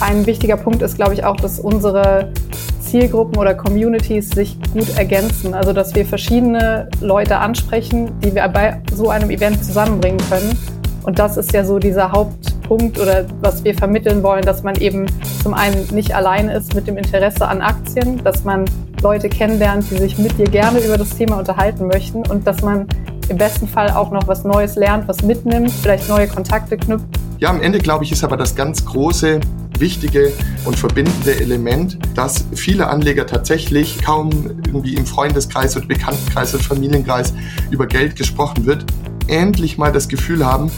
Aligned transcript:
ein 0.00 0.26
wichtiger 0.26 0.56
Punkt 0.56 0.82
ist, 0.82 0.96
glaube 0.96 1.14
ich, 1.14 1.24
auch, 1.24 1.36
dass 1.36 1.60
unsere 1.60 2.32
Zielgruppen 2.80 3.38
oder 3.38 3.54
Communities 3.54 4.30
sich 4.30 4.56
gut 4.72 4.96
ergänzen. 4.96 5.54
Also 5.54 5.72
dass 5.72 5.94
wir 5.94 6.04
verschiedene 6.04 6.88
Leute 7.00 7.36
ansprechen, 7.36 8.10
die 8.20 8.34
wir 8.34 8.46
bei 8.48 8.80
so 8.92 9.10
einem 9.10 9.30
Event 9.30 9.64
zusammenbringen 9.64 10.20
können. 10.28 10.58
Und 11.04 11.18
das 11.18 11.36
ist 11.36 11.52
ja 11.52 11.64
so 11.64 11.78
dieser 11.78 12.12
Hauptpunkt 12.12 12.98
oder 12.98 13.24
was 13.40 13.64
wir 13.64 13.74
vermitteln 13.74 14.22
wollen, 14.22 14.42
dass 14.42 14.62
man 14.62 14.74
eben 14.76 15.06
zum 15.42 15.54
einen 15.54 15.86
nicht 15.92 16.14
alleine 16.14 16.54
ist 16.54 16.74
mit 16.74 16.86
dem 16.86 16.96
Interesse 16.96 17.46
an 17.46 17.62
Aktien, 17.62 18.22
dass 18.24 18.44
man 18.44 18.64
Leute 19.02 19.28
kennenlernt, 19.28 19.90
die 19.90 19.96
sich 19.96 20.18
mit 20.18 20.36
dir 20.38 20.46
gerne 20.46 20.80
über 20.80 20.98
das 20.98 21.10
Thema 21.10 21.38
unterhalten 21.38 21.86
möchten 21.86 22.26
und 22.28 22.46
dass 22.46 22.60
man 22.62 22.86
im 23.28 23.38
besten 23.38 23.68
Fall 23.68 23.90
auch 23.90 24.10
noch 24.10 24.26
was 24.26 24.44
Neues 24.44 24.74
lernt, 24.74 25.08
was 25.08 25.22
mitnimmt, 25.22 25.70
vielleicht 25.70 26.08
neue 26.08 26.26
Kontakte 26.26 26.76
knüpft. 26.76 27.06
Ja, 27.38 27.48
am 27.48 27.62
Ende 27.62 27.78
glaube 27.78 28.04
ich, 28.04 28.12
ist 28.12 28.24
aber 28.24 28.36
das 28.36 28.54
ganz 28.54 28.84
große, 28.84 29.40
wichtige 29.80 30.32
und 30.64 30.78
verbindende 30.78 31.40
Element, 31.40 31.98
dass 32.14 32.44
viele 32.54 32.88
Anleger 32.88 33.26
tatsächlich 33.26 34.00
kaum 34.02 34.30
irgendwie 34.66 34.94
im 34.94 35.06
Freundeskreis 35.06 35.76
und 35.76 35.88
Bekanntenkreis 35.88 36.54
und 36.54 36.62
Familienkreis 36.62 37.32
über 37.70 37.86
Geld 37.86 38.16
gesprochen 38.16 38.66
wird, 38.66 38.84
endlich 39.26 39.78
mal 39.78 39.92
das 39.92 40.08
Gefühl 40.08 40.44
haben, 40.44 40.70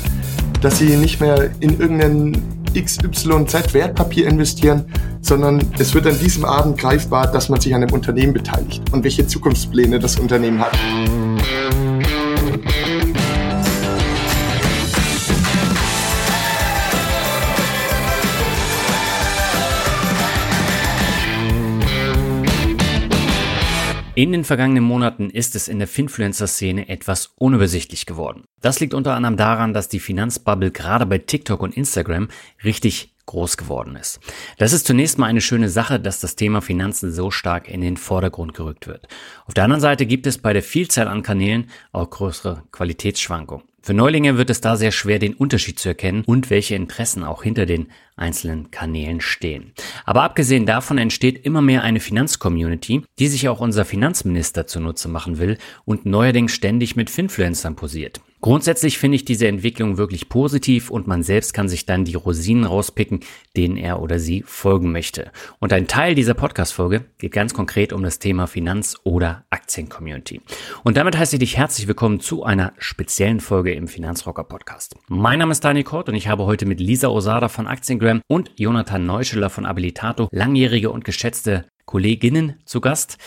dass 0.60 0.79
sie 0.79 0.96
nicht 0.96 1.20
mehr 1.20 1.51
in 1.60 1.79
irgendeinen 1.79 2.62
XYZ 2.74 3.74
Wertpapier 3.74 4.27
investieren, 4.27 4.87
sondern 5.21 5.60
es 5.79 5.95
wird 5.95 6.07
an 6.07 6.19
diesem 6.19 6.45
Abend 6.45 6.79
greifbar, 6.79 7.30
dass 7.30 7.48
man 7.48 7.60
sich 7.60 7.74
an 7.74 7.82
einem 7.82 7.93
Unternehmen 7.93 8.32
beteiligt 8.32 8.82
und 8.93 9.05
welche 9.05 9.27
Zukunftspläne 9.27 9.98
das 9.98 10.19
Unternehmen 10.19 10.60
hat. 10.60 10.73
In 24.23 24.30
den 24.30 24.45
vergangenen 24.45 24.84
Monaten 24.84 25.30
ist 25.30 25.56
es 25.56 25.66
in 25.66 25.80
der 25.80 25.88
Finfluencer-Szene 25.88 26.88
etwas 26.88 27.32
unübersichtlich 27.34 28.06
geworden. 28.06 28.45
Das 28.60 28.78
liegt 28.78 28.95
unter 28.95 29.16
anderem 29.16 29.37
daran, 29.37 29.74
dass 29.74 29.88
die 29.88 29.98
Finanzbubble 29.98 30.70
gerade 30.70 31.06
bei 31.06 31.18
TikTok 31.18 31.60
und 31.60 31.76
Instagram 31.76 32.28
richtig 32.62 33.16
groß 33.26 33.56
geworden 33.56 33.96
ist. 33.96 34.20
Das 34.59 34.73
ist 34.73 34.87
zunächst 34.87 35.18
mal 35.18 35.26
eine 35.26 35.40
schöne 35.40 35.68
Sache, 35.68 35.98
dass 35.98 36.20
das 36.20 36.37
Thema 36.37 36.62
Finanzen 36.62 37.10
so 37.10 37.32
stark 37.32 37.68
in 37.68 37.80
den 37.80 37.96
Vordergrund 37.96 38.54
gerückt 38.54 38.87
wird. 38.87 39.09
Auf 39.46 39.54
der 39.54 39.65
anderen 39.65 39.80
Seite 39.80 40.06
gibt 40.06 40.28
es 40.28 40.38
bei 40.38 40.52
der 40.52 40.62
Vielzahl 40.62 41.09
an 41.09 41.24
Kanälen 41.24 41.68
auch 41.90 42.09
größere 42.09 42.62
Qualitätsschwankungen. 42.70 43.66
Für 43.85 43.95
Neulinge 43.95 44.38
wird 44.38 44.49
es 44.49 44.61
da 44.61 44.77
sehr 44.77 44.93
schwer, 44.93 45.19
den 45.19 45.35
Unterschied 45.35 45.77
zu 45.77 45.88
erkennen 45.88 46.23
und 46.25 46.51
welche 46.51 46.77
Interessen 46.77 47.25
auch 47.25 47.43
hinter 47.43 47.66
den 47.66 47.89
einzelnen 48.15 48.71
Kanälen 48.71 49.21
stehen. 49.21 49.73
Aber 50.05 50.23
abgesehen 50.23 50.66
davon 50.66 50.99
entsteht 50.99 51.45
immer 51.45 51.63
mehr 51.63 51.83
eine 51.83 51.99
Finanzcommunity, 51.99 53.02
die 53.19 53.27
sich 53.27 53.49
auch 53.49 53.59
unser 53.59 53.85
Finanzminister 53.85 54.69
zunutze 54.69 55.09
machen 55.09 55.39
will 55.39 55.59
und 55.85 56.07
neuerdings 56.07 56.55
ständig 56.55 56.95
mit 56.95 57.11
Finfluencern 57.11 57.74
posiert. 57.74 58.21
Grundsätzlich 58.43 58.98
finde 58.98 59.15
ich 59.15 59.24
diese 59.24 59.46
Entwicklung 59.46 59.98
wirklich 59.98 60.29
positiv 60.29 60.90
und 60.90 61.07
man 61.07 61.23
selbst 61.23 61.54
kann 61.54 61.68
sich 61.68 61.87
dann 61.87 62.04
die 62.04 62.16
Rosinen 62.16 62.65
rauspicken, 62.65 63.21
denen 63.57 63.76
er 63.76 64.03
oder 64.03 64.19
sie 64.19 64.43
folgen 64.44 64.91
möchte. 64.91 65.31
Und 65.60 65.72
ein 65.72 65.87
Teil 65.87 66.16
dieser 66.16 66.34
Podcast-Folge 66.34 67.04
geht 67.19 67.31
ganz 67.31 67.54
konkret 67.54 67.93
um 67.93 68.03
das 68.03 68.19
Thema 68.19 68.49
Finanz- 68.49 68.97
oder 69.04 69.44
Aktien-Community. 69.50 70.41
Und 70.82 70.97
damit 70.97 71.16
heiße 71.16 71.37
ich 71.37 71.41
dich 71.41 71.56
herzlich 71.56 71.87
willkommen 71.87 72.19
zu 72.19 72.43
einer 72.43 72.72
speziellen 72.78 73.38
Folge 73.38 73.75
im 73.75 73.87
Finanzrocker 73.87 74.43
Podcast. 74.43 74.97
Mein 75.06 75.38
Name 75.38 75.53
ist 75.53 75.62
Daniel 75.62 75.84
Kort 75.84 76.09
und 76.09 76.16
ich 76.16 76.27
habe 76.27 76.44
heute 76.44 76.66
mit 76.66 76.81
Lisa 76.81 77.10
Osada 77.10 77.49
von 77.49 77.69
Aktiengram 77.69 78.22
und 78.27 78.50
Jonathan 78.56 79.06
Neuscheler 79.06 79.50
von 79.50 79.66
Abilitato 79.66 80.27
langjährige 80.32 80.91
und 80.91 81.04
geschätzte 81.04 81.66
Kolleginnen 81.87 82.56
zu 82.65 82.81
Gast. 82.81 83.19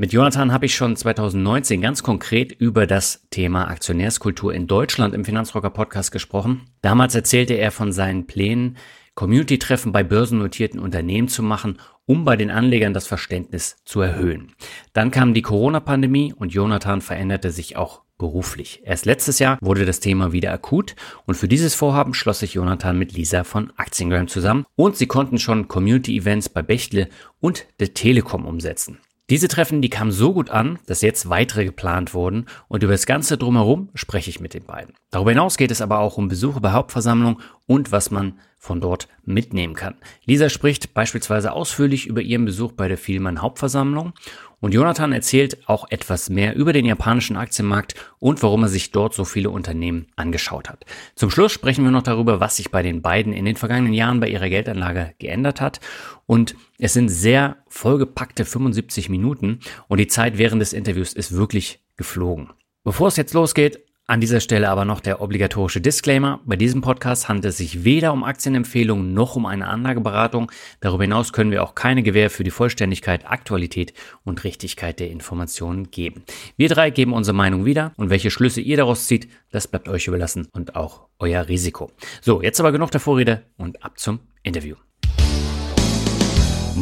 Mit 0.00 0.14
Jonathan 0.14 0.50
habe 0.50 0.64
ich 0.64 0.74
schon 0.74 0.96
2019 0.96 1.82
ganz 1.82 2.02
konkret 2.02 2.52
über 2.52 2.86
das 2.86 3.26
Thema 3.28 3.68
Aktionärskultur 3.68 4.54
in 4.54 4.66
Deutschland 4.66 5.12
im 5.14 5.26
Finanzrocker 5.26 5.68
Podcast 5.68 6.10
gesprochen. 6.10 6.62
Damals 6.80 7.14
erzählte 7.14 7.52
er 7.52 7.70
von 7.70 7.92
seinen 7.92 8.26
Plänen, 8.26 8.78
Community-Treffen 9.14 9.92
bei 9.92 10.02
börsennotierten 10.02 10.80
Unternehmen 10.80 11.28
zu 11.28 11.42
machen, 11.42 11.76
um 12.06 12.24
bei 12.24 12.36
den 12.36 12.50
Anlegern 12.50 12.94
das 12.94 13.06
Verständnis 13.06 13.76
zu 13.84 14.00
erhöhen. 14.00 14.54
Dann 14.94 15.10
kam 15.10 15.34
die 15.34 15.42
Corona-Pandemie 15.42 16.32
und 16.32 16.54
Jonathan 16.54 17.02
veränderte 17.02 17.50
sich 17.50 17.76
auch 17.76 18.00
beruflich. 18.16 18.80
Erst 18.84 19.04
letztes 19.04 19.38
Jahr 19.38 19.58
wurde 19.60 19.84
das 19.84 20.00
Thema 20.00 20.32
wieder 20.32 20.50
akut 20.50 20.96
und 21.26 21.34
für 21.34 21.46
dieses 21.46 21.74
Vorhaben 21.74 22.14
schloss 22.14 22.38
sich 22.38 22.54
Jonathan 22.54 22.98
mit 22.98 23.12
Lisa 23.12 23.44
von 23.44 23.70
Aktiengram 23.76 24.28
zusammen 24.28 24.64
und 24.76 24.96
sie 24.96 25.06
konnten 25.06 25.38
schon 25.38 25.68
Community-Events 25.68 26.48
bei 26.48 26.62
Bechtle 26.62 27.10
und 27.38 27.66
der 27.80 27.92
Telekom 27.92 28.46
umsetzen. 28.46 28.98
Diese 29.30 29.46
Treffen, 29.46 29.80
die 29.80 29.90
kamen 29.90 30.10
so 30.10 30.32
gut 30.32 30.50
an, 30.50 30.80
dass 30.86 31.02
jetzt 31.02 31.28
weitere 31.28 31.64
geplant 31.64 32.14
wurden 32.14 32.46
und 32.66 32.82
über 32.82 32.90
das 32.92 33.06
Ganze 33.06 33.38
drumherum 33.38 33.88
spreche 33.94 34.28
ich 34.28 34.40
mit 34.40 34.54
den 34.54 34.64
beiden. 34.64 34.94
Darüber 35.12 35.30
hinaus 35.30 35.56
geht 35.56 35.70
es 35.70 35.80
aber 35.80 36.00
auch 36.00 36.16
um 36.16 36.26
Besuche 36.26 36.60
bei 36.60 36.72
Hauptversammlungen 36.72 37.40
und 37.66 37.92
was 37.92 38.10
man 38.10 38.40
von 38.58 38.80
dort 38.80 39.06
mitnehmen 39.24 39.74
kann. 39.74 39.94
Lisa 40.24 40.48
spricht 40.48 40.94
beispielsweise 40.94 41.52
ausführlich 41.52 42.08
über 42.08 42.20
ihren 42.20 42.44
Besuch 42.44 42.72
bei 42.72 42.88
der 42.88 42.98
Vielmann 42.98 43.40
Hauptversammlung 43.40 44.14
und 44.60 44.74
Jonathan 44.74 45.12
erzählt 45.12 45.68
auch 45.68 45.90
etwas 45.90 46.28
mehr 46.28 46.54
über 46.54 46.72
den 46.72 46.84
japanischen 46.84 47.36
Aktienmarkt 47.36 47.94
und 48.18 48.42
warum 48.42 48.62
er 48.62 48.68
sich 48.68 48.90
dort 48.90 49.14
so 49.14 49.24
viele 49.24 49.50
Unternehmen 49.50 50.06
angeschaut 50.16 50.68
hat. 50.68 50.84
Zum 51.14 51.30
Schluss 51.30 51.52
sprechen 51.52 51.82
wir 51.84 51.90
noch 51.90 52.02
darüber, 52.02 52.40
was 52.40 52.56
sich 52.56 52.70
bei 52.70 52.82
den 52.82 53.00
beiden 53.00 53.32
in 53.32 53.46
den 53.46 53.56
vergangenen 53.56 53.94
Jahren 53.94 54.20
bei 54.20 54.28
ihrer 54.28 54.50
Geldanlage 54.50 55.14
geändert 55.18 55.60
hat. 55.60 55.80
Und 56.26 56.54
es 56.78 56.92
sind 56.92 57.08
sehr 57.08 57.56
vollgepackte 57.68 58.44
75 58.44 59.08
Minuten 59.08 59.60
und 59.88 59.98
die 59.98 60.08
Zeit 60.08 60.36
während 60.36 60.60
des 60.60 60.74
Interviews 60.74 61.14
ist 61.14 61.34
wirklich 61.34 61.80
geflogen. 61.96 62.50
Bevor 62.84 63.08
es 63.08 63.16
jetzt 63.16 63.34
losgeht, 63.34 63.80
an 64.10 64.20
dieser 64.20 64.40
Stelle 64.40 64.68
aber 64.68 64.84
noch 64.84 64.98
der 64.98 65.20
obligatorische 65.20 65.80
Disclaimer. 65.80 66.40
Bei 66.44 66.56
diesem 66.56 66.80
Podcast 66.80 67.28
handelt 67.28 67.44
es 67.52 67.58
sich 67.58 67.84
weder 67.84 68.12
um 68.12 68.24
Aktienempfehlungen 68.24 69.14
noch 69.14 69.36
um 69.36 69.46
eine 69.46 69.68
Anlageberatung. 69.68 70.50
Darüber 70.80 71.04
hinaus 71.04 71.32
können 71.32 71.52
wir 71.52 71.62
auch 71.62 71.76
keine 71.76 72.02
Gewähr 72.02 72.28
für 72.28 72.42
die 72.42 72.50
Vollständigkeit, 72.50 73.30
Aktualität 73.30 73.94
und 74.24 74.42
Richtigkeit 74.42 74.98
der 74.98 75.12
Informationen 75.12 75.92
geben. 75.92 76.24
Wir 76.56 76.68
drei 76.68 76.90
geben 76.90 77.12
unsere 77.12 77.36
Meinung 77.36 77.64
wieder 77.64 77.92
und 77.96 78.10
welche 78.10 78.32
Schlüsse 78.32 78.60
ihr 78.60 78.76
daraus 78.76 79.06
zieht, 79.06 79.28
das 79.52 79.68
bleibt 79.68 79.88
euch 79.88 80.08
überlassen 80.08 80.48
und 80.52 80.74
auch 80.74 81.06
euer 81.20 81.46
Risiko. 81.46 81.92
So, 82.20 82.42
jetzt 82.42 82.58
aber 82.58 82.72
genug 82.72 82.90
der 82.90 83.00
Vorrede 83.00 83.44
und 83.58 83.84
ab 83.84 84.00
zum 84.00 84.18
Interview. 84.42 84.74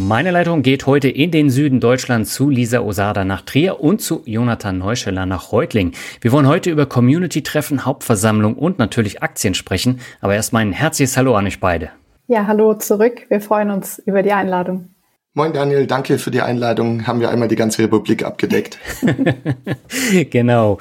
Meine 0.06 0.30
Leitung 0.30 0.62
geht 0.62 0.86
heute 0.86 1.08
in 1.08 1.32
den 1.32 1.50
Süden 1.50 1.80
Deutschlands 1.80 2.32
zu 2.32 2.48
Lisa 2.48 2.80
Osada 2.80 3.24
nach 3.24 3.42
Trier 3.42 3.80
und 3.80 4.00
zu 4.00 4.22
Jonathan 4.26 4.78
Neuscheller 4.78 5.26
nach 5.26 5.50
Reutling. 5.50 5.92
Wir 6.20 6.30
wollen 6.30 6.46
heute 6.46 6.70
über 6.70 6.86
Community-Treffen, 6.86 7.84
Hauptversammlung 7.84 8.54
und 8.54 8.78
natürlich 8.78 9.22
Aktien 9.22 9.54
sprechen. 9.54 10.00
Aber 10.20 10.34
erstmal 10.34 10.62
ein 10.62 10.72
herzliches 10.72 11.16
Hallo 11.16 11.34
an 11.34 11.46
euch 11.46 11.58
beide. 11.58 11.90
Ja, 12.28 12.46
hallo 12.46 12.74
zurück. 12.74 13.26
Wir 13.28 13.40
freuen 13.40 13.70
uns 13.70 13.98
über 13.98 14.22
die 14.22 14.32
Einladung. 14.32 14.90
Moin 15.34 15.52
Daniel, 15.52 15.86
danke 15.86 16.18
für 16.18 16.30
die 16.30 16.40
Einladung. 16.40 17.06
Haben 17.06 17.20
wir 17.20 17.30
einmal 17.30 17.48
die 17.48 17.56
ganze 17.56 17.82
Republik 17.82 18.24
abgedeckt. 18.24 18.78
genau. 20.30 20.78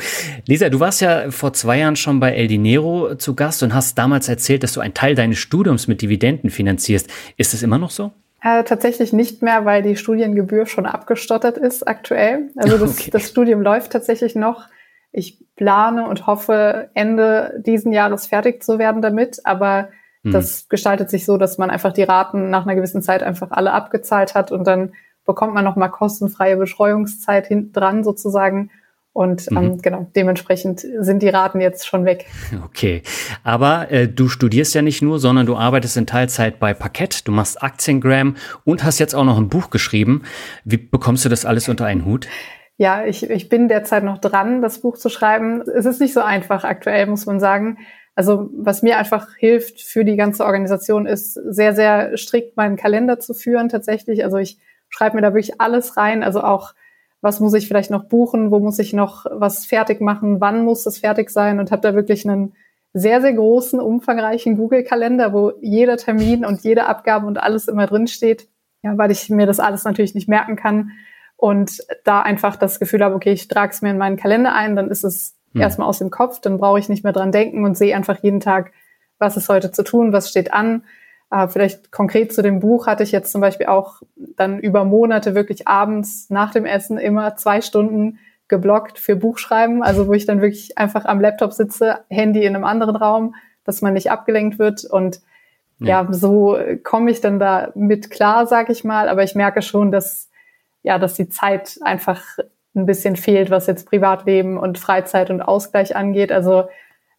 Lisa, 0.48 0.70
du 0.70 0.80
warst 0.80 1.02
ja 1.02 1.32
vor 1.32 1.54
zwei 1.54 1.80
Jahren 1.80 1.96
schon 1.96 2.20
bei 2.20 2.34
El 2.34 2.48
Dinero 2.48 3.16
zu 3.16 3.36
Gast 3.36 3.64
und 3.64 3.74
hast 3.74 3.98
damals 3.98 4.30
erzählt, 4.30 4.64
dass 4.64 4.74
du 4.74 4.80
einen 4.80 4.94
Teil 4.94 5.16
deines 5.16 5.40
Studiums 5.40 5.88
mit 5.88 6.02
Dividenden 6.02 6.50
finanzierst. 6.50 7.10
Ist 7.36 7.54
es 7.54 7.64
immer 7.64 7.78
noch 7.78 7.92
so? 7.92 8.12
Äh, 8.42 8.64
tatsächlich 8.64 9.14
nicht 9.14 9.42
mehr, 9.42 9.66
weil 9.66 9.82
die 9.82 9.96
Studiengebühr 9.96 10.68
schon 10.68 10.86
abgestottert 10.86 11.58
ist 11.58 11.88
aktuell. 11.88 12.50
Also 12.56 12.78
das, 12.80 13.00
okay. 13.00 13.12
das 13.12 13.30
Studium 13.30 13.62
läuft 13.62 13.92
tatsächlich 13.92 14.36
noch. 14.36 14.68
Ich 15.12 15.44
plane 15.56 16.08
und 16.08 16.28
hoffe, 16.28 16.90
Ende 16.94 17.62
diesen 17.66 17.92
Jahres 17.92 18.28
fertig 18.28 18.64
zu 18.64 18.78
werden 18.78 19.02
damit. 19.02 19.40
Aber 19.46 19.90
hm. 20.24 20.32
das 20.32 20.70
gestaltet 20.70 21.10
sich 21.10 21.26
so, 21.26 21.38
dass 21.38 21.58
man 21.58 21.72
einfach 21.72 21.94
die 21.94 22.04
Raten 22.04 22.50
nach 22.50 22.66
einer 22.66 22.76
gewissen 22.76 23.02
Zeit 23.02 23.24
einfach 23.24 23.52
alle 23.52 23.72
abgezahlt 23.72 24.36
hat 24.36 24.52
und 24.52 24.66
dann 24.68 24.94
bekommt 25.26 25.54
man 25.54 25.66
nochmal 25.66 25.92
kostenfreie 25.92 26.58
Betreuungszeit 26.58 27.48
hinten 27.48 27.74
dran 27.74 28.04
sozusagen. 28.04 28.72
Und 29.18 29.48
ähm, 29.50 29.56
mhm. 29.56 29.82
genau, 29.82 30.12
dementsprechend 30.16 30.82
sind 30.82 31.24
die 31.24 31.30
Raten 31.30 31.60
jetzt 31.60 31.88
schon 31.88 32.06
weg. 32.06 32.28
Okay. 32.66 33.02
Aber 33.44 33.90
äh, 33.90 34.08
du 34.08 34.28
studierst 34.28 34.76
ja 34.76 34.84
nicht 34.84 35.02
nur, 35.02 35.18
sondern 35.18 35.48
du 35.48 35.56
arbeitest 35.56 35.98
in 35.98 36.06
Teilzeit 36.06 36.60
bei 36.60 36.76
Parkett, 36.76 37.28
du 37.28 37.32
machst 37.32 37.64
Aktiengram 37.64 38.36
und 38.64 38.84
hast 38.84 39.00
jetzt 39.00 39.16
auch 39.16 39.24
noch 39.24 39.38
ein 39.38 39.50
Buch 39.50 39.72
geschrieben. 39.72 40.22
Wie 40.66 40.78
bekommst 40.78 41.26
du 41.26 41.30
das 41.30 41.46
alles 41.46 41.68
unter 41.68 41.86
einen 41.88 42.06
Hut? 42.06 42.28
Ja, 42.78 43.06
ich, 43.06 43.28
ich 43.28 43.50
bin 43.50 43.68
derzeit 43.68 44.04
noch 44.04 44.20
dran, 44.20 44.62
das 44.62 44.82
Buch 44.82 44.98
zu 44.98 45.10
schreiben. 45.10 45.62
Es 45.62 45.86
ist 45.86 46.00
nicht 46.00 46.14
so 46.14 46.22
einfach 46.22 46.64
aktuell, 46.64 47.08
muss 47.08 47.26
man 47.26 47.40
sagen. 47.40 47.80
Also 48.14 48.52
was 48.54 48.84
mir 48.84 49.00
einfach 49.00 49.36
hilft 49.36 49.82
für 49.82 50.06
die 50.06 50.16
ganze 50.16 50.46
Organisation 50.46 51.08
ist, 51.08 51.34
sehr, 51.34 51.74
sehr 51.74 52.18
strikt 52.18 52.56
meinen 52.56 52.76
Kalender 52.76 53.20
zu 53.20 53.34
führen 53.34 53.70
tatsächlich. 53.70 54.24
Also 54.24 54.38
ich 54.38 54.60
schreibe 54.90 55.16
mir 55.16 55.24
da 55.24 55.34
wirklich 55.34 55.60
alles 55.60 55.98
rein, 55.98 56.24
also 56.24 56.44
auch 56.44 56.74
was 57.22 57.40
muss 57.40 57.54
ich 57.54 57.68
vielleicht 57.68 57.92
noch 57.92 58.06
buchen, 58.06 58.52
wo 58.52 58.60
muss 58.60 58.80
ich 58.80 58.94
noch 58.94 59.26
was 59.30 59.66
fertig 59.66 60.02
machen, 60.02 60.40
wann 60.40 60.64
muss 60.64 60.84
das 60.84 61.00
fertig 61.00 61.30
sein 61.30 61.60
und 61.60 61.72
habe 61.72 61.82
da 61.82 61.96
wirklich 61.96 62.28
einen 62.28 62.54
sehr, 62.94 63.22
sehr 63.22 63.34
großen, 63.34 63.80
umfangreichen 63.80 64.58
Google-Kalender, 64.58 65.34
wo 65.34 65.54
jeder 65.62 65.98
Termin 65.98 66.46
und 66.46 66.62
jede 66.62 66.86
Abgabe 66.86 67.28
und 67.28 67.38
alles 67.38 67.68
immer 67.68 67.88
drin 67.88 68.08
steht, 68.08 68.48
ja, 68.84 68.98
weil 68.98 69.12
ich 69.12 69.30
mir 69.30 69.46
das 69.46 69.60
alles 69.60 69.84
natürlich 69.84 70.16
nicht 70.16 70.30
merken 70.30 70.56
kann 70.56 70.92
und 71.36 71.84
da 72.04 72.22
einfach 72.22 72.56
das 72.56 72.80
Gefühl 72.80 73.04
habe, 73.04 73.16
okay, 73.16 73.32
ich 73.32 73.48
trage 73.48 73.72
es 73.72 73.82
mir 73.82 73.92
in 73.92 73.98
meinen 73.98 74.18
Kalender 74.18 74.54
ein, 74.54 74.76
dann 74.76 74.90
ist 74.90 75.04
es 75.04 75.36
hm. 75.54 75.62
erstmal 75.62 75.88
aus 75.88 76.00
dem 76.00 76.10
Kopf, 76.10 76.40
dann 76.40 76.58
brauche 76.58 76.80
ich 76.80 76.90
nicht 76.90 77.04
mehr 77.04 77.14
dran 77.14 77.32
denken 77.32 77.66
und 77.66 77.78
sehe 77.78 77.96
einfach 77.96 78.22
jeden 78.22 78.40
Tag, 78.40 78.72
was 79.20 79.38
ist 79.38 79.50
heute 79.50 79.72
zu 79.72 79.84
tun, 79.84 80.14
was 80.14 80.30
steht 80.30 80.54
an. 80.54 80.84
Äh, 81.32 81.48
vielleicht 81.48 81.92
konkret 81.92 82.34
zu 82.34 82.42
dem 82.42 82.60
Buch 82.60 82.88
hatte 82.88 83.04
ich 83.04 83.12
jetzt 83.12 83.32
zum 83.32 83.42
Beispiel 83.42 83.68
auch 83.68 84.02
dann 84.16 84.60
über 84.60 84.86
Monate 84.86 85.36
wirklich 85.36 85.68
abends 85.68 86.30
nach 86.30 86.52
dem 86.52 86.66
Essen 86.66 86.98
immer 86.98 87.36
zwei 87.36 87.62
Stunden 87.62 88.20
geblockt 88.48 88.98
für 88.98 89.16
Buchschreiben, 89.16 89.84
also 89.84 90.08
wo 90.08 90.14
ich 90.14 90.26
dann 90.26 90.42
wirklich 90.42 90.78
einfach 90.78 91.06
am 91.06 91.20
Laptop 91.20 91.52
sitze, 91.52 92.00
Handy 92.10 92.46
in 92.46 92.56
einem 92.56 92.64
anderen 92.64 92.96
Raum, 92.96 93.36
dass 93.66 93.82
man 93.82 93.94
nicht 93.94 94.10
abgelenkt 94.10 94.58
wird. 94.58 94.86
Und 94.86 95.22
ja, 95.80 96.04
ja 96.04 96.14
so 96.14 96.58
komme 96.84 97.12
ich 97.12 97.20
dann 97.20 97.40
da 97.40 97.72
mit 97.76 98.10
klar, 98.10 98.48
sag 98.48 98.70
ich 98.70 98.86
mal, 98.86 99.10
aber 99.10 99.24
ich 99.24 99.36
merke 99.36 99.62
schon, 99.62 99.92
dass 99.92 100.30
ja, 100.88 100.98
dass 100.98 101.16
die 101.16 101.28
Zeit 101.28 101.80
einfach 101.82 102.24
ein 102.74 102.86
bisschen 102.86 103.18
fehlt, 103.18 103.50
was 103.50 103.68
jetzt 103.68 103.90
Privatleben 103.90 104.58
und 104.58 104.78
Freizeit 104.78 105.30
und 105.30 105.42
Ausgleich 105.42 105.98
angeht. 105.98 106.32
Also 106.32 106.70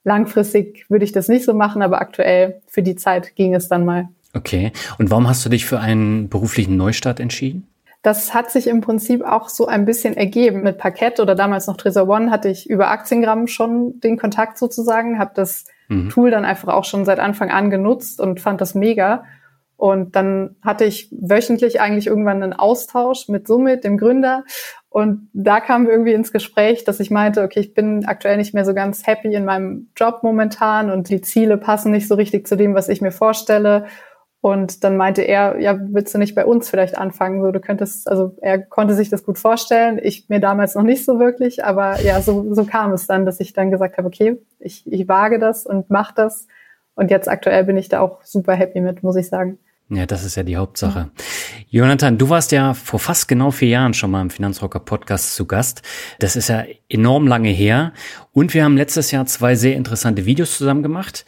langfristig 0.09 0.87
würde 0.89 1.05
ich 1.05 1.13
das 1.13 1.29
nicht 1.29 1.45
so 1.45 1.55
machen, 1.55 1.83
aber 1.83 2.01
aktuell 2.01 2.61
für 2.67 2.83
die 2.83 2.97
Zeit 2.97 3.37
ging 3.37 3.55
es 3.55 3.69
dann 3.69 3.85
mal. 3.85 4.09
Okay. 4.35 4.73
Und 4.99 5.11
warum 5.11 5.29
hast 5.29 5.45
du 5.45 5.49
dich 5.49 5.67
für 5.67 5.79
einen 5.79 6.29
beruflichen 6.29 6.77
Neustart 6.77 7.21
entschieden? 7.21 7.69
Das 8.03 8.33
hat 8.33 8.51
sich 8.51 8.69
im 8.69 8.81
Prinzip 8.81 9.23
auch 9.23 9.49
so 9.49 9.67
ein 9.67 9.85
bisschen 9.85 10.17
ergeben. 10.17 10.63
Mit 10.63 10.79
Parkett 10.79 11.21
oder 11.21 11.35
damals 11.35 11.67
noch 11.67 11.77
Tresor 11.77 12.09
One 12.09 12.31
hatte 12.31 12.49
ich 12.49 12.69
über 12.71 12.91
Aktiengramm 12.91 13.47
schon 13.47 14.01
den 14.01 14.17
Kontakt 14.17 14.57
sozusagen, 14.57 15.19
habe 15.19 15.33
das 15.35 15.65
mhm. 15.89 16.09
Tool 16.09 16.31
dann 16.31 16.45
einfach 16.45 16.73
auch 16.73 16.85
schon 16.85 17.05
seit 17.05 17.19
Anfang 17.19 17.51
an 17.51 17.71
genutzt 17.71 18.21
und 18.21 18.41
fand 18.41 18.61
das 18.61 18.75
mega. 18.75 19.25
Und 19.77 20.17
dann 20.17 20.57
hatte 20.63 20.85
ich 20.85 21.09
wöchentlich 21.13 21.81
eigentlich 21.81 22.07
irgendwann 22.07 22.43
einen 22.43 22.53
Austausch 22.53 23.29
mit 23.29 23.47
Summit, 23.47 23.85
dem 23.85 23.99
Gründer. 23.99 24.45
Und 24.91 25.29
da 25.35 25.61
wir 25.85 25.93
irgendwie 25.93 26.15
ins 26.15 26.33
Gespräch, 26.33 26.85
dass 26.85 26.99
ich 26.99 27.11
meinte, 27.11 27.43
okay, 27.43 27.61
ich 27.61 27.75
bin 27.75 28.07
aktuell 28.07 28.39
nicht 28.39 28.55
mehr 28.55 28.65
so 28.65 28.73
ganz 28.73 29.07
happy 29.07 29.35
in 29.35 29.45
meinem 29.45 29.91
Job 29.95 30.21
momentan 30.23 30.91
und 30.91 31.11
die 31.11 31.21
Ziele 31.21 31.59
passen 31.59 31.93
nicht 31.93 32.09
so 32.09 32.15
richtig 32.15 32.47
zu 32.47 32.57
dem, 32.57 32.75
was 32.75 32.89
ich 32.89 33.03
mir 33.03 33.13
vorstelle. 33.13 33.87
Und 34.41 34.85
dann 34.85 34.97
meinte 34.97 35.23
er, 35.23 35.59
ja, 35.59 35.79
willst 35.91 36.15
du 36.15 36.19
nicht 36.19 36.35
bei 36.35 36.47
uns 36.47 36.71
vielleicht 36.71 36.97
anfangen? 36.97 37.43
So, 37.43 37.51
du 37.51 37.61
könntest, 37.61 38.09
also 38.09 38.37
er 38.41 38.59
konnte 38.59 38.95
sich 38.95 39.11
das 39.11 39.25
gut 39.25 39.37
vorstellen. 39.37 40.01
Ich 40.03 40.29
mir 40.29 40.41
damals 40.41 40.75
noch 40.75 40.85
nicht 40.85 41.05
so 41.05 41.19
wirklich, 41.19 41.65
aber 41.65 42.01
ja, 42.01 42.23
so, 42.23 42.55
so 42.55 42.65
kam 42.65 42.93
es 42.93 43.07
dann, 43.07 43.27
dass 43.27 43.41
ich 43.41 43.53
dann 43.53 43.71
gesagt 43.71 43.99
habe, 43.99 44.07
okay, 44.07 44.41
ich, 44.61 44.91
ich 44.91 45.09
wage 45.09 45.39
das 45.39 45.67
und 45.67 45.91
mach 45.91 46.13
das. 46.13 46.47
Und 46.95 47.11
jetzt 47.11 47.29
aktuell 47.29 47.65
bin 47.65 47.77
ich 47.77 47.89
da 47.89 48.01
auch 48.01 48.23
super 48.23 48.55
happy 48.55 48.81
mit, 48.81 49.03
muss 49.03 49.17
ich 49.17 49.29
sagen. 49.29 49.59
Ja, 49.91 50.05
das 50.05 50.23
ist 50.23 50.37
ja 50.37 50.43
die 50.43 50.57
Hauptsache. 50.57 51.11
Ja. 51.71 51.83
Jonathan, 51.83 52.19
du 52.19 52.29
warst 52.29 52.53
ja 52.53 52.75
vor 52.75 52.99
fast 52.99 53.27
genau 53.27 53.51
vier 53.51 53.69
Jahren 53.69 53.95
schon 53.95 54.11
mal 54.11 54.21
im 54.21 54.29
Finanzrocker 54.29 54.81
Podcast 54.81 55.35
zu 55.35 55.47
Gast. 55.47 55.81
Das 56.19 56.37
ist 56.37 56.49
ja 56.49 56.65
enorm 56.91 57.27
lange 57.27 57.49
her. 57.49 57.95
Und 58.33 58.53
wir 58.53 58.65
haben 58.65 58.77
letztes 58.77 59.11
Jahr 59.11 59.25
zwei 59.25 59.55
sehr 59.55 59.77
interessante 59.77 60.27
Videos 60.27 60.59
zusammen 60.59 60.83
gemacht. 60.83 61.25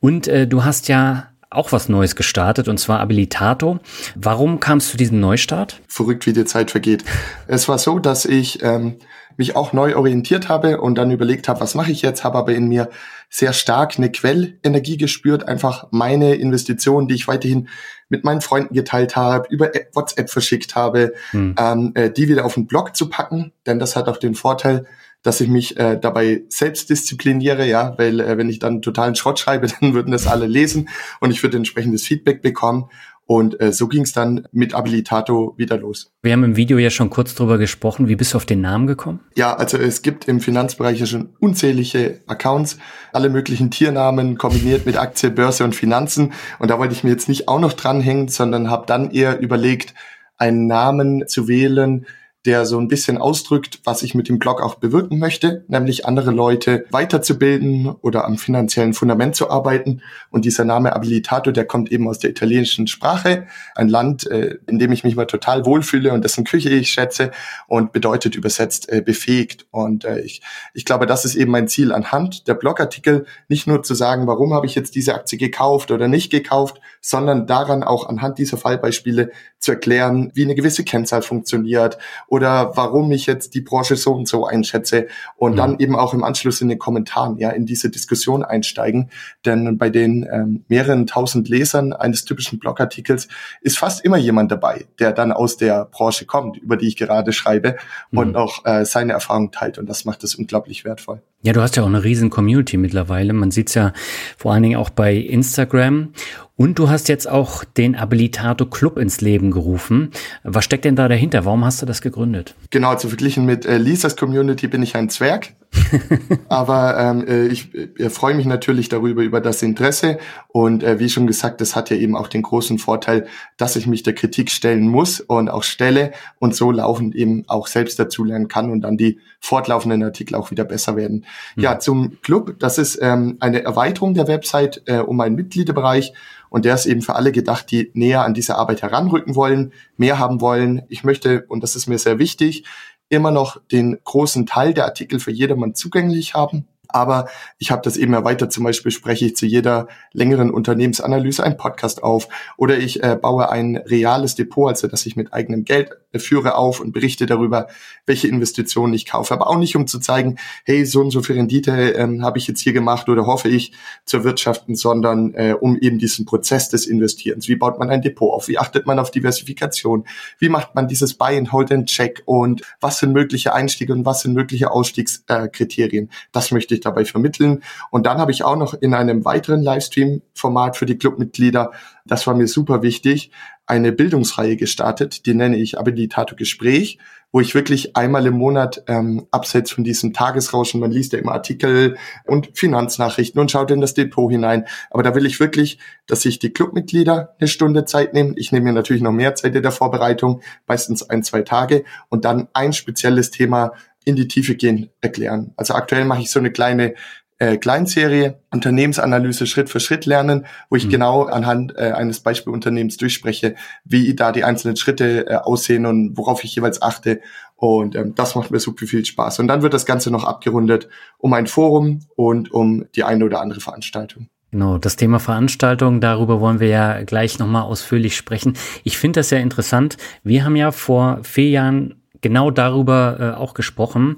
Und 0.00 0.26
äh, 0.26 0.48
du 0.48 0.64
hast 0.64 0.88
ja 0.88 1.28
auch 1.50 1.72
was 1.72 1.88
Neues 1.88 2.14
gestartet, 2.14 2.68
und 2.68 2.78
zwar 2.78 3.00
Abilitato. 3.00 3.80
Warum 4.14 4.60
kamst 4.60 4.88
du 4.88 4.90
zu 4.92 4.96
diesem 4.96 5.20
Neustart? 5.20 5.80
Verrückt, 5.88 6.26
wie 6.26 6.32
die 6.32 6.44
Zeit 6.44 6.70
vergeht. 6.70 7.04
Es 7.48 7.68
war 7.68 7.78
so, 7.78 7.98
dass 7.98 8.24
ich 8.24 8.62
ähm, 8.62 8.96
mich 9.36 9.56
auch 9.56 9.72
neu 9.72 9.96
orientiert 9.96 10.48
habe 10.48 10.80
und 10.80 10.96
dann 10.96 11.10
überlegt 11.10 11.48
habe, 11.48 11.60
was 11.60 11.74
mache 11.74 11.90
ich 11.90 12.02
jetzt, 12.02 12.22
habe 12.22 12.38
aber 12.38 12.54
in 12.54 12.68
mir 12.68 12.88
sehr 13.28 13.52
stark 13.52 13.94
eine 13.96 14.12
Quellenergie 14.12 14.96
gespürt, 14.96 15.48
einfach 15.48 15.88
meine 15.90 16.34
Investitionen, 16.34 17.08
die 17.08 17.14
ich 17.14 17.26
weiterhin 17.26 17.68
mit 18.10 18.24
meinen 18.24 18.42
Freunden 18.42 18.74
geteilt 18.74 19.16
habe, 19.16 19.48
über 19.48 19.70
WhatsApp 19.94 20.28
verschickt 20.28 20.74
habe, 20.74 21.14
hm. 21.30 21.54
ähm, 21.58 21.92
äh, 21.94 22.10
die 22.10 22.28
wieder 22.28 22.44
auf 22.44 22.54
den 22.54 22.66
Blog 22.66 22.94
zu 22.94 23.08
packen, 23.08 23.52
denn 23.66 23.78
das 23.78 23.96
hat 23.96 24.08
auch 24.08 24.18
den 24.18 24.34
Vorteil, 24.34 24.86
dass 25.22 25.40
ich 25.40 25.48
mich 25.48 25.78
äh, 25.78 25.98
dabei 26.00 26.44
selbst 26.48 26.88
diszipliniere, 26.88 27.66
ja, 27.66 27.94
weil 27.98 28.20
äh, 28.20 28.38
wenn 28.38 28.48
ich 28.48 28.58
dann 28.58 28.80
totalen 28.80 29.14
Schrott 29.14 29.38
schreibe, 29.38 29.66
dann 29.80 29.94
würden 29.94 30.12
das 30.12 30.26
alle 30.26 30.46
lesen 30.46 30.88
und 31.20 31.30
ich 31.30 31.42
würde 31.42 31.56
entsprechendes 31.56 32.06
Feedback 32.06 32.42
bekommen 32.42 32.86
und 33.30 33.60
äh, 33.60 33.72
so 33.72 33.86
ging 33.86 34.02
es 34.02 34.12
dann 34.12 34.48
mit 34.50 34.74
Abilitato 34.74 35.54
wieder 35.56 35.76
los. 35.76 36.10
Wir 36.20 36.32
haben 36.32 36.42
im 36.42 36.56
Video 36.56 36.78
ja 36.78 36.90
schon 36.90 37.10
kurz 37.10 37.32
drüber 37.36 37.58
gesprochen. 37.58 38.08
Wie 38.08 38.16
bist 38.16 38.34
du 38.34 38.36
auf 38.38 38.44
den 38.44 38.60
Namen 38.60 38.88
gekommen? 38.88 39.20
Ja, 39.36 39.54
also 39.54 39.78
es 39.78 40.02
gibt 40.02 40.26
im 40.26 40.40
Finanzbereich 40.40 40.98
ja 40.98 41.06
schon 41.06 41.28
unzählige 41.38 42.22
Accounts, 42.26 42.78
alle 43.12 43.28
möglichen 43.28 43.70
Tiernamen 43.70 44.36
kombiniert 44.36 44.84
mit 44.84 44.96
Aktie, 44.96 45.30
Börse 45.30 45.62
und 45.62 45.76
Finanzen. 45.76 46.32
Und 46.58 46.72
da 46.72 46.80
wollte 46.80 46.92
ich 46.92 47.04
mir 47.04 47.10
jetzt 47.10 47.28
nicht 47.28 47.46
auch 47.46 47.60
noch 47.60 47.72
dranhängen, 47.72 48.26
sondern 48.26 48.68
habe 48.68 48.86
dann 48.86 49.12
eher 49.12 49.38
überlegt, 49.38 49.94
einen 50.36 50.66
Namen 50.66 51.28
zu 51.28 51.46
wählen, 51.46 52.06
der 52.46 52.64
so 52.64 52.78
ein 52.78 52.88
bisschen 52.88 53.18
ausdrückt, 53.18 53.80
was 53.84 54.02
ich 54.02 54.14
mit 54.14 54.28
dem 54.28 54.38
Blog 54.38 54.62
auch 54.62 54.76
bewirken 54.76 55.18
möchte, 55.18 55.64
nämlich 55.68 56.06
andere 56.06 56.30
Leute 56.30 56.86
weiterzubilden 56.90 57.88
oder 58.00 58.24
am 58.24 58.38
finanziellen 58.38 58.94
Fundament 58.94 59.36
zu 59.36 59.50
arbeiten. 59.50 60.00
Und 60.30 60.46
dieser 60.46 60.64
Name 60.64 60.94
Abilitato, 60.94 61.50
der 61.50 61.66
kommt 61.66 61.92
eben 61.92 62.08
aus 62.08 62.18
der 62.18 62.30
italienischen 62.30 62.86
Sprache, 62.86 63.46
ein 63.74 63.90
Land, 63.90 64.26
äh, 64.30 64.56
in 64.66 64.78
dem 64.78 64.90
ich 64.90 65.04
mich 65.04 65.16
mal 65.16 65.26
total 65.26 65.66
wohlfühle 65.66 66.12
und 66.14 66.24
dessen 66.24 66.44
Küche 66.44 66.70
ich 66.70 66.90
schätze 66.90 67.30
und 67.68 67.92
bedeutet 67.92 68.36
übersetzt 68.36 68.90
äh, 68.90 69.02
befähigt. 69.02 69.66
Und 69.70 70.06
äh, 70.06 70.20
ich, 70.20 70.40
ich 70.72 70.86
glaube, 70.86 71.04
das 71.04 71.26
ist 71.26 71.34
eben 71.34 71.50
mein 71.50 71.68
Ziel 71.68 71.92
anhand 71.92 72.48
der 72.48 72.54
Blogartikel, 72.54 73.26
nicht 73.48 73.66
nur 73.66 73.82
zu 73.82 73.94
sagen, 73.94 74.26
warum 74.26 74.54
habe 74.54 74.64
ich 74.64 74.74
jetzt 74.74 74.94
diese 74.94 75.14
Aktie 75.14 75.36
gekauft 75.36 75.90
oder 75.90 76.08
nicht 76.08 76.30
gekauft, 76.30 76.80
sondern 77.02 77.46
daran 77.46 77.82
auch 77.82 78.08
anhand 78.08 78.38
dieser 78.38 78.56
Fallbeispiele 78.56 79.30
zu 79.58 79.72
erklären, 79.72 80.30
wie 80.34 80.44
eine 80.44 80.54
gewisse 80.54 80.84
Kennzahl 80.84 81.20
funktioniert 81.20 81.98
oder 82.30 82.76
warum 82.76 83.10
ich 83.10 83.26
jetzt 83.26 83.54
die 83.54 83.60
Branche 83.60 83.96
so 83.96 84.12
und 84.12 84.28
so 84.28 84.46
einschätze 84.46 85.08
und 85.36 85.52
mhm. 85.52 85.56
dann 85.56 85.78
eben 85.80 85.96
auch 85.96 86.14
im 86.14 86.22
Anschluss 86.22 86.60
in 86.60 86.68
den 86.68 86.78
Kommentaren 86.78 87.36
ja 87.38 87.50
in 87.50 87.66
diese 87.66 87.90
Diskussion 87.90 88.44
einsteigen. 88.44 89.10
Denn 89.44 89.76
bei 89.76 89.90
den 89.90 90.26
ähm, 90.32 90.64
mehreren 90.68 91.06
tausend 91.06 91.48
Lesern 91.48 91.92
eines 91.92 92.24
typischen 92.24 92.60
Blogartikels 92.60 93.26
ist 93.60 93.78
fast 93.78 94.04
immer 94.04 94.16
jemand 94.16 94.52
dabei, 94.52 94.86
der 95.00 95.12
dann 95.12 95.32
aus 95.32 95.56
der 95.56 95.86
Branche 95.86 96.24
kommt, 96.24 96.56
über 96.56 96.76
die 96.76 96.86
ich 96.86 96.96
gerade 96.96 97.32
schreibe 97.32 97.76
mhm. 98.12 98.18
und 98.18 98.36
auch 98.36 98.64
äh, 98.64 98.84
seine 98.84 99.12
Erfahrung 99.12 99.50
teilt. 99.50 99.78
Und 99.78 99.90
das 99.90 100.04
macht 100.04 100.22
es 100.22 100.36
unglaublich 100.36 100.84
wertvoll. 100.84 101.22
Ja, 101.42 101.54
du 101.54 101.62
hast 101.62 101.76
ja 101.76 101.82
auch 101.82 101.88
eine 101.88 102.04
riesen 102.04 102.28
Community 102.28 102.76
mittlerweile. 102.76 103.32
Man 103.32 103.50
sieht's 103.50 103.72
ja 103.72 103.94
vor 104.36 104.52
allen 104.52 104.62
Dingen 104.62 104.76
auch 104.76 104.90
bei 104.90 105.14
Instagram. 105.14 106.10
Und 106.56 106.78
du 106.78 106.90
hast 106.90 107.08
jetzt 107.08 107.26
auch 107.26 107.64
den 107.64 107.96
Abilitato 107.96 108.66
Club 108.66 108.98
ins 108.98 109.22
Leben 109.22 109.50
gerufen. 109.50 110.10
Was 110.44 110.66
steckt 110.66 110.84
denn 110.84 110.96
da 110.96 111.08
dahinter? 111.08 111.46
Warum 111.46 111.64
hast 111.64 111.80
du 111.80 111.86
das 111.86 112.02
gegründet? 112.02 112.54
Genau, 112.68 112.94
zu 112.96 113.08
verglichen 113.08 113.46
mit 113.46 113.64
äh, 113.64 113.78
Lisas 113.78 114.16
Community 114.16 114.68
bin 114.68 114.82
ich 114.82 114.94
ein 114.96 115.08
Zwerg. 115.08 115.54
Aber 116.48 116.98
ähm, 116.98 117.26
äh, 117.26 117.46
ich 117.46 117.74
äh, 117.74 118.10
freue 118.10 118.34
mich 118.34 118.46
natürlich 118.46 118.88
darüber, 118.88 119.22
über 119.22 119.40
das 119.40 119.62
Interesse. 119.62 120.18
Und 120.48 120.82
äh, 120.82 120.98
wie 120.98 121.08
schon 121.08 121.26
gesagt, 121.26 121.60
das 121.60 121.76
hat 121.76 121.90
ja 121.90 121.96
eben 121.96 122.16
auch 122.16 122.28
den 122.28 122.42
großen 122.42 122.78
Vorteil, 122.78 123.26
dass 123.56 123.76
ich 123.76 123.86
mich 123.86 124.02
der 124.02 124.14
Kritik 124.14 124.50
stellen 124.50 124.88
muss 124.88 125.20
und 125.20 125.48
auch 125.48 125.62
stelle 125.62 126.12
und 126.38 126.54
so 126.54 126.70
laufend 126.70 127.14
eben 127.14 127.44
auch 127.46 127.66
selbst 127.66 127.98
dazulernen 127.98 128.48
kann 128.48 128.70
und 128.70 128.82
dann 128.82 128.96
die 128.96 129.20
fortlaufenden 129.38 130.02
Artikel 130.02 130.34
auch 130.34 130.50
wieder 130.50 130.64
besser 130.64 130.96
werden. 130.96 131.24
Mhm. 131.54 131.62
Ja, 131.62 131.78
zum 131.78 132.20
Club. 132.22 132.56
Das 132.58 132.78
ist 132.78 132.98
ähm, 133.00 133.36
eine 133.40 133.62
Erweiterung 133.62 134.14
der 134.14 134.28
Website 134.28 134.82
äh, 134.86 134.98
um 134.98 135.20
einen 135.20 135.36
Mitgliederbereich. 135.36 136.12
Und 136.50 136.64
der 136.64 136.74
ist 136.74 136.86
eben 136.86 137.00
für 137.00 137.14
alle 137.14 137.30
gedacht, 137.30 137.70
die 137.70 137.92
näher 137.94 138.24
an 138.24 138.34
diese 138.34 138.56
Arbeit 138.56 138.82
heranrücken 138.82 139.36
wollen, 139.36 139.72
mehr 139.96 140.18
haben 140.18 140.40
wollen. 140.40 140.82
Ich 140.88 141.04
möchte, 141.04 141.44
und 141.46 141.62
das 141.62 141.76
ist 141.76 141.86
mir 141.86 141.98
sehr 141.98 142.18
wichtig, 142.18 142.64
immer 143.10 143.30
noch 143.30 143.60
den 143.70 143.98
großen 144.02 144.46
Teil 144.46 144.72
der 144.72 144.86
Artikel 144.86 145.20
für 145.20 145.32
jedermann 145.32 145.74
zugänglich 145.74 146.34
haben. 146.34 146.66
Aber 146.92 147.28
ich 147.58 147.70
habe 147.70 147.82
das 147.82 147.96
eben 147.96 148.12
erweitert. 148.12 148.52
Zum 148.52 148.64
Beispiel 148.64 148.92
spreche 148.92 149.26
ich 149.26 149.36
zu 149.36 149.46
jeder 149.46 149.88
längeren 150.12 150.50
Unternehmensanalyse 150.50 151.42
einen 151.44 151.56
Podcast 151.56 152.02
auf 152.02 152.28
oder 152.56 152.78
ich 152.78 153.02
äh, 153.02 153.16
baue 153.20 153.50
ein 153.50 153.76
reales 153.76 154.34
Depot, 154.34 154.68
also 154.68 154.86
dass 154.86 155.06
ich 155.06 155.16
mit 155.16 155.32
eigenem 155.32 155.64
Geld 155.64 155.90
äh, 156.12 156.18
führe 156.18 156.56
auf 156.56 156.80
und 156.80 156.92
berichte 156.92 157.26
darüber, 157.26 157.68
welche 158.06 158.28
Investitionen 158.28 158.94
ich 158.94 159.06
kaufe. 159.06 159.34
Aber 159.34 159.48
auch 159.48 159.58
nicht, 159.58 159.76
um 159.76 159.86
zu 159.86 159.98
zeigen, 160.00 160.36
hey, 160.64 160.84
so 160.84 161.00
und 161.00 161.10
so 161.10 161.22
viel 161.22 161.36
Rendite 161.36 161.70
ähm, 161.92 162.22
habe 162.22 162.38
ich 162.38 162.46
jetzt 162.48 162.60
hier 162.60 162.72
gemacht 162.72 163.08
oder 163.08 163.26
hoffe 163.26 163.48
ich 163.48 163.72
zu 164.04 164.24
wirtschaften, 164.24 164.74
sondern 164.74 165.34
äh, 165.34 165.54
um 165.58 165.78
eben 165.78 165.98
diesen 165.98 166.26
Prozess 166.26 166.68
des 166.68 166.86
Investierens. 166.86 167.48
Wie 167.48 167.56
baut 167.56 167.78
man 167.78 167.90
ein 167.90 168.02
Depot 168.02 168.32
auf? 168.32 168.48
Wie 168.48 168.58
achtet 168.58 168.86
man 168.86 168.98
auf 168.98 169.10
Diversifikation? 169.10 170.04
Wie 170.38 170.48
macht 170.48 170.74
man 170.74 170.88
dieses 170.88 171.14
Buy 171.14 171.36
and 171.36 171.52
Hold 171.52 171.72
and 171.72 171.88
Check? 171.88 172.22
Und 172.24 172.62
was 172.80 172.98
sind 172.98 173.12
mögliche 173.12 173.54
Einstiege 173.54 173.92
und 173.92 174.04
was 174.04 174.22
sind 174.22 174.34
mögliche 174.34 174.70
Ausstiegskriterien? 174.70 176.06
Äh, 176.06 176.14
das 176.32 176.50
möchte 176.50 176.74
ich 176.74 176.79
ich 176.80 176.84
dabei 176.84 177.04
vermitteln. 177.04 177.62
Und 177.90 178.06
dann 178.06 178.18
habe 178.18 178.32
ich 178.32 178.42
auch 178.42 178.56
noch 178.56 178.74
in 178.74 178.94
einem 178.94 179.24
weiteren 179.24 179.62
Livestream-Format 179.62 180.76
für 180.76 180.86
die 180.86 180.98
Clubmitglieder, 180.98 181.72
das 182.06 182.26
war 182.26 182.34
mir 182.34 182.48
super 182.48 182.82
wichtig, 182.82 183.30
eine 183.66 183.92
Bildungsreihe 183.92 184.56
gestartet, 184.56 185.26
die 185.26 185.34
nenne 185.34 185.56
ich 185.56 185.78
Abilitato 185.78 186.34
Gespräch, 186.34 186.98
wo 187.32 187.40
ich 187.40 187.54
wirklich 187.54 187.96
einmal 187.96 188.26
im 188.26 188.34
Monat 188.34 188.82
ähm, 188.88 189.26
abseits 189.30 189.70
von 189.70 189.84
diesem 189.84 190.12
Tagesrauschen, 190.12 190.80
man 190.80 190.90
liest 190.90 191.12
ja 191.12 191.20
immer 191.20 191.32
Artikel 191.32 191.96
und 192.26 192.50
Finanznachrichten 192.54 193.40
und 193.40 193.50
schaut 193.50 193.70
in 193.70 193.80
das 193.80 193.94
Depot 193.94 194.30
hinein. 194.30 194.66
Aber 194.90 195.04
da 195.04 195.14
will 195.14 195.26
ich 195.26 195.38
wirklich, 195.38 195.78
dass 196.08 196.22
sich 196.22 196.40
die 196.40 196.50
Clubmitglieder 196.50 197.36
eine 197.38 197.48
Stunde 197.48 197.84
Zeit 197.84 198.14
nehmen. 198.14 198.34
Ich 198.36 198.50
nehme 198.50 198.66
mir 198.66 198.72
natürlich 198.72 199.02
noch 199.02 199.12
mehr 199.12 199.36
Zeit 199.36 199.54
in 199.54 199.62
der 199.62 199.70
Vorbereitung, 199.70 200.42
meistens 200.66 201.08
ein, 201.08 201.22
zwei 201.22 201.42
Tage 201.42 201.84
und 202.08 202.24
dann 202.24 202.48
ein 202.52 202.72
spezielles 202.72 203.30
Thema 203.30 203.72
in 204.04 204.16
die 204.16 204.28
Tiefe 204.28 204.54
gehen 204.54 204.90
erklären. 205.00 205.52
Also 205.56 205.74
aktuell 205.74 206.04
mache 206.04 206.22
ich 206.22 206.30
so 206.30 206.38
eine 206.38 206.50
kleine 206.50 206.94
äh, 207.40 207.56
Kleinserie 207.56 208.38
Unternehmensanalyse 208.50 209.46
Schritt 209.46 209.70
für 209.70 209.80
Schritt 209.80 210.06
lernen, 210.06 210.46
wo 210.68 210.76
ich 210.76 210.86
mhm. 210.86 210.90
genau 210.90 211.24
anhand 211.24 211.74
äh, 211.76 211.92
eines 211.92 212.20
Beispielunternehmens 212.20 212.98
durchspreche, 212.98 213.56
wie 213.84 214.14
da 214.14 214.30
die 214.30 214.44
einzelnen 214.44 214.76
Schritte 214.76 215.26
äh, 215.26 215.34
aussehen 215.36 215.86
und 215.86 216.16
worauf 216.16 216.44
ich 216.44 216.54
jeweils 216.54 216.82
achte. 216.82 217.20
Und 217.56 217.96
ähm, 217.96 218.14
das 218.14 218.34
macht 218.34 218.50
mir 218.50 218.60
super 218.60 218.86
viel 218.86 219.04
Spaß. 219.04 219.38
Und 219.40 219.48
dann 219.48 219.62
wird 219.62 219.74
das 219.74 219.86
Ganze 219.86 220.10
noch 220.10 220.24
abgerundet 220.24 220.88
um 221.18 221.32
ein 221.32 221.46
Forum 221.46 222.00
und 222.14 222.52
um 222.52 222.84
die 222.94 223.04
eine 223.04 223.24
oder 223.24 223.40
andere 223.40 223.60
Veranstaltung. 223.60 224.28
Genau, 224.50 224.78
das 224.78 224.96
Thema 224.96 225.20
Veranstaltung, 225.20 226.00
darüber 226.00 226.40
wollen 226.40 226.58
wir 226.58 226.68
ja 226.68 227.02
gleich 227.04 227.38
nochmal 227.38 227.62
ausführlich 227.62 228.16
sprechen. 228.16 228.54
Ich 228.82 228.98
finde 228.98 229.20
das 229.20 229.30
ja 229.30 229.38
interessant. 229.38 229.96
Wir 230.24 230.44
haben 230.44 230.56
ja 230.56 230.72
vor 230.72 231.20
vier 231.22 231.50
Jahren 231.50 231.99
genau 232.20 232.50
darüber 232.50 233.16
äh, 233.18 233.38
auch 233.38 233.54
gesprochen, 233.54 234.16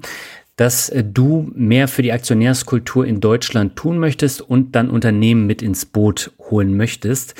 dass 0.55 0.89
äh, 0.89 1.03
du 1.03 1.51
mehr 1.55 1.87
für 1.87 2.01
die 2.01 2.11
Aktionärskultur 2.11 3.05
in 3.05 3.19
Deutschland 3.19 3.75
tun 3.75 3.99
möchtest 3.99 4.41
und 4.41 4.75
dann 4.75 4.89
Unternehmen 4.89 5.47
mit 5.47 5.61
ins 5.61 5.85
Boot 5.85 6.31
holen 6.39 6.77
möchtest. 6.77 7.35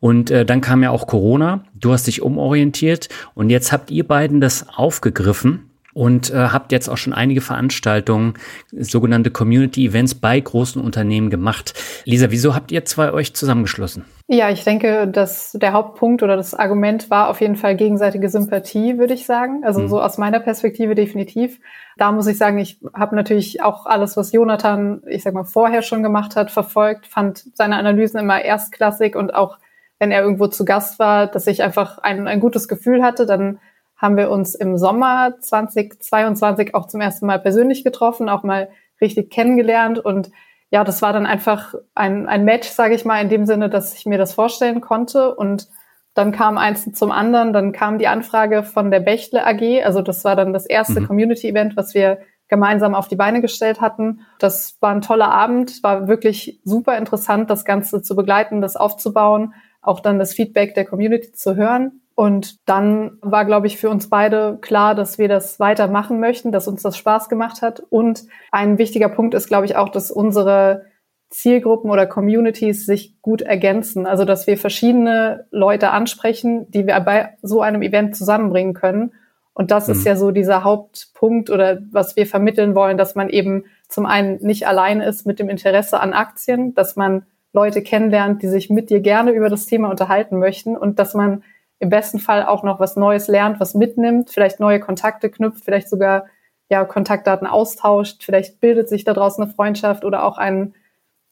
Und 0.00 0.30
äh, 0.30 0.44
dann 0.44 0.60
kam 0.60 0.82
ja 0.82 0.90
auch 0.90 1.06
Corona, 1.06 1.64
du 1.74 1.92
hast 1.92 2.06
dich 2.06 2.22
umorientiert 2.22 3.08
und 3.34 3.50
jetzt 3.50 3.72
habt 3.72 3.90
ihr 3.90 4.06
beiden 4.06 4.40
das 4.40 4.68
aufgegriffen 4.68 5.70
und 5.92 6.30
äh, 6.30 6.36
habt 6.36 6.70
jetzt 6.70 6.88
auch 6.88 6.96
schon 6.96 7.12
einige 7.12 7.40
Veranstaltungen, 7.40 8.34
sogenannte 8.70 9.30
Community 9.30 9.86
Events 9.86 10.14
bei 10.14 10.38
großen 10.38 10.80
Unternehmen 10.80 11.30
gemacht. 11.30 11.74
Lisa, 12.04 12.30
wieso 12.30 12.54
habt 12.54 12.70
ihr 12.70 12.84
zwei 12.84 13.12
euch 13.12 13.34
zusammengeschlossen? 13.34 14.04
Ja, 14.30 14.50
ich 14.50 14.62
denke, 14.62 15.08
dass 15.08 15.52
der 15.52 15.72
Hauptpunkt 15.72 16.22
oder 16.22 16.36
das 16.36 16.52
Argument 16.52 17.08
war 17.08 17.30
auf 17.30 17.40
jeden 17.40 17.56
Fall 17.56 17.76
gegenseitige 17.76 18.28
Sympathie, 18.28 18.98
würde 18.98 19.14
ich 19.14 19.24
sagen. 19.24 19.64
Also 19.64 19.80
mhm. 19.80 19.88
so 19.88 20.02
aus 20.02 20.18
meiner 20.18 20.38
Perspektive 20.38 20.94
definitiv. 20.94 21.58
Da 21.96 22.12
muss 22.12 22.26
ich 22.26 22.36
sagen, 22.36 22.58
ich 22.58 22.78
habe 22.92 23.16
natürlich 23.16 23.62
auch 23.62 23.86
alles, 23.86 24.18
was 24.18 24.32
Jonathan, 24.32 25.02
ich 25.06 25.22
sag 25.22 25.32
mal, 25.32 25.44
vorher 25.44 25.80
schon 25.80 26.02
gemacht 26.02 26.36
hat, 26.36 26.50
verfolgt, 26.50 27.06
fand 27.06 27.42
seine 27.54 27.76
Analysen 27.76 28.20
immer 28.20 28.44
erstklassig 28.44 29.16
und 29.16 29.34
auch 29.34 29.56
wenn 29.98 30.10
er 30.10 30.20
irgendwo 30.20 30.46
zu 30.46 30.66
Gast 30.66 30.98
war, 30.98 31.26
dass 31.26 31.46
ich 31.46 31.62
einfach 31.62 31.96
ein, 31.96 32.28
ein 32.28 32.40
gutes 32.40 32.68
Gefühl 32.68 33.02
hatte, 33.02 33.24
dann 33.24 33.58
haben 33.96 34.18
wir 34.18 34.30
uns 34.30 34.54
im 34.54 34.76
Sommer 34.76 35.40
2022 35.40 36.74
auch 36.74 36.86
zum 36.86 37.00
ersten 37.00 37.24
Mal 37.24 37.38
persönlich 37.38 37.82
getroffen, 37.82 38.28
auch 38.28 38.42
mal 38.42 38.68
richtig 39.00 39.30
kennengelernt 39.30 39.98
und 39.98 40.30
ja, 40.70 40.84
das 40.84 41.02
war 41.02 41.12
dann 41.12 41.26
einfach 41.26 41.74
ein, 41.94 42.28
ein 42.28 42.44
Match, 42.44 42.68
sage 42.68 42.94
ich 42.94 43.04
mal, 43.04 43.22
in 43.22 43.28
dem 43.28 43.46
Sinne, 43.46 43.70
dass 43.70 43.94
ich 43.94 44.06
mir 44.06 44.18
das 44.18 44.34
vorstellen 44.34 44.80
konnte 44.80 45.34
und 45.34 45.68
dann 46.14 46.32
kam 46.32 46.58
eins 46.58 46.90
zum 46.92 47.12
anderen, 47.12 47.52
dann 47.52 47.72
kam 47.72 47.98
die 47.98 48.08
Anfrage 48.08 48.64
von 48.64 48.90
der 48.90 49.00
Bechtle 49.00 49.46
AG, 49.46 49.84
also 49.84 50.02
das 50.02 50.24
war 50.24 50.36
dann 50.36 50.52
das 50.52 50.66
erste 50.66 51.00
mhm. 51.00 51.06
Community-Event, 51.06 51.76
was 51.76 51.94
wir 51.94 52.18
gemeinsam 52.48 52.94
auf 52.94 53.08
die 53.08 53.16
Beine 53.16 53.40
gestellt 53.40 53.80
hatten. 53.80 54.20
Das 54.38 54.78
war 54.80 54.90
ein 54.90 55.02
toller 55.02 55.30
Abend, 55.30 55.82
war 55.82 56.08
wirklich 56.08 56.60
super 56.64 56.96
interessant, 56.96 57.50
das 57.50 57.64
Ganze 57.64 58.02
zu 58.02 58.16
begleiten, 58.16 58.60
das 58.60 58.74
aufzubauen, 58.74 59.54
auch 59.80 60.00
dann 60.00 60.18
das 60.18 60.34
Feedback 60.34 60.74
der 60.74 60.86
Community 60.86 61.32
zu 61.32 61.56
hören. 61.56 62.00
Und 62.18 62.68
dann 62.68 63.18
war, 63.20 63.44
glaube 63.44 63.68
ich, 63.68 63.78
für 63.78 63.90
uns 63.90 64.10
beide 64.10 64.58
klar, 64.60 64.96
dass 64.96 65.18
wir 65.18 65.28
das 65.28 65.60
weitermachen 65.60 66.18
möchten, 66.18 66.50
dass 66.50 66.66
uns 66.66 66.82
das 66.82 66.96
Spaß 66.96 67.28
gemacht 67.28 67.62
hat. 67.62 67.80
Und 67.90 68.24
ein 68.50 68.76
wichtiger 68.76 69.08
Punkt 69.08 69.34
ist, 69.34 69.46
glaube 69.46 69.66
ich, 69.66 69.76
auch, 69.76 69.88
dass 69.88 70.10
unsere 70.10 70.86
Zielgruppen 71.30 71.92
oder 71.92 72.06
Communities 72.06 72.86
sich 72.86 73.22
gut 73.22 73.40
ergänzen. 73.40 74.04
Also, 74.04 74.24
dass 74.24 74.48
wir 74.48 74.58
verschiedene 74.58 75.46
Leute 75.52 75.90
ansprechen, 75.90 76.68
die 76.72 76.88
wir 76.88 76.98
bei 76.98 77.36
so 77.42 77.60
einem 77.60 77.82
Event 77.82 78.16
zusammenbringen 78.16 78.74
können. 78.74 79.12
Und 79.54 79.70
das 79.70 79.86
mhm. 79.86 79.92
ist 79.92 80.04
ja 80.04 80.16
so 80.16 80.32
dieser 80.32 80.64
Hauptpunkt 80.64 81.50
oder 81.50 81.82
was 81.92 82.16
wir 82.16 82.26
vermitteln 82.26 82.74
wollen, 82.74 82.98
dass 82.98 83.14
man 83.14 83.28
eben 83.28 83.62
zum 83.88 84.06
einen 84.06 84.44
nicht 84.44 84.66
allein 84.66 85.00
ist 85.00 85.24
mit 85.24 85.38
dem 85.38 85.48
Interesse 85.48 86.00
an 86.00 86.12
Aktien, 86.14 86.74
dass 86.74 86.96
man 86.96 87.26
Leute 87.52 87.80
kennenlernt, 87.80 88.42
die 88.42 88.48
sich 88.48 88.70
mit 88.70 88.90
dir 88.90 88.98
gerne 88.98 89.30
über 89.30 89.48
das 89.48 89.66
Thema 89.66 89.88
unterhalten 89.88 90.40
möchten 90.40 90.76
und 90.76 90.98
dass 90.98 91.14
man 91.14 91.44
im 91.80 91.90
besten 91.90 92.18
Fall 92.18 92.44
auch 92.44 92.62
noch 92.62 92.80
was 92.80 92.96
Neues 92.96 93.28
lernt, 93.28 93.60
was 93.60 93.74
mitnimmt, 93.74 94.30
vielleicht 94.30 94.60
neue 94.60 94.80
Kontakte 94.80 95.30
knüpft, 95.30 95.64
vielleicht 95.64 95.88
sogar 95.88 96.26
ja 96.68 96.84
Kontaktdaten 96.84 97.46
austauscht, 97.46 98.24
vielleicht 98.24 98.60
bildet 98.60 98.88
sich 98.88 99.04
da 99.04 99.14
draußen 99.14 99.44
eine 99.44 99.52
Freundschaft 99.52 100.04
oder 100.04 100.24
auch 100.24 100.38
ein 100.38 100.74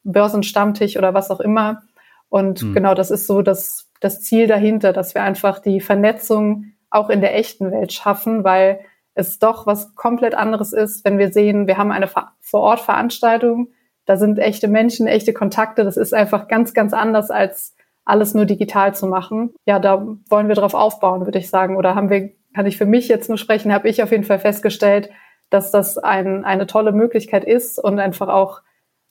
Börsenstammtisch 0.05 0.97
oder 0.97 1.15
was 1.15 1.31
auch 1.31 1.41
immer. 1.41 1.83
Und 2.29 2.63
mhm. 2.63 2.75
genau 2.75 2.95
das 2.95 3.11
ist 3.11 3.27
so 3.27 3.43
das, 3.43 3.91
das 4.01 4.23
Ziel 4.23 4.47
dahinter, 4.47 4.93
dass 4.93 5.15
wir 5.15 5.23
einfach 5.23 5.59
die 5.59 5.81
Vernetzung 5.81 6.73
auch 6.91 7.11
in 7.11 7.21
der 7.21 7.37
echten 7.37 7.71
Welt 7.73 7.93
schaffen, 7.93 8.45
weil 8.45 8.81
es 9.15 9.39
doch 9.39 9.67
was 9.67 9.95
komplett 9.95 10.35
anderes 10.35 10.73
ist, 10.73 11.05
wenn 11.05 11.19
wir 11.19 11.33
sehen, 11.33 11.67
wir 11.67 11.79
haben 11.79 11.91
eine 11.91 12.09
Vor-Ort-Veranstaltung, 12.41 13.69
da 14.05 14.17
sind 14.17 14.39
echte 14.39 14.69
Menschen, 14.69 15.07
echte 15.07 15.33
Kontakte, 15.33 15.85
das 15.85 15.97
ist 15.97 16.15
einfach 16.15 16.49
ganz, 16.49 16.75
ganz 16.75 16.93
anders 16.93 17.31
als 17.31 17.76
alles 18.07 18.33
nur 18.33 18.47
digital 18.47 18.95
zu 18.95 19.07
machen. 19.07 19.55
Ja, 19.67 19.79
da 19.79 20.07
wollen 20.31 20.49
wir 20.49 20.55
drauf 20.55 20.75
aufbauen, 20.75 21.27
würde 21.27 21.39
ich 21.39 21.51
sagen. 21.51 21.77
Oder 21.77 21.95
haben 21.95 22.09
wir, 22.09 22.31
kann 22.55 22.65
ich 22.65 22.79
für 22.79 22.87
mich 22.87 23.09
jetzt 23.09 23.29
nur 23.29 23.37
sprechen, 23.37 23.75
habe 23.75 23.89
ich 23.89 24.03
auf 24.03 24.13
jeden 24.13 24.25
Fall 24.25 24.39
festgestellt, 24.39 25.11
dass 25.51 25.71
das 25.71 25.99
ein, 25.99 26.45
eine 26.45 26.67
tolle 26.67 26.93
Möglichkeit 26.93 27.45
ist 27.45 27.79
und 27.79 27.99
einfach 27.99 28.29
auch 28.29 28.63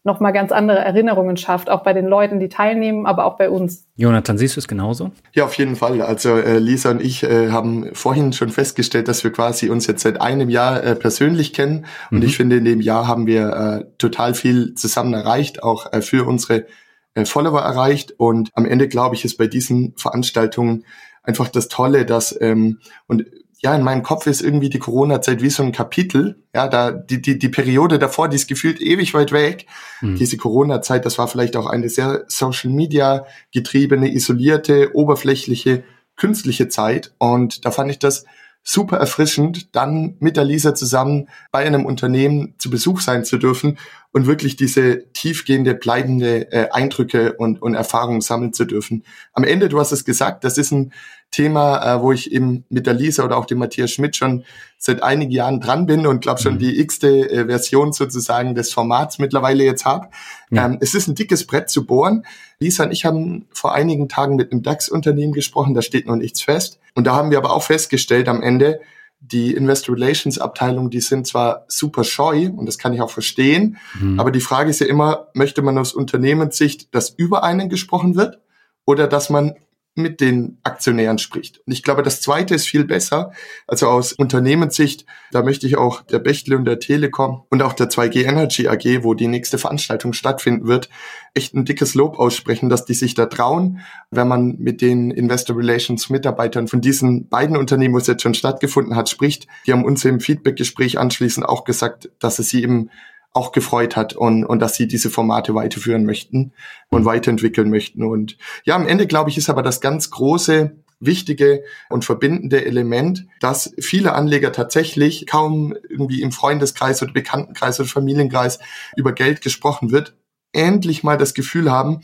nochmal 0.05 0.33
ganz 0.33 0.51
andere 0.51 0.77
Erinnerungen 0.77 1.35
schafft, 1.35 1.69
auch 1.69 1.81
bei 1.81 1.91
den 1.91 2.05
Leuten, 2.05 2.39
die 2.39 2.47
teilnehmen, 2.47 3.07
aber 3.07 3.25
auch 3.25 3.37
bei 3.37 3.49
uns. 3.49 3.87
Jonathan, 3.95 4.37
siehst 4.37 4.55
du 4.55 4.59
es 4.59 4.67
genauso? 4.67 5.11
Ja, 5.33 5.45
auf 5.45 5.57
jeden 5.57 5.75
Fall. 5.75 5.99
Also 6.01 6.37
äh, 6.37 6.59
Lisa 6.59 6.91
und 6.91 7.01
ich 7.01 7.23
äh, 7.23 7.49
haben 7.49 7.89
vorhin 7.93 8.31
schon 8.31 8.49
festgestellt, 8.49 9.07
dass 9.07 9.23
wir 9.23 9.31
quasi 9.31 9.69
uns 9.69 9.87
jetzt 9.87 10.03
seit 10.03 10.21
einem 10.21 10.49
Jahr 10.49 10.83
äh, 10.83 10.95
persönlich 10.95 11.53
kennen. 11.53 11.87
Und 12.11 12.19
mhm. 12.19 12.25
ich 12.25 12.37
finde, 12.37 12.57
in 12.57 12.65
dem 12.65 12.81
Jahr 12.81 13.07
haben 13.07 13.25
wir 13.25 13.49
äh, 13.49 13.85
total 13.97 14.35
viel 14.35 14.75
zusammen 14.75 15.13
erreicht, 15.13 15.63
auch 15.63 15.91
äh, 15.91 16.01
für 16.01 16.27
unsere 16.27 16.65
äh, 17.15 17.25
Follower 17.25 17.61
erreicht. 17.61 18.13
Und 18.17 18.51
am 18.53 18.65
Ende, 18.65 18.87
glaube 18.87 19.15
ich, 19.15 19.25
ist 19.25 19.37
bei 19.37 19.47
diesen 19.47 19.95
Veranstaltungen 19.97 20.85
einfach 21.23 21.49
das 21.49 21.67
Tolle, 21.67 22.05
dass 22.05 22.39
ähm, 22.39 22.79
und 23.07 23.25
ja, 23.65 23.75
in 23.75 23.81
meinem 23.81 24.03
Kopf 24.03 24.27
ist 24.27 24.41
irgendwie 24.41 24.69
die 24.69 24.77
Corona-Zeit 24.77 25.41
wie 25.41 25.49
so 25.49 25.63
ein 25.63 25.71
Kapitel. 25.71 26.43
Ja, 26.53 26.67
da 26.67 26.91
die, 26.91 27.19
die, 27.19 27.39
die 27.39 27.49
Periode 27.49 27.97
davor, 27.97 28.29
die 28.29 28.35
ist 28.35 28.47
gefühlt 28.47 28.79
ewig 28.79 29.15
weit 29.15 29.31
weg. 29.31 29.65
Mhm. 30.01 30.17
Diese 30.17 30.37
Corona-Zeit, 30.37 31.03
das 31.03 31.17
war 31.17 31.27
vielleicht 31.27 31.55
auch 31.55 31.65
eine 31.65 31.89
sehr 31.89 32.25
Social 32.27 32.69
Media 32.69 33.25
getriebene, 33.51 34.13
isolierte, 34.13 34.91
oberflächliche, 34.93 35.83
künstliche 36.15 36.67
Zeit. 36.67 37.15
Und 37.17 37.65
da 37.65 37.71
fand 37.71 37.89
ich 37.89 37.97
das 37.97 38.25
super 38.67 38.97
erfrischend, 38.97 39.75
dann 39.75 40.15
mit 40.19 40.35
der 40.35 40.43
Lisa 40.43 40.73
zusammen 40.73 41.29
bei 41.51 41.65
einem 41.65 41.85
Unternehmen 41.85 42.55
zu 42.57 42.71
Besuch 42.71 42.99
sein 42.99 43.23
zu 43.23 43.37
dürfen 43.37 43.77
und 44.11 44.25
wirklich 44.25 44.55
diese 44.55 45.11
tiefgehende, 45.13 45.75
bleibende 45.75 46.51
äh, 46.51 46.69
Eindrücke 46.71 47.33
und, 47.33 47.61
und 47.61 47.75
Erfahrungen 47.75 48.21
sammeln 48.21 48.53
zu 48.53 48.65
dürfen. 48.65 49.03
Am 49.33 49.43
Ende, 49.43 49.69
du 49.69 49.79
hast 49.79 49.91
es 49.91 50.03
gesagt, 50.03 50.43
das 50.43 50.57
ist 50.57 50.71
ein 50.71 50.93
Thema, 51.35 51.95
äh, 51.95 52.01
wo 52.01 52.13
ich 52.13 52.31
eben 52.31 52.63
mit 52.69 52.87
der 52.87 52.93
Lisa 52.93 53.25
oder 53.25 53.35
auch 53.37 53.45
dem 53.45 53.57
Matthias 53.57 53.91
Schmidt 53.91 54.15
schon 54.15 54.45
seit 54.77 55.03
einigen 55.03 55.31
Jahren 55.31 55.59
dran 55.59 55.85
bin 55.85 56.07
und 56.07 56.21
glaube 56.21 56.39
schon 56.39 56.53
mhm. 56.53 56.59
die 56.59 56.79
x-te 56.79 57.29
äh, 57.29 57.45
Version 57.47 57.91
sozusagen 57.91 58.55
des 58.55 58.71
Formats 58.71 59.19
mittlerweile 59.19 59.65
jetzt 59.65 59.83
habe. 59.83 60.07
Ja. 60.49 60.65
Ähm, 60.65 60.77
es 60.79 60.95
ist 60.95 61.07
ein 61.07 61.15
dickes 61.15 61.45
Brett 61.45 61.69
zu 61.69 61.85
bohren. 61.85 62.25
Lisa 62.59 62.85
und 62.85 62.91
ich 62.91 63.03
haben 63.03 63.47
vor 63.51 63.73
einigen 63.73 64.07
Tagen 64.07 64.37
mit 64.37 64.53
einem 64.53 64.63
DAX-Unternehmen 64.63 65.33
gesprochen, 65.33 65.73
da 65.73 65.81
steht 65.81 66.07
noch 66.07 66.15
nichts 66.15 66.41
fest. 66.41 66.79
Und 66.93 67.05
da 67.05 67.15
haben 67.15 67.31
wir 67.31 67.37
aber 67.37 67.51
auch 67.51 67.63
festgestellt 67.63 68.29
am 68.29 68.41
Ende, 68.41 68.79
die 69.19 69.53
Investor 69.53 69.95
Relations 69.95 70.39
Abteilung, 70.39 70.89
die 70.89 71.01
sind 71.01 71.27
zwar 71.27 71.65
super 71.67 72.05
scheu 72.05 72.49
und 72.55 72.65
das 72.65 72.77
kann 72.77 72.93
ich 72.93 73.01
auch 73.01 73.09
verstehen, 73.09 73.77
mhm. 73.99 74.19
aber 74.19 74.31
die 74.31 74.39
Frage 74.39 74.69
ist 74.69 74.79
ja 74.79 74.87
immer, 74.87 75.27
möchte 75.33 75.61
man 75.63 75.77
aus 75.77 75.93
Unternehmenssicht, 75.93 76.93
dass 76.93 77.09
über 77.09 77.43
einen 77.43 77.67
gesprochen 77.67 78.15
wird 78.15 78.39
oder 78.85 79.07
dass 79.07 79.29
man 79.29 79.55
mit 79.95 80.19
den 80.19 80.57
Aktionären 80.63 81.17
spricht. 81.17 81.59
Und 81.65 81.71
ich 81.71 81.81
glaube, 81.81 82.03
das 82.03 82.19
Zweite 82.19 82.53
ist 82.53 82.67
viel 82.67 82.83
besser. 82.83 83.31
Also 83.65 83.87
aus 83.87 84.11
Unternehmenssicht, 84.11 85.05
da 85.31 85.41
möchte 85.41 85.67
ich 85.67 85.77
auch 85.77 86.01
der 86.01 86.19
Bechtle 86.19 86.57
und 86.57 86.65
der 86.65 86.79
Telekom 86.79 87.43
und 87.49 87.63
auch 87.63 87.71
der 87.71 87.89
2G 87.89 88.25
Energy 88.25 88.67
AG, 88.67 89.03
wo 89.03 89.13
die 89.13 89.27
nächste 89.27 89.57
Veranstaltung 89.57 90.11
stattfinden 90.11 90.67
wird, 90.67 90.89
echt 91.33 91.53
ein 91.53 91.63
dickes 91.63 91.95
Lob 91.95 92.19
aussprechen, 92.19 92.69
dass 92.69 92.83
die 92.83 92.93
sich 92.93 93.13
da 93.13 93.25
trauen, 93.25 93.79
wenn 94.11 94.27
man 94.27 94.57
mit 94.57 94.81
den 94.81 95.11
Investor 95.11 95.57
Relations 95.57 96.09
Mitarbeitern 96.09 96.67
von 96.67 96.81
diesen 96.81 97.29
beiden 97.29 97.55
Unternehmen, 97.55 97.93
wo 97.93 97.97
es 97.97 98.07
jetzt 98.07 98.21
schon 98.21 98.33
stattgefunden 98.33 98.95
hat, 98.97 99.09
spricht. 99.09 99.47
Die 99.65 99.71
haben 99.71 99.85
uns 99.85 100.03
im 100.03 100.19
Feedback-Gespräch 100.19 100.99
anschließend 100.99 101.45
auch 101.45 101.63
gesagt, 101.63 102.09
dass 102.19 102.39
es 102.39 102.49
sie 102.49 102.63
eben 102.63 102.89
auch 103.35 103.51
gefreut 103.51 103.95
hat 103.95 104.13
und, 104.13 104.45
und 104.45 104.59
dass 104.59 104.75
sie 104.75 104.87
diese 104.87 105.09
Formate 105.09 105.53
weiterführen 105.53 106.05
möchten 106.05 106.53
und 106.89 107.05
weiterentwickeln 107.05 107.69
möchten. 107.69 108.03
Und 108.03 108.37
ja, 108.63 108.75
am 108.75 108.87
Ende, 108.87 109.07
glaube 109.07 109.29
ich, 109.29 109.37
ist 109.37 109.49
aber 109.49 109.61
das 109.61 109.81
ganz 109.81 110.09
große, 110.09 110.75
wichtige 110.99 111.63
und 111.89 112.05
verbindende 112.05 112.65
Element, 112.65 113.27
dass 113.41 113.73
viele 113.79 114.13
Anleger 114.13 114.51
tatsächlich 114.51 115.27
kaum 115.27 115.75
irgendwie 115.89 116.21
im 116.21 116.31
Freundeskreis 116.31 117.01
oder 117.03 117.11
Bekanntenkreis 117.11 117.79
oder 117.79 117.89
Familienkreis 117.89 118.59
über 118.95 119.11
Geld 119.11 119.41
gesprochen 119.41 119.91
wird, 119.91 120.15
endlich 120.53 121.03
mal 121.03 121.17
das 121.17 121.33
Gefühl 121.33 121.69
haben, 121.69 122.01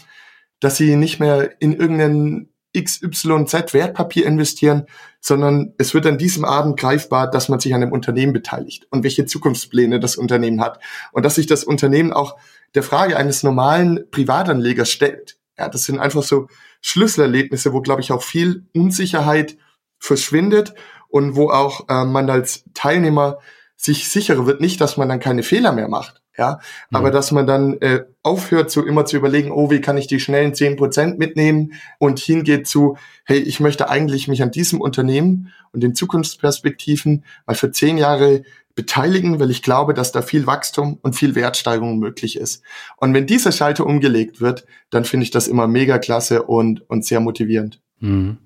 dass 0.60 0.78
sie 0.78 0.96
nicht 0.96 1.20
mehr 1.20 1.52
in 1.62 1.74
irgendeinen 1.74 2.51
XYZ 2.78 3.74
Wertpapier 3.74 4.26
investieren, 4.26 4.86
sondern 5.20 5.74
es 5.78 5.94
wird 5.94 6.06
an 6.06 6.18
diesem 6.18 6.46
Abend 6.46 6.80
greifbar, 6.80 7.30
dass 7.30 7.50
man 7.50 7.60
sich 7.60 7.74
an 7.74 7.82
einem 7.82 7.92
Unternehmen 7.92 8.34
beteiligt 8.34 8.88
und 8.90 9.04
welche 9.04 9.26
Zukunftspläne 9.26 10.00
das 10.00 10.16
Unternehmen 10.16 10.62
hat 10.62 10.80
und 11.12 11.24
dass 11.24 11.36
sich 11.36 11.48
das 11.48 11.64
Unternehmen 11.64 12.14
auch 12.14 12.38
der 12.74 12.84
Frage 12.84 13.18
eines 13.18 13.44
normalen 13.44 14.10
Privatanlegers 14.10 14.90
stellt. 14.90 15.38
Ja, 15.58 15.70
das 15.70 15.84
sind 15.84 16.00
einfach 16.00 16.24
so 16.24 16.48
Schlüsselerlebnisse, 16.82 17.74
wo 17.74 17.82
glaube 17.82 18.02
ich 18.02 18.12
auch 18.12 18.24
viel 18.24 18.66
Unsicherheit 18.74 19.58
verschwindet 20.00 20.74
und 21.10 21.36
wo 21.36 21.50
auch 21.50 21.88
äh, 21.90 22.06
man 22.06 22.30
als 22.30 22.64
Teilnehmer 22.74 23.40
sich 23.76 24.10
sicherer 24.10 24.46
wird, 24.46 24.62
nicht, 24.62 24.80
dass 24.80 24.98
man 24.98 25.10
dann 25.10 25.20
keine 25.20 25.44
Fehler 25.44 25.72
mehr 25.72 25.88
macht, 25.88 26.21
ja, 26.38 26.60
mhm. 26.90 26.98
aber 26.98 27.12
dass 27.12 27.32
man 27.32 27.46
dann 27.46 27.80
äh, 27.82 28.06
aufhört, 28.24 28.72
so 28.72 28.86
immer 28.86 29.06
zu 29.06 29.18
überlegen, 29.18 29.52
oh, 29.52 29.70
wie 29.70 29.82
kann 29.82 29.98
ich 29.98 30.08
die 30.08 30.20
schnellen 30.20 30.54
zehn 30.54 30.76
Prozent 30.78 31.20
mitnehmen 31.20 31.74
und 32.00 32.20
hingeht 32.20 32.68
zu, 32.68 32.98
hey, 33.26 33.40
ich 33.40 33.60
möchte 33.60 33.90
eigentlich 33.90 34.28
mich 34.28 34.42
an 34.42 34.52
diesem 34.52 34.80
Unternehmen 34.80 35.52
und 35.72 35.82
den 35.82 35.96
Zukunftsperspektiven 35.96 37.26
mal 37.46 37.56
für 37.56 37.72
zehn 37.72 37.98
Jahre 37.98 38.44
beteiligen, 38.76 39.40
weil 39.40 39.52
ich 39.52 39.62
glaube, 39.62 39.94
dass 39.94 40.12
da 40.12 40.22
viel 40.22 40.48
Wachstum 40.48 40.98
und 41.02 41.16
viel 41.16 41.36
Wertsteigerung 41.36 42.00
möglich 42.00 42.38
ist. 42.38 42.64
Und 42.98 43.14
wenn 43.14 43.28
dieser 43.28 43.52
Schalter 43.52 43.86
umgelegt 43.86 44.40
wird, 44.40 44.66
dann 44.90 45.04
finde 45.04 45.26
ich 45.26 45.32
das 45.32 45.48
immer 45.48 45.68
mega 45.68 45.98
klasse 46.00 46.44
und, 46.44 46.90
und 46.90 47.06
sehr 47.06 47.20
motivierend. 47.20 47.82
Mhm. 48.02 48.38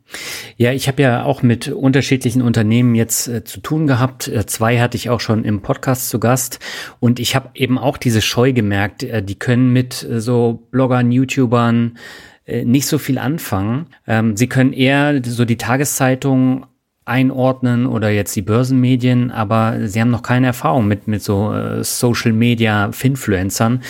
Ja, 0.57 0.73
ich 0.73 0.87
habe 0.87 1.01
ja 1.01 1.23
auch 1.23 1.41
mit 1.41 1.69
unterschiedlichen 1.69 2.41
Unternehmen 2.41 2.93
jetzt 2.93 3.27
äh, 3.27 3.43
zu 3.43 3.61
tun 3.61 3.87
gehabt. 3.87 4.27
Äh, 4.27 4.45
zwei 4.45 4.79
hatte 4.79 4.97
ich 4.97 5.09
auch 5.09 5.21
schon 5.21 5.43
im 5.45 5.61
Podcast 5.61 6.09
zu 6.09 6.19
Gast. 6.19 6.59
Und 6.99 7.19
ich 7.19 7.35
habe 7.35 7.49
eben 7.55 7.77
auch 7.77 7.97
diese 7.97 8.21
Scheu 8.21 8.53
gemerkt, 8.53 9.03
äh, 9.03 9.23
die 9.23 9.35
können 9.35 9.71
mit 9.71 10.03
äh, 10.03 10.19
so 10.19 10.67
Bloggern, 10.71 11.11
YouTubern 11.11 11.97
äh, 12.45 12.65
nicht 12.65 12.85
so 12.85 12.97
viel 12.97 13.17
anfangen. 13.17 13.87
Ähm, 14.05 14.35
sie 14.35 14.47
können 14.47 14.73
eher 14.73 15.21
so 15.23 15.45
die 15.45 15.57
Tageszeitung 15.57 16.65
einordnen 17.05 17.85
oder 17.85 18.09
jetzt 18.09 18.35
die 18.35 18.41
Börsenmedien, 18.41 19.31
aber 19.31 19.87
sie 19.87 20.01
haben 20.01 20.09
noch 20.09 20.23
keine 20.23 20.47
Erfahrung 20.47 20.87
mit, 20.87 21.07
mit 21.07 21.21
so 21.21 21.53
Social 21.83 22.33
Media 22.33 22.91
Finfluencern. 22.91 23.83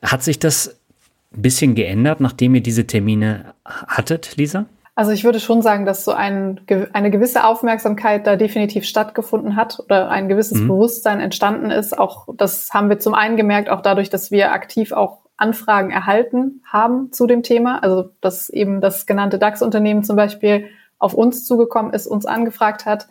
Hat 0.00 0.22
sich 0.22 0.38
das 0.38 0.80
ein 1.34 1.42
bisschen 1.42 1.74
geändert, 1.74 2.20
nachdem 2.20 2.54
ihr 2.54 2.62
diese 2.62 2.86
Termine 2.86 3.52
hattet, 3.66 4.38
Lisa? 4.38 4.64
Also 4.94 5.12
ich 5.12 5.24
würde 5.24 5.40
schon 5.40 5.62
sagen, 5.62 5.86
dass 5.86 6.04
so 6.04 6.12
ein, 6.12 6.60
eine 6.92 7.10
gewisse 7.10 7.44
Aufmerksamkeit 7.44 8.26
da 8.26 8.36
definitiv 8.36 8.84
stattgefunden 8.84 9.56
hat 9.56 9.80
oder 9.80 10.10
ein 10.10 10.28
gewisses 10.28 10.60
mhm. 10.60 10.68
Bewusstsein 10.68 11.20
entstanden 11.20 11.70
ist. 11.70 11.98
Auch 11.98 12.28
das 12.36 12.68
haben 12.74 12.90
wir 12.90 12.98
zum 12.98 13.14
einen 13.14 13.36
gemerkt, 13.36 13.70
auch 13.70 13.80
dadurch, 13.80 14.10
dass 14.10 14.30
wir 14.30 14.52
aktiv 14.52 14.92
auch 14.92 15.20
Anfragen 15.38 15.90
erhalten 15.90 16.62
haben 16.66 17.10
zu 17.10 17.26
dem 17.26 17.42
Thema. 17.42 17.82
Also 17.82 18.10
dass 18.20 18.50
eben 18.50 18.82
das 18.82 19.06
genannte 19.06 19.38
DAX-Unternehmen 19.38 20.04
zum 20.04 20.16
Beispiel 20.16 20.66
auf 20.98 21.14
uns 21.14 21.46
zugekommen 21.46 21.94
ist, 21.94 22.06
uns 22.06 22.26
angefragt 22.26 22.84
hat. 22.84 23.08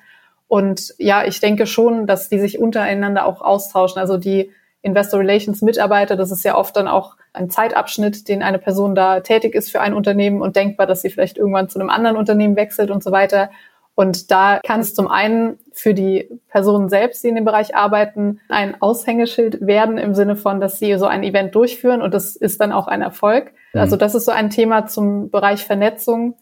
Und 0.48 0.94
ja, 1.00 1.26
ich 1.26 1.40
denke 1.40 1.66
schon, 1.66 2.06
dass 2.06 2.30
die 2.30 2.40
sich 2.40 2.60
untereinander 2.60 3.26
auch 3.26 3.42
austauschen. 3.42 4.00
Also 4.00 4.18
die 4.18 4.52
Investor 4.82 5.20
Relations 5.20 5.62
Mitarbeiter, 5.62 6.16
das 6.16 6.32
ist 6.32 6.44
ja 6.44 6.58
oft 6.58 6.76
dann 6.76 6.88
auch 6.88 7.16
ein 7.34 7.50
Zeitabschnitt, 7.50 8.28
den 8.28 8.44
eine 8.44 8.60
Person 8.60 8.96
da 8.96 9.20
tätig 9.20 9.56
ist 9.56 9.72
für 9.72 9.82
ein 9.82 9.94
Unternehmen 9.94 10.42
und 10.42 10.56
denkbar, 10.56 10.88
dass 10.88 11.02
sie 11.02 11.10
vielleicht 11.10 11.38
irgendwann 11.38 11.70
zu 11.70 11.80
einem 11.80 11.90
anderen 11.90 12.18
Unternehmen 12.18 12.56
wechselt 12.56 12.92
und 12.92 13.04
so 13.04 13.12
weiter. 13.12 13.52
Und 13.94 14.32
da 14.32 14.60
kann 14.66 14.80
es 14.80 14.96
zum 14.96 15.08
einen 15.08 15.60
für 15.74 15.94
die 15.94 16.30
Personen 16.50 16.90
selbst, 16.90 17.24
die 17.24 17.28
in 17.28 17.36
dem 17.36 17.46
Bereich 17.46 17.76
arbeiten, 17.76 18.40
ein 18.50 18.82
Aushängeschild 18.82 19.66
werden 19.66 19.98
im 19.98 20.16
Sinne 20.16 20.36
von, 20.36 20.60
dass 20.60 20.80
sie 20.80 20.98
so 20.98 21.06
ein 21.06 21.24
Event 21.24 21.54
durchführen 21.54 22.02
und 22.02 22.14
das 22.14 22.36
ist 22.36 22.62
dann 22.62 22.72
auch 22.72 22.88
ein 22.88 23.02
Erfolg. 23.02 23.54
Mhm. 23.74 23.82
Also 23.82 23.98
das 23.98 24.16
ist 24.16 24.26
so 24.26 24.32
ein 24.32 24.50
Thema 24.50 24.88
zum 24.88 25.30
Bereich 25.30 25.66
Vernetzung. 25.66 26.36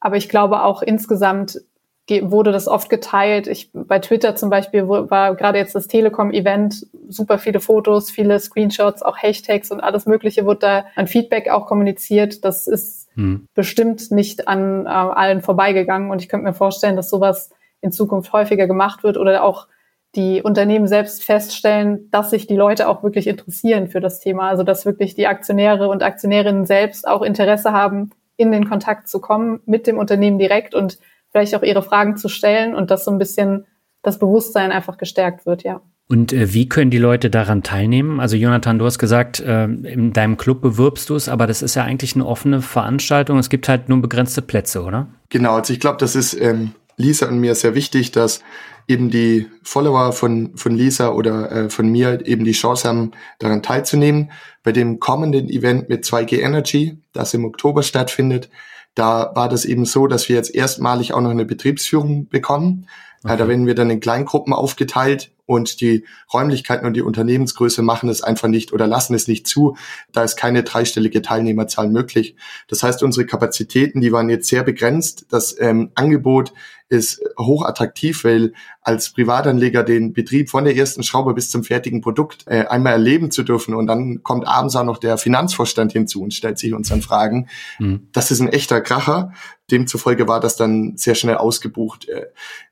Aber 0.00 0.16
ich 0.16 0.28
glaube 0.28 0.62
auch 0.62 0.82
insgesamt 0.82 1.60
wurde 2.08 2.52
das 2.52 2.68
oft 2.68 2.88
geteilt. 2.88 3.48
Ich, 3.48 3.70
bei 3.72 3.98
Twitter 3.98 4.36
zum 4.36 4.48
Beispiel 4.48 4.88
war 4.88 5.34
gerade 5.34 5.58
jetzt 5.58 5.74
das 5.74 5.88
Telekom-Event, 5.88 6.86
super 7.08 7.38
viele 7.38 7.60
Fotos, 7.60 8.10
viele 8.10 8.38
Screenshots, 8.38 9.02
auch 9.02 9.16
Hashtags 9.20 9.72
und 9.72 9.80
alles 9.80 10.06
Mögliche 10.06 10.44
wurde 10.44 10.60
da 10.60 10.84
an 10.94 11.08
Feedback 11.08 11.48
auch 11.48 11.66
kommuniziert. 11.66 12.44
Das 12.44 12.68
ist 12.68 13.08
hm. 13.14 13.46
bestimmt 13.54 14.10
nicht 14.12 14.46
an 14.46 14.86
äh, 14.86 14.88
allen 14.88 15.42
vorbeigegangen 15.42 16.10
und 16.10 16.22
ich 16.22 16.28
könnte 16.28 16.46
mir 16.46 16.54
vorstellen, 16.54 16.96
dass 16.96 17.10
sowas 17.10 17.50
in 17.80 17.90
Zukunft 17.90 18.32
häufiger 18.32 18.66
gemacht 18.66 19.02
wird 19.02 19.16
oder 19.16 19.42
auch 19.42 19.66
die 20.14 20.42
Unternehmen 20.42 20.86
selbst 20.86 21.24
feststellen, 21.24 22.08
dass 22.10 22.30
sich 22.30 22.46
die 22.46 22.56
Leute 22.56 22.88
auch 22.88 23.02
wirklich 23.02 23.26
interessieren 23.26 23.88
für 23.88 24.00
das 24.00 24.20
Thema. 24.20 24.48
Also 24.48 24.62
dass 24.62 24.86
wirklich 24.86 25.14
die 25.14 25.26
Aktionäre 25.26 25.88
und 25.88 26.02
Aktionärinnen 26.02 26.64
selbst 26.66 27.06
auch 27.06 27.22
Interesse 27.22 27.72
haben, 27.72 28.10
in 28.36 28.52
den 28.52 28.68
Kontakt 28.68 29.08
zu 29.08 29.20
kommen 29.20 29.60
mit 29.66 29.86
dem 29.86 29.98
Unternehmen 29.98 30.38
direkt 30.38 30.74
und 30.74 30.98
vielleicht 31.36 31.54
auch 31.54 31.62
ihre 31.62 31.82
Fragen 31.82 32.16
zu 32.16 32.28
stellen 32.28 32.74
und 32.74 32.90
dass 32.90 33.04
so 33.04 33.10
ein 33.10 33.18
bisschen 33.18 33.66
das 34.02 34.18
Bewusstsein 34.18 34.72
einfach 34.72 34.96
gestärkt 34.96 35.44
wird, 35.44 35.64
ja. 35.64 35.82
Und 36.08 36.32
äh, 36.32 36.54
wie 36.54 36.68
können 36.68 36.90
die 36.90 36.98
Leute 36.98 37.30
daran 37.30 37.62
teilnehmen? 37.62 38.20
Also 38.20 38.36
Jonathan, 38.36 38.78
du 38.78 38.84
hast 38.84 38.98
gesagt, 38.98 39.40
äh, 39.40 39.64
in 39.64 40.12
deinem 40.12 40.36
Club 40.36 40.62
bewirbst 40.62 41.10
du 41.10 41.16
es, 41.16 41.28
aber 41.28 41.46
das 41.46 41.62
ist 41.62 41.74
ja 41.74 41.82
eigentlich 41.82 42.14
eine 42.14 42.24
offene 42.24 42.62
Veranstaltung. 42.62 43.38
Es 43.38 43.50
gibt 43.50 43.68
halt 43.68 43.88
nur 43.88 44.00
begrenzte 44.00 44.40
Plätze, 44.40 44.82
oder? 44.82 45.08
Genau, 45.28 45.56
also 45.56 45.72
ich 45.72 45.80
glaube, 45.80 45.98
das 45.98 46.14
ist 46.14 46.40
ähm, 46.40 46.72
Lisa 46.96 47.26
und 47.26 47.40
mir 47.40 47.54
sehr 47.56 47.74
wichtig, 47.74 48.12
dass 48.12 48.40
eben 48.88 49.10
die 49.10 49.48
Follower 49.64 50.12
von, 50.12 50.56
von 50.56 50.76
Lisa 50.76 51.10
oder 51.10 51.50
äh, 51.50 51.70
von 51.70 51.88
mir 51.88 52.24
eben 52.24 52.44
die 52.44 52.52
Chance 52.52 52.88
haben, 52.88 53.10
daran 53.40 53.62
teilzunehmen. 53.62 54.30
Bei 54.62 54.70
dem 54.70 55.00
kommenden 55.00 55.50
Event 55.50 55.88
mit 55.88 56.04
2G 56.04 56.40
Energy, 56.40 56.98
das 57.12 57.34
im 57.34 57.44
Oktober 57.44 57.82
stattfindet, 57.82 58.48
da 58.96 59.30
war 59.34 59.48
das 59.48 59.64
eben 59.64 59.84
so, 59.84 60.08
dass 60.08 60.28
wir 60.28 60.36
jetzt 60.36 60.54
erstmalig 60.54 61.12
auch 61.12 61.20
noch 61.20 61.30
eine 61.30 61.44
Betriebsführung 61.44 62.28
bekommen. 62.28 62.88
Okay. 63.26 63.38
Da 63.38 63.48
werden 63.48 63.66
wir 63.66 63.74
dann 63.74 63.90
in 63.90 64.00
Kleingruppen 64.00 64.52
aufgeteilt 64.52 65.32
und 65.46 65.80
die 65.80 66.04
Räumlichkeiten 66.32 66.86
und 66.86 66.94
die 66.94 67.02
Unternehmensgröße 67.02 67.82
machen 67.82 68.08
es 68.08 68.22
einfach 68.22 68.48
nicht 68.48 68.72
oder 68.72 68.86
lassen 68.86 69.14
es 69.14 69.28
nicht 69.28 69.46
zu. 69.46 69.76
Da 70.12 70.24
ist 70.24 70.36
keine 70.36 70.64
dreistellige 70.64 71.22
Teilnehmerzahl 71.22 71.88
möglich. 71.88 72.36
Das 72.68 72.82
heißt, 72.82 73.02
unsere 73.02 73.26
Kapazitäten, 73.26 74.00
die 74.00 74.12
waren 74.12 74.28
jetzt 74.28 74.48
sehr 74.48 74.64
begrenzt. 74.64 75.26
Das 75.30 75.56
ähm, 75.58 75.92
Angebot 75.94 76.52
ist 76.88 77.20
hochattraktiv, 77.38 78.22
weil 78.24 78.52
als 78.80 79.12
Privatanleger 79.12 79.82
den 79.82 80.12
Betrieb 80.12 80.50
von 80.50 80.64
der 80.64 80.76
ersten 80.76 81.02
Schraube 81.02 81.34
bis 81.34 81.50
zum 81.50 81.64
fertigen 81.64 82.00
Produkt 82.00 82.44
äh, 82.46 82.66
einmal 82.66 82.92
erleben 82.92 83.32
zu 83.32 83.42
dürfen 83.42 83.74
und 83.74 83.88
dann 83.88 84.22
kommt 84.22 84.46
abends 84.46 84.76
auch 84.76 84.84
noch 84.84 84.98
der 84.98 85.18
Finanzvorstand 85.18 85.92
hinzu 85.92 86.22
und 86.22 86.32
stellt 86.32 86.58
sich 86.58 86.74
uns 86.74 86.88
dann 86.88 87.02
Fragen. 87.02 87.48
Mhm. 87.80 88.06
Das 88.12 88.30
ist 88.30 88.40
ein 88.40 88.48
echter 88.48 88.80
Kracher. 88.80 89.32
Demzufolge 89.70 90.28
war 90.28 90.40
das 90.40 90.56
dann 90.56 90.96
sehr 90.96 91.14
schnell 91.14 91.36
ausgebucht. 91.36 92.08
Äh, 92.08 92.26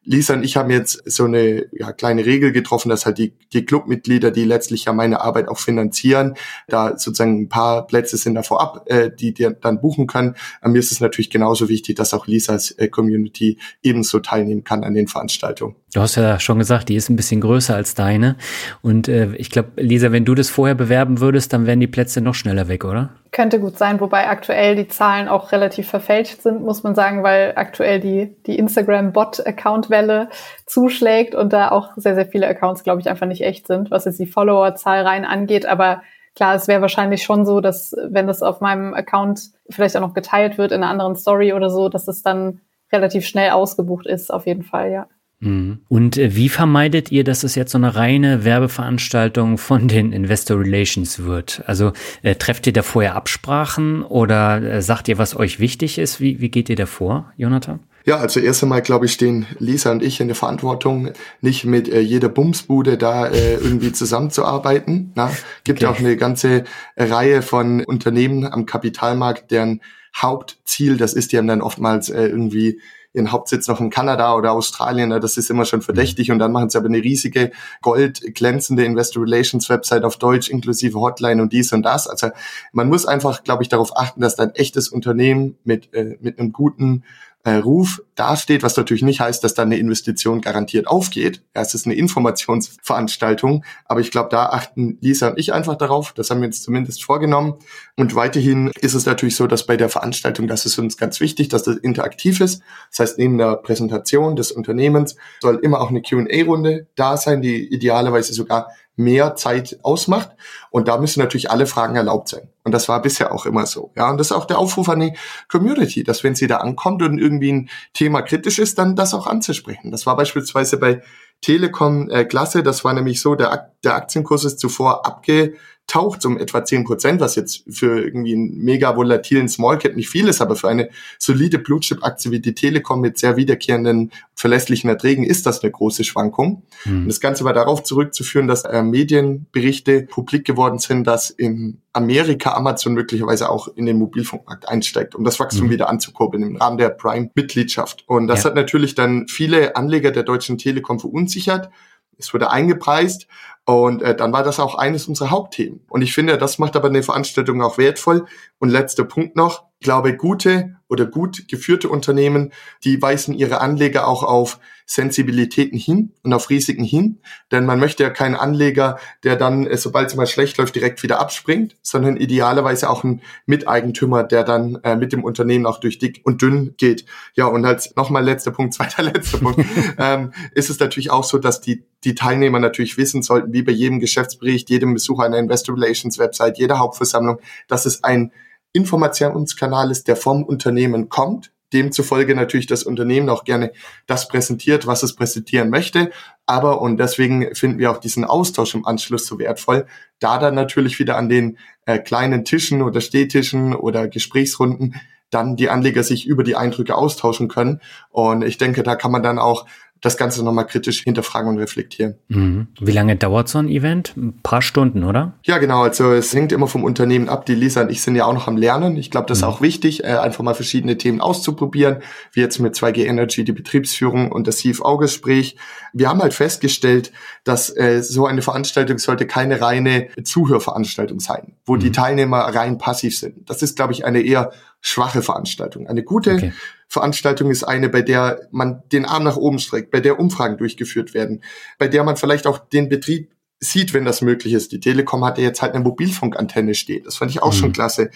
Lisa 0.05 0.35
und 0.35 0.45
ich 0.45 0.57
haben 0.57 0.71
jetzt 0.71 1.03
so 1.11 1.25
eine 1.25 1.67
ja, 1.73 1.93
kleine 1.93 2.27
Regel 2.27 2.53
getroffen, 2.53 2.89
dass 2.89 3.07
halt 3.07 3.19
die, 3.19 3.33
die 3.53 3.65
Clubmitglieder, 3.65 4.31
die 4.31 4.45
letztlich 4.45 4.85
ja 4.85 4.93
meine 4.93 5.21
Arbeit 5.23 5.49
auch 5.49 5.59
finanzieren, 5.59 6.35
da 6.69 6.91
sozusagen 6.91 7.43
ein 7.43 7.49
paar 7.49 7.87
Plätze 7.87 8.17
sind 8.17 8.35
da 8.35 8.43
vorab, 8.43 8.85
äh, 8.87 9.11
die 9.11 9.33
die 9.33 9.49
dann 9.61 9.81
buchen 9.81 10.07
können. 10.07 10.37
An 10.61 10.73
mir 10.73 10.79
ist 10.79 10.93
es 10.93 11.01
natürlich 11.01 11.31
genauso 11.31 11.69
wichtig, 11.69 11.97
dass 11.97 12.15
auch 12.15 12.27
Lisas 12.27 12.71
äh, 12.73 12.89
Community 12.89 13.59
ebenso 13.83 14.21
teilnehmen 14.21 14.63
kann 14.63 14.85
an 14.85 14.95
den 14.95 15.09
Veranstaltungen. 15.09 15.75
Du 15.93 16.01
hast 16.01 16.17
ja 16.17 16.39
schon 16.41 16.59
gesagt, 16.59 16.89
die 16.89 16.97
ist 16.97 17.09
ein 17.09 17.17
bisschen 17.17 17.41
größer 17.41 17.75
als 17.75 17.95
deine. 17.95 18.37
Und 18.83 19.09
äh, 19.09 19.35
ich 19.37 19.51
glaube, 19.51 19.81
Lisa, 19.81 20.13
wenn 20.13 20.25
du 20.25 20.35
das 20.35 20.51
vorher 20.51 20.75
bewerben 20.75 21.21
würdest, 21.21 21.53
dann 21.53 21.67
wären 21.67 21.81
die 21.81 21.87
Plätze 21.87 22.21
noch 22.21 22.35
schneller 22.35 22.69
weg, 22.69 22.85
oder? 22.85 23.15
Könnte 23.35 23.59
gut 23.59 23.77
sein, 23.77 23.99
wobei 23.99 24.29
aktuell 24.29 24.77
die 24.77 24.87
Zahlen 24.87 25.27
auch 25.27 25.51
relativ 25.51 25.89
verfälscht 25.89 26.43
sind, 26.43 26.63
muss 26.63 26.85
man 26.85 26.95
sagen, 26.95 27.25
weil 27.25 27.55
aktuell 27.57 27.99
die, 27.99 28.37
die 28.47 28.57
Instagram-Bot-Account-Welle 28.57 30.29
zuschlägt 30.67 31.35
und 31.35 31.53
da 31.53 31.73
auch 31.73 31.95
sehr, 31.97 32.15
sehr 32.15 32.27
viele 32.27 32.47
Accounts, 32.47 32.85
glaube 32.85 33.01
ich, 33.01 33.09
einfach 33.11 33.27
nicht 33.27 33.41
echt 33.41 33.67
sind, 33.67 33.91
was 33.91 34.05
jetzt 34.05 34.21
die 34.21 34.29
Follower-Zahl 34.29 35.05
rein 35.05 35.25
angeht. 35.25 35.67
Aber 35.67 36.03
klar, 36.37 36.55
es 36.55 36.69
wäre 36.69 36.81
wahrscheinlich 36.81 37.25
schon 37.25 37.45
so, 37.45 37.61
dass 37.61 37.97
wenn 38.07 38.29
das 38.29 38.41
auf 38.41 38.61
meinem 38.61 38.95
Account 38.95 39.51
vielleicht 39.69 39.97
auch 39.97 40.01
noch 40.03 40.15
geteilt 40.15 40.57
wird 40.57 40.71
in 40.71 40.85
einer 40.85 40.93
anderen 40.93 41.17
Story 41.17 41.55
oder 41.55 41.71
so, 41.71 41.89
dass 41.89 42.07
es 42.07 42.23
dann 42.23 42.61
relativ 42.93 43.27
schnell 43.27 43.51
ausgebucht 43.51 44.07
ist, 44.07 44.33
auf 44.33 44.47
jeden 44.47 44.63
Fall, 44.63 44.93
ja. 44.93 45.09
Mhm. 45.41 45.79
Und 45.89 46.17
äh, 46.17 46.35
wie 46.35 46.49
vermeidet 46.49 47.13
ihr, 47.13 47.25
dass 47.25 47.45
es 47.45 47.55
jetzt 47.55 47.73
so 47.73 47.79
eine 47.79 47.95
reine 47.95 48.45
Werbeveranstaltung 48.45 49.59
von 49.59 49.89
den 49.89 50.13
Investor 50.13 50.59
Relations 50.61 51.25
wird? 51.25 51.63
Also 51.67 51.93
äh, 52.23 52.35
trefft 52.35 52.67
ihr 52.67 52.73
da 52.73 52.83
vorher 52.83 53.15
Absprachen 53.15 54.03
oder 54.03 54.63
äh, 54.63 54.83
sagt 54.83 55.09
ihr, 55.09 55.19
was 55.19 55.37
euch 55.37 55.61
wichtig 55.61 55.99
ist? 55.99 56.21
Wie, 56.21 56.41
wie 56.41 56.49
geht 56.49 56.69
ihr 56.69 56.77
da 56.77 56.87
vor, 56.87 57.33
Jonathan? 57.37 57.81
Ja, 58.07 58.19
also 58.19 58.39
erst 58.39 58.63
einmal, 58.63 58.83
glaube 58.83 59.07
ich, 59.07 59.13
stehen 59.13 59.47
Lisa 59.59 59.91
und 59.91 60.03
ich 60.03 60.21
in 60.21 60.29
der 60.29 60.35
Verantwortung, 60.35 61.13
nicht 61.41 61.65
mit 61.65 61.89
äh, 61.89 62.01
jeder 62.01 62.29
Bumsbude 62.29 62.99
da 62.99 63.29
äh, 63.29 63.55
irgendwie 63.55 63.93
zusammenzuarbeiten. 63.93 65.13
Na, 65.15 65.31
gibt 65.65 65.81
ja 65.81 65.89
okay. 65.89 65.97
auch 65.97 66.01
eine 66.01 66.17
ganze 66.19 66.65
Reihe 66.99 67.41
von 67.41 67.83
Unternehmen 67.83 68.45
am 68.45 68.67
Kapitalmarkt, 68.67 69.51
deren 69.51 69.81
Hauptziel, 70.15 70.99
das 70.99 71.15
ist, 71.15 71.33
die 71.33 71.39
haben 71.39 71.47
dann 71.47 71.63
oftmals 71.63 72.11
äh, 72.11 72.27
irgendwie 72.27 72.79
ihren 73.15 73.33
Hauptsitz 73.33 73.69
noch 73.69 73.81
in 73.81 73.91
Kanada 73.91 74.35
oder 74.35 74.53
Australien, 74.53 75.11
das 75.11 75.37
ist 75.37 75.49
immer 75.49 75.65
schon 75.65 75.83
verdächtig 75.83 76.31
und 76.31 76.41
dann 76.41 76.53
machen 76.53 76.69
sie 76.69 76.77
aber 76.77 76.89
eine 76.89 76.99
riesige 76.99 77.53
goldglänzende 77.81 78.85
Investor 78.85 79.23
Relations 79.23 79.71
Website 79.71 80.05
auf 80.05 80.17
Deutsch 80.19 80.51
inklusive 80.51 80.99
Hotline 80.99 81.41
und 81.41 81.53
dies 81.53 81.73
und 81.73 81.85
das. 81.85 82.09
Also 82.09 82.31
man 82.73 82.89
muss 82.89 83.07
einfach, 83.07 83.45
glaube 83.45 83.63
ich, 83.63 83.69
darauf 83.69 83.97
achten, 83.97 84.21
dass 84.21 84.37
da 84.37 84.43
ein 84.43 84.55
echtes 84.55 84.89
Unternehmen 84.89 85.57
mit, 85.65 85.95
äh, 85.95 86.19
mit 86.21 86.39
einem 86.39 86.53
guten 86.53 87.05
äh, 87.45 87.57
Ruf 87.57 88.03
dasteht, 88.15 88.63
was 88.63 88.77
natürlich 88.77 89.03
nicht 89.03 89.21
heißt, 89.21 89.45
dass 89.45 89.55
dann 89.55 89.69
eine 89.69 89.77
Investition 89.77 90.41
garantiert 90.41 90.87
aufgeht. 90.87 91.43
Ja, 91.55 91.61
es 91.61 91.75
ist 91.75 91.85
eine 91.85 91.95
Informationsveranstaltung, 91.95 93.65
aber 93.85 94.01
ich 94.01 94.11
glaube, 94.11 94.31
da 94.31 94.47
achten 94.47 94.97
Lisa 95.03 95.29
und 95.29 95.39
ich 95.39 95.53
einfach 95.53 95.77
darauf. 95.77 96.15
Das 96.15 96.31
haben 96.31 96.41
wir 96.41 96.47
uns 96.47 96.63
zumindest 96.63 97.05
vorgenommen. 97.05 97.55
Und 97.97 98.15
weiterhin 98.15 98.71
ist 98.81 98.95
es 98.95 99.05
natürlich 99.05 99.37
so, 99.37 99.47
dass 99.47 99.67
bei 99.67 99.77
der 99.77 99.91
Veranstaltung, 99.91 100.49
das 100.49 100.65
ist 100.65 100.79
uns 100.79 100.97
ganz 100.97 101.21
wichtig, 101.21 101.49
dass 101.49 101.65
das 101.65 101.77
interaktiv 101.77 102.41
ist. 102.41 102.63
Das 102.91 103.01
heißt, 103.01 103.19
neben 103.19 103.37
der 103.37 103.57
Präsentation 103.57 104.37
des 104.37 104.51
Unternehmens 104.51 105.17
soll 105.41 105.61
immer 105.63 105.81
auch 105.81 105.91
eine 105.91 106.01
Q&A-Runde 106.01 106.87
da 106.97 107.19
sein, 107.19 107.43
die 107.43 107.67
idealerweise 107.73 108.33
sogar 108.33 108.71
mehr 108.97 109.35
Zeit 109.37 109.79
ausmacht. 109.83 110.31
Und 110.71 110.89
da 110.89 110.99
müssen 110.99 111.21
natürlich 111.21 111.51
alle 111.51 111.67
Fragen 111.67 111.97
erlaubt 111.97 112.29
sein. 112.29 112.49
Und 112.63 112.73
das 112.73 112.89
war 112.89 113.03
bisher 113.03 113.33
auch 113.33 113.47
immer 113.47 113.67
so. 113.67 113.93
Ja, 113.97 114.11
und 114.11 114.19
das 114.19 114.29
ist 114.29 114.37
auch 114.37 114.45
der 114.45 114.59
Aufruf 114.59 114.89
an 114.89 115.01
die 115.01 115.17
Community, 115.49 116.05
dass 116.05 116.25
wenn 116.25 116.35
sie 116.35 116.47
da 116.47 116.59
ankommt 116.59 117.03
und 117.03 117.19
irgendwie 117.19 117.53
ein 117.53 117.71
Thema 117.93 118.23
kritisch 118.23 118.59
ist, 118.59 118.79
dann 118.79 118.97
das 118.97 119.15
auch 119.15 119.27
anzusprechen. 119.27 119.91
Das 119.91 120.07
war 120.07 120.17
beispielsweise 120.17 120.79
bei 120.79 121.03
Telekom 121.41 122.09
äh, 122.11 122.25
klasse. 122.25 122.63
Das 122.63 122.85
war 122.85 122.93
nämlich 122.93 123.21
so, 123.21 123.35
der, 123.35 123.73
der 123.83 123.95
Aktienkurs 123.95 124.45
ist 124.45 124.59
zuvor 124.59 125.07
abge 125.07 125.55
taucht 125.87 126.25
um 126.25 126.39
etwa 126.39 126.65
zehn 126.65 126.85
Prozent, 126.85 127.21
was 127.21 127.37
jetzt 127.37 127.65
für 127.69 128.03
irgendwie 128.03 128.35
einen 128.35 128.59
mega 128.59 128.97
volatilen 128.97 129.49
Small 129.49 129.79
Cap 129.79 129.95
nicht 129.95 130.09
viel 130.09 130.29
ist, 130.29 130.41
aber 130.41 130.57
für 130.57 130.69
eine 130.69 130.89
solide 131.19 131.59
Blue 131.59 131.81
Chip 131.81 132.03
Aktie 132.03 132.31
wie 132.31 132.41
die 132.41 132.55
Telekom 132.55 133.01
mit 133.01 133.19
sehr 133.19 133.37
wiederkehrenden 133.37 134.11
verlässlichen 134.35 134.89
Erträgen 134.89 135.25
ist 135.25 135.47
das 135.47 135.63
eine 135.63 135.71
große 135.71 136.05
Schwankung. 136.05 136.63
Hm. 136.85 137.03
Und 137.03 137.09
das 137.09 137.21
Ganze 137.21 137.45
war 137.45 137.53
darauf 137.53 137.83
zurückzuführen, 137.83 138.49
dass 138.49 138.65
äh, 138.65 138.83
Medienberichte 138.83 140.03
publik 140.03 140.47
geworden 140.47 140.79
sind, 140.79 141.07
dass 141.07 141.31
in 141.31 141.81
Amerika 141.93 142.55
Amazon 142.55 142.95
möglicherweise 142.95 143.51
auch 143.51 143.69
in 143.69 143.87
den 143.87 143.99
Mobilfunkmarkt 143.99 144.69
einsteigt, 144.69 145.15
um 145.15 145.23
das 145.23 145.39
Wachstum 145.39 145.65
hm. 145.65 145.71
wieder 145.71 145.89
anzukurbeln 145.91 146.43
im 146.43 146.57
Rahmen 146.57 146.79
der 146.79 146.89
Prime-Mitgliedschaft. 146.89 148.05
Und 148.07 148.27
das 148.27 148.43
ja. 148.43 148.51
hat 148.51 148.57
natürlich 148.57 148.95
dann 148.95 149.29
viele 149.29 149.77
Anleger 149.77 150.11
der 150.11 150.23
Deutschen 150.23 150.57
Telekom 150.57 150.99
verunsichert. 150.99 151.71
Es 152.19 152.33
wurde 152.33 152.51
eingepreist 152.51 153.27
und 153.65 154.03
äh, 154.03 154.15
dann 154.15 154.33
war 154.33 154.43
das 154.43 154.61
auch 154.61 154.75
eines 154.75 155.09
unserer 155.09 155.31
Hauptthemen. 155.31 155.81
Und 155.89 156.03
ich 156.03 156.13
finde, 156.13 156.37
das 156.37 156.59
macht 156.59 156.77
aber 156.77 156.89
eine 156.89 157.03
Veranstaltung 157.03 157.63
auch 157.63 157.79
wertvoll. 157.79 158.27
Und 158.59 158.69
letzter 158.69 159.05
Punkt 159.05 159.37
noch, 159.37 159.65
ich 159.79 159.85
glaube, 159.85 160.17
gute 160.17 160.77
oder 160.95 161.07
gut 161.07 161.49
geführte 161.49 161.91
Unternehmen, 161.91 162.53
die 162.85 163.01
weisen 163.03 163.35
ihre 163.35 163.61
Anleger 163.61 164.09
auch 164.09 164.23
auf 164.23 164.59
Sensibilitäten 164.87 165.79
hin 165.79 166.13
und 166.23 166.33
auf 166.35 166.51
Risiken 166.51 166.85
hin. 166.85 167.21
Denn 167.51 167.65
man 167.65 167.81
möchte 167.81 168.03
ja 168.03 168.11
keinen 168.11 168.35
Anleger, 168.35 168.99
der 169.23 169.37
dann, 169.37 169.67
äh, 169.67 169.77
sobald 169.77 170.09
es 170.09 170.17
mal 170.17 170.27
schlecht 170.27 170.59
läuft, 170.59 170.75
direkt 170.75 171.03
wieder 171.03 171.21
abspringt, 171.21 171.77
sondern 171.83 172.17
idealerweise 172.17 172.91
auch 172.91 173.03
ein 173.05 173.23
Miteigentümer, 173.47 174.25
der 174.25 174.45
dann 174.45 174.79
äh, 174.83 174.97
mit 174.97 175.13
dem 175.13 175.25
Unternehmen 175.25 175.67
auch 175.67 175.81
durch 175.81 175.99
dick 175.99 176.21
und 176.25 176.43
dünn 176.43 176.75
geht. 176.77 177.07
Ja, 177.35 177.47
und 177.47 177.65
als 177.65 177.97
nochmal 177.97 178.25
letzter 178.25 178.51
Punkt, 178.51 178.75
zweiter 178.75 179.03
letzter 179.03 179.39
Punkt, 179.39 179.65
ähm, 179.99 180.33
ist 180.55 180.71
es 180.71 180.79
natürlich 180.79 181.11
auch 181.11 181.25
so, 181.25 181.39
dass 181.39 181.61
die, 181.61 181.85
die 182.05 182.15
Teilnehmer 182.15 182.59
natürlich 182.59 182.99
wissen 182.99 183.23
sollten, 183.23 183.53
wie 183.53 183.63
bei 183.63 183.73
jedem 183.73 184.01
Geschäftsbericht, 184.01 184.69
jedem 184.69 184.95
Besuch 184.95 185.21
einer 185.21 185.39
Investor 185.39 185.77
Relations 185.77 186.19
Website, 186.19 186.59
jeder 186.59 186.79
Hauptversammlung, 186.79 187.39
dass 187.69 187.87
es 187.87 188.05
ein 188.05 188.33
Informationskanal 188.75 189.91
ist, 189.91 190.09
der 190.09 190.17
vom 190.17 190.45
Unternehmen 190.45 191.09
kommt, 191.09 191.53
demzufolge 191.73 192.35
natürlich 192.35 192.67
das 192.67 192.85
Unternehmen 192.85 193.29
auch 193.31 193.45
gerne 193.45 193.73
das 194.07 194.29
präsentiert, 194.29 194.87
was 194.87 195.03
es 195.03 195.15
präsentieren 195.17 195.71
möchte. 195.71 196.11
Aber, 196.45 196.83
und 196.83 196.99
deswegen 196.99 197.55
finden 197.55 197.79
wir 197.79 197.91
auch 197.91 197.99
diesen 197.99 198.25
Austausch 198.25 198.75
im 198.75 198.87
Anschluss 198.87 199.27
so 199.27 199.39
wertvoll, 199.39 199.87
da 200.21 200.39
dann 200.39 200.55
natürlich 200.55 200.99
wieder 200.99 201.17
an 201.17 201.29
den 201.29 201.59
äh, 201.87 201.99
kleinen 201.99 202.45
Tischen 202.45 202.83
oder 202.83 203.01
Stehtischen 203.01 203.75
oder 203.75 204.09
Gesprächsrunden 204.09 204.95
dann 205.31 205.57
die 205.57 205.69
Anleger 205.69 206.05
sich 206.05 206.27
über 206.27 206.45
die 206.45 206.57
Eindrücke 206.57 206.95
austauschen 206.95 207.49
können. 207.49 207.81
Und 208.11 208.43
ich 208.43 208.57
denke, 208.57 208.83
da 208.83 208.95
kann 208.95 209.11
man 209.11 209.23
dann 209.23 209.39
auch 209.39 209.67
das 210.01 210.19
Ganze 210.19 210.45
nochmal 210.45 210.67
kritisch 210.67 211.03
hinterfragen 211.03 211.49
und 211.49 211.59
reflektieren. 211.59 212.17
Mhm. 212.29 212.69
Wie 212.79 212.93
lange 212.93 213.17
dauert 213.17 213.49
so 213.49 213.59
ein 213.59 213.69
Event? 213.69 214.15
Ein 214.17 214.39
paar 214.43 214.61
Stunden, 214.61 215.03
oder? 215.03 215.35
Ja, 215.45 215.57
genau. 215.57 215.83
Also 215.83 216.13
es 216.13 216.35
hängt 216.35 216.53
immer 216.53 216.67
vom 216.67 216.85
Unternehmen 216.85 217.31
ab. 217.31 217.47
Die 217.47 217.55
Lisa 217.55 217.81
und 217.81 217.91
ich 217.91 218.03
sind 218.03 218.15
ja 218.15 218.27
auch 218.27 218.35
noch 218.35 218.47
am 218.47 218.59
Lernen. 218.59 218.97
Ich 218.97 219.11
glaube, 219.11 219.27
das 219.29 219.39
mhm. 219.39 219.45
ist 219.45 219.49
auch 219.49 219.61
wichtig, 219.63 220.05
äh, 220.05 220.09
einfach 220.09 220.45
mal 220.45 220.55
verschiedene 220.55 220.99
Themen 220.99 221.23
auszuprobieren, 221.23 222.03
wie 222.33 222.41
jetzt 222.41 222.59
mit 222.59 222.75
2G 222.75 223.07
Energy, 223.07 223.45
die 223.45 223.53
Betriebsführung 223.53 224.31
und 224.31 224.47
das 224.47 224.59
CFO-Gespräch. 224.59 225.57
Wir 225.95 226.11
haben 226.11 226.21
halt 226.21 226.35
festgestellt, 226.35 227.11
dass 227.45 227.75
äh, 227.75 228.03
so 228.03 228.27
eine 228.27 228.43
Veranstaltung 228.43 228.99
sollte 228.99 229.27
keine 229.27 229.63
reine 229.63 230.09
Zuhörveranstaltung 230.23 231.21
sein, 231.21 231.57
wo 231.65 231.77
mhm. 231.77 231.81
die 231.81 231.93
Teilnehmer 231.93 232.41
rein 232.41 232.77
passiv 232.77 233.19
sind. 233.19 233.49
Das 233.49 233.63
ist, 233.63 233.77
glaube 233.77 233.95
ich, 233.95 234.05
eine 234.05 234.21
eher 234.21 234.53
schwache 234.83 235.23
Veranstaltung. 235.23 235.87
Eine 235.87 236.03
gute 236.03 236.35
okay. 236.35 236.53
Veranstaltung 236.95 237.51
ist 237.51 237.65
eine, 237.65 237.89
bei 237.89 238.03
der 238.03 238.49
man 238.51 238.83
den 238.93 239.05
Arm 239.05 239.25
nach 239.25 239.37
oben 239.37 239.59
streckt, 239.59 239.91
bei 239.91 240.01
der 240.01 240.19
Umfragen 240.19 240.57
durchgeführt 240.57 241.13
werden, 241.13 241.43
bei 241.79 241.89
der 241.89 242.05
man 242.05 242.17
vielleicht 242.17 242.47
auch 242.47 242.59
den 242.59 242.89
Betrieb 242.89 243.33
sieht, 243.61 243.95
wenn 243.95 244.05
das 244.05 244.23
möglich 244.23 244.53
ist. 244.53 244.73
Die 244.73 244.81
Telekom 244.81 245.25
hatte 245.25 245.43
jetzt 245.43 245.61
halt 245.61 245.75
eine 245.75 245.83
Mobilfunkantenne 245.83 246.75
stehen. 246.75 247.05
Das 247.05 247.17
fand 247.17 247.31
ich 247.31 247.43
auch 247.43 247.53
mhm. 247.53 247.57
schon 247.57 247.73
klasse. 247.73 248.11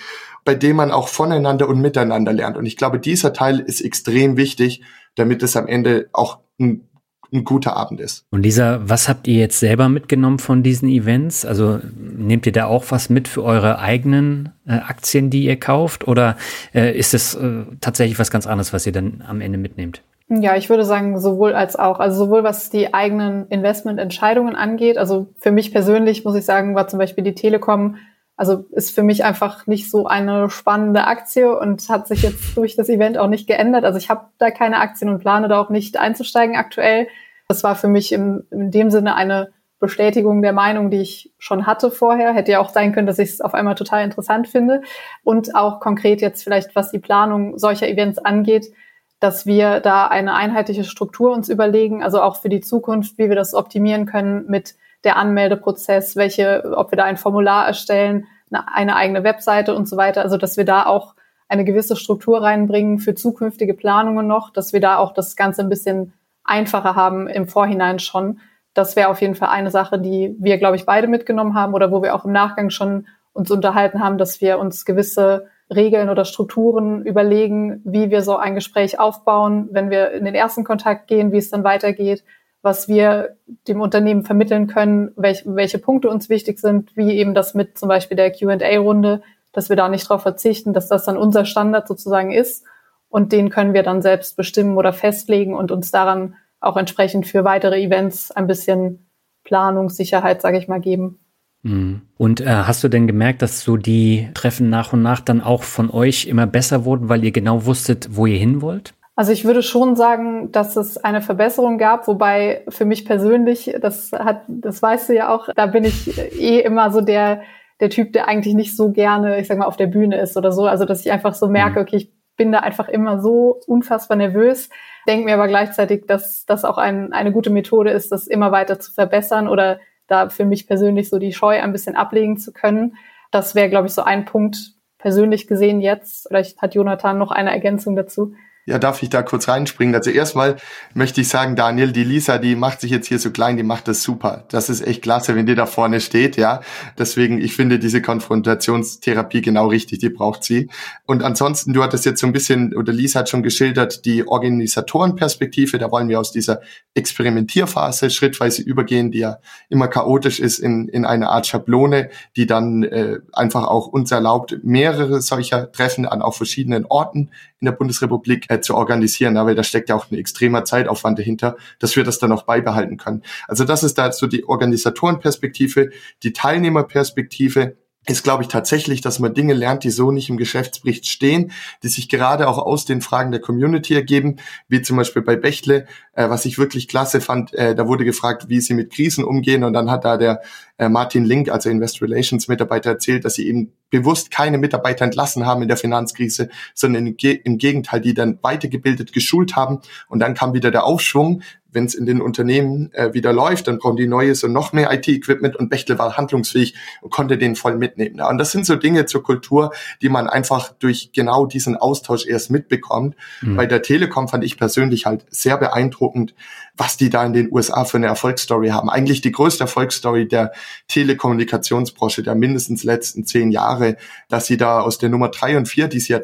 Bei 0.44 0.54
dem 0.54 0.76
man 0.76 0.92
auch 0.92 1.08
voneinander 1.08 1.68
und 1.68 1.80
miteinander 1.80 2.32
lernt. 2.32 2.56
Und 2.56 2.66
ich 2.66 2.76
glaube, 2.76 3.00
dieser 3.00 3.32
Teil 3.32 3.58
ist 3.60 3.80
extrem 3.80 4.36
wichtig, 4.36 4.82
damit 5.16 5.42
es 5.42 5.56
am 5.56 5.66
Ende 5.66 6.08
auch 6.12 6.38
ein 6.60 6.87
ein 7.32 7.44
guter 7.44 7.76
Abend 7.76 8.00
ist. 8.00 8.24
Und 8.30 8.42
Lisa, 8.42 8.80
was 8.82 9.08
habt 9.08 9.28
ihr 9.28 9.38
jetzt 9.38 9.60
selber 9.60 9.88
mitgenommen 9.88 10.38
von 10.38 10.62
diesen 10.62 10.88
Events? 10.88 11.44
Also 11.44 11.80
nehmt 11.96 12.46
ihr 12.46 12.52
da 12.52 12.66
auch 12.66 12.86
was 12.88 13.10
mit 13.10 13.28
für 13.28 13.44
eure 13.44 13.78
eigenen 13.78 14.50
äh, 14.66 14.72
Aktien, 14.72 15.30
die 15.30 15.44
ihr 15.44 15.58
kauft? 15.58 16.08
Oder 16.08 16.36
äh, 16.74 16.96
ist 16.96 17.14
es 17.14 17.34
äh, 17.34 17.64
tatsächlich 17.80 18.18
was 18.18 18.30
ganz 18.30 18.46
anderes, 18.46 18.72
was 18.72 18.86
ihr 18.86 18.92
dann 18.92 19.22
am 19.26 19.40
Ende 19.40 19.58
mitnehmt? 19.58 20.02
Ja, 20.30 20.56
ich 20.56 20.68
würde 20.68 20.84
sagen, 20.84 21.18
sowohl 21.18 21.54
als 21.54 21.76
auch. 21.76 22.00
Also 22.00 22.24
sowohl 22.24 22.44
was 22.44 22.68
die 22.68 22.92
eigenen 22.92 23.46
Investmententscheidungen 23.48 24.54
angeht. 24.56 24.98
Also 24.98 25.28
für 25.38 25.50
mich 25.50 25.72
persönlich 25.72 26.24
muss 26.24 26.36
ich 26.36 26.44
sagen, 26.44 26.74
war 26.74 26.86
zum 26.86 26.98
Beispiel 26.98 27.24
die 27.24 27.34
Telekom 27.34 27.96
also 28.38 28.64
ist 28.70 28.94
für 28.94 29.02
mich 29.02 29.24
einfach 29.24 29.66
nicht 29.66 29.90
so 29.90 30.06
eine 30.06 30.48
spannende 30.48 31.04
Aktie 31.08 31.58
und 31.58 31.88
hat 31.88 32.06
sich 32.06 32.22
jetzt 32.22 32.56
durch 32.56 32.76
das 32.76 32.88
Event 32.88 33.18
auch 33.18 33.26
nicht 33.26 33.48
geändert. 33.48 33.84
Also 33.84 33.98
ich 33.98 34.10
habe 34.10 34.26
da 34.38 34.52
keine 34.52 34.78
Aktien 34.78 35.10
und 35.10 35.18
plane 35.18 35.48
da 35.48 35.60
auch 35.60 35.70
nicht 35.70 35.98
einzusteigen 35.98 36.56
aktuell. 36.56 37.08
Das 37.48 37.64
war 37.64 37.74
für 37.74 37.88
mich 37.88 38.12
im, 38.12 38.44
in 38.52 38.70
dem 38.70 38.90
Sinne 38.90 39.16
eine 39.16 39.50
Bestätigung 39.80 40.40
der 40.40 40.52
Meinung, 40.52 40.88
die 40.88 41.00
ich 41.00 41.32
schon 41.38 41.66
hatte 41.66 41.90
vorher. 41.90 42.32
Hätte 42.32 42.52
ja 42.52 42.60
auch 42.60 42.68
sein 42.68 42.92
können, 42.92 43.08
dass 43.08 43.18
ich 43.18 43.30
es 43.30 43.40
auf 43.40 43.54
einmal 43.54 43.74
total 43.74 44.04
interessant 44.04 44.46
finde. 44.46 44.82
Und 45.24 45.56
auch 45.56 45.80
konkret 45.80 46.20
jetzt 46.20 46.44
vielleicht, 46.44 46.76
was 46.76 46.92
die 46.92 47.00
Planung 47.00 47.58
solcher 47.58 47.88
Events 47.88 48.18
angeht, 48.18 48.72
dass 49.18 49.46
wir 49.46 49.80
da 49.80 50.06
eine 50.06 50.34
einheitliche 50.34 50.84
Struktur 50.84 51.32
uns 51.32 51.48
überlegen, 51.48 52.04
also 52.04 52.22
auch 52.22 52.36
für 52.36 52.48
die 52.48 52.60
Zukunft, 52.60 53.18
wie 53.18 53.28
wir 53.28 53.36
das 53.36 53.52
optimieren 53.52 54.06
können 54.06 54.46
mit 54.46 54.76
der 55.04 55.16
Anmeldeprozess, 55.16 56.16
welche, 56.16 56.72
ob 56.76 56.92
wir 56.92 56.96
da 56.96 57.04
ein 57.04 57.16
Formular 57.16 57.66
erstellen, 57.66 58.26
eine, 58.50 58.96
eigene 58.96 59.24
Webseite 59.24 59.74
und 59.74 59.88
so 59.88 59.96
weiter. 59.96 60.22
Also 60.22 60.36
dass 60.36 60.56
wir 60.56 60.64
da 60.64 60.86
auch 60.86 61.14
eine 61.48 61.64
gewisse 61.64 61.96
Struktur 61.96 62.42
reinbringen 62.42 62.98
für 62.98 63.14
zukünftige 63.14 63.74
Planungen 63.74 64.26
noch, 64.26 64.50
dass 64.50 64.72
wir 64.72 64.80
da 64.80 64.98
auch 64.98 65.12
das 65.12 65.36
Ganze 65.36 65.62
ein 65.62 65.68
bisschen 65.68 66.12
einfacher 66.44 66.94
haben 66.94 67.28
im 67.28 67.46
Vorhinein 67.46 67.98
schon. 67.98 68.40
Das 68.74 68.96
wäre 68.96 69.08
auf 69.08 69.20
jeden 69.20 69.34
Fall 69.34 69.48
eine 69.48 69.70
Sache, 69.70 69.98
die 69.98 70.34
wir, 70.38 70.58
glaube 70.58 70.76
ich, 70.76 70.86
beide 70.86 71.08
mitgenommen 71.08 71.54
haben 71.54 71.74
oder 71.74 71.90
wo 71.90 72.02
wir 72.02 72.14
auch 72.14 72.24
im 72.24 72.32
Nachgang 72.32 72.70
schon 72.70 73.06
uns 73.32 73.50
unterhalten 73.50 74.00
haben, 74.00 74.18
dass 74.18 74.40
wir 74.40 74.58
uns 74.58 74.84
gewisse 74.84 75.46
Regeln 75.74 76.08
oder 76.08 76.24
Strukturen 76.24 77.04
überlegen, 77.04 77.82
wie 77.84 78.10
wir 78.10 78.22
so 78.22 78.36
ein 78.36 78.54
Gespräch 78.54 78.98
aufbauen, 78.98 79.68
wenn 79.70 79.90
wir 79.90 80.12
in 80.12 80.24
den 80.24 80.34
ersten 80.34 80.64
Kontakt 80.64 81.08
gehen, 81.08 81.32
wie 81.32 81.38
es 81.38 81.50
dann 81.50 81.64
weitergeht, 81.64 82.24
was 82.62 82.88
wir 82.88 83.36
dem 83.66 83.80
Unternehmen 83.80 84.24
vermitteln 84.24 84.66
können, 84.66 85.12
welche, 85.16 85.54
welche 85.54 85.78
Punkte 85.78 86.10
uns 86.10 86.28
wichtig 86.28 86.58
sind, 86.58 86.96
wie 86.96 87.12
eben 87.12 87.34
das 87.34 87.54
mit 87.54 87.78
zum 87.78 87.88
Beispiel 87.88 88.16
der 88.16 88.32
Q&A-Runde, 88.32 89.22
dass 89.52 89.68
wir 89.68 89.76
da 89.76 89.88
nicht 89.88 90.08
darauf 90.08 90.22
verzichten, 90.22 90.72
dass 90.72 90.88
das 90.88 91.04
dann 91.04 91.16
unser 91.16 91.44
Standard 91.44 91.88
sozusagen 91.88 92.32
ist 92.32 92.64
und 93.08 93.32
den 93.32 93.50
können 93.50 93.74
wir 93.74 93.82
dann 93.82 94.02
selbst 94.02 94.36
bestimmen 94.36 94.76
oder 94.76 94.92
festlegen 94.92 95.54
und 95.54 95.70
uns 95.70 95.90
daran 95.90 96.34
auch 96.60 96.76
entsprechend 96.76 97.26
für 97.26 97.44
weitere 97.44 97.80
Events 97.80 98.30
ein 98.30 98.46
bisschen 98.46 99.06
Planungssicherheit, 99.44 100.42
sage 100.42 100.58
ich 100.58 100.68
mal, 100.68 100.80
geben. 100.80 101.20
Mhm. 101.62 102.02
Und 102.16 102.40
äh, 102.40 102.46
hast 102.46 102.84
du 102.84 102.88
denn 102.88 103.06
gemerkt, 103.06 103.42
dass 103.42 103.62
so 103.62 103.76
die 103.76 104.28
Treffen 104.34 104.68
nach 104.68 104.92
und 104.92 105.02
nach 105.02 105.20
dann 105.20 105.40
auch 105.40 105.62
von 105.62 105.90
euch 105.90 106.26
immer 106.26 106.46
besser 106.46 106.84
wurden, 106.84 107.08
weil 107.08 107.24
ihr 107.24 107.32
genau 107.32 107.64
wusstet, 107.64 108.08
wo 108.12 108.26
ihr 108.26 108.38
hin 108.38 108.60
wollt? 108.60 108.94
Also 109.18 109.32
ich 109.32 109.44
würde 109.44 109.64
schon 109.64 109.96
sagen, 109.96 110.52
dass 110.52 110.76
es 110.76 110.96
eine 110.96 111.20
Verbesserung 111.20 111.76
gab, 111.76 112.06
wobei 112.06 112.62
für 112.68 112.84
mich 112.84 113.04
persönlich, 113.04 113.74
das 113.80 114.12
hat, 114.12 114.42
das 114.46 114.80
weißt 114.80 115.08
du 115.08 115.14
ja 115.16 115.34
auch, 115.34 115.48
da 115.56 115.66
bin 115.66 115.82
ich 115.82 116.16
eh 116.40 116.60
immer 116.60 116.92
so 116.92 117.00
der, 117.00 117.42
der 117.80 117.90
Typ, 117.90 118.12
der 118.12 118.28
eigentlich 118.28 118.54
nicht 118.54 118.76
so 118.76 118.92
gerne, 118.92 119.40
ich 119.40 119.48
sag 119.48 119.58
mal, 119.58 119.66
auf 119.66 119.76
der 119.76 119.88
Bühne 119.88 120.20
ist 120.20 120.36
oder 120.36 120.52
so. 120.52 120.66
Also 120.66 120.84
dass 120.84 121.04
ich 121.04 121.10
einfach 121.10 121.34
so 121.34 121.48
merke, 121.48 121.80
mhm. 121.80 121.82
okay, 121.82 121.96
ich 121.96 122.12
bin 122.36 122.52
da 122.52 122.60
einfach 122.60 122.88
immer 122.88 123.20
so 123.20 123.58
unfassbar 123.66 124.16
nervös, 124.16 124.70
denke 125.08 125.24
mir 125.24 125.34
aber 125.34 125.48
gleichzeitig, 125.48 126.06
dass 126.06 126.46
das 126.46 126.64
auch 126.64 126.78
ein, 126.78 127.12
eine 127.12 127.32
gute 127.32 127.50
Methode 127.50 127.90
ist, 127.90 128.12
das 128.12 128.28
immer 128.28 128.52
weiter 128.52 128.78
zu 128.78 128.92
verbessern 128.92 129.48
oder 129.48 129.80
da 130.06 130.28
für 130.28 130.44
mich 130.44 130.68
persönlich 130.68 131.08
so 131.08 131.18
die 131.18 131.32
Scheu 131.32 131.60
ein 131.60 131.72
bisschen 131.72 131.96
ablegen 131.96 132.38
zu 132.38 132.52
können. 132.52 132.94
Das 133.32 133.56
wäre, 133.56 133.68
glaube 133.68 133.88
ich, 133.88 133.94
so 133.94 134.02
ein 134.02 134.26
Punkt 134.26 134.74
persönlich 134.96 135.48
gesehen 135.48 135.80
jetzt. 135.80 136.28
Vielleicht 136.28 136.62
hat 136.62 136.76
Jonathan 136.76 137.18
noch 137.18 137.32
eine 137.32 137.50
Ergänzung 137.50 137.96
dazu. 137.96 138.34
Ja, 138.68 138.78
darf 138.78 139.02
ich 139.02 139.08
da 139.08 139.22
kurz 139.22 139.48
reinspringen? 139.48 139.94
Also 139.94 140.10
erstmal 140.10 140.56
möchte 140.92 141.22
ich 141.22 141.28
sagen, 141.28 141.56
Daniel, 141.56 141.90
die 141.90 142.04
Lisa, 142.04 142.36
die 142.36 142.54
macht 142.54 142.82
sich 142.82 142.90
jetzt 142.90 143.06
hier 143.08 143.18
so 143.18 143.30
klein, 143.30 143.56
die 143.56 143.62
macht 143.62 143.88
das 143.88 144.02
super. 144.02 144.44
Das 144.50 144.68
ist 144.68 144.86
echt 144.86 145.00
klasse, 145.00 145.34
wenn 145.34 145.46
die 145.46 145.54
da 145.54 145.64
vorne 145.64 146.02
steht, 146.02 146.36
ja. 146.36 146.60
Deswegen, 146.98 147.40
ich 147.40 147.56
finde 147.56 147.78
diese 147.78 148.02
Konfrontationstherapie 148.02 149.40
genau 149.40 149.68
richtig, 149.68 150.00
die 150.00 150.10
braucht 150.10 150.44
sie. 150.44 150.68
Und 151.06 151.22
ansonsten, 151.22 151.72
du 151.72 151.82
hattest 151.82 152.04
jetzt 152.04 152.20
so 152.20 152.26
ein 152.26 152.34
bisschen, 152.34 152.76
oder 152.76 152.92
Lisa 152.92 153.20
hat 153.20 153.30
schon 153.30 153.42
geschildert, 153.42 154.04
die 154.04 154.28
Organisatorenperspektive, 154.28 155.78
da 155.78 155.90
wollen 155.90 156.10
wir 156.10 156.20
aus 156.20 156.30
dieser 156.30 156.60
Experimentierphase 156.92 158.10
schrittweise 158.10 158.60
übergehen, 158.60 159.10
die 159.10 159.20
ja 159.20 159.38
immer 159.70 159.88
chaotisch 159.88 160.40
ist, 160.40 160.58
in, 160.58 160.88
in 160.88 161.06
eine 161.06 161.30
Art 161.30 161.46
Schablone, 161.46 162.10
die 162.36 162.44
dann 162.44 162.82
äh, 162.82 163.20
einfach 163.32 163.66
auch 163.66 163.86
uns 163.86 164.12
erlaubt, 164.12 164.58
mehrere 164.62 165.22
solcher 165.22 165.72
Treffen 165.72 166.04
an 166.04 166.20
auch 166.20 166.34
verschiedenen 166.34 166.84
Orten 166.84 167.30
in 167.60 167.64
der 167.64 167.72
Bundesrepublik 167.72 168.46
äh, 168.50 168.57
zu 168.60 168.74
organisieren, 168.74 169.36
ja, 169.36 169.46
weil 169.46 169.54
da 169.54 169.62
steckt 169.62 169.88
ja 169.88 169.94
auch 169.94 170.10
ein 170.10 170.16
extremer 170.16 170.64
Zeitaufwand 170.64 171.18
dahinter, 171.18 171.56
dass 171.78 171.96
wir 171.96 172.04
das 172.04 172.18
dann 172.18 172.32
auch 172.32 172.42
beibehalten 172.42 172.96
können. 172.96 173.22
Also 173.46 173.64
das 173.64 173.82
ist 173.82 173.98
da 173.98 174.12
so 174.12 174.26
die 174.26 174.44
Organisatorenperspektive, 174.44 175.90
die 176.22 176.32
Teilnehmerperspektive 176.32 177.76
ist, 178.08 178.24
glaube 178.24 178.42
ich, 178.42 178.48
tatsächlich, 178.48 179.00
dass 179.00 179.18
man 179.18 179.34
Dinge 179.34 179.54
lernt, 179.54 179.84
die 179.84 179.90
so 179.90 180.10
nicht 180.10 180.30
im 180.30 180.36
Geschäftsbericht 180.36 181.06
stehen, 181.06 181.52
die 181.82 181.88
sich 181.88 182.08
gerade 182.08 182.48
auch 182.48 182.58
aus 182.58 182.84
den 182.84 183.02
Fragen 183.02 183.30
der 183.30 183.40
Community 183.40 183.94
ergeben, 183.94 184.36
wie 184.68 184.82
zum 184.82 184.96
Beispiel 184.96 185.22
bei 185.22 185.36
Bechtle, 185.36 185.86
äh, 186.14 186.28
was 186.28 186.44
ich 186.44 186.58
wirklich 186.58 186.88
klasse 186.88 187.20
fand, 187.20 187.52
äh, 187.54 187.74
da 187.74 187.86
wurde 187.86 188.04
gefragt, 188.04 188.48
wie 188.48 188.60
sie 188.60 188.74
mit 188.74 188.92
Krisen 188.92 189.24
umgehen 189.24 189.64
und 189.64 189.72
dann 189.72 189.90
hat 189.90 190.04
da 190.04 190.16
der 190.16 190.40
äh, 190.78 190.88
Martin 190.88 191.24
Link, 191.24 191.50
also 191.50 191.68
Investor 191.68 192.08
Relations 192.08 192.48
Mitarbeiter, 192.48 192.90
erzählt, 192.90 193.24
dass 193.24 193.34
sie 193.34 193.46
eben 193.46 193.72
bewusst 193.90 194.30
keine 194.30 194.58
Mitarbeiter 194.58 195.04
entlassen 195.04 195.46
haben 195.46 195.62
in 195.62 195.68
der 195.68 195.76
Finanzkrise, 195.76 196.48
sondern 196.74 197.06
im 197.06 197.58
Gegenteil, 197.58 198.00
die 198.00 198.14
dann 198.14 198.38
weitergebildet, 198.42 199.12
geschult 199.12 199.56
haben 199.56 199.80
und 200.08 200.20
dann 200.20 200.34
kam 200.34 200.54
wieder 200.54 200.70
der 200.70 200.84
Aufschwung, 200.84 201.42
wenn 201.78 201.84
es 201.84 201.94
in 201.94 202.06
den 202.06 202.20
Unternehmen 202.20 202.92
äh, 202.92 203.14
wieder 203.14 203.32
läuft, 203.32 203.68
dann 203.68 203.78
brauchen 203.78 203.96
die 203.96 204.08
Neues 204.08 204.42
und 204.42 204.52
noch 204.52 204.72
mehr 204.72 204.92
IT-Equipment 204.92 205.54
und 205.54 205.68
Bechtle 205.68 205.96
war 205.96 206.16
handlungsfähig 206.16 206.74
und 207.02 207.10
konnte 207.10 207.38
den 207.38 207.54
voll 207.54 207.76
mitnehmen. 207.76 208.16
Ja, 208.18 208.28
und 208.28 208.38
das 208.38 208.50
sind 208.50 208.66
so 208.66 208.74
Dinge 208.74 209.06
zur 209.06 209.22
Kultur, 209.22 209.72
die 210.02 210.08
man 210.08 210.28
einfach 210.28 210.72
durch 210.80 211.12
genau 211.12 211.46
diesen 211.46 211.76
Austausch 211.76 212.26
erst 212.26 212.50
mitbekommt. 212.50 213.14
Mhm. 213.42 213.54
Bei 213.54 213.66
der 213.66 213.82
Telekom 213.82 214.26
fand 214.26 214.42
ich 214.42 214.56
persönlich 214.58 215.06
halt 215.06 215.24
sehr 215.30 215.56
beeindruckend, 215.56 216.34
was 216.76 216.96
die 216.96 217.10
da 217.10 217.24
in 217.24 217.32
den 217.32 217.52
USA 217.52 217.84
für 217.84 217.98
eine 217.98 218.06
Erfolgsstory 218.06 218.70
haben. 218.70 218.90
Eigentlich 218.90 219.20
die 219.20 219.30
größte 219.30 219.62
Erfolgsstory 219.64 220.26
der 220.26 220.50
Telekommunikationsbranche 220.88 222.24
der 222.24 222.34
mindestens 222.34 222.82
letzten 222.82 223.24
zehn 223.24 223.52
Jahre, 223.52 223.96
dass 224.28 224.46
sie 224.46 224.56
da 224.56 224.80
aus 224.80 224.98
der 224.98 225.10
Nummer 225.10 225.28
drei 225.28 225.56
und 225.56 225.66
vier, 225.66 225.86
die 225.86 226.00
sie 226.00 226.12
ja 226.12 226.22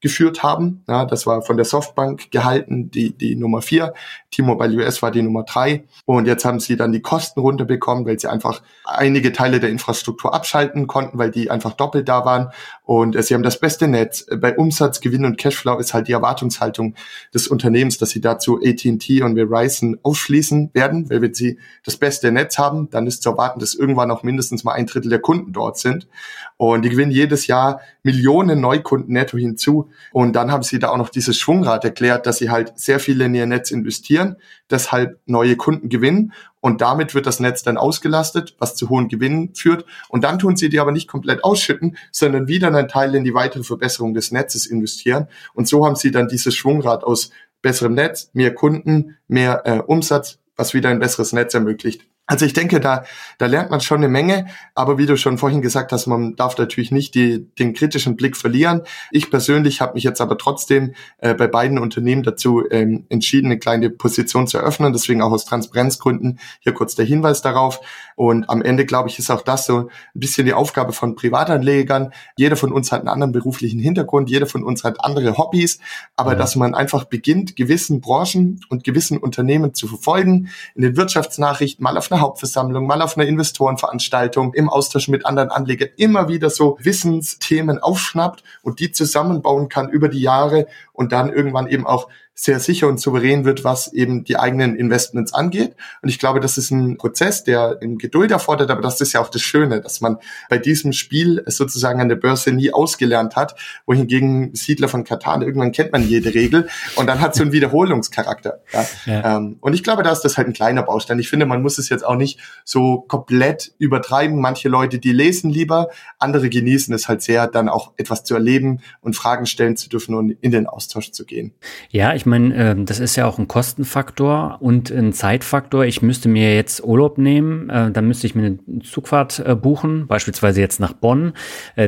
zusammengeführt 0.00 0.42
haben, 0.42 0.82
ja, 0.88 1.04
das 1.04 1.26
war 1.26 1.42
von 1.42 1.56
der 1.56 1.66
Softbank 1.66 2.30
gehalten, 2.30 2.90
die, 2.90 3.16
die 3.16 3.36
Nummer 3.36 3.62
vier, 3.62 3.94
T-Mobile 4.30 4.84
US 4.84 5.02
war 5.02 5.10
die 5.10 5.22
Nummer 5.22 5.44
drei. 5.44 5.84
Und 6.06 6.26
jetzt 6.26 6.44
haben 6.44 6.60
sie 6.60 6.76
dann 6.76 6.92
die 6.92 7.02
Kosten 7.02 7.40
runterbekommen, 7.40 8.06
weil 8.06 8.18
sie 8.18 8.28
einfach 8.28 8.62
einige 8.84 9.32
Teile 9.32 9.60
der 9.60 9.70
Infrastruktur 9.70 10.34
abschalten 10.34 10.86
konnten, 10.86 11.18
weil 11.18 11.30
die 11.30 11.50
einfach 11.50 11.72
doppelt 11.72 12.08
da 12.08 12.24
waren 12.24 12.50
und 12.90 13.14
äh, 13.14 13.22
sie 13.22 13.34
haben 13.34 13.44
das 13.44 13.60
beste 13.60 13.86
Netz. 13.86 14.26
Bei 14.36 14.56
Umsatz, 14.56 15.00
Gewinn 15.00 15.24
und 15.24 15.38
Cashflow 15.38 15.78
ist 15.78 15.94
halt 15.94 16.08
die 16.08 16.12
Erwartungshaltung 16.12 16.96
des 17.32 17.46
Unternehmens, 17.46 17.98
dass 17.98 18.10
sie 18.10 18.20
dazu 18.20 18.58
AT&T 18.60 19.22
und 19.22 19.36
Verizon 19.36 20.00
aufschließen 20.02 20.70
werden, 20.72 21.08
weil 21.08 21.22
wenn 21.22 21.32
sie 21.32 21.60
das 21.84 21.96
beste 21.96 22.32
Netz 22.32 22.58
haben, 22.58 22.90
dann 22.90 23.06
ist 23.06 23.22
zu 23.22 23.30
erwarten, 23.30 23.60
dass 23.60 23.76
irgendwann 23.76 24.10
auch 24.10 24.24
mindestens 24.24 24.64
mal 24.64 24.72
ein 24.72 24.86
Drittel 24.86 25.08
der 25.08 25.20
Kunden 25.20 25.52
dort 25.52 25.78
sind. 25.78 26.08
Und 26.56 26.84
die 26.84 26.88
gewinnen 26.88 27.12
jedes 27.12 27.46
Jahr 27.46 27.80
Millionen 28.02 28.60
Neukunden 28.60 29.12
netto 29.12 29.38
hinzu. 29.38 29.88
Und 30.10 30.34
dann 30.34 30.50
haben 30.50 30.64
sie 30.64 30.80
da 30.80 30.88
auch 30.88 30.96
noch 30.96 31.10
dieses 31.10 31.38
Schwungrad 31.38 31.84
erklärt, 31.84 32.26
dass 32.26 32.38
sie 32.38 32.50
halt 32.50 32.76
sehr 32.76 32.98
viele 32.98 33.26
in 33.26 33.36
ihr 33.36 33.46
Netz 33.46 33.70
investieren, 33.70 34.34
deshalb 34.70 35.18
neue 35.26 35.56
Kunden 35.56 35.88
gewinnen 35.88 36.32
und 36.60 36.80
damit 36.80 37.14
wird 37.14 37.26
das 37.26 37.40
Netz 37.40 37.62
dann 37.62 37.76
ausgelastet, 37.76 38.54
was 38.58 38.76
zu 38.76 38.88
hohen 38.88 39.08
Gewinnen 39.08 39.54
führt. 39.54 39.84
Und 40.08 40.24
dann 40.24 40.38
tun 40.38 40.56
sie 40.56 40.68
die 40.68 40.78
aber 40.78 40.92
nicht 40.92 41.08
komplett 41.08 41.42
ausschütten, 41.42 41.96
sondern 42.12 42.48
wieder 42.48 42.68
einen 42.68 42.88
Teil 42.88 43.14
in 43.14 43.24
die 43.24 43.34
weitere 43.34 43.64
Verbesserung 43.64 44.14
des 44.14 44.30
Netzes 44.30 44.66
investieren. 44.66 45.28
Und 45.54 45.68
so 45.68 45.86
haben 45.86 45.96
sie 45.96 46.10
dann 46.10 46.28
dieses 46.28 46.54
Schwungrad 46.54 47.02
aus 47.02 47.30
besserem 47.62 47.94
Netz, 47.94 48.30
mehr 48.32 48.54
Kunden, 48.54 49.16
mehr 49.26 49.62
äh, 49.64 49.80
Umsatz, 49.80 50.38
was 50.56 50.74
wieder 50.74 50.90
ein 50.90 50.98
besseres 50.98 51.32
Netz 51.32 51.54
ermöglicht. 51.54 52.02
Also 52.30 52.46
ich 52.46 52.52
denke, 52.52 52.78
da, 52.78 53.02
da 53.38 53.46
lernt 53.46 53.72
man 53.72 53.80
schon 53.80 53.96
eine 53.96 54.08
Menge, 54.08 54.46
aber 54.76 54.98
wie 54.98 55.06
du 55.06 55.16
schon 55.16 55.36
vorhin 55.36 55.62
gesagt 55.62 55.90
hast, 55.90 56.06
man 56.06 56.36
darf 56.36 56.56
natürlich 56.58 56.92
nicht 56.92 57.16
die, 57.16 57.44
den 57.58 57.74
kritischen 57.74 58.14
Blick 58.14 58.36
verlieren. 58.36 58.82
Ich 59.10 59.32
persönlich 59.32 59.80
habe 59.80 59.94
mich 59.94 60.04
jetzt 60.04 60.20
aber 60.20 60.38
trotzdem 60.38 60.94
äh, 61.18 61.34
bei 61.34 61.48
beiden 61.48 61.76
Unternehmen 61.76 62.22
dazu 62.22 62.62
ähm, 62.70 63.04
entschieden, 63.08 63.46
eine 63.46 63.58
kleine 63.58 63.90
Position 63.90 64.46
zu 64.46 64.58
eröffnen, 64.58 64.92
deswegen 64.92 65.22
auch 65.22 65.32
aus 65.32 65.44
Transparenzgründen 65.44 66.38
hier 66.60 66.72
kurz 66.72 66.94
der 66.94 67.04
Hinweis 67.04 67.42
darauf. 67.42 67.80
Und 68.20 68.50
am 68.50 68.60
Ende, 68.60 68.84
glaube 68.84 69.08
ich, 69.08 69.18
ist 69.18 69.30
auch 69.30 69.40
das 69.40 69.64
so 69.64 69.78
ein 69.78 69.88
bisschen 70.12 70.44
die 70.44 70.52
Aufgabe 70.52 70.92
von 70.92 71.14
Privatanlegern. 71.14 72.12
Jeder 72.36 72.54
von 72.54 72.70
uns 72.70 72.92
hat 72.92 73.00
einen 73.00 73.08
anderen 73.08 73.32
beruflichen 73.32 73.80
Hintergrund, 73.80 74.28
jeder 74.28 74.44
von 74.44 74.62
uns 74.62 74.84
hat 74.84 75.02
andere 75.02 75.38
Hobbys, 75.38 75.78
aber 76.16 76.32
ja. 76.32 76.36
dass 76.36 76.54
man 76.54 76.74
einfach 76.74 77.04
beginnt, 77.04 77.56
gewissen 77.56 78.02
Branchen 78.02 78.60
und 78.68 78.84
gewissen 78.84 79.16
Unternehmen 79.16 79.72
zu 79.72 79.88
verfolgen, 79.88 80.50
in 80.74 80.82
den 80.82 80.98
Wirtschaftsnachrichten 80.98 81.82
mal 81.82 81.96
auf 81.96 82.12
einer 82.12 82.20
Hauptversammlung, 82.20 82.86
mal 82.86 83.00
auf 83.00 83.16
einer 83.16 83.26
Investorenveranstaltung, 83.26 84.52
im 84.52 84.68
Austausch 84.68 85.08
mit 85.08 85.24
anderen 85.24 85.48
Anlegern 85.48 85.88
immer 85.96 86.28
wieder 86.28 86.50
so 86.50 86.76
Wissensthemen 86.78 87.78
aufschnappt 87.78 88.44
und 88.60 88.80
die 88.80 88.92
zusammenbauen 88.92 89.70
kann 89.70 89.88
über 89.88 90.10
die 90.10 90.20
Jahre 90.20 90.66
und 90.92 91.12
dann 91.12 91.32
irgendwann 91.32 91.68
eben 91.68 91.86
auch 91.86 92.10
sehr 92.40 92.58
sicher 92.58 92.88
und 92.88 92.98
souverän 92.98 93.44
wird, 93.44 93.64
was 93.64 93.92
eben 93.92 94.24
die 94.24 94.38
eigenen 94.38 94.74
Investments 94.74 95.34
angeht. 95.34 95.76
Und 96.00 96.08
ich 96.08 96.18
glaube, 96.18 96.40
das 96.40 96.56
ist 96.56 96.70
ein 96.70 96.96
Prozess, 96.96 97.44
der 97.44 97.76
Geduld 97.80 98.30
erfordert, 98.30 98.70
aber 98.70 98.80
das 98.80 98.98
ist 99.02 99.12
ja 99.12 99.20
auch 99.20 99.28
das 99.28 99.42
Schöne, 99.42 99.82
dass 99.82 100.00
man 100.00 100.16
bei 100.48 100.56
diesem 100.56 100.94
Spiel 100.94 101.42
sozusagen 101.46 102.00
an 102.00 102.08
der 102.08 102.16
Börse 102.16 102.50
nie 102.50 102.72
ausgelernt 102.72 103.36
hat, 103.36 103.56
wohingegen 103.84 104.54
Siedler 104.54 104.88
von 104.88 105.04
Katan, 105.04 105.42
irgendwann 105.42 105.72
kennt 105.72 105.92
man 105.92 106.08
jede 106.08 106.32
Regel 106.32 106.70
und 106.96 107.08
dann 107.08 107.20
hat 107.20 107.34
so 107.34 107.42
einen 107.42 107.52
Wiederholungscharakter. 107.60 108.62
Ja. 108.72 108.86
Ja. 109.04 109.36
Ähm, 109.36 109.58
und 109.60 109.74
ich 109.74 109.82
glaube, 109.82 110.02
da 110.02 110.10
ist 110.10 110.22
das 110.22 110.38
halt 110.38 110.46
ein 110.46 110.54
kleiner 110.54 110.82
Baustein. 110.82 111.18
Ich 111.18 111.28
finde, 111.28 111.44
man 111.44 111.60
muss 111.60 111.76
es 111.76 111.90
jetzt 111.90 112.06
auch 112.06 112.16
nicht 112.16 112.40
so 112.64 113.02
komplett 113.02 113.74
übertreiben. 113.76 114.40
Manche 114.40 114.70
Leute, 114.70 114.98
die 114.98 115.12
lesen 115.12 115.50
lieber, 115.50 115.88
andere 116.18 116.48
genießen 116.48 116.94
es 116.94 117.06
halt 117.06 117.20
sehr, 117.20 117.48
dann 117.48 117.68
auch 117.68 117.92
etwas 117.98 118.24
zu 118.24 118.32
erleben 118.32 118.80
und 119.02 119.14
Fragen 119.14 119.44
stellen 119.44 119.76
zu 119.76 119.90
dürfen 119.90 120.14
und 120.14 120.30
in 120.40 120.52
den 120.52 120.66
Austausch 120.66 121.10
zu 121.12 121.26
gehen. 121.26 121.52
Ja, 121.90 122.14
ich 122.14 122.24
meine, 122.30 122.54
äh, 122.54 122.74
das 122.84 122.98
ist 122.98 123.16
ja 123.16 123.26
auch 123.26 123.38
ein 123.38 123.46
Kostenfaktor 123.46 124.56
und 124.60 124.90
ein 124.90 125.12
Zeitfaktor. 125.12 125.84
Ich 125.84 126.00
müsste 126.00 126.30
mir 126.30 126.54
jetzt 126.54 126.82
Urlaub 126.82 127.18
nehmen, 127.18 127.68
äh, 127.68 127.90
dann 127.90 128.08
müsste 128.08 128.26
ich 128.26 128.34
mir 128.34 128.46
eine 128.46 128.80
Zugfahrt 128.82 129.42
äh, 129.44 129.54
buchen, 129.54 130.06
beispielsweise 130.06 130.62
jetzt 130.62 130.80
nach 130.80 130.94
Bonn, 130.94 131.34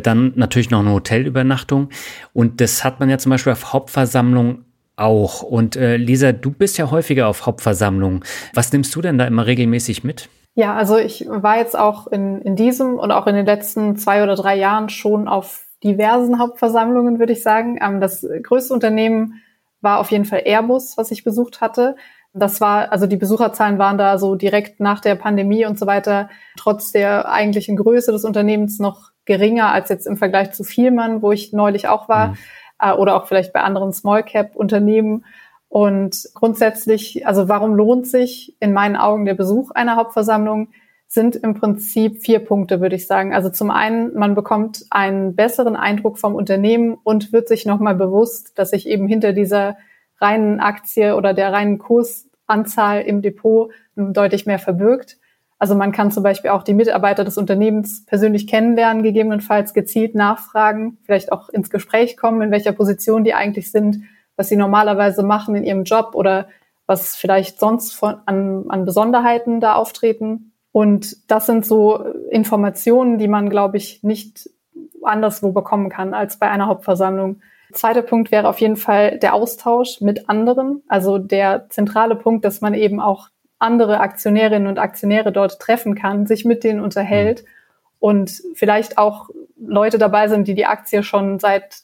dann 0.03 0.33
natürlich 0.37 0.71
noch 0.71 0.81
eine 0.81 0.93
Hotelübernachtung. 0.93 1.89
Und 2.33 2.61
das 2.61 2.85
hat 2.85 3.01
man 3.01 3.09
ja 3.09 3.19
zum 3.19 3.31
Beispiel 3.31 3.53
auf 3.53 3.73
Hauptversammlung 3.73 4.65
auch. 4.97 5.43
Und 5.43 5.75
Lisa, 5.77 6.33
du 6.33 6.51
bist 6.51 6.79
ja 6.79 6.91
häufiger 6.91 7.29
auf 7.29 7.47
Hauptversammlungen. 7.47 8.25
Was 8.55 8.73
nimmst 8.73 8.95
du 8.95 9.01
denn 9.01 9.19
da 9.19 9.27
immer 9.27 9.47
regelmäßig 9.47 10.05
mit? 10.05 10.29
Ja, 10.55 10.75
also 10.75 10.99
ich 10.99 11.27
war 11.29 11.59
jetzt 11.59 11.79
auch 11.79 12.07
in, 12.09 12.43
in 12.43 12.57
diesem 12.57 12.99
und 12.99 13.11
auch 13.11 13.27
in 13.27 13.35
den 13.35 13.47
letzten 13.47 13.97
zwei 13.97 14.23
oder 14.23 14.35
drei 14.35 14.57
Jahren 14.57 14.89
schon 14.89 15.29
auf 15.29 15.67
diversen 15.83 16.39
Hauptversammlungen, 16.39 17.19
würde 17.19 17.33
ich 17.33 17.43
sagen. 17.43 17.79
Ähm, 17.83 18.01
das 18.01 18.27
größte 18.43 18.75
Unternehmen 18.75 19.43
war 19.83 19.99
auf 19.99 20.11
jeden 20.11 20.25
Fall 20.25 20.43
Airbus, 20.45 20.97
was 20.97 21.11
ich 21.11 21.25
besucht 21.25 21.61
hatte. 21.61 21.97
Das 22.33 22.61
war, 22.63 22.91
also 22.93 23.07
die 23.07 23.17
Besucherzahlen 23.17 23.79
waren 23.79 23.99
da 23.99 24.17
so 24.17 24.37
direkt 24.37 24.81
nach 24.81 25.01
der 25.01 25.17
Pandemie 25.17 25.67
und 25.67 25.79
so 25.79 25.87
weiter, 25.87 26.31
trotz 26.57 26.93
der 26.93 27.31
eigentlichen 27.31 27.77
Größe 27.77 28.11
des 28.11 28.25
Unternehmens 28.25 28.79
noch 28.79 29.11
geringer 29.27 29.71
als 29.71 29.91
jetzt 29.91 30.07
im 30.07 30.17
Vergleich 30.17 30.53
zu 30.53 30.65
Vielmann, 30.65 31.21
wo 31.21 31.33
ich 31.33 31.53
neulich 31.53 31.89
auch 31.89 32.09
war, 32.09 32.29
mhm. 32.29 32.37
äh, 32.81 32.93
oder 32.93 33.17
auch 33.17 33.27
vielleicht 33.27 33.53
bei 33.53 33.61
anderen 33.61 33.93
Small 33.93 34.23
Cap 34.23 34.57
Unternehmen. 34.57 35.25
Und 35.69 36.29
grundsätzlich, 36.35 37.27
also 37.27 37.49
warum 37.49 37.75
lohnt 37.75 38.07
sich 38.07 38.57
in 38.61 38.73
meinen 38.73 38.97
Augen 38.97 39.25
der 39.25 39.35
Besuch 39.35 39.71
einer 39.71 39.97
Hauptversammlung? 39.97 40.69
Sind 41.13 41.37
im 41.37 41.53
Prinzip 41.53 42.23
vier 42.23 42.39
Punkte, 42.39 42.81
würde 42.81 42.97
ich 42.97 43.07
sagen. 43.07 43.35
Also 43.35 43.51
zum 43.51 43.71
einen, 43.71 44.15
man 44.15 44.35
bekommt 44.35 44.87
einen 44.89 45.37
besseren 45.37 45.77
Eindruck 45.77 46.19
vom 46.19 46.35
Unternehmen 46.35 46.97
und 47.05 47.35
wird 47.35 47.49
sich 47.49 47.67
nochmal 47.67 47.95
bewusst, 47.95 48.59
dass 48.59 48.71
sich 48.71 48.89
eben 48.89 49.07
hinter 49.07 49.35
dieser 49.35 49.77
reinen 50.23 50.59
Aktie 50.59 51.15
oder 51.15 51.35
der 51.35 51.53
reinen 51.53 51.77
Kursanzahl 51.77 53.03
im 53.03 53.21
Depot 53.21 53.71
deutlich 53.95 54.47
mehr 54.47 54.59
verbirgt. 54.59 55.19
Also 55.59 55.75
man 55.75 55.93
kann 55.93 56.11
zum 56.11 56.23
Beispiel 56.23 56.51
auch 56.51 56.63
die 56.63 56.73
Mitarbeiter 56.73 57.25
des 57.25 57.37
Unternehmens 57.37 58.07
persönlich 58.07 58.47
kennenlernen, 58.47 59.03
gegebenenfalls 59.03 59.75
gezielt 59.75 60.15
nachfragen, 60.15 60.97
vielleicht 61.05 61.31
auch 61.31 61.51
ins 61.51 61.69
Gespräch 61.69 62.17
kommen, 62.17 62.41
in 62.41 62.51
welcher 62.51 62.73
Position 62.73 63.23
die 63.23 63.35
eigentlich 63.35 63.71
sind, 63.71 63.99
was 64.37 64.49
sie 64.49 64.57
normalerweise 64.57 65.23
machen 65.23 65.57
in 65.57 65.65
ihrem 65.65 65.85
Job 65.85 66.13
oder 66.15 66.49
was 66.87 67.17
vielleicht 67.17 67.61
sonst 67.61 67.93
von, 67.93 68.17
an, 68.25 68.65
an 68.71 68.87
Besonderheiten 68.87 69.61
da 69.61 69.75
auftreten. 69.75 70.52
Und 70.73 71.31
das 71.31 71.47
sind 71.47 71.67
so 71.67 72.03
Informationen, 72.31 73.19
die 73.19 73.29
man, 73.29 73.51
glaube 73.51 73.77
ich, 73.77 74.03
nicht 74.03 74.49
anderswo 75.03 75.53
bekommen 75.53 75.91
kann 75.91 76.15
als 76.15 76.39
bei 76.39 76.51
einer 76.51 76.67
Hauptversammlung. 76.67 77.41
Zweiter 77.73 78.03
Punkt 78.03 78.31
wäre 78.31 78.49
auf 78.49 78.61
jeden 78.61 78.77
Fall 78.77 79.19
der 79.19 79.35
Austausch 79.35 80.01
mit 80.01 80.29
anderen. 80.29 80.83
Also 80.89 81.19
der 81.19 81.69
zentrale 81.71 82.17
Punkt, 82.17 82.45
dass 82.45 82.61
man 82.61 82.75
eben 82.75 83.01
auch 83.01 83.29
andere 83.59 84.01
Aktionärinnen 84.01 84.67
und 84.67 84.79
Aktionäre 84.79 85.33
dort 85.33 85.61
treffen 85.61 85.95
kann, 85.95 86.27
sich 86.27 86.45
mit 86.45 86.65
denen 86.65 86.81
unterhält 86.81 87.43
mhm. 87.43 87.49
und 88.01 88.43
vielleicht 88.55 88.99
auch 88.99 89.31
Leute 89.57 89.99
dabei 89.99 90.29
sind, 90.29 90.49
die 90.49 90.55
die 90.55 90.67
Aktie 90.67 91.03
schon 91.03 91.39
seit 91.39 91.83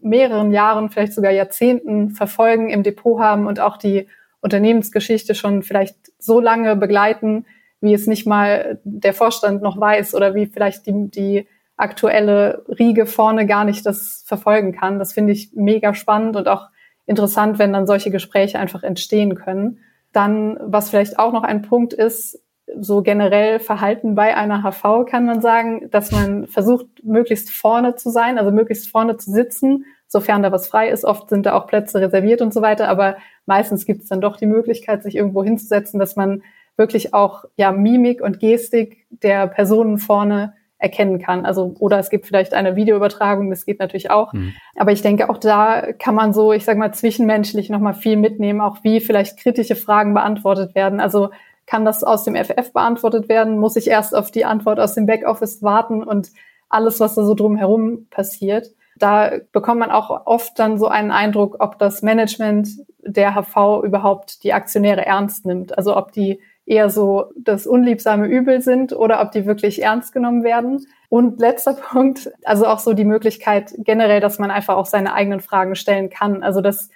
mehreren 0.00 0.52
Jahren, 0.52 0.88
vielleicht 0.88 1.12
sogar 1.12 1.32
Jahrzehnten 1.32 2.10
verfolgen, 2.10 2.70
im 2.70 2.82
Depot 2.82 3.20
haben 3.20 3.46
und 3.46 3.60
auch 3.60 3.76
die 3.76 4.08
Unternehmensgeschichte 4.40 5.34
schon 5.34 5.62
vielleicht 5.62 5.96
so 6.18 6.40
lange 6.40 6.76
begleiten, 6.76 7.44
wie 7.86 7.94
es 7.94 8.06
nicht 8.06 8.26
mal 8.26 8.80
der 8.84 9.14
Vorstand 9.14 9.62
noch 9.62 9.80
weiß 9.80 10.14
oder 10.14 10.34
wie 10.34 10.46
vielleicht 10.46 10.86
die, 10.86 11.10
die 11.10 11.48
aktuelle 11.76 12.64
Riege 12.68 13.06
vorne 13.06 13.46
gar 13.46 13.64
nicht 13.64 13.84
das 13.86 14.24
verfolgen 14.26 14.72
kann. 14.72 14.98
Das 14.98 15.12
finde 15.12 15.32
ich 15.32 15.52
mega 15.54 15.94
spannend 15.94 16.36
und 16.36 16.48
auch 16.48 16.68
interessant, 17.06 17.58
wenn 17.58 17.72
dann 17.72 17.86
solche 17.86 18.10
Gespräche 18.10 18.58
einfach 18.58 18.82
entstehen 18.82 19.34
können. 19.34 19.78
Dann, 20.12 20.58
was 20.60 20.90
vielleicht 20.90 21.18
auch 21.18 21.32
noch 21.32 21.44
ein 21.44 21.62
Punkt 21.62 21.92
ist, 21.92 22.42
so 22.78 23.02
generell 23.02 23.60
Verhalten 23.60 24.14
bei 24.14 24.36
einer 24.36 24.62
HV 24.62 25.06
kann 25.08 25.24
man 25.24 25.40
sagen, 25.40 25.88
dass 25.90 26.10
man 26.10 26.46
versucht, 26.46 26.86
möglichst 27.04 27.50
vorne 27.50 27.94
zu 27.94 28.10
sein, 28.10 28.38
also 28.38 28.50
möglichst 28.50 28.90
vorne 28.90 29.16
zu 29.16 29.30
sitzen, 29.30 29.84
sofern 30.08 30.42
da 30.42 30.50
was 30.50 30.66
frei 30.66 30.88
ist. 30.88 31.04
Oft 31.04 31.28
sind 31.28 31.46
da 31.46 31.54
auch 31.54 31.66
Plätze 31.66 32.00
reserviert 32.00 32.42
und 32.42 32.52
so 32.52 32.62
weiter, 32.62 32.88
aber 32.88 33.16
meistens 33.44 33.86
gibt 33.86 34.02
es 34.02 34.08
dann 34.08 34.20
doch 34.20 34.36
die 34.36 34.46
Möglichkeit, 34.46 35.02
sich 35.02 35.14
irgendwo 35.14 35.44
hinzusetzen, 35.44 36.00
dass 36.00 36.16
man 36.16 36.42
wirklich 36.76 37.14
auch 37.14 37.44
ja 37.56 37.72
Mimik 37.72 38.20
und 38.20 38.38
Gestik 38.38 39.06
der 39.10 39.46
Personen 39.46 39.98
vorne 39.98 40.54
erkennen 40.78 41.18
kann. 41.18 41.46
Also 41.46 41.74
oder 41.78 41.98
es 41.98 42.10
gibt 42.10 42.26
vielleicht 42.26 42.52
eine 42.52 42.76
Videoübertragung, 42.76 43.48
das 43.50 43.64
geht 43.64 43.80
natürlich 43.80 44.10
auch. 44.10 44.32
Mhm. 44.32 44.52
Aber 44.76 44.92
ich 44.92 45.02
denke, 45.02 45.30
auch 45.30 45.38
da 45.38 45.92
kann 45.92 46.14
man 46.14 46.32
so, 46.32 46.52
ich 46.52 46.64
sage 46.64 46.78
mal, 46.78 46.92
zwischenmenschlich 46.92 47.70
noch 47.70 47.80
mal 47.80 47.94
viel 47.94 48.16
mitnehmen, 48.16 48.60
auch 48.60 48.78
wie 48.82 49.00
vielleicht 49.00 49.38
kritische 49.38 49.76
Fragen 49.76 50.12
beantwortet 50.12 50.74
werden. 50.74 51.00
Also 51.00 51.30
kann 51.66 51.84
das 51.84 52.04
aus 52.04 52.24
dem 52.24 52.36
FF 52.36 52.72
beantwortet 52.72 53.28
werden? 53.28 53.58
Muss 53.58 53.76
ich 53.76 53.88
erst 53.88 54.14
auf 54.14 54.30
die 54.30 54.44
Antwort 54.44 54.78
aus 54.78 54.94
dem 54.94 55.06
Backoffice 55.06 55.62
warten 55.62 56.02
und 56.02 56.30
alles, 56.68 57.00
was 57.00 57.14
da 57.14 57.24
so 57.24 57.34
drumherum 57.34 58.06
passiert? 58.10 58.68
Da 58.98 59.32
bekommt 59.52 59.80
man 59.80 59.90
auch 59.90 60.26
oft 60.26 60.58
dann 60.58 60.78
so 60.78 60.88
einen 60.88 61.10
Eindruck, 61.10 61.56
ob 61.58 61.78
das 61.78 62.02
Management 62.02 62.68
der 63.00 63.34
HV 63.34 63.82
überhaupt 63.84 64.42
die 64.42 64.52
Aktionäre 64.52 65.04
ernst 65.04 65.44
nimmt. 65.44 65.76
Also 65.76 65.96
ob 65.96 66.12
die 66.12 66.40
eher 66.66 66.90
so 66.90 67.32
das 67.36 67.66
unliebsame 67.66 68.26
Übel 68.26 68.60
sind 68.60 68.92
oder 68.92 69.22
ob 69.22 69.30
die 69.30 69.46
wirklich 69.46 69.82
ernst 69.82 70.12
genommen 70.12 70.42
werden. 70.42 70.84
Und 71.08 71.40
letzter 71.40 71.74
Punkt, 71.90 72.30
also 72.44 72.66
auch 72.66 72.80
so 72.80 72.92
die 72.92 73.04
Möglichkeit 73.04 73.72
generell, 73.78 74.20
dass 74.20 74.38
man 74.38 74.50
einfach 74.50 74.76
auch 74.76 74.86
seine 74.86 75.14
eigenen 75.14 75.40
Fragen 75.40 75.76
stellen 75.76 76.10
kann. 76.10 76.42
Also 76.42 76.60
das 76.60 76.90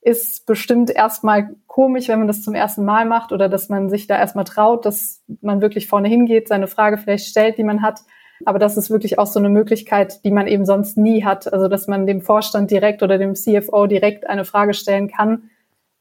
ist 0.00 0.46
bestimmt 0.46 0.88
erstmal 0.90 1.56
komisch, 1.66 2.06
wenn 2.06 2.20
man 2.20 2.28
das 2.28 2.42
zum 2.42 2.54
ersten 2.54 2.84
Mal 2.84 3.04
macht 3.04 3.32
oder 3.32 3.48
dass 3.48 3.68
man 3.68 3.90
sich 3.90 4.06
da 4.06 4.16
erstmal 4.16 4.44
traut, 4.44 4.86
dass 4.86 5.24
man 5.40 5.60
wirklich 5.60 5.88
vorne 5.88 6.08
hingeht, 6.08 6.46
seine 6.46 6.68
Frage 6.68 6.96
vielleicht 6.96 7.26
stellt, 7.26 7.58
die 7.58 7.64
man 7.64 7.82
hat. 7.82 8.00
Aber 8.44 8.60
das 8.60 8.76
ist 8.76 8.90
wirklich 8.90 9.18
auch 9.18 9.26
so 9.26 9.40
eine 9.40 9.48
Möglichkeit, 9.48 10.24
die 10.24 10.30
man 10.30 10.46
eben 10.46 10.64
sonst 10.64 10.96
nie 10.96 11.24
hat. 11.24 11.52
Also 11.52 11.66
dass 11.66 11.88
man 11.88 12.06
dem 12.06 12.20
Vorstand 12.20 12.70
direkt 12.70 13.02
oder 13.02 13.18
dem 13.18 13.34
CFO 13.34 13.86
direkt 13.86 14.28
eine 14.28 14.44
Frage 14.44 14.74
stellen 14.74 15.08
kann 15.08 15.50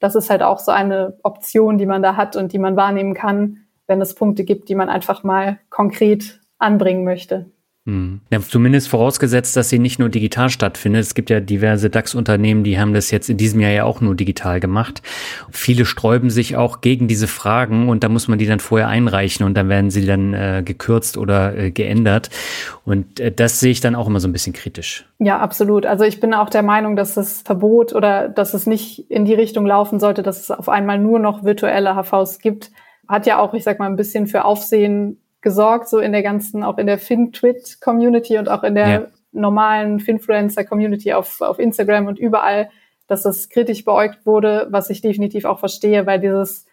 das 0.05 0.13
ist 0.13 0.29
halt 0.29 0.43
auch 0.43 0.59
so 0.59 0.71
eine 0.71 1.17
Option, 1.23 1.79
die 1.79 1.87
man 1.87 2.03
da 2.03 2.15
hat 2.15 2.35
und 2.35 2.53
die 2.53 2.59
man 2.59 2.75
wahrnehmen 2.75 3.15
kann, 3.15 3.65
wenn 3.87 3.99
es 4.01 4.13
Punkte 4.13 4.43
gibt, 4.43 4.69
die 4.69 4.75
man 4.75 4.87
einfach 4.87 5.23
mal 5.23 5.57
konkret 5.71 6.41
anbringen 6.59 7.03
möchte. 7.03 7.49
Hm. 7.87 8.21
Ja, 8.31 8.41
zumindest 8.41 8.87
vorausgesetzt, 8.87 9.55
dass 9.55 9.69
sie 9.69 9.77
nicht 9.77 9.99
nur 9.99 10.09
digital 10.09 10.49
stattfindet. 10.49 11.03
Es 11.03 11.13
gibt 11.13 11.29
ja 11.29 11.39
diverse 11.39 11.91
DAX-Unternehmen, 11.91 12.63
die 12.63 12.79
haben 12.79 12.95
das 12.95 13.11
jetzt 13.11 13.29
in 13.29 13.37
diesem 13.37 13.59
Jahr 13.59 13.71
ja 13.71 13.83
auch 13.83 14.01
nur 14.01 14.15
digital 14.15 14.59
gemacht. 14.59 15.03
Viele 15.51 15.85
sträuben 15.85 16.31
sich 16.31 16.57
auch 16.57 16.81
gegen 16.81 17.07
diese 17.07 17.27
Fragen 17.27 17.87
und 17.87 18.03
da 18.03 18.09
muss 18.09 18.27
man 18.27 18.39
die 18.39 18.47
dann 18.47 18.59
vorher 18.59 18.87
einreichen 18.87 19.45
und 19.45 19.55
dann 19.55 19.69
werden 19.69 19.91
sie 19.91 20.03
dann 20.03 20.33
äh, 20.33 20.63
gekürzt 20.65 21.15
oder 21.15 21.55
äh, 21.55 21.69
geändert. 21.69 22.31
Und 22.85 23.19
äh, 23.19 23.31
das 23.31 23.59
sehe 23.59 23.71
ich 23.71 23.81
dann 23.81 23.93
auch 23.93 24.07
immer 24.07 24.19
so 24.19 24.27
ein 24.27 24.33
bisschen 24.33 24.53
kritisch. 24.53 25.05
Ja, 25.19 25.37
absolut. 25.37 25.85
Also 25.85 26.05
ich 26.05 26.19
bin 26.19 26.33
auch 26.33 26.49
der 26.49 26.63
Meinung, 26.63 26.95
dass 26.95 27.13
das 27.13 27.43
Verbot 27.43 27.93
oder 27.93 28.29
dass 28.29 28.55
es 28.55 28.65
nicht 28.65 29.11
in 29.11 29.25
die 29.25 29.35
Richtung 29.35 29.67
laufen 29.67 29.99
sollte, 29.99 30.23
dass 30.23 30.41
es 30.41 30.49
auf 30.49 30.69
einmal 30.69 30.97
nur 30.97 31.19
noch 31.19 31.43
virtuelle 31.43 31.95
HVs 31.95 32.39
gibt. 32.39 32.71
Hat 33.07 33.27
ja 33.27 33.37
auch, 33.37 33.53
ich 33.53 33.63
sag 33.63 33.77
mal, 33.77 33.85
ein 33.85 33.95
bisschen 33.95 34.25
für 34.25 34.43
Aufsehen 34.43 35.19
gesorgt, 35.45 35.87
so 35.87 35.99
in 35.99 36.11
der 36.11 36.23
ganzen, 36.23 36.63
auch 36.63 36.79
in 36.79 36.87
der 36.87 36.97
FinTwit-Community 36.97 38.39
und 38.39 38.49
auch 38.49 38.63
in 38.63 38.73
der 38.73 38.89
ja. 38.89 39.07
normalen 39.31 39.99
Finfluencer-Community 39.99 41.13
auf, 41.13 41.39
auf 41.39 41.59
Instagram 41.59 42.07
und 42.07 42.17
überall, 42.17 42.71
dass 43.07 43.21
das 43.21 43.47
kritisch 43.47 43.85
beäugt 43.85 44.25
wurde, 44.25 44.65
was 44.71 44.89
ich 44.89 45.01
definitiv 45.01 45.45
auch 45.45 45.59
verstehe, 45.59 46.07
weil 46.07 46.19
dieses 46.19 46.65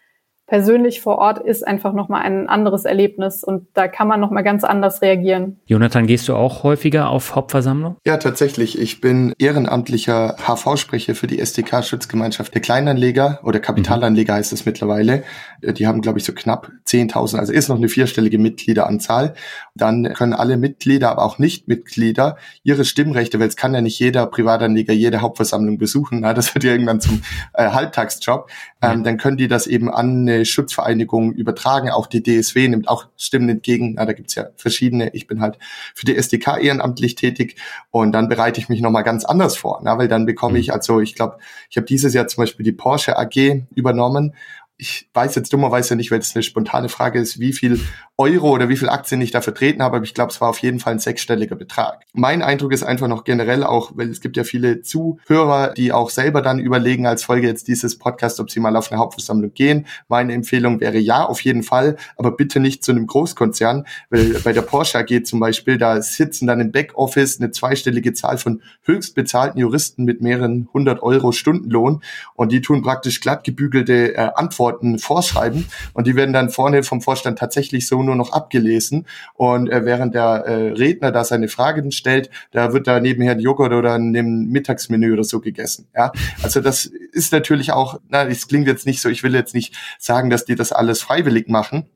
persönlich 0.53 1.01
vor 1.01 1.17
Ort 1.17 1.39
ist 1.39 1.67
einfach 1.67 1.93
nochmal 1.93 2.21
ein 2.21 2.47
anderes 2.47 2.85
Erlebnis 2.85 3.43
und 3.43 3.65
da 3.73 3.87
kann 3.87 4.07
man 4.07 4.19
nochmal 4.19 4.43
ganz 4.43 4.63
anders 4.63 5.01
reagieren. 5.01 5.59
Jonathan, 5.65 6.05
gehst 6.05 6.27
du 6.27 6.35
auch 6.35 6.61
häufiger 6.61 7.09
auf 7.09 7.33
Hauptversammlung? 7.33 7.95
Ja, 8.05 8.17
tatsächlich. 8.17 8.77
Ich 8.77 9.01
bin 9.01 9.33
ehrenamtlicher 9.39 10.35
HV-Sprecher 10.37 11.15
für 11.15 11.25
die 11.25 11.39
SDK-Schutzgemeinschaft 11.39 12.53
der 12.53 12.61
Kleinanleger 12.61 13.39
oder 13.41 13.59
Kapitalanleger 13.59 14.35
heißt 14.35 14.53
es 14.53 14.63
mittlerweile. 14.67 15.23
Die 15.63 15.87
haben, 15.87 16.01
glaube 16.01 16.19
ich, 16.19 16.23
so 16.23 16.33
knapp 16.33 16.69
10.000, 16.85 17.39
also 17.39 17.51
ist 17.51 17.69
noch 17.69 17.77
eine 17.77 17.89
vierstellige 17.89 18.37
Mitgliederanzahl. 18.37 19.33
Dann 19.73 20.13
können 20.13 20.33
alle 20.33 20.57
Mitglieder, 20.57 21.09
aber 21.09 21.23
auch 21.23 21.39
Nichtmitglieder 21.39 22.37
ihre 22.61 22.85
Stimmrechte, 22.85 23.39
weil 23.39 23.47
es 23.47 23.55
kann 23.55 23.73
ja 23.73 23.81
nicht 23.81 23.97
jeder 23.97 24.27
Privatanleger 24.27 24.93
jede 24.93 25.21
Hauptversammlung 25.21 25.79
besuchen, 25.79 26.19
na, 26.19 26.35
das 26.35 26.53
wird 26.53 26.63
ja 26.63 26.73
irgendwann 26.73 27.01
zum 27.01 27.23
äh, 27.55 27.71
Halbtagsjob, 27.71 28.51
ähm, 28.83 29.03
dann 29.03 29.17
können 29.17 29.37
die 29.37 29.47
das 29.47 29.65
eben 29.65 29.89
an 29.89 30.27
eine 30.27 30.42
Schutzvereinigung 30.45 31.33
übertragen. 31.33 31.89
Auch 31.89 32.07
die 32.07 32.23
DSW 32.23 32.67
nimmt 32.67 32.87
auch 32.87 33.07
Stimmen 33.17 33.49
entgegen. 33.49 33.95
Na, 33.95 34.05
da 34.05 34.13
gibt's 34.13 34.35
ja 34.35 34.47
verschiedene. 34.55 35.13
Ich 35.13 35.27
bin 35.27 35.41
halt 35.41 35.57
für 35.95 36.05
die 36.05 36.15
SDK 36.15 36.57
ehrenamtlich 36.57 37.15
tätig 37.15 37.57
und 37.91 38.11
dann 38.11 38.29
bereite 38.29 38.59
ich 38.59 38.69
mich 38.69 38.81
nochmal 38.81 39.03
ganz 39.03 39.25
anders 39.25 39.57
vor, 39.57 39.81
na, 39.83 39.97
weil 39.97 40.07
dann 40.07 40.25
bekomme 40.25 40.59
ich, 40.59 40.67
mhm. 40.67 40.73
also 40.73 40.99
ich 40.99 41.15
glaube, 41.15 41.37
ich 41.69 41.77
habe 41.77 41.85
dieses 41.85 42.13
Jahr 42.13 42.27
zum 42.27 42.43
Beispiel 42.43 42.63
die 42.63 42.71
Porsche 42.71 43.17
AG 43.17 43.63
übernommen 43.75 44.33
ich 44.77 45.07
weiß 45.13 45.35
jetzt 45.35 45.53
dummerweise 45.53 45.95
nicht, 45.95 46.09
weil 46.09 46.19
es 46.19 46.35
eine 46.35 46.41
spontane 46.41 46.89
Frage 46.89 47.19
ist, 47.19 47.39
wie 47.39 47.53
viel 47.53 47.79
Euro 48.17 48.51
oder 48.51 48.69
wie 48.69 48.77
viel 48.77 48.89
Aktien 48.89 49.21
ich 49.21 49.31
da 49.31 49.41
vertreten 49.41 49.83
habe, 49.83 49.97
aber 49.97 50.03
ich 50.03 50.13
glaube, 50.13 50.31
es 50.31 50.41
war 50.41 50.49
auf 50.49 50.59
jeden 50.59 50.79
Fall 50.79 50.93
ein 50.93 50.99
sechsstelliger 50.99 51.55
Betrag. 51.55 52.03
Mein 52.13 52.41
Eindruck 52.41 52.73
ist 52.73 52.83
einfach 52.83 53.07
noch 53.07 53.23
generell 53.23 53.63
auch, 53.63 53.91
weil 53.95 54.09
es 54.09 54.19
gibt 54.19 54.35
ja 54.35 54.43
viele 54.43 54.81
Zuhörer, 54.81 55.73
die 55.73 55.91
auch 55.91 56.09
selber 56.09 56.41
dann 56.41 56.59
überlegen 56.59 57.05
als 57.05 57.23
Folge 57.23 57.47
jetzt 57.47 57.67
dieses 57.67 57.97
Podcast, 57.99 58.39
ob 58.39 58.49
sie 58.49 58.59
mal 58.59 58.75
auf 58.75 58.91
eine 58.91 58.99
Hauptversammlung 58.99 59.53
gehen. 59.53 59.85
Meine 60.07 60.33
Empfehlung 60.33 60.79
wäre 60.79 60.97
ja, 60.97 61.23
auf 61.23 61.41
jeden 61.41 61.63
Fall, 61.63 61.95
aber 62.17 62.31
bitte 62.31 62.59
nicht 62.59 62.83
zu 62.83 62.91
einem 62.91 63.05
Großkonzern, 63.05 63.85
weil 64.09 64.39
bei 64.43 64.53
der 64.53 64.63
Porsche 64.63 64.99
AG 64.99 65.23
zum 65.23 65.39
Beispiel, 65.39 65.77
da 65.77 66.01
sitzen 66.01 66.47
dann 66.47 66.59
im 66.59 66.71
Backoffice 66.71 67.39
eine 67.39 67.51
zweistellige 67.51 68.13
Zahl 68.13 68.37
von 68.37 68.61
höchst 68.83 69.13
bezahlten 69.13 69.59
Juristen 69.59 70.03
mit 70.03 70.21
mehreren 70.21 70.67
hundert 70.73 71.03
Euro 71.03 71.31
Stundenlohn 71.31 72.01
und 72.33 72.51
die 72.51 72.61
tun 72.61 72.81
praktisch 72.81 73.21
glatt 73.21 73.43
gebügelte 73.43 74.15
äh, 74.15 74.29
Antworten 74.35 74.62
vorschreiben 74.99 75.65
und 75.93 76.07
die 76.07 76.15
werden 76.15 76.33
dann 76.33 76.49
vorne 76.49 76.83
vom 76.83 77.01
Vorstand 77.01 77.39
tatsächlich 77.39 77.87
so 77.87 78.01
nur 78.03 78.15
noch 78.15 78.31
abgelesen. 78.31 79.05
Und 79.35 79.69
äh, 79.69 79.85
während 79.85 80.15
der 80.15 80.45
äh, 80.45 80.71
Redner 80.71 81.11
da 81.11 81.23
seine 81.23 81.47
Fragen 81.47 81.91
stellt, 81.91 82.29
da 82.51 82.73
wird 82.73 82.87
da 82.87 82.99
nebenher 82.99 83.33
ein 83.33 83.39
Joghurt 83.39 83.73
oder 83.73 83.93
ein 83.93 84.11
Mittagsmenü 84.11 85.13
oder 85.13 85.23
so 85.23 85.39
gegessen. 85.39 85.87
Ja, 85.95 86.11
also 86.41 86.61
das 86.61 86.85
ist 86.85 87.31
natürlich 87.31 87.71
auch, 87.71 87.99
na, 88.09 88.25
das 88.25 88.47
klingt 88.47 88.67
jetzt 88.67 88.85
nicht 88.85 89.01
so, 89.01 89.09
ich 89.09 89.23
will 89.23 89.33
jetzt 89.33 89.53
nicht 89.53 89.75
sagen, 89.99 90.29
dass 90.29 90.45
die 90.45 90.55
das 90.55 90.71
alles 90.71 91.01
freiwillig 91.01 91.47
machen. 91.47 91.87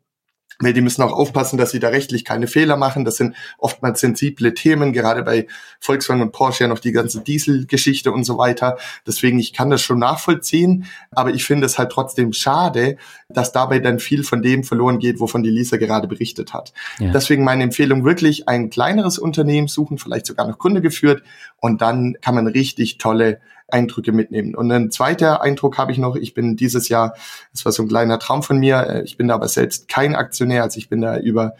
Weil 0.59 0.73
die 0.73 0.81
müssen 0.81 1.01
auch 1.03 1.11
aufpassen, 1.11 1.57
dass 1.57 1.71
sie 1.71 1.79
da 1.79 1.89
rechtlich 1.89 2.25
keine 2.25 2.47
Fehler 2.47 2.77
machen. 2.77 3.05
Das 3.05 3.17
sind 3.17 3.35
oftmals 3.57 3.99
sensible 3.99 4.53
Themen, 4.53 4.93
gerade 4.93 5.23
bei 5.23 5.47
Volkswagen 5.79 6.21
und 6.21 6.31
Porsche 6.31 6.63
ja 6.63 6.67
noch 6.67 6.79
die 6.79 6.91
ganze 6.91 7.21
Dieselgeschichte 7.21 8.11
und 8.11 8.23
so 8.23 8.37
weiter. 8.37 8.77
Deswegen, 9.05 9.39
ich 9.39 9.53
kann 9.53 9.69
das 9.69 9.81
schon 9.81 9.99
nachvollziehen, 9.99 10.85
aber 11.11 11.31
ich 11.31 11.43
finde 11.43 11.65
es 11.65 11.77
halt 11.77 11.91
trotzdem 11.91 12.33
schade, 12.33 12.97
dass 13.29 13.51
dabei 13.51 13.79
dann 13.79 13.99
viel 13.99 14.23
von 14.23 14.41
dem 14.41 14.63
verloren 14.63 14.99
geht, 14.99 15.19
wovon 15.19 15.43
die 15.43 15.49
Lisa 15.49 15.77
gerade 15.77 16.07
berichtet 16.07 16.53
hat. 16.53 16.73
Ja. 16.99 17.11
Deswegen 17.11 17.43
meine 17.43 17.63
Empfehlung 17.63 18.03
wirklich 18.03 18.47
ein 18.47 18.69
kleineres 18.69 19.19
Unternehmen 19.19 19.67
suchen, 19.67 19.97
vielleicht 19.97 20.25
sogar 20.25 20.47
noch 20.47 20.57
Kunde 20.57 20.81
geführt 20.81 21.23
und 21.59 21.81
dann 21.81 22.17
kann 22.21 22.35
man 22.35 22.47
richtig 22.47 22.97
tolle 22.97 23.39
Eindrücke 23.69 24.11
mitnehmen. 24.11 24.55
Und 24.55 24.71
ein 24.71 24.91
zweiter 24.91 25.41
Eindruck 25.41 25.77
habe 25.77 25.91
ich 25.91 25.97
noch, 25.97 26.15
ich 26.15 26.33
bin 26.33 26.55
dieses 26.55 26.89
Jahr, 26.89 27.15
das 27.51 27.65
war 27.65 27.71
so 27.71 27.83
ein 27.83 27.89
kleiner 27.89 28.19
Traum 28.19 28.43
von 28.43 28.57
mir, 28.57 28.87
äh, 28.87 29.03
ich 29.03 29.17
bin 29.17 29.27
da 29.27 29.35
aber 29.35 29.47
selbst 29.47 29.87
kein 29.87 30.15
Aktionär, 30.15 30.63
also 30.63 30.77
ich 30.77 30.89
bin 30.89 31.01
da 31.01 31.17
über 31.17 31.55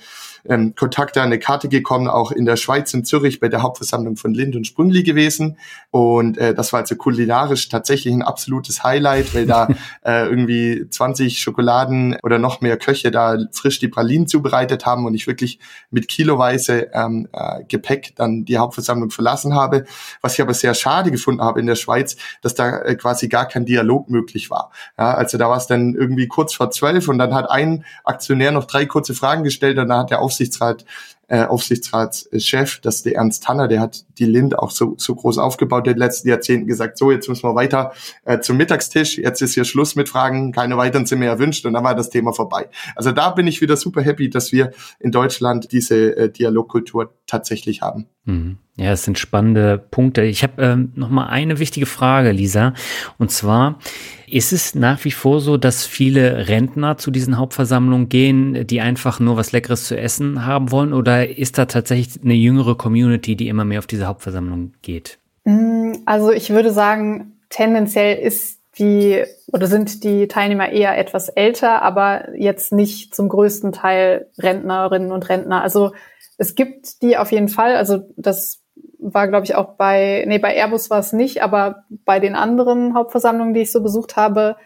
ähm, 0.50 0.76
Kontakte 0.76 1.22
an 1.22 1.28
eine 1.28 1.40
Karte 1.40 1.70
gekommen, 1.70 2.08
auch 2.08 2.32
in 2.32 2.46
der 2.46 2.56
Schweiz 2.56 2.94
in 2.94 3.04
Zürich 3.04 3.40
bei 3.40 3.50
der 3.50 3.62
Hauptversammlung 3.62 4.16
von 4.16 4.34
Lind 4.34 4.56
und 4.56 4.66
Sprüngli 4.66 5.04
gewesen. 5.04 5.58
Und 5.92 6.38
äh, 6.38 6.54
das 6.54 6.74
war 6.74 6.82
also 6.82 6.96
kulinarisch 6.96 7.70
tatsächlich 7.70 8.14
ein 8.14 8.22
absolutes 8.22 8.84
Highlight, 8.84 9.34
weil 9.36 9.46
da 9.46 9.68
äh, 10.06 10.26
irgendwie 10.26 10.88
20 10.90 11.40
Schokoladen 11.40 12.18
oder 12.24 12.40
noch 12.40 12.62
mehr 12.62 12.78
Köche 12.78 13.12
da 13.12 13.38
frisch 13.52 13.80
die 13.80 13.88
Pralinen 13.88 14.28
zubereitet 14.28 14.86
haben 14.86 15.06
und 15.06 15.14
ich 15.14 15.28
wirklich 15.28 15.60
mit 15.90 16.08
kiloweise 16.08 16.90
ähm, 16.94 17.28
äh, 17.34 17.64
Gepäck 17.68 18.14
dann 18.16 18.46
die 18.46 18.58
Hauptversammlung 18.58 19.10
verlassen 19.10 19.54
habe. 19.54 19.86
Was 20.22 20.34
ich 20.34 20.42
aber 20.42 20.54
sehr 20.54 20.74
schade 20.74 21.12
gefunden 21.12 21.42
habe 21.42 21.60
in 21.60 21.68
der 21.68 21.76
Schweiz, 21.76 22.18
dass 22.42 22.56
da 22.56 22.80
äh, 22.82 22.96
quasi 22.96 23.28
gar 23.28 23.48
kein 23.48 23.66
Dialog 23.66 24.10
möglich 24.10 24.50
war. 24.50 24.72
Ja, 24.98 25.14
also 25.14 25.38
da 25.38 25.50
war 25.50 25.58
es 25.58 25.68
dann 25.68 25.96
irgendwie 25.96 26.28
kurz 26.28 26.54
vor 26.54 26.72
zwölf 26.72 27.08
und 27.08 27.18
dann 27.18 27.34
hat 27.34 27.50
ein 27.50 27.86
Aktionär 28.04 28.52
noch 28.52 28.66
drei 28.66 28.86
kurze 28.86 29.14
Fragen 29.14 29.44
gestellt 29.44 29.78
und 29.78 29.90
dann 29.90 30.00
hat 30.00 30.10
der 30.10 30.22
Aufsichtsrat 30.38 30.86
äh, 31.30 31.44
Aufsichtsratschef, 31.44 32.80
das 32.82 32.98
ist 32.98 33.06
der 33.06 33.16
Ernst 33.16 33.44
Tanner, 33.44 33.68
der 33.68 33.82
hat 33.82 34.06
die 34.20 34.26
Lind 34.26 34.58
auch 34.58 34.72
so, 34.72 34.96
so 34.98 35.16
groß 35.16 35.38
aufgebaut 35.38 35.88
in 35.88 35.94
den 35.94 36.00
letzten 36.00 36.30
Jahrzehnten, 36.30 36.68
gesagt, 36.68 36.98
so, 36.98 37.12
jetzt 37.12 37.28
müssen 37.30 37.44
wir 37.44 37.56
weiter 37.56 37.94
äh, 38.26 38.40
zum 38.40 38.58
Mittagstisch, 38.58 39.18
jetzt 39.18 39.42
ist 39.42 39.54
hier 39.54 39.66
Schluss 39.66 39.96
mit 39.96 40.10
Fragen, 40.10 40.52
keine 40.52 40.78
weiteren 40.78 41.06
sind 41.06 41.20
mehr 41.20 41.32
erwünscht 41.32 41.66
und 41.66 41.74
dann 41.74 41.84
war 41.84 41.96
das 41.96 42.10
Thema 42.10 42.34
vorbei. 42.34 42.70
Also 42.96 43.12
da 43.12 43.30
bin 43.32 43.48
ich 43.48 43.62
wieder 43.62 43.78
super 43.78 44.02
happy, 44.02 44.30
dass 44.30 44.52
wir 44.52 44.72
in 45.00 45.12
Deutschland 45.12 45.72
diese 45.72 46.16
äh, 46.18 46.30
Dialogkultur 46.30 47.14
tatsächlich 47.26 47.82
haben. 47.82 48.08
Mhm. 48.26 48.58
Ja, 48.80 48.92
es 48.92 49.04
sind 49.04 49.18
spannende 49.18 49.80
Punkte. 49.80 50.22
Ich 50.22 50.44
habe 50.44 50.62
ähm, 50.62 50.92
noch 50.94 51.10
mal 51.10 51.26
eine 51.26 51.58
wichtige 51.58 51.88
Frage, 51.88 52.32
Lisa. 52.32 52.76
Und 53.18 53.32
zwar, 53.32 53.80
ist 54.28 54.54
es 54.54 54.76
nach 54.76 55.04
wie 55.04 55.12
vor 55.12 55.40
so, 55.40 55.58
dass 55.58 55.86
viele 55.86 56.48
Rentner 56.48 56.98
zu 56.98 57.10
diesen 57.10 57.38
Hauptversammlungen 57.38 58.08
gehen, 58.08 58.68
die 58.68 58.80
einfach 58.80 59.20
nur 59.20 59.36
was 59.36 59.52
Leckeres 59.52 59.86
zu 59.86 59.98
essen 59.98 60.46
haben 60.46 60.70
wollen? 60.70 60.94
Oder 60.94 61.38
ist 61.38 61.58
da 61.58 61.66
tatsächlich 61.66 62.24
eine 62.24 62.36
jüngere 62.36 62.76
Community, 62.76 63.36
die 63.36 63.48
immer 63.48 63.66
mehr 63.66 63.80
auf 63.80 63.88
diese 63.88 64.07
Hauptversammlung 64.08 64.74
geht? 64.82 65.20
Mm, 65.44 65.94
also 66.06 66.32
ich 66.32 66.50
würde 66.50 66.72
sagen, 66.72 67.40
tendenziell 67.50 68.18
ist 68.18 68.60
die 68.80 69.24
oder 69.52 69.68
sind 69.68 70.04
die 70.04 70.28
Teilnehmer 70.28 70.70
eher 70.70 70.98
etwas 70.98 71.30
älter, 71.30 71.82
aber 71.82 72.36
jetzt 72.36 72.74
nicht 72.74 73.16
zum 73.16 73.30
größten 73.30 73.72
Teil 73.72 74.28
Rentnerinnen 74.38 75.12
und 75.12 75.30
Rentner. 75.30 75.62
Also 75.62 75.94
es 76.38 76.56
gibt 76.56 77.02
die 77.02 77.18
auf 77.18 77.32
jeden 77.32 77.50
Fall. 77.50 77.76
Also 77.76 78.10
das 78.16 78.62
war, 79.00 79.28
glaube 79.28 79.46
ich, 79.46 79.56
auch 79.56 79.76
bei, 79.76 80.26
nee, 80.28 80.38
bei 80.38 80.56
Airbus 80.56 80.90
war 80.90 81.00
es 81.00 81.14
nicht, 81.14 81.42
aber 81.42 81.86
bei 82.06 82.20
den 82.20 82.36
anderen 82.36 82.94
Hauptversammlungen, 82.94 83.54
die 83.54 83.62
ich 83.62 83.72
so 83.72 83.82
besucht 83.82 84.16
habe, 84.16 84.58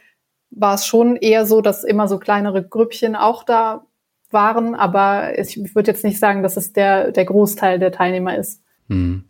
war 0.49 0.75
es 0.75 0.85
schon 0.85 1.15
eher 1.15 1.45
so, 1.45 1.61
dass 1.61 1.83
immer 1.83 2.07
so 2.07 2.19
kleinere 2.19 2.63
Grüppchen 2.67 3.15
auch 3.15 3.43
da 3.43 3.85
waren, 4.29 4.75
aber 4.75 5.37
ich 5.37 5.75
würde 5.75 5.91
jetzt 5.91 6.03
nicht 6.03 6.19
sagen, 6.19 6.43
dass 6.43 6.57
es 6.57 6.73
der, 6.73 7.11
der 7.11 7.25
Großteil 7.25 7.79
der 7.79 7.91
Teilnehmer 7.91 8.37
ist. 8.37 8.61
Hm. 8.87 9.25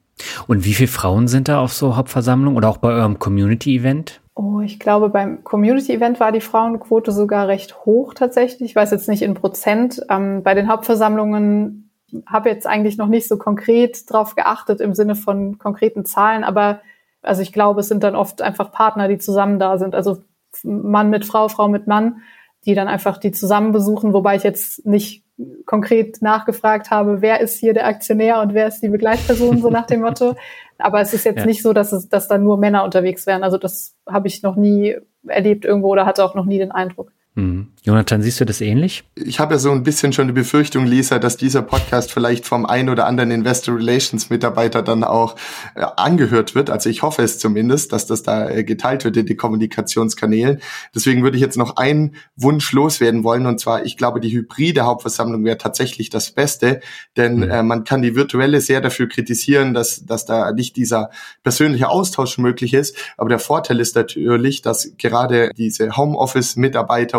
Und 0.47 0.65
wie 0.65 0.73
viele 0.73 0.87
Frauen 0.87 1.27
sind 1.27 1.47
da 1.47 1.59
auf 1.59 1.73
so 1.73 1.95
Hauptversammlungen 1.95 2.57
oder 2.57 2.69
auch 2.69 2.77
bei 2.77 2.89
eurem 2.89 3.19
Community-Event? 3.19 4.21
Oh, 4.35 4.61
ich 4.61 4.79
glaube, 4.79 5.09
beim 5.09 5.43
Community-Event 5.43 6.19
war 6.19 6.31
die 6.31 6.41
Frauenquote 6.41 7.11
sogar 7.11 7.47
recht 7.47 7.85
hoch 7.85 8.13
tatsächlich. 8.13 8.71
Ich 8.71 8.75
weiß 8.75 8.91
jetzt 8.91 9.09
nicht 9.09 9.21
in 9.21 9.33
Prozent. 9.33 10.01
Ähm, 10.09 10.43
bei 10.43 10.53
den 10.53 10.69
Hauptversammlungen 10.69 11.91
habe 12.25 12.49
jetzt 12.49 12.67
eigentlich 12.67 12.97
noch 12.97 13.07
nicht 13.07 13.27
so 13.27 13.37
konkret 13.37 14.09
drauf 14.11 14.35
geachtet 14.35 14.81
im 14.81 14.93
Sinne 14.93 15.15
von 15.15 15.57
konkreten 15.57 16.05
Zahlen, 16.05 16.43
aber 16.43 16.81
also 17.21 17.41
ich 17.41 17.53
glaube, 17.53 17.81
es 17.81 17.87
sind 17.87 18.03
dann 18.03 18.15
oft 18.15 18.41
einfach 18.41 18.71
Partner, 18.71 19.07
die 19.07 19.17
zusammen 19.17 19.59
da 19.59 19.77
sind. 19.77 19.95
Also 19.95 20.23
Mann 20.63 21.09
mit 21.09 21.25
Frau, 21.25 21.47
Frau 21.47 21.67
mit 21.67 21.87
Mann, 21.87 22.21
die 22.65 22.73
dann 22.73 22.87
einfach 22.87 23.17
die 23.17 23.31
zusammen 23.31 23.71
besuchen, 23.71 24.13
wobei 24.13 24.35
ich 24.35 24.43
jetzt 24.43 24.85
nicht 24.85 25.23
konkret 25.65 26.21
nachgefragt 26.21 26.91
habe, 26.91 27.21
wer 27.21 27.41
ist 27.41 27.59
hier 27.59 27.73
der 27.73 27.87
Aktionär 27.87 28.41
und 28.41 28.53
wer 28.53 28.67
ist 28.67 28.81
die 28.81 28.89
Begleitperson, 28.89 29.59
so 29.59 29.69
nach 29.69 29.85
dem 29.85 30.01
Motto. 30.01 30.35
Aber 30.77 31.01
es 31.01 31.13
ist 31.13 31.25
jetzt 31.25 31.39
ja. 31.39 31.45
nicht 31.45 31.61
so, 31.61 31.73
dass 31.73 31.91
es, 31.91 32.09
dass 32.09 32.27
da 32.27 32.37
nur 32.37 32.57
Männer 32.57 32.83
unterwegs 32.83 33.27
wären. 33.27 33.43
Also 33.43 33.57
das 33.57 33.95
habe 34.07 34.27
ich 34.27 34.41
noch 34.41 34.55
nie 34.55 34.97
erlebt 35.27 35.65
irgendwo 35.65 35.89
oder 35.89 36.05
hatte 36.05 36.25
auch 36.25 36.35
noch 36.35 36.45
nie 36.45 36.57
den 36.57 36.71
Eindruck. 36.71 37.11
Mhm. 37.35 37.69
Jonathan, 37.83 38.21
siehst 38.21 38.41
du 38.41 38.45
das 38.45 38.59
ähnlich? 38.59 39.05
Ich 39.15 39.39
habe 39.39 39.53
ja 39.53 39.59
so 39.59 39.71
ein 39.71 39.83
bisschen 39.83 40.11
schon 40.11 40.27
die 40.27 40.33
Befürchtung, 40.33 40.85
Lisa, 40.85 41.17
dass 41.17 41.37
dieser 41.37 41.61
Podcast 41.61 42.11
vielleicht 42.11 42.45
vom 42.45 42.65
ein 42.65 42.89
oder 42.89 43.07
anderen 43.07 43.31
Investor 43.31 43.77
Relations 43.77 44.29
Mitarbeiter 44.29 44.83
dann 44.83 45.05
auch 45.05 45.37
äh, 45.75 45.85
angehört 45.95 46.55
wird. 46.55 46.69
Also 46.69 46.89
ich 46.89 47.03
hoffe 47.03 47.23
es 47.23 47.39
zumindest, 47.39 47.93
dass 47.93 48.05
das 48.05 48.23
da 48.23 48.49
äh, 48.49 48.65
geteilt 48.65 49.05
wird 49.05 49.15
in 49.15 49.25
die 49.25 49.37
Kommunikationskanälen. 49.37 50.61
Deswegen 50.93 51.23
würde 51.23 51.37
ich 51.37 51.41
jetzt 51.41 51.57
noch 51.57 51.77
einen 51.77 52.15
Wunsch 52.35 52.71
loswerden 52.73 53.23
wollen. 53.23 53.45
Und 53.45 53.61
zwar, 53.61 53.85
ich 53.85 53.95
glaube, 53.95 54.19
die 54.19 54.31
hybride 54.33 54.81
Hauptversammlung 54.81 55.45
wäre 55.45 55.57
tatsächlich 55.57 56.09
das 56.09 56.31
Beste, 56.31 56.81
denn 57.15 57.37
mhm. 57.37 57.49
äh, 57.49 57.63
man 57.63 57.85
kann 57.85 58.01
die 58.01 58.15
virtuelle 58.15 58.59
sehr 58.59 58.81
dafür 58.81 59.07
kritisieren, 59.07 59.73
dass, 59.73 60.05
dass 60.05 60.25
da 60.25 60.51
nicht 60.51 60.75
dieser 60.75 61.09
persönliche 61.43 61.87
Austausch 61.87 62.37
möglich 62.37 62.73
ist. 62.73 62.95
Aber 63.17 63.29
der 63.29 63.39
Vorteil 63.39 63.79
ist 63.79 63.95
natürlich, 63.95 64.61
dass 64.61 64.91
gerade 64.97 65.51
diese 65.57 65.95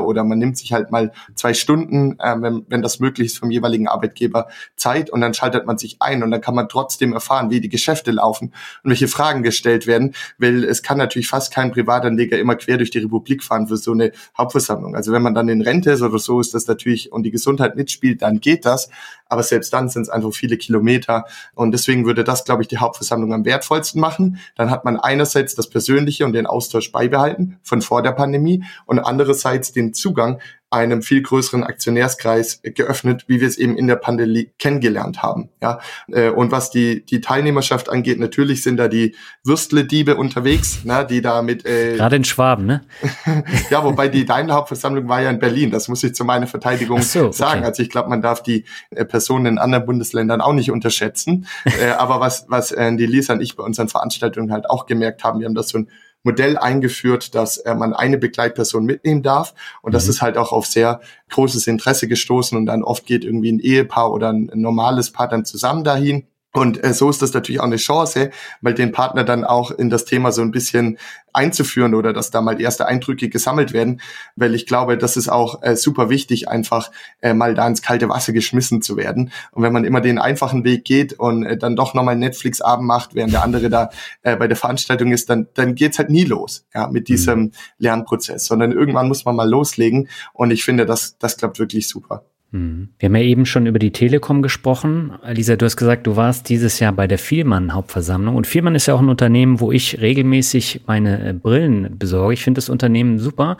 Oder 0.04 0.24
man 0.24 0.38
nimmt 0.38 0.56
sich 0.56 0.72
halt 0.72 0.90
mal 0.90 1.12
zwei 1.34 1.54
Stunden, 1.54 2.18
äh, 2.18 2.34
wenn, 2.38 2.64
wenn 2.68 2.82
das 2.82 3.00
möglich 3.00 3.28
ist 3.28 3.38
vom 3.38 3.50
jeweiligen 3.50 3.88
Arbeitgeber 3.88 4.48
Zeit 4.76 5.10
und 5.10 5.20
dann 5.20 5.34
schaltet 5.34 5.66
man 5.66 5.78
sich 5.78 5.96
ein 6.00 6.22
und 6.22 6.30
dann 6.30 6.40
kann 6.40 6.54
man 6.54 6.68
trotzdem 6.68 7.12
erfahren, 7.12 7.50
wie 7.50 7.60
die 7.60 7.68
Geschäfte 7.68 8.10
laufen 8.10 8.52
und 8.82 8.90
welche 8.90 9.08
Fragen 9.08 9.42
gestellt 9.42 9.86
werden, 9.86 10.14
weil 10.38 10.64
es 10.64 10.82
kann 10.82 10.98
natürlich 10.98 11.28
fast 11.28 11.52
kein 11.52 11.72
Privatanleger 11.72 12.38
immer 12.38 12.56
quer 12.56 12.76
durch 12.76 12.90
die 12.90 12.98
Republik 12.98 13.42
fahren 13.42 13.68
für 13.68 13.76
so 13.76 13.92
eine 13.92 14.12
Hauptversammlung. 14.36 14.94
Also 14.94 15.12
wenn 15.12 15.22
man 15.22 15.34
dann 15.34 15.48
in 15.48 15.62
Rente 15.62 15.92
ist 15.92 16.02
oder 16.02 16.18
so, 16.18 16.40
ist 16.40 16.54
das 16.54 16.66
natürlich 16.66 17.12
und 17.12 17.22
die 17.22 17.30
Gesundheit 17.30 17.76
mitspielt, 17.76 18.22
dann 18.22 18.40
geht 18.40 18.64
das. 18.64 18.88
Aber 19.32 19.42
selbst 19.42 19.72
dann 19.72 19.88
sind 19.88 20.02
es 20.02 20.08
einfach 20.10 20.32
viele 20.34 20.58
Kilometer 20.58 21.24
und 21.54 21.72
deswegen 21.72 22.04
würde 22.04 22.22
das, 22.22 22.44
glaube 22.44 22.60
ich, 22.60 22.68
die 22.68 22.76
Hauptversammlung 22.76 23.32
am 23.32 23.46
wertvollsten 23.46 23.98
machen. 23.98 24.38
Dann 24.56 24.70
hat 24.70 24.84
man 24.84 25.00
einerseits 25.00 25.54
das 25.54 25.70
Persönliche 25.70 26.26
und 26.26 26.34
den 26.34 26.46
Austausch 26.46 26.92
beibehalten 26.92 27.58
von 27.62 27.80
vor 27.80 28.02
der 28.02 28.12
Pandemie 28.12 28.62
und 28.84 28.98
andererseits 28.98 29.72
den 29.72 29.94
Zugang 29.94 30.38
einem 30.72 31.02
viel 31.02 31.22
größeren 31.22 31.64
Aktionärskreis 31.64 32.60
geöffnet, 32.62 33.24
wie 33.26 33.40
wir 33.40 33.48
es 33.48 33.58
eben 33.58 33.76
in 33.76 33.86
der 33.86 33.96
Pandemie 33.96 34.50
kennengelernt 34.58 35.22
haben. 35.22 35.50
Ja, 35.60 35.80
äh, 36.08 36.30
und 36.30 36.50
was 36.50 36.70
die 36.70 37.04
die 37.04 37.20
Teilnehmerschaft 37.20 37.88
angeht, 37.88 38.18
natürlich 38.18 38.62
sind 38.62 38.78
da 38.78 38.88
die 38.88 39.14
Würstle-Diebe 39.44 40.16
unterwegs, 40.16 40.84
ne, 40.84 41.06
die 41.08 41.20
da 41.20 41.42
mit 41.42 41.66
äh, 41.66 41.96
gerade 41.96 42.16
in 42.16 42.24
Schwaben, 42.24 42.66
ne? 42.66 42.84
ja, 43.70 43.84
wobei 43.84 44.08
die 44.08 44.24
deine 44.24 44.52
Hauptversammlung 44.54 45.08
war 45.08 45.22
ja 45.22 45.30
in 45.30 45.38
Berlin. 45.38 45.70
Das 45.70 45.88
muss 45.88 46.02
ich 46.02 46.14
zu 46.14 46.24
meiner 46.24 46.46
Verteidigung 46.46 47.02
so, 47.02 47.26
okay. 47.26 47.32
sagen. 47.32 47.64
Also 47.64 47.82
ich 47.82 47.90
glaube, 47.90 48.08
man 48.08 48.22
darf 48.22 48.42
die 48.42 48.64
äh, 48.90 49.04
Personen 49.04 49.46
in 49.46 49.58
anderen 49.58 49.84
Bundesländern 49.84 50.40
auch 50.40 50.54
nicht 50.54 50.70
unterschätzen. 50.70 51.46
äh, 51.64 51.90
aber 51.90 52.20
was 52.20 52.46
was 52.48 52.72
äh, 52.72 52.96
die 52.96 53.06
Lisa 53.06 53.34
und 53.34 53.42
ich 53.42 53.56
bei 53.56 53.62
unseren 53.64 53.88
Veranstaltungen 53.88 54.52
halt 54.52 54.68
auch 54.70 54.86
gemerkt 54.86 55.24
haben, 55.24 55.40
wir 55.40 55.46
haben 55.46 55.54
das 55.54 55.68
so 55.68 55.78
ein 55.78 55.88
Modell 56.22 56.56
eingeführt, 56.56 57.34
dass 57.34 57.58
äh, 57.58 57.74
man 57.74 57.92
eine 57.94 58.18
Begleitperson 58.18 58.84
mitnehmen 58.84 59.22
darf. 59.22 59.54
Und 59.82 59.94
das 59.94 60.04
mhm. 60.04 60.10
ist 60.10 60.22
halt 60.22 60.36
auch 60.36 60.52
auf 60.52 60.66
sehr 60.66 61.00
großes 61.30 61.66
Interesse 61.66 62.08
gestoßen. 62.08 62.56
Und 62.56 62.66
dann 62.66 62.82
oft 62.82 63.06
geht 63.06 63.24
irgendwie 63.24 63.52
ein 63.52 63.60
Ehepaar 63.60 64.12
oder 64.12 64.32
ein, 64.32 64.50
ein 64.50 64.60
normales 64.60 65.10
Paar 65.10 65.28
dann 65.28 65.44
zusammen 65.44 65.84
dahin. 65.84 66.26
Und 66.52 66.84
äh, 66.84 66.92
so 66.92 67.08
ist 67.08 67.22
das 67.22 67.32
natürlich 67.32 67.60
auch 67.60 67.66
eine 67.66 67.76
Chance, 67.76 68.30
weil 68.60 68.74
den 68.74 68.92
Partner 68.92 69.24
dann 69.24 69.44
auch 69.44 69.70
in 69.70 69.88
das 69.88 70.04
Thema 70.04 70.32
so 70.32 70.42
ein 70.42 70.50
bisschen 70.50 70.98
einzuführen 71.32 71.94
oder 71.94 72.12
dass 72.12 72.30
da 72.30 72.42
mal 72.42 72.60
erste 72.60 72.86
Eindrücke 72.86 73.30
gesammelt 73.30 73.72
werden, 73.72 74.02
weil 74.36 74.54
ich 74.54 74.66
glaube, 74.66 74.98
das 74.98 75.16
ist 75.16 75.30
auch 75.30 75.62
äh, 75.62 75.76
super 75.76 76.10
wichtig, 76.10 76.48
einfach 76.48 76.90
äh, 77.22 77.32
mal 77.32 77.54
da 77.54 77.66
ins 77.66 77.80
kalte 77.80 78.08
Wasser 78.10 78.34
geschmissen 78.34 78.82
zu 78.82 78.98
werden. 78.98 79.32
Und 79.52 79.62
wenn 79.62 79.72
man 79.72 79.84
immer 79.84 80.02
den 80.02 80.18
einfachen 80.18 80.62
Weg 80.64 80.84
geht 80.84 81.14
und 81.14 81.44
äh, 81.44 81.56
dann 81.56 81.74
doch 81.74 81.94
nochmal 81.94 82.16
Netflix-Abend 82.16 82.86
macht, 82.86 83.14
während 83.14 83.32
der 83.32 83.42
andere 83.42 83.70
da 83.70 83.88
äh, 84.22 84.36
bei 84.36 84.46
der 84.46 84.56
Veranstaltung 84.56 85.10
ist, 85.10 85.30
dann, 85.30 85.48
dann 85.54 85.74
geht's 85.74 85.98
halt 85.98 86.10
nie 86.10 86.24
los 86.24 86.66
ja, 86.74 86.86
mit 86.88 87.08
diesem 87.08 87.40
mhm. 87.40 87.52
Lernprozess, 87.78 88.44
sondern 88.44 88.72
irgendwann 88.72 89.08
muss 89.08 89.24
man 89.24 89.36
mal 89.36 89.48
loslegen. 89.48 90.08
Und 90.34 90.50
ich 90.50 90.64
finde, 90.64 90.84
das, 90.84 91.16
das 91.18 91.38
klappt 91.38 91.58
wirklich 91.58 91.88
super. 91.88 92.24
Mhm. 92.52 92.90
Wir 92.98 93.08
haben 93.08 93.16
ja 93.16 93.22
eben 93.22 93.46
schon 93.46 93.66
über 93.66 93.78
die 93.78 93.92
Telekom 93.92 94.42
gesprochen. 94.42 95.12
Lisa, 95.26 95.56
du 95.56 95.64
hast 95.64 95.76
gesagt, 95.76 96.06
du 96.06 96.16
warst 96.16 96.48
dieses 96.50 96.78
Jahr 96.78 96.92
bei 96.92 97.06
der 97.06 97.18
Vielmann 97.18 97.72
Hauptversammlung. 97.72 98.36
Und 98.36 98.46
Vielmann 98.46 98.74
ist 98.74 98.86
ja 98.86 98.94
auch 98.94 99.00
ein 99.00 99.08
Unternehmen, 99.08 99.58
wo 99.58 99.72
ich 99.72 100.00
regelmäßig 100.00 100.82
meine 100.86 101.30
äh, 101.30 101.32
Brillen 101.32 101.98
besorge. 101.98 102.34
Ich 102.34 102.44
finde 102.44 102.58
das 102.58 102.68
Unternehmen 102.68 103.18
super. 103.18 103.56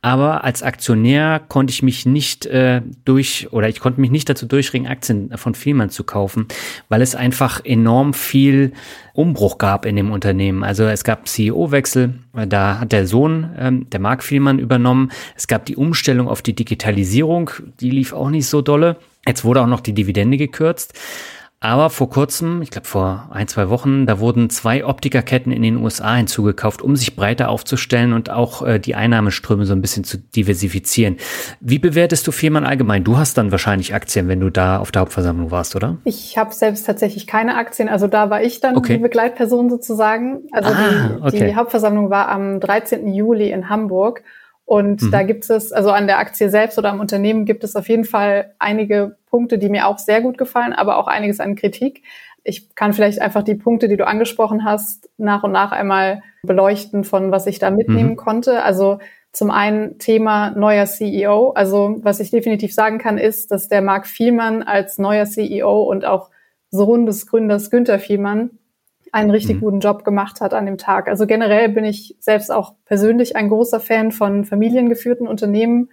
Aber 0.00 0.42
als 0.42 0.62
Aktionär 0.62 1.40
konnte 1.48 1.72
ich 1.72 1.82
mich 1.82 2.06
nicht 2.06 2.46
äh, 2.46 2.80
durch 3.04 3.52
oder 3.52 3.68
ich 3.68 3.78
konnte 3.78 4.00
mich 4.00 4.10
nicht 4.10 4.28
dazu 4.28 4.46
durchringen, 4.46 4.90
Aktien 4.90 5.36
von 5.36 5.54
Vielmann 5.54 5.90
zu 5.90 6.04
kaufen, 6.04 6.46
weil 6.88 7.02
es 7.02 7.14
einfach 7.14 7.62
enorm 7.64 8.14
viel 8.14 8.72
Umbruch 9.20 9.58
gab 9.58 9.84
in 9.84 9.96
dem 9.96 10.10
Unternehmen. 10.10 10.64
Also 10.64 10.84
es 10.84 11.04
gab 11.04 11.28
CEO-Wechsel, 11.28 12.14
da 12.48 12.80
hat 12.80 12.92
der 12.92 13.06
Sohn, 13.06 13.50
ähm, 13.58 13.90
der 13.90 14.00
Marc 14.00 14.22
Vielmann, 14.22 14.58
übernommen. 14.58 15.10
Es 15.36 15.46
gab 15.46 15.66
die 15.66 15.76
Umstellung 15.76 16.28
auf 16.28 16.42
die 16.42 16.54
Digitalisierung, 16.54 17.50
die 17.80 17.90
lief 17.90 18.12
auch 18.12 18.30
nicht 18.30 18.46
so 18.46 18.62
dolle. 18.62 18.96
Jetzt 19.26 19.44
wurde 19.44 19.60
auch 19.60 19.66
noch 19.66 19.80
die 19.80 19.92
Dividende 19.92 20.36
gekürzt. 20.36 20.94
Aber 21.62 21.90
vor 21.90 22.08
kurzem, 22.08 22.62
ich 22.62 22.70
glaube 22.70 22.86
vor 22.86 23.28
ein, 23.32 23.46
zwei 23.46 23.68
Wochen, 23.68 24.06
da 24.06 24.18
wurden 24.18 24.48
zwei 24.48 24.82
Optikerketten 24.82 25.52
in 25.52 25.60
den 25.60 25.76
USA 25.76 26.14
hinzugekauft, 26.14 26.80
um 26.80 26.96
sich 26.96 27.16
breiter 27.16 27.50
aufzustellen 27.50 28.14
und 28.14 28.30
auch 28.30 28.66
äh, 28.66 28.78
die 28.78 28.94
Einnahmeströme 28.94 29.66
so 29.66 29.74
ein 29.74 29.82
bisschen 29.82 30.04
zu 30.04 30.16
diversifizieren. 30.16 31.18
Wie 31.60 31.78
bewertest 31.78 32.26
du 32.26 32.32
Firmen 32.32 32.64
allgemein? 32.64 33.04
Du 33.04 33.18
hast 33.18 33.36
dann 33.36 33.50
wahrscheinlich 33.50 33.92
Aktien, 33.92 34.26
wenn 34.26 34.40
du 34.40 34.48
da 34.48 34.78
auf 34.78 34.90
der 34.90 35.02
Hauptversammlung 35.02 35.50
warst, 35.50 35.76
oder? 35.76 35.98
Ich 36.04 36.38
habe 36.38 36.54
selbst 36.54 36.86
tatsächlich 36.86 37.26
keine 37.26 37.58
Aktien. 37.58 37.90
Also 37.90 38.06
da 38.06 38.30
war 38.30 38.42
ich 38.42 38.60
dann 38.60 38.78
okay. 38.78 38.94
die 38.94 39.02
Begleitperson 39.02 39.68
sozusagen. 39.68 40.44
Also 40.52 40.70
ah, 40.70 40.76
die, 40.78 41.22
okay. 41.22 41.48
die 41.48 41.56
Hauptversammlung 41.56 42.08
war 42.08 42.30
am 42.30 42.60
13. 42.60 43.12
Juli 43.12 43.50
in 43.50 43.68
Hamburg. 43.68 44.22
Und 44.70 45.02
mhm. 45.02 45.10
da 45.10 45.24
gibt 45.24 45.50
es, 45.50 45.72
also 45.72 45.90
an 45.90 46.06
der 46.06 46.20
Aktie 46.20 46.48
selbst 46.48 46.78
oder 46.78 46.90
am 46.90 47.00
Unternehmen 47.00 47.44
gibt 47.44 47.64
es 47.64 47.74
auf 47.74 47.88
jeden 47.88 48.04
Fall 48.04 48.54
einige 48.60 49.16
Punkte, 49.26 49.58
die 49.58 49.68
mir 49.68 49.88
auch 49.88 49.98
sehr 49.98 50.20
gut 50.20 50.38
gefallen, 50.38 50.72
aber 50.72 50.98
auch 50.98 51.08
einiges 51.08 51.40
an 51.40 51.56
Kritik. 51.56 52.04
Ich 52.44 52.72
kann 52.76 52.92
vielleicht 52.92 53.20
einfach 53.20 53.42
die 53.42 53.56
Punkte, 53.56 53.88
die 53.88 53.96
du 53.96 54.06
angesprochen 54.06 54.64
hast, 54.64 55.10
nach 55.18 55.42
und 55.42 55.50
nach 55.50 55.72
einmal 55.72 56.22
beleuchten 56.44 57.02
von 57.02 57.32
was 57.32 57.48
ich 57.48 57.58
da 57.58 57.72
mitnehmen 57.72 58.10
mhm. 58.10 58.16
konnte. 58.16 58.62
Also 58.62 59.00
zum 59.32 59.50
einen 59.50 59.98
Thema 59.98 60.52
neuer 60.52 60.86
CEO. 60.86 61.50
Also 61.50 61.96
was 62.02 62.20
ich 62.20 62.30
definitiv 62.30 62.72
sagen 62.72 62.98
kann, 62.98 63.18
ist, 63.18 63.50
dass 63.50 63.66
der 63.66 63.82
Marc 63.82 64.06
Vielmann 64.06 64.62
als 64.62 64.98
neuer 64.98 65.24
CEO 65.24 65.82
und 65.82 66.04
auch 66.04 66.30
Sohn 66.70 67.06
des 67.06 67.26
Gründers 67.26 67.72
Günther 67.72 67.98
Vielmann 67.98 68.59
einen 69.12 69.30
richtig 69.30 69.56
mhm. 69.56 69.60
guten 69.60 69.80
Job 69.80 70.04
gemacht 70.04 70.40
hat 70.40 70.54
an 70.54 70.66
dem 70.66 70.78
Tag. 70.78 71.08
Also 71.08 71.26
generell 71.26 71.68
bin 71.68 71.84
ich 71.84 72.16
selbst 72.20 72.50
auch 72.50 72.74
persönlich 72.84 73.36
ein 73.36 73.48
großer 73.48 73.80
Fan 73.80 74.12
von 74.12 74.44
familiengeführten 74.44 75.26
Unternehmen, 75.26 75.90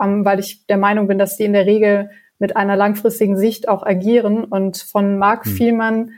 ähm, 0.00 0.24
weil 0.24 0.38
ich 0.38 0.66
der 0.66 0.78
Meinung 0.78 1.08
bin, 1.08 1.18
dass 1.18 1.36
die 1.36 1.44
in 1.44 1.52
der 1.52 1.66
Regel 1.66 2.10
mit 2.38 2.56
einer 2.56 2.76
langfristigen 2.76 3.36
Sicht 3.36 3.68
auch 3.68 3.84
agieren. 3.84 4.44
Und 4.44 4.78
von 4.78 5.18
Marc 5.18 5.46
mhm. 5.46 5.50
Vielmann 5.50 6.10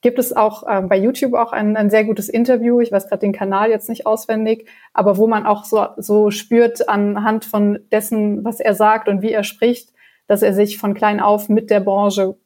gibt 0.00 0.18
es 0.18 0.34
auch 0.34 0.66
äh, 0.66 0.82
bei 0.82 0.96
YouTube 0.96 1.34
auch 1.34 1.52
ein, 1.52 1.76
ein 1.76 1.90
sehr 1.90 2.04
gutes 2.04 2.28
Interview. 2.28 2.80
Ich 2.80 2.90
weiß 2.90 3.08
gerade 3.08 3.20
den 3.20 3.32
Kanal 3.32 3.70
jetzt 3.70 3.88
nicht 3.88 4.06
auswendig, 4.06 4.68
aber 4.92 5.16
wo 5.16 5.28
man 5.28 5.46
auch 5.46 5.64
so, 5.64 5.86
so 5.96 6.30
spürt 6.30 6.88
anhand 6.88 7.44
von 7.44 7.78
dessen, 7.92 8.44
was 8.44 8.60
er 8.60 8.74
sagt 8.74 9.08
und 9.08 9.22
wie 9.22 9.32
er 9.32 9.44
spricht, 9.44 9.92
dass 10.26 10.42
er 10.42 10.52
sich 10.52 10.78
von 10.78 10.94
klein 10.94 11.20
auf 11.20 11.48
mit 11.48 11.70
der 11.70 11.80
Branche 11.80 12.36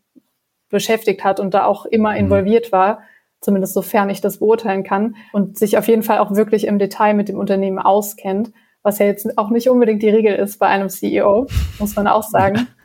beschäftigt 0.68 1.24
hat 1.24 1.40
und 1.40 1.54
da 1.54 1.64
auch 1.64 1.86
immer 1.86 2.11
mhm. 2.12 2.18
involviert 2.18 2.72
war 2.72 3.00
zumindest 3.41 3.74
sofern 3.74 4.11
ich 4.11 4.20
das 4.20 4.39
beurteilen 4.39 4.82
kann, 4.82 5.16
und 5.32 5.59
sich 5.59 5.78
auf 5.78 5.89
jeden 5.89 6.03
Fall 6.03 6.18
auch 6.18 6.34
wirklich 6.34 6.66
im 6.66 6.78
Detail 6.78 7.14
mit 7.14 7.28
dem 7.28 7.39
Unternehmen 7.39 7.78
auskennt, 7.78 8.53
was 8.82 8.99
ja 8.99 9.07
jetzt 9.07 9.37
auch 9.37 9.51
nicht 9.51 9.68
unbedingt 9.68 10.03
die 10.03 10.11
Regel 10.11 10.34
ist 10.34 10.59
bei 10.59 10.66
einem 10.66 10.89
CEO, 10.89 11.47
muss 11.78 11.97
man 11.97 12.07
auch 12.07 12.22
sagen. 12.22 12.68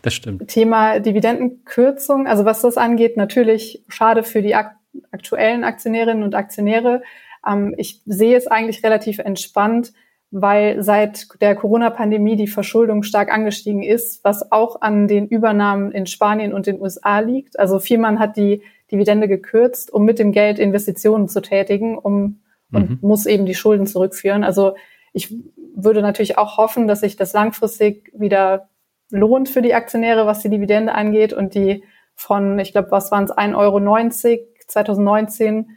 Das 0.00 0.14
stimmt. 0.14 0.46
Thema 0.48 1.00
Dividendenkürzung, 1.00 2.26
also 2.26 2.44
was 2.46 2.62
das 2.62 2.78
angeht, 2.78 3.18
natürlich 3.18 3.84
schade 3.88 4.22
für 4.22 4.40
die 4.40 4.54
ak 4.54 4.76
aktuellen 5.10 5.64
Aktionärinnen 5.64 6.22
und 6.22 6.34
Aktionäre. 6.34 7.02
Ähm, 7.46 7.74
ich 7.76 8.00
sehe 8.06 8.36
es 8.36 8.46
eigentlich 8.46 8.82
relativ 8.82 9.18
entspannt, 9.18 9.92
weil 10.30 10.82
seit 10.82 11.26
der 11.40 11.54
Corona-Pandemie 11.54 12.36
die 12.36 12.46
Verschuldung 12.46 13.02
stark 13.02 13.30
angestiegen 13.30 13.82
ist, 13.82 14.24
was 14.24 14.50
auch 14.52 14.80
an 14.80 15.08
den 15.08 15.28
Übernahmen 15.28 15.92
in 15.92 16.06
Spanien 16.06 16.54
und 16.54 16.66
den 16.66 16.80
USA 16.80 17.20
liegt. 17.20 17.58
Also 17.58 17.78
Viermann 17.78 18.18
hat 18.18 18.36
die 18.36 18.62
Dividende 18.90 19.28
gekürzt, 19.28 19.92
um 19.92 20.04
mit 20.04 20.18
dem 20.18 20.32
Geld 20.32 20.58
Investitionen 20.58 21.28
zu 21.28 21.40
tätigen, 21.40 21.98
um 21.98 22.40
und 22.72 22.90
mhm. 22.90 22.98
muss 23.00 23.26
eben 23.26 23.46
die 23.46 23.54
Schulden 23.54 23.86
zurückführen. 23.86 24.44
Also 24.44 24.74
ich 25.12 25.34
würde 25.74 26.02
natürlich 26.02 26.38
auch 26.38 26.56
hoffen, 26.56 26.88
dass 26.88 27.00
sich 27.00 27.16
das 27.16 27.32
langfristig 27.32 28.10
wieder 28.14 28.68
lohnt 29.10 29.48
für 29.48 29.62
die 29.62 29.74
Aktionäre, 29.74 30.26
was 30.26 30.40
die 30.40 30.50
Dividende 30.50 30.94
angeht 30.94 31.32
und 31.32 31.54
die 31.54 31.84
von, 32.14 32.58
ich 32.58 32.72
glaube, 32.72 32.90
was 32.90 33.10
waren 33.12 33.24
es, 33.24 33.32
1,90 33.32 33.54
Euro 33.56 34.44
2019, 34.66 35.70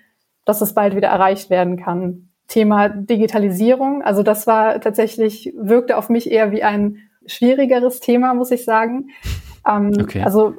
dass 0.45 0.61
es 0.61 0.73
bald 0.73 0.95
wieder 0.95 1.09
erreicht 1.09 1.49
werden 1.49 1.77
kann. 1.77 2.29
Thema 2.47 2.89
Digitalisierung, 2.89 4.01
also 4.01 4.23
das 4.23 4.47
war 4.47 4.81
tatsächlich, 4.81 5.53
wirkte 5.55 5.97
auf 5.97 6.09
mich 6.09 6.31
eher 6.31 6.51
wie 6.51 6.63
ein 6.63 6.97
schwierigeres 7.27 7.99
Thema, 7.99 8.33
muss 8.33 8.49
ich 8.49 8.65
sagen. 8.65 9.09
Ähm, 9.67 9.91
okay. 10.01 10.23
Also 10.23 10.55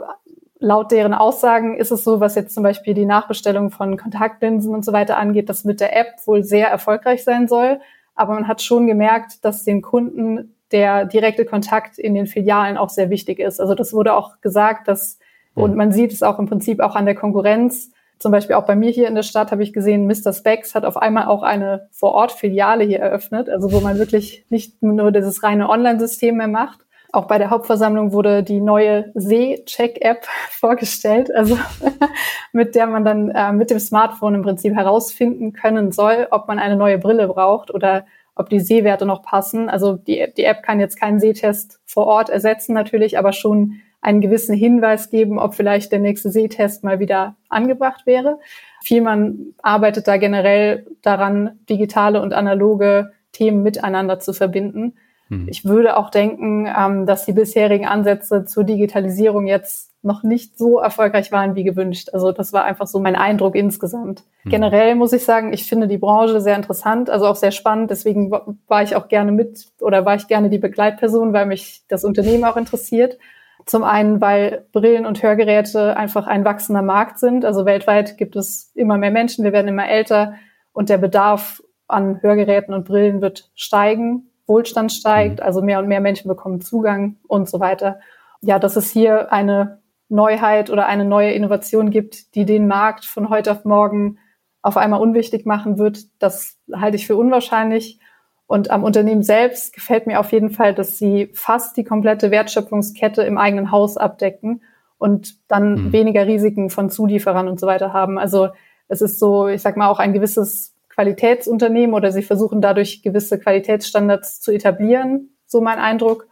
laut 0.61 0.93
deren 0.93 1.15
Aussagen 1.15 1.77
ist 1.77 1.91
es 1.91 2.05
so, 2.05 2.21
was 2.21 2.35
jetzt 2.35 2.55
zum 2.55 2.63
Beispiel 2.63 2.95
die 2.95 3.07
Nachbestellung 3.07 3.71
von 3.71 3.97
Kontaktlinsen 3.97 4.75
und 4.75 4.85
so 4.85 4.93
weiter 4.93 5.17
angeht, 5.17 5.49
dass 5.49 5.65
mit 5.65 5.81
der 5.81 5.97
App 5.97 6.27
wohl 6.27 6.45
sehr 6.45 6.69
erfolgreich 6.69 7.25
sein 7.25 7.49
soll. 7.49 7.81
Aber 8.15 8.35
man 8.35 8.47
hat 8.47 8.61
schon 8.63 8.87
gemerkt, 8.87 9.45
dass 9.45 9.65
den 9.65 9.81
Kunden 9.81 10.55
der 10.71 11.07
direkte 11.07 11.47
Kontakt 11.47 11.99
in 11.99 12.15
den 12.15 12.27
Filialen 12.27 12.77
auch 12.77 12.91
sehr 12.91 13.11
wichtig 13.11 13.41
ist. 13.41 13.61
Also 13.61 13.75
das 13.75 13.93
wurde 13.93 14.15
auch 14.15 14.41
gesagt, 14.43 14.87
dass, 14.87 15.19
und 15.55 15.75
man 15.75 15.93
sieht 15.93 16.13
es 16.13 16.23
auch 16.23 16.39
im 16.39 16.47
Prinzip 16.47 16.81
auch 16.81 16.95
an 16.95 17.07
der 17.07 17.15
Konkurrenz. 17.15 17.91
Zum 18.19 18.31
Beispiel 18.31 18.55
auch 18.55 18.67
bei 18.67 18.77
mir 18.77 18.91
hier 18.91 19.09
in 19.09 19.15
der 19.15 19.23
Stadt 19.23 19.51
habe 19.51 19.63
ich 19.63 19.73
gesehen, 19.73 20.07
Mr. 20.07 20.35
Specs 20.35 20.75
hat 20.75 20.85
auf 20.85 20.99
einmal 20.99 21.27
auch 21.27 21.43
eine 21.43 21.89
Vor-Ort-Filiale 21.91 22.85
hier 22.85 23.01
eröffnet, 23.01 23.49
also 23.49 23.73
wo 23.73 23.81
man 23.81 23.99
wirklich 23.99 24.45
nicht 24.51 24.83
nur 24.83 25.11
dieses 25.11 25.43
reine 25.43 25.71
Online-System 25.71 26.37
mehr 26.37 26.49
macht, 26.49 26.81
auch 27.13 27.27
bei 27.27 27.39
der 27.39 27.51
Hauptversammlung 27.51 28.13
wurde 28.13 28.43
die 28.43 28.61
neue 28.61 29.11
See-Check-App 29.15 30.27
vorgestellt, 30.51 31.35
also 31.35 31.59
mit 32.53 32.75
der 32.75 32.87
man 32.87 33.05
dann 33.05 33.31
äh, 33.31 33.53
mit 33.53 33.71
dem 33.71 33.81
Smartphone 33.81 34.37
im 34.37 34.43
Prinzip 34.43 34.75
herausfinden 34.75 35.53
können 35.53 35.93
soll, 35.93 36.29
ob 36.31 36.49
man 36.49 36.59
eine 36.59 36.77
neue 36.77 36.99
Brille 36.99 37.29
braucht 37.29 37.73
oder 37.73 38.07
ob 38.35 38.49
die 38.49 38.61
Sehwerte 38.61 39.07
noch 39.07 39.23
passen. 39.23 39.69
Also 39.69 39.95
die, 39.95 40.27
die 40.37 40.45
App 40.45 40.63
kann 40.63 40.81
jetzt 40.81 40.99
keinen 40.99 41.21
Sehtest 41.21 41.81
vor 41.85 42.07
Ort 42.07 42.31
ersetzen 42.31 42.73
natürlich, 42.73 43.19
aber 43.19 43.33
schon 43.33 43.81
einen 44.01 44.21
gewissen 44.21 44.55
Hinweis 44.55 45.11
geben, 45.11 45.39
ob 45.39 45.55
vielleicht 45.55 45.93
der 45.93 45.99
nächste 45.99 46.31
Sehtest 46.31 46.85
mal 46.85 47.01
wieder 47.01 47.37
angebracht 47.49 48.07
wäre. 48.07 48.39
Vielmann 48.83 49.55
arbeitet 49.63 50.09
da 50.09 50.17
generell 50.17 50.87
daran, 51.03 51.59
digitale 51.69 52.23
und 52.23 52.33
analoge 52.33 53.13
Themen 53.33 53.63
miteinander 53.63 54.19
zu 54.19 54.33
verbinden. 54.33 54.95
Mhm. 55.31 55.47
Ich 55.49 55.65
würde 55.65 55.97
auch 55.97 56.11
denken, 56.11 56.67
ähm, 56.67 57.07
dass 57.07 57.25
die 57.25 57.33
bisherigen 57.33 57.87
Ansätze 57.87 58.45
zur 58.45 58.65
Digitalisierung 58.65 59.47
jetzt 59.47 59.93
noch 60.03 60.23
nicht 60.23 60.59
so 60.59 60.79
erfolgreich 60.79 61.31
waren 61.31 61.55
wie 61.55 61.65
gewünscht. 61.65 62.09
Also 62.13 62.33
das 62.33 62.53
war 62.53 62.65
einfach 62.65 62.87
so 62.87 63.01
mein 63.01 63.17
Eindruck 63.17 63.55
insgesamt. 63.55 64.25
Mhm. 64.45 64.51
Generell 64.51 64.95
muss 64.97 65.13
ich 65.13 65.25
sagen, 65.25 65.53
ich 65.53 65.69
finde 65.69 65.89
die 65.89 65.99
Branche 65.99 66.41
sehr 66.41 66.57
interessant, 66.57 67.11
also 67.11 67.27
auch 67.27 67.37
sehr 67.37 67.53
spannend. 67.53 67.91
Deswegen 67.91 68.31
war 68.31 68.83
ich 68.83 68.97
auch 68.97 69.09
gerne 69.09 69.31
mit 69.33 69.69
oder 69.81 70.05
war 70.05 70.17
ich 70.17 70.27
gerne 70.27 70.51
die 70.51 70.59
Begleitperson, 70.59 71.33
weil 71.33 71.47
mich 71.47 71.83
das 71.89 72.05
Unternehmen 72.05 72.45
auch 72.45 72.57
interessiert. 72.57 73.19
Zum 73.67 73.85
einen, 73.85 74.21
weil 74.21 74.67
Brillen 74.73 75.07
und 75.07 75.23
Hörgeräte 75.23 75.97
einfach 75.97 76.27
ein 76.27 76.45
wachsender 76.45 76.83
Markt 76.83 77.19
sind. 77.19 77.45
Also 77.45 77.67
weltweit 77.67 78.17
gibt 78.17 78.35
es 78.35 78.73
immer 78.75 78.99
mehr 78.99 79.11
Menschen, 79.13 79.45
wir 79.45 79.53
werden 79.53 79.69
immer 79.69 79.89
älter 79.89 80.35
und 80.73 80.89
der 80.89 80.99
Bedarf 80.99 81.63
an 81.87 82.23
Hörgeräten 82.23 82.73
und 82.73 82.85
Brillen 82.85 83.21
wird 83.21 83.51
steigen. 83.55 84.30
Wohlstand 84.51 84.93
steigt, 84.93 85.41
mhm. 85.41 85.47
also 85.47 85.63
mehr 85.63 85.79
und 85.79 85.89
mehr 85.89 86.01
Menschen 86.01 86.29
bekommen 86.29 86.61
Zugang 86.61 87.17
und 87.27 87.49
so 87.49 87.61
weiter. 87.61 88.01
Ja, 88.43 88.59
dass 88.59 88.77
es 88.77 88.91
hier 88.91 89.33
eine 89.33 89.81
Neuheit 90.11 90.69
oder 90.69 90.87
eine 90.87 91.05
neue 91.05 91.33
Innovation 91.33 91.91
gibt, 91.91 92.35
die 92.35 92.45
den 92.45 92.67
Markt 92.67 93.07
von 93.07 93.31
heute 93.31 93.53
auf 93.53 93.65
morgen 93.65 94.19
auf 94.61 94.77
einmal 94.77 95.01
unwichtig 95.01 95.47
machen 95.47 95.79
wird, 95.79 96.05
das 96.19 96.59
halte 96.75 96.97
ich 96.97 97.07
für 97.07 97.17
unwahrscheinlich. 97.17 97.99
Und 98.47 98.71
am 98.71 98.83
Unternehmen 98.83 99.23
selbst 99.23 99.73
gefällt 99.73 100.07
mir 100.07 100.19
auf 100.19 100.33
jeden 100.33 100.51
Fall, 100.51 100.75
dass 100.75 100.99
sie 100.99 101.31
fast 101.33 101.77
die 101.77 101.85
komplette 101.85 102.31
Wertschöpfungskette 102.31 103.23
im 103.23 103.39
eigenen 103.39 103.71
Haus 103.71 103.97
abdecken 103.97 104.63
und 104.99 105.37
dann 105.49 105.75
mhm. 105.75 105.93
weniger 105.93 106.27
Risiken 106.27 106.69
von 106.69 106.91
Zulieferern 106.91 107.49
und 107.49 107.59
so 107.61 107.67
weiter 107.67 107.93
haben. 107.93 108.19
Also 108.19 108.49
es 108.89 109.01
ist 109.01 109.19
so, 109.21 109.47
ich 109.47 109.63
sag 109.63 109.77
mal, 109.77 109.89
auch 109.89 110.01
ein 110.01 110.13
gewisses 110.13 110.70
Qualitätsunternehmen 111.01 111.95
oder 111.95 112.13
sie 112.13 112.23
versuchen 112.23 112.61
dadurch 112.61 113.03
gewisse 113.03 113.39
Qualitätsstandards 113.39 114.43
zu 114.43 114.53
etablieren, 114.53 115.31
so 115.47 115.63
mein 115.63 115.79
Eindruck. 115.79 116.27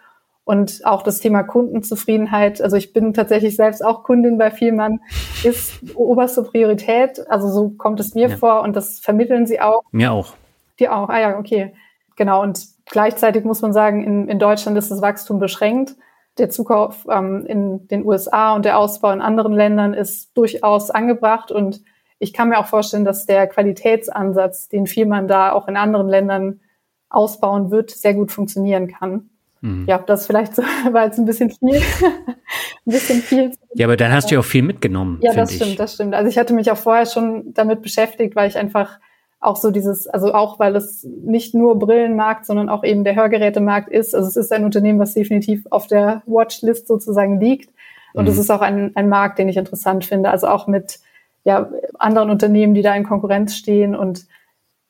Und 0.44 0.80
auch 0.84 1.02
das 1.02 1.20
Thema 1.20 1.42
Kundenzufriedenheit, 1.42 2.60
also 2.60 2.76
ich 2.76 2.92
bin 2.92 3.14
tatsächlich 3.14 3.56
selbst 3.56 3.82
auch 3.82 4.02
Kundin 4.02 4.36
bei 4.36 4.50
Vielmann, 4.50 5.00
ist 5.42 5.80
oberste 5.94 6.42
Priorität. 6.42 7.18
Also 7.30 7.48
so 7.48 7.70
kommt 7.70 7.98
es 8.00 8.14
mir 8.14 8.28
ja. 8.28 8.36
vor 8.36 8.60
und 8.60 8.76
das 8.76 8.98
vermitteln 8.98 9.46
sie 9.46 9.58
auch. 9.58 9.82
Mir 9.90 10.12
auch. 10.12 10.34
Dir 10.78 10.94
auch, 10.94 11.08
ah 11.08 11.20
ja, 11.20 11.38
okay. 11.38 11.72
Genau, 12.16 12.42
und 12.42 12.60
gleichzeitig 12.84 13.44
muss 13.44 13.62
man 13.62 13.72
sagen, 13.72 14.04
in, 14.04 14.28
in 14.28 14.38
Deutschland 14.38 14.76
ist 14.76 14.90
das 14.90 15.00
Wachstum 15.00 15.38
beschränkt. 15.38 15.96
Der 16.36 16.50
Zukauf 16.50 17.06
ähm, 17.10 17.46
in 17.46 17.88
den 17.88 18.04
USA 18.04 18.54
und 18.54 18.66
der 18.66 18.78
Ausbau 18.78 19.12
in 19.12 19.22
anderen 19.22 19.54
Ländern 19.54 19.94
ist 19.94 20.36
durchaus 20.36 20.90
angebracht 20.90 21.50
und 21.50 21.80
ich 22.18 22.32
kann 22.32 22.48
mir 22.48 22.58
auch 22.58 22.66
vorstellen, 22.66 23.04
dass 23.04 23.26
der 23.26 23.46
Qualitätsansatz, 23.46 24.68
den 24.68 24.86
Vielmann 24.86 25.28
da 25.28 25.52
auch 25.52 25.68
in 25.68 25.76
anderen 25.76 26.08
Ländern 26.08 26.60
ausbauen 27.08 27.70
wird, 27.70 27.90
sehr 27.90 28.14
gut 28.14 28.32
funktionieren 28.32 28.88
kann. 28.88 29.30
Mhm. 29.60 29.86
Ja, 29.88 29.98
das 29.98 30.26
vielleicht 30.26 30.54
so, 30.54 30.62
war 30.92 31.04
jetzt 31.04 31.18
ein 31.18 31.24
bisschen 31.24 31.50
viel. 31.50 31.76
ein 31.76 32.92
bisschen 32.92 33.20
viel. 33.20 33.52
Ja, 33.74 33.86
aber 33.86 33.96
dann 33.96 34.12
hast 34.12 34.30
du 34.30 34.34
ja 34.34 34.40
auch 34.40 34.44
viel 34.44 34.62
mitgenommen. 34.62 35.18
Ja, 35.22 35.32
das 35.32 35.54
stimmt, 35.54 35.72
ich. 35.72 35.76
das 35.76 35.94
stimmt. 35.94 36.14
Also 36.14 36.28
ich 36.28 36.38
hatte 36.38 36.54
mich 36.54 36.70
auch 36.70 36.76
vorher 36.76 37.06
schon 37.06 37.52
damit 37.54 37.82
beschäftigt, 37.82 38.36
weil 38.36 38.48
ich 38.48 38.56
einfach 38.56 38.98
auch 39.40 39.56
so 39.56 39.70
dieses, 39.70 40.08
also 40.08 40.34
auch 40.34 40.58
weil 40.58 40.74
es 40.74 41.04
nicht 41.04 41.54
nur 41.54 41.78
Brillenmarkt, 41.78 42.44
sondern 42.44 42.68
auch 42.68 42.82
eben 42.82 43.04
der 43.04 43.14
Hörgerätemarkt 43.14 43.88
ist. 43.88 44.14
Also 44.14 44.28
es 44.28 44.36
ist 44.36 44.52
ein 44.52 44.64
Unternehmen, 44.64 44.98
was 44.98 45.14
definitiv 45.14 45.64
auf 45.70 45.86
der 45.86 46.22
Watchlist 46.26 46.88
sozusagen 46.88 47.38
liegt. 47.40 47.70
Und 48.14 48.26
es 48.28 48.34
mhm. 48.34 48.40
ist 48.40 48.50
auch 48.50 48.62
ein, 48.62 48.92
ein 48.96 49.08
Markt, 49.08 49.38
den 49.38 49.48
ich 49.48 49.56
interessant 49.56 50.04
finde. 50.04 50.30
Also 50.30 50.48
auch 50.48 50.66
mit 50.66 50.98
ja, 51.44 51.70
anderen 51.98 52.30
Unternehmen, 52.30 52.74
die 52.74 52.82
da 52.82 52.94
in 52.94 53.04
Konkurrenz 53.04 53.54
stehen 53.56 53.94
und 53.94 54.26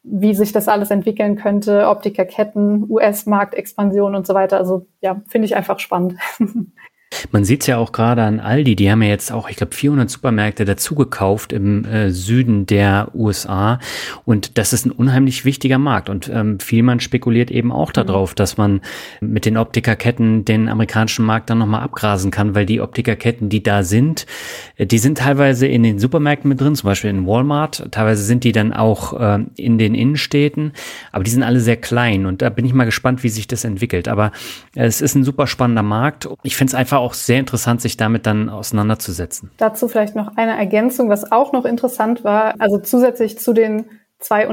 wie 0.02 0.34
sich 0.34 0.52
das 0.52 0.68
alles 0.68 0.90
entwickeln 0.90 1.36
könnte, 1.36 1.88
Optikerketten, 1.88 2.88
US-Marktexpansion 2.88 4.14
und 4.14 4.26
so 4.26 4.34
weiter. 4.34 4.56
Also 4.56 4.86
ja, 5.00 5.20
finde 5.28 5.46
ich 5.46 5.56
einfach 5.56 5.78
spannend. 5.80 6.14
Man 7.30 7.44
sieht 7.44 7.62
es 7.62 7.66
ja 7.66 7.78
auch 7.78 7.92
gerade 7.92 8.22
an 8.22 8.38
Aldi, 8.38 8.76
die 8.76 8.90
haben 8.90 9.02
ja 9.02 9.08
jetzt 9.08 9.32
auch, 9.32 9.48
ich 9.48 9.56
glaube, 9.56 9.74
400 9.74 10.10
Supermärkte 10.10 10.64
dazugekauft 10.64 11.52
im 11.52 11.84
äh, 11.84 12.10
Süden 12.10 12.66
der 12.66 13.08
USA 13.14 13.78
und 14.24 14.58
das 14.58 14.72
ist 14.72 14.86
ein 14.86 14.90
unheimlich 14.90 15.44
wichtiger 15.44 15.78
Markt. 15.78 16.10
Und 16.10 16.30
ähm, 16.32 16.60
Vielmann 16.60 17.00
spekuliert 17.00 17.50
eben 17.50 17.72
auch 17.72 17.88
mhm. 17.88 17.94
darauf, 17.94 18.34
dass 18.34 18.56
man 18.56 18.82
mit 19.20 19.46
den 19.46 19.56
Optikerketten 19.56 20.44
den 20.44 20.68
amerikanischen 20.68 21.24
Markt 21.24 21.50
dann 21.50 21.58
nochmal 21.58 21.82
abgrasen 21.82 22.30
kann, 22.30 22.54
weil 22.54 22.66
die 22.66 22.80
Optikerketten, 22.80 23.48
die 23.48 23.62
da 23.62 23.82
sind, 23.82 24.26
äh, 24.76 24.86
die 24.86 24.98
sind 24.98 25.18
teilweise 25.18 25.66
in 25.66 25.82
den 25.82 25.98
Supermärkten 25.98 26.48
mit 26.48 26.60
drin, 26.60 26.76
zum 26.76 26.88
Beispiel 26.88 27.10
in 27.10 27.26
Walmart, 27.26 27.88
teilweise 27.90 28.22
sind 28.22 28.44
die 28.44 28.52
dann 28.52 28.72
auch 28.72 29.18
äh, 29.18 29.40
in 29.56 29.78
den 29.78 29.94
Innenstädten, 29.94 30.72
aber 31.10 31.24
die 31.24 31.30
sind 31.30 31.42
alle 31.42 31.60
sehr 31.60 31.76
klein. 31.76 32.26
Und 32.26 32.42
da 32.42 32.50
bin 32.50 32.66
ich 32.66 32.74
mal 32.74 32.84
gespannt, 32.84 33.22
wie 33.22 33.28
sich 33.28 33.46
das 33.46 33.64
entwickelt, 33.64 34.08
aber 34.08 34.32
äh, 34.74 34.84
es 34.84 35.00
ist 35.00 35.14
ein 35.14 35.24
super 35.24 35.46
spannender 35.46 35.82
Markt. 35.82 36.28
Ich 36.42 36.56
finde 36.56 36.70
es 36.70 36.74
einfach 36.74 36.97
auch 36.98 37.14
sehr 37.14 37.38
interessant, 37.38 37.80
sich 37.80 37.96
damit 37.96 38.26
dann 38.26 38.48
auseinanderzusetzen. 38.48 39.50
Dazu 39.56 39.88
vielleicht 39.88 40.16
noch 40.16 40.36
eine 40.36 40.56
Ergänzung, 40.56 41.08
was 41.08 41.30
auch 41.30 41.52
noch 41.52 41.64
interessant 41.64 42.24
war. 42.24 42.54
Also 42.58 42.78
zusätzlich 42.78 43.38
zu 43.38 43.52
den 43.52 43.86
zwei 44.18 44.48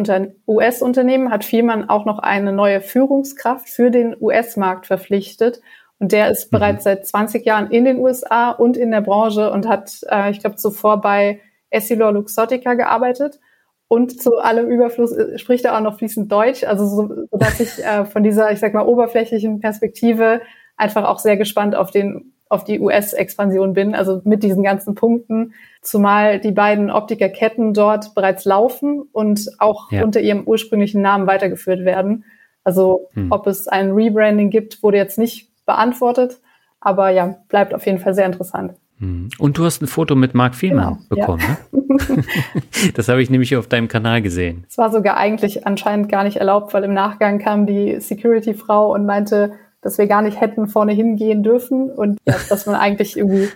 US-Unternehmen 0.47 1.31
hat 1.31 1.43
Vielmann 1.43 1.89
auch 1.89 2.05
noch 2.05 2.19
eine 2.19 2.51
neue 2.51 2.81
Führungskraft 2.81 3.67
für 3.69 3.91
den 3.91 4.15
US-Markt 4.19 4.87
verpflichtet. 4.87 5.61
Und 5.99 6.11
der 6.11 6.29
ist 6.29 6.51
mhm. 6.51 6.57
bereits 6.57 6.83
seit 6.83 7.05
20 7.05 7.45
Jahren 7.45 7.71
in 7.71 7.85
den 7.85 7.97
USA 7.97 8.51
und 8.51 8.77
in 8.77 8.91
der 8.91 9.01
Branche 9.01 9.51
und 9.51 9.67
hat, 9.67 10.01
äh, 10.09 10.31
ich 10.31 10.39
glaube, 10.39 10.57
zuvor 10.57 11.01
bei 11.01 11.41
Essilor 11.69 12.11
Luxottica 12.11 12.73
gearbeitet. 12.73 13.39
Und 13.87 14.21
zu 14.21 14.37
allem 14.37 14.69
Überfluss 14.69 15.11
äh, 15.11 15.37
spricht 15.37 15.65
er 15.65 15.77
auch 15.77 15.81
noch 15.81 15.97
fließend 15.97 16.31
Deutsch, 16.31 16.63
also 16.63 16.87
so, 16.87 17.27
dass 17.31 17.59
ich 17.59 17.83
äh, 17.83 18.05
von 18.05 18.23
dieser, 18.23 18.51
ich 18.51 18.59
sag 18.59 18.73
mal, 18.73 18.85
oberflächlichen 18.85 19.59
Perspektive 19.59 20.41
einfach 20.75 21.05
auch 21.05 21.19
sehr 21.19 21.37
gespannt 21.37 21.75
auf 21.75 21.91
den 21.91 22.33
auf 22.49 22.63
die 22.63 22.79
US-Expansion 22.79 23.73
bin, 23.73 23.95
also 23.95 24.21
mit 24.23 24.43
diesen 24.43 24.63
ganzen 24.63 24.95
Punkten, 24.95 25.53
zumal 25.81 26.39
die 26.39 26.51
beiden 26.51 26.91
Optikerketten 26.91 27.73
dort 27.73 28.13
bereits 28.13 28.45
laufen 28.45 29.01
und 29.11 29.49
auch 29.59 29.91
ja. 29.91 30.03
unter 30.03 30.21
ihrem 30.21 30.43
ursprünglichen 30.43 31.01
Namen 31.01 31.27
weitergeführt 31.27 31.85
werden. 31.85 32.23
Also 32.63 33.09
hm. 33.13 33.31
ob 33.31 33.47
es 33.47 33.67
ein 33.67 33.91
Rebranding 33.91 34.49
gibt, 34.49 34.83
wurde 34.83 34.97
jetzt 34.97 35.17
nicht 35.17 35.49
beantwortet, 35.65 36.39
aber 36.79 37.09
ja, 37.09 37.37
bleibt 37.49 37.73
auf 37.73 37.85
jeden 37.85 37.99
Fall 37.99 38.13
sehr 38.13 38.25
interessant. 38.25 38.73
Hm. 38.99 39.29
Und 39.39 39.57
du 39.57 39.65
hast 39.65 39.81
ein 39.81 39.87
Foto 39.87 40.15
mit 40.15 40.33
Mark 40.33 40.55
Vielmann 40.55 40.99
genau, 41.09 41.21
bekommen, 41.21 41.43
ja. 41.43 41.79
ne? 41.79 42.23
das 42.93 43.09
habe 43.09 43.21
ich 43.21 43.29
nämlich 43.29 43.55
auf 43.55 43.67
deinem 43.67 43.87
Kanal 43.87 44.21
gesehen. 44.21 44.65
Es 44.69 44.77
war 44.77 44.91
sogar 44.91 45.17
eigentlich 45.17 45.67
anscheinend 45.67 46.09
gar 46.09 46.23
nicht 46.23 46.37
erlaubt, 46.37 46.73
weil 46.73 46.83
im 46.83 46.93
Nachgang 46.93 47.39
kam 47.39 47.65
die 47.65 47.99
Security-Frau 47.99 48.93
und 48.93 49.05
meinte, 49.05 49.53
dass 49.86 49.99
wir 49.99 50.07
gar 50.07 50.23
nicht 50.23 50.41
hätten 50.41 50.67
vorne 50.67 50.93
hingehen 50.93 51.43
dürfen 51.43 51.91
und 51.91 52.17
ja, 52.25 52.36
dass 52.49 52.65
man 52.65 52.75
eigentlich 52.75 53.15
irgendwie 53.15 53.49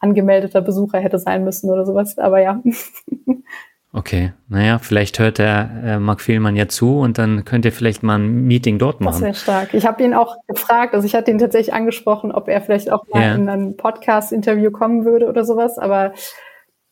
angemeldeter 0.00 0.62
Besucher 0.62 0.98
hätte 0.98 1.18
sein 1.18 1.44
müssen 1.44 1.70
oder 1.70 1.84
sowas. 1.84 2.16
Aber 2.18 2.40
ja. 2.40 2.62
Okay, 3.92 4.32
naja, 4.48 4.78
vielleicht 4.78 5.18
hört 5.18 5.38
der 5.38 5.70
äh, 5.84 5.98
Mark 5.98 6.22
Fehlmann 6.22 6.56
ja 6.56 6.68
zu 6.68 6.98
und 6.98 7.18
dann 7.18 7.44
könnt 7.44 7.66
ihr 7.66 7.72
vielleicht 7.72 8.02
mal 8.02 8.18
ein 8.18 8.46
Meeting 8.46 8.78
dort 8.78 9.00
machen. 9.00 9.14
Das 9.14 9.22
wäre 9.22 9.34
stark. 9.34 9.74
Ich 9.74 9.86
habe 9.86 10.02
ihn 10.02 10.14
auch 10.14 10.36
gefragt, 10.46 10.94
also 10.94 11.06
ich 11.06 11.14
hatte 11.14 11.30
ihn 11.30 11.38
tatsächlich 11.38 11.74
angesprochen, 11.74 12.32
ob 12.32 12.48
er 12.48 12.62
vielleicht 12.62 12.90
auch 12.90 13.06
mal 13.08 13.22
ja. 13.22 13.34
in 13.34 13.48
ein 13.48 13.76
Podcast-Interview 13.76 14.70
kommen 14.70 15.04
würde 15.04 15.26
oder 15.26 15.44
sowas, 15.44 15.78
aber 15.78 16.12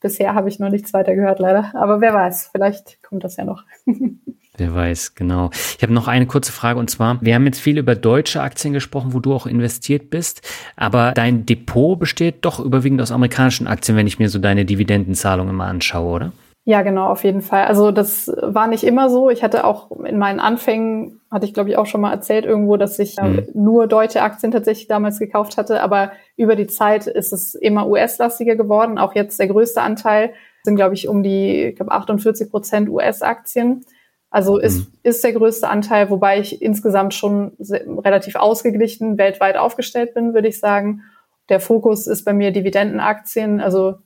bisher 0.00 0.34
habe 0.34 0.48
ich 0.48 0.58
noch 0.58 0.70
nichts 0.70 0.92
weiter 0.92 1.14
gehört, 1.14 1.38
leider. 1.38 1.72
Aber 1.74 2.00
wer 2.02 2.12
weiß, 2.12 2.50
vielleicht 2.52 3.02
kommt 3.02 3.24
das 3.24 3.36
ja 3.36 3.44
noch. 3.44 3.64
Wer 4.58 4.74
weiß, 4.74 5.14
genau. 5.14 5.50
Ich 5.76 5.82
habe 5.82 5.92
noch 5.92 6.08
eine 6.08 6.26
kurze 6.26 6.52
Frage 6.52 6.78
und 6.78 6.88
zwar, 6.88 7.18
wir 7.20 7.34
haben 7.34 7.44
jetzt 7.44 7.60
viel 7.60 7.78
über 7.78 7.94
deutsche 7.94 8.40
Aktien 8.40 8.72
gesprochen, 8.72 9.12
wo 9.12 9.20
du 9.20 9.34
auch 9.34 9.46
investiert 9.46 10.08
bist, 10.10 10.42
aber 10.76 11.12
dein 11.12 11.44
Depot 11.44 11.98
besteht 11.98 12.44
doch 12.44 12.58
überwiegend 12.60 13.02
aus 13.02 13.12
amerikanischen 13.12 13.66
Aktien, 13.66 13.96
wenn 13.96 14.06
ich 14.06 14.18
mir 14.18 14.28
so 14.28 14.38
deine 14.38 14.64
Dividendenzahlungen 14.64 15.52
immer 15.54 15.66
anschaue, 15.66 16.12
oder? 16.14 16.32
Ja, 16.68 16.82
genau, 16.82 17.06
auf 17.06 17.22
jeden 17.22 17.42
Fall. 17.42 17.66
Also 17.66 17.92
das 17.92 18.28
war 18.42 18.66
nicht 18.66 18.82
immer 18.82 19.08
so. 19.08 19.30
Ich 19.30 19.44
hatte 19.44 19.64
auch 19.64 19.92
in 20.04 20.18
meinen 20.18 20.40
Anfängen, 20.40 21.20
hatte 21.30 21.46
ich 21.46 21.54
glaube 21.54 21.70
ich 21.70 21.76
auch 21.76 21.86
schon 21.86 22.00
mal 22.00 22.10
erzählt 22.10 22.44
irgendwo, 22.44 22.76
dass 22.76 22.98
ich 22.98 23.16
mhm. 23.22 23.46
nur 23.54 23.86
deutsche 23.86 24.20
Aktien 24.20 24.50
tatsächlich 24.50 24.88
damals 24.88 25.20
gekauft 25.20 25.58
hatte, 25.58 25.80
aber 25.80 26.10
über 26.36 26.56
die 26.56 26.66
Zeit 26.66 27.06
ist 27.06 27.32
es 27.32 27.54
immer 27.54 27.86
US-lastiger 27.86 28.56
geworden. 28.56 28.98
Auch 28.98 29.14
jetzt 29.14 29.38
der 29.38 29.46
größte 29.46 29.80
Anteil 29.80 30.32
sind 30.64 30.74
glaube 30.74 30.94
ich 30.94 31.06
um 31.06 31.22
die 31.22 31.66
ich 31.66 31.76
glaube 31.76 31.92
48 31.92 32.50
Prozent 32.50 32.88
US-Aktien. 32.88 33.84
Also 34.30 34.58
ist, 34.58 34.78
mhm. 34.78 34.86
ist 35.02 35.24
der 35.24 35.32
größte 35.32 35.68
Anteil, 35.68 36.10
wobei 36.10 36.40
ich 36.40 36.60
insgesamt 36.60 37.14
schon 37.14 37.52
relativ 37.58 38.36
ausgeglichen 38.36 39.18
weltweit 39.18 39.56
aufgestellt 39.56 40.14
bin, 40.14 40.34
würde 40.34 40.48
ich 40.48 40.58
sagen. 40.58 41.02
Der 41.48 41.60
Fokus 41.60 42.06
ist 42.06 42.24
bei 42.24 42.32
mir 42.32 42.50
Dividendenaktien, 42.50 43.60
also 43.60 43.98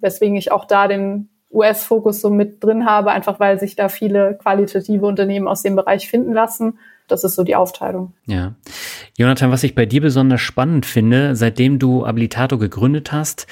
weswegen 0.00 0.36
ich 0.36 0.52
auch 0.52 0.66
da 0.66 0.88
den 0.88 1.30
US-Fokus 1.50 2.20
so 2.20 2.28
mit 2.28 2.62
drin 2.62 2.84
habe, 2.86 3.12
einfach 3.12 3.40
weil 3.40 3.58
sich 3.58 3.76
da 3.76 3.88
viele 3.88 4.36
qualitative 4.40 5.06
Unternehmen 5.06 5.48
aus 5.48 5.62
dem 5.62 5.74
Bereich 5.74 6.08
finden 6.08 6.32
lassen. 6.32 6.78
Das 7.08 7.24
ist 7.24 7.34
so 7.34 7.44
die 7.44 7.56
Aufteilung. 7.56 8.12
Ja. 8.26 8.54
Jonathan, 9.16 9.50
was 9.50 9.62
ich 9.62 9.74
bei 9.74 9.86
dir 9.86 10.00
besonders 10.00 10.40
spannend 10.40 10.86
finde, 10.86 11.36
seitdem 11.36 11.78
du 11.78 12.06
Habilitato 12.06 12.58
gegründet 12.58 13.12
hast, 13.12 13.46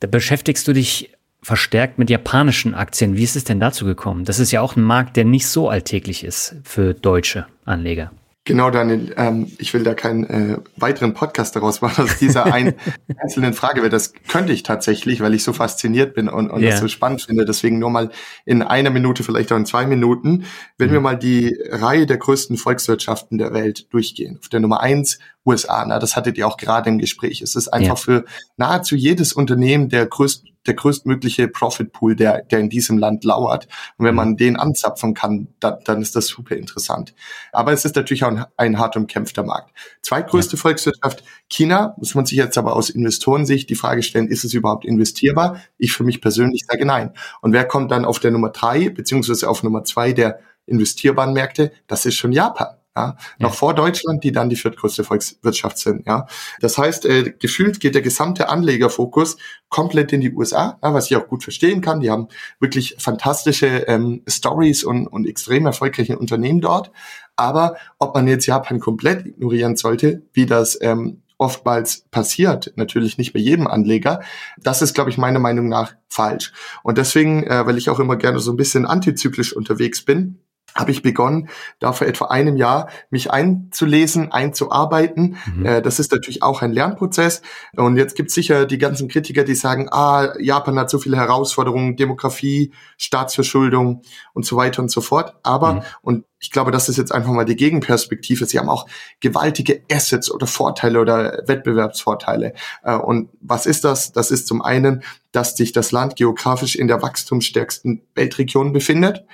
da 0.00 0.06
beschäftigst 0.06 0.68
du 0.68 0.72
dich 0.72 1.12
verstärkt 1.42 1.98
mit 1.98 2.10
japanischen 2.10 2.74
Aktien. 2.74 3.16
Wie 3.16 3.24
ist 3.24 3.36
es 3.36 3.44
denn 3.44 3.60
dazu 3.60 3.84
gekommen? 3.84 4.24
Das 4.24 4.38
ist 4.38 4.52
ja 4.52 4.60
auch 4.60 4.76
ein 4.76 4.82
Markt, 4.82 5.16
der 5.16 5.24
nicht 5.24 5.46
so 5.46 5.68
alltäglich 5.68 6.24
ist 6.24 6.56
für 6.64 6.94
deutsche 6.94 7.46
Anleger. 7.64 8.10
Genau, 8.44 8.70
Daniel. 8.70 9.14
Ähm, 9.18 9.52
ich 9.58 9.74
will 9.74 9.84
da 9.84 9.92
keinen 9.92 10.24
äh, 10.24 10.58
weiteren 10.76 11.12
Podcast 11.12 11.54
daraus 11.56 11.82
machen 11.82 12.04
aus 12.04 12.18
dieser 12.18 12.52
einen 12.52 12.74
einzelnen 13.18 13.52
Frage, 13.52 13.82
weil 13.82 13.90
das 13.90 14.14
könnte 14.28 14.52
ich 14.52 14.62
tatsächlich, 14.62 15.20
weil 15.20 15.34
ich 15.34 15.44
so 15.44 15.52
fasziniert 15.52 16.14
bin 16.14 16.28
und, 16.28 16.50
und 16.50 16.62
yeah. 16.62 16.70
das 16.70 16.80
so 16.80 16.88
spannend 16.88 17.22
finde. 17.22 17.44
Deswegen 17.44 17.78
nur 17.78 17.90
mal 17.90 18.10
in 18.46 18.62
einer 18.62 18.90
Minute, 18.90 19.22
vielleicht 19.24 19.52
auch 19.52 19.56
in 19.56 19.66
zwei 19.66 19.84
Minuten, 19.84 20.46
wenn 20.78 20.88
mhm. 20.88 20.92
wir 20.94 21.00
mal 21.00 21.18
die 21.18 21.56
Reihe 21.70 22.06
der 22.06 22.16
größten 22.16 22.56
Volkswirtschaften 22.56 23.36
der 23.36 23.52
Welt 23.52 23.92
durchgehen. 23.92 24.38
Auf 24.40 24.48
der 24.48 24.60
Nummer 24.60 24.80
eins 24.80 25.18
USA, 25.44 25.84
na, 25.86 25.98
das 25.98 26.16
hattet 26.16 26.38
ihr 26.38 26.48
auch 26.48 26.56
gerade 26.56 26.88
im 26.88 26.98
Gespräch. 26.98 27.42
Es 27.42 27.54
ist 27.54 27.68
einfach 27.68 27.88
ja. 27.88 27.96
für 27.96 28.24
nahezu 28.56 28.96
jedes 28.96 29.34
Unternehmen 29.34 29.90
der 29.90 30.06
größte 30.06 30.49
der 30.66 30.74
größtmögliche 30.74 31.48
Profitpool, 31.48 32.16
der, 32.16 32.42
der 32.42 32.58
in 32.58 32.68
diesem 32.68 32.98
Land 32.98 33.24
lauert. 33.24 33.66
Und 33.96 34.04
wenn 34.04 34.12
mhm. 34.12 34.16
man 34.16 34.36
den 34.36 34.56
anzapfen 34.56 35.14
kann, 35.14 35.48
dann, 35.60 35.78
dann 35.84 36.02
ist 36.02 36.16
das 36.16 36.26
super 36.26 36.56
interessant. 36.56 37.14
Aber 37.52 37.72
es 37.72 37.84
ist 37.84 37.96
natürlich 37.96 38.24
auch 38.24 38.28
ein, 38.28 38.44
ein 38.56 38.78
hart 38.78 38.96
umkämpfter 38.96 39.42
Markt. 39.42 39.74
Zweitgrößte 40.02 40.56
ja. 40.56 40.60
Volkswirtschaft, 40.60 41.24
China, 41.48 41.94
muss 41.96 42.14
man 42.14 42.26
sich 42.26 42.36
jetzt 42.36 42.58
aber 42.58 42.76
aus 42.76 42.90
Investorensicht 42.90 43.70
die 43.70 43.74
Frage 43.74 44.02
stellen, 44.02 44.28
ist 44.28 44.44
es 44.44 44.54
überhaupt 44.54 44.84
investierbar? 44.84 45.60
Ich 45.78 45.92
für 45.92 46.04
mich 46.04 46.20
persönlich 46.20 46.64
sage 46.66 46.84
nein. 46.84 47.12
Und 47.40 47.52
wer 47.52 47.64
kommt 47.64 47.90
dann 47.90 48.04
auf 48.04 48.18
der 48.18 48.30
Nummer 48.30 48.50
drei, 48.50 48.90
beziehungsweise 48.90 49.48
auf 49.48 49.62
Nummer 49.62 49.84
zwei 49.84 50.12
der 50.12 50.40
investierbaren 50.66 51.32
Märkte? 51.32 51.72
Das 51.86 52.06
ist 52.06 52.16
schon 52.16 52.32
Japan. 52.32 52.79
Ja, 53.00 53.16
noch 53.38 53.54
vor 53.54 53.74
Deutschland, 53.74 54.22
die 54.24 54.32
dann 54.32 54.48
die 54.50 54.56
viertgrößte 54.56 55.04
Volkswirtschaft 55.04 55.78
sind. 55.78 56.06
Ja, 56.06 56.26
das 56.60 56.76
heißt, 56.76 57.06
äh, 57.06 57.34
gefühlt 57.38 57.80
geht 57.80 57.94
der 57.94 58.02
gesamte 58.02 58.48
Anlegerfokus 58.48 59.36
komplett 59.68 60.12
in 60.12 60.20
die 60.20 60.32
USA, 60.32 60.78
ja, 60.82 60.94
was 60.94 61.10
ich 61.10 61.16
auch 61.16 61.28
gut 61.28 61.42
verstehen 61.42 61.80
kann. 61.80 62.00
Die 62.00 62.10
haben 62.10 62.28
wirklich 62.58 62.96
fantastische 62.98 63.66
ähm, 63.66 64.22
Stories 64.28 64.84
und, 64.84 65.06
und 65.06 65.26
extrem 65.26 65.66
erfolgreiche 65.66 66.18
Unternehmen 66.18 66.60
dort. 66.60 66.90
Aber 67.36 67.76
ob 67.98 68.14
man 68.14 68.26
jetzt 68.26 68.46
Japan 68.46 68.80
komplett 68.80 69.24
ignorieren 69.26 69.76
sollte, 69.76 70.22
wie 70.32 70.46
das 70.46 70.78
ähm, 70.82 71.22
oftmals 71.38 72.04
passiert, 72.10 72.72
natürlich 72.76 73.16
nicht 73.16 73.32
bei 73.32 73.40
jedem 73.40 73.66
Anleger, 73.66 74.20
das 74.58 74.82
ist, 74.82 74.94
glaube 74.94 75.08
ich, 75.08 75.16
meiner 75.16 75.38
Meinung 75.38 75.68
nach 75.68 75.94
falsch. 76.08 76.52
Und 76.82 76.98
deswegen, 76.98 77.44
äh, 77.44 77.64
weil 77.64 77.78
ich 77.78 77.88
auch 77.88 77.98
immer 77.98 78.16
gerne 78.16 78.40
so 78.40 78.52
ein 78.52 78.58
bisschen 78.58 78.84
antizyklisch 78.84 79.56
unterwegs 79.56 80.04
bin, 80.04 80.40
habe 80.74 80.90
ich 80.90 81.02
begonnen, 81.02 81.48
da 81.78 81.92
vor 81.92 82.06
etwa 82.06 82.26
einem 82.26 82.56
Jahr 82.56 82.88
mich 83.10 83.30
einzulesen, 83.30 84.32
einzuarbeiten. 84.32 85.36
Mhm. 85.54 85.66
Äh, 85.66 85.82
das 85.82 85.98
ist 85.98 86.12
natürlich 86.12 86.42
auch 86.42 86.62
ein 86.62 86.72
Lernprozess. 86.72 87.42
Und 87.76 87.96
jetzt 87.96 88.14
gibt 88.14 88.28
es 88.28 88.34
sicher 88.34 88.66
die 88.66 88.78
ganzen 88.78 89.08
Kritiker, 89.08 89.44
die 89.44 89.54
sagen, 89.54 89.88
ah, 89.90 90.34
Japan 90.38 90.78
hat 90.78 90.90
so 90.90 90.98
viele 90.98 91.16
Herausforderungen, 91.16 91.96
Demografie, 91.96 92.72
Staatsverschuldung 92.98 94.02
und 94.32 94.46
so 94.46 94.56
weiter 94.56 94.82
und 94.82 94.90
so 94.90 95.00
fort. 95.00 95.34
Aber, 95.42 95.74
mhm. 95.74 95.82
und 96.02 96.24
ich 96.42 96.50
glaube, 96.50 96.70
das 96.70 96.88
ist 96.88 96.96
jetzt 96.96 97.12
einfach 97.12 97.32
mal 97.32 97.44
die 97.44 97.56
Gegenperspektive. 97.56 98.46
Sie 98.46 98.58
haben 98.58 98.70
auch 98.70 98.86
gewaltige 99.20 99.82
Assets 99.92 100.30
oder 100.30 100.46
Vorteile 100.46 101.00
oder 101.00 101.42
Wettbewerbsvorteile. 101.46 102.54
Äh, 102.82 102.96
und 102.96 103.28
was 103.40 103.66
ist 103.66 103.84
das? 103.84 104.12
Das 104.12 104.30
ist 104.30 104.46
zum 104.46 104.62
einen, 104.62 105.02
dass 105.32 105.56
sich 105.56 105.72
das 105.72 105.92
Land 105.92 106.16
geografisch 106.16 106.76
in 106.76 106.88
der 106.88 107.02
wachstumsstärksten 107.02 108.02
Weltregion 108.14 108.72
befindet. 108.72 109.24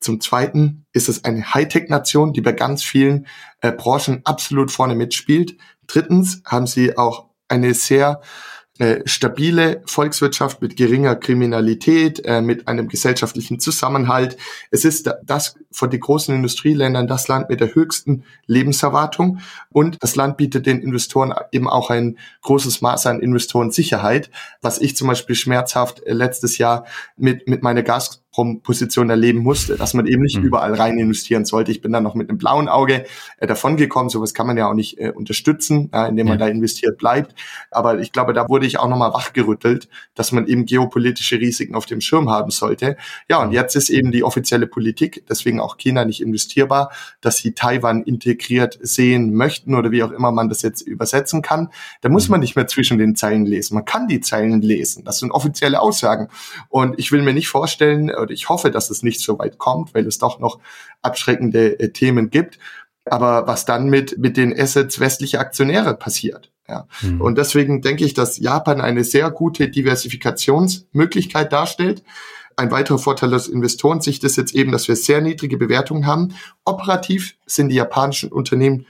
Zum 0.00 0.20
Zweiten 0.20 0.86
ist 0.92 1.08
es 1.08 1.24
eine 1.24 1.54
Hightech-Nation, 1.54 2.32
die 2.32 2.40
bei 2.40 2.52
ganz 2.52 2.82
vielen 2.82 3.26
äh, 3.60 3.70
Branchen 3.70 4.22
absolut 4.24 4.70
vorne 4.70 4.94
mitspielt. 4.94 5.56
Drittens 5.86 6.42
haben 6.44 6.66
sie 6.66 6.96
auch 6.96 7.26
eine 7.48 7.74
sehr 7.74 8.20
äh, 8.78 9.02
stabile 9.04 9.82
Volkswirtschaft 9.84 10.62
mit 10.62 10.74
geringer 10.74 11.14
Kriminalität, 11.14 12.24
äh, 12.24 12.40
mit 12.40 12.66
einem 12.66 12.88
gesellschaftlichen 12.88 13.60
Zusammenhalt. 13.60 14.38
Es 14.70 14.86
ist 14.86 15.10
das 15.22 15.56
von 15.72 15.90
den 15.90 16.00
großen 16.00 16.34
Industrieländern 16.34 17.06
das 17.06 17.28
Land 17.28 17.48
mit 17.48 17.60
der 17.60 17.74
höchsten 17.74 18.24
Lebenserwartung 18.46 19.38
und 19.70 20.02
das 20.02 20.16
Land 20.16 20.36
bietet 20.36 20.66
den 20.66 20.80
Investoren 20.80 21.32
eben 21.52 21.68
auch 21.68 21.90
ein 21.90 22.18
großes 22.42 22.80
Maß 22.80 23.06
an 23.06 23.20
Investorensicherheit, 23.20 24.30
was 24.62 24.80
ich 24.80 24.96
zum 24.96 25.08
Beispiel 25.08 25.36
schmerzhaft 25.36 26.02
äh, 26.04 26.12
letztes 26.12 26.58
Jahr 26.58 26.86
mit, 27.16 27.48
mit 27.48 27.62
meiner 27.62 27.82
Gas 27.82 28.22
Position 28.62 29.10
erleben 29.10 29.40
musste, 29.40 29.76
dass 29.76 29.92
man 29.92 30.06
eben 30.06 30.22
nicht 30.22 30.38
mhm. 30.38 30.44
überall 30.44 30.74
rein 30.74 30.98
investieren 30.98 31.44
sollte. 31.44 31.72
Ich 31.72 31.80
bin 31.80 31.92
dann 31.92 32.04
noch 32.04 32.14
mit 32.14 32.28
einem 32.28 32.38
blauen 32.38 32.68
Auge 32.68 33.04
äh, 33.38 33.46
davongekommen. 33.46 34.08
Sowas 34.08 34.34
kann 34.34 34.46
man 34.46 34.56
ja 34.56 34.68
auch 34.68 34.74
nicht 34.74 34.98
äh, 34.98 35.10
unterstützen, 35.10 35.90
äh, 35.92 36.08
indem 36.08 36.28
man 36.28 36.38
ja. 36.38 36.46
da 36.46 36.50
investiert 36.50 36.96
bleibt. 36.96 37.34
Aber 37.70 37.98
ich 37.98 38.12
glaube, 38.12 38.32
da 38.32 38.48
wurde 38.48 38.66
ich 38.66 38.78
auch 38.78 38.88
nochmal 38.88 39.12
wachgerüttelt, 39.12 39.88
dass 40.14 40.30
man 40.30 40.46
eben 40.46 40.64
geopolitische 40.64 41.40
Risiken 41.40 41.74
auf 41.74 41.86
dem 41.86 42.00
Schirm 42.00 42.30
haben 42.30 42.50
sollte. 42.50 42.96
Ja, 43.28 43.42
und 43.42 43.52
jetzt 43.52 43.74
ist 43.74 43.90
eben 43.90 44.12
die 44.12 44.22
offizielle 44.22 44.68
Politik, 44.68 45.24
deswegen 45.28 45.59
auch 45.62 45.76
China 45.76 46.04
nicht 46.04 46.20
investierbar, 46.20 46.90
dass 47.20 47.38
sie 47.38 47.52
Taiwan 47.52 48.02
integriert 48.02 48.78
sehen 48.80 49.34
möchten 49.34 49.74
oder 49.74 49.90
wie 49.90 50.02
auch 50.02 50.10
immer 50.10 50.32
man 50.32 50.48
das 50.48 50.62
jetzt 50.62 50.82
übersetzen 50.82 51.42
kann. 51.42 51.70
Da 52.00 52.08
muss 52.08 52.28
mhm. 52.28 52.32
man 52.32 52.40
nicht 52.40 52.56
mehr 52.56 52.66
zwischen 52.66 52.98
den 52.98 53.16
Zeilen 53.16 53.46
lesen. 53.46 53.74
Man 53.74 53.84
kann 53.84 54.08
die 54.08 54.20
Zeilen 54.20 54.60
lesen. 54.62 55.04
Das 55.04 55.18
sind 55.18 55.30
offizielle 55.30 55.80
Aussagen. 55.80 56.28
Und 56.68 56.98
ich 56.98 57.12
will 57.12 57.22
mir 57.22 57.34
nicht 57.34 57.48
vorstellen, 57.48 58.10
oder 58.10 58.30
ich 58.30 58.48
hoffe, 58.48 58.70
dass 58.70 58.90
es 58.90 59.02
nicht 59.02 59.20
so 59.20 59.38
weit 59.38 59.58
kommt, 59.58 59.94
weil 59.94 60.06
es 60.06 60.18
doch 60.18 60.38
noch 60.40 60.58
abschreckende 61.02 61.78
äh, 61.78 61.92
Themen 61.92 62.30
gibt. 62.30 62.58
Aber 63.04 63.46
was 63.46 63.64
dann 63.64 63.88
mit, 63.88 64.18
mit 64.18 64.36
den 64.36 64.58
Assets 64.58 65.00
westlicher 65.00 65.40
Aktionäre 65.40 65.94
passiert. 65.94 66.50
Ja. 66.70 66.86
Mhm. 67.02 67.20
Und 67.20 67.38
deswegen 67.38 67.82
denke 67.82 68.04
ich, 68.04 68.14
dass 68.14 68.38
Japan 68.38 68.80
eine 68.80 69.02
sehr 69.04 69.30
gute 69.30 69.68
Diversifikationsmöglichkeit 69.68 71.52
darstellt. 71.52 72.04
Ein 72.60 72.70
weiterer 72.70 72.98
Vorteil 72.98 73.32
aus 73.32 73.48
Investorensicht 73.48 74.22
ist 74.22 74.36
jetzt 74.36 74.54
eben, 74.54 74.70
dass 74.70 74.86
wir 74.86 74.94
sehr 74.94 75.22
niedrige 75.22 75.56
Bewertungen 75.56 76.04
haben. 76.04 76.34
Operativ 76.66 77.38
sind 77.46 77.70
die 77.70 77.76
japanischen 77.76 78.30
Unternehmen, 78.30 78.84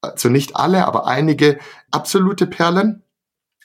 also 0.00 0.28
nicht 0.28 0.54
alle, 0.54 0.86
aber 0.86 1.08
einige 1.08 1.58
absolute 1.90 2.46
Perlen. 2.46 3.02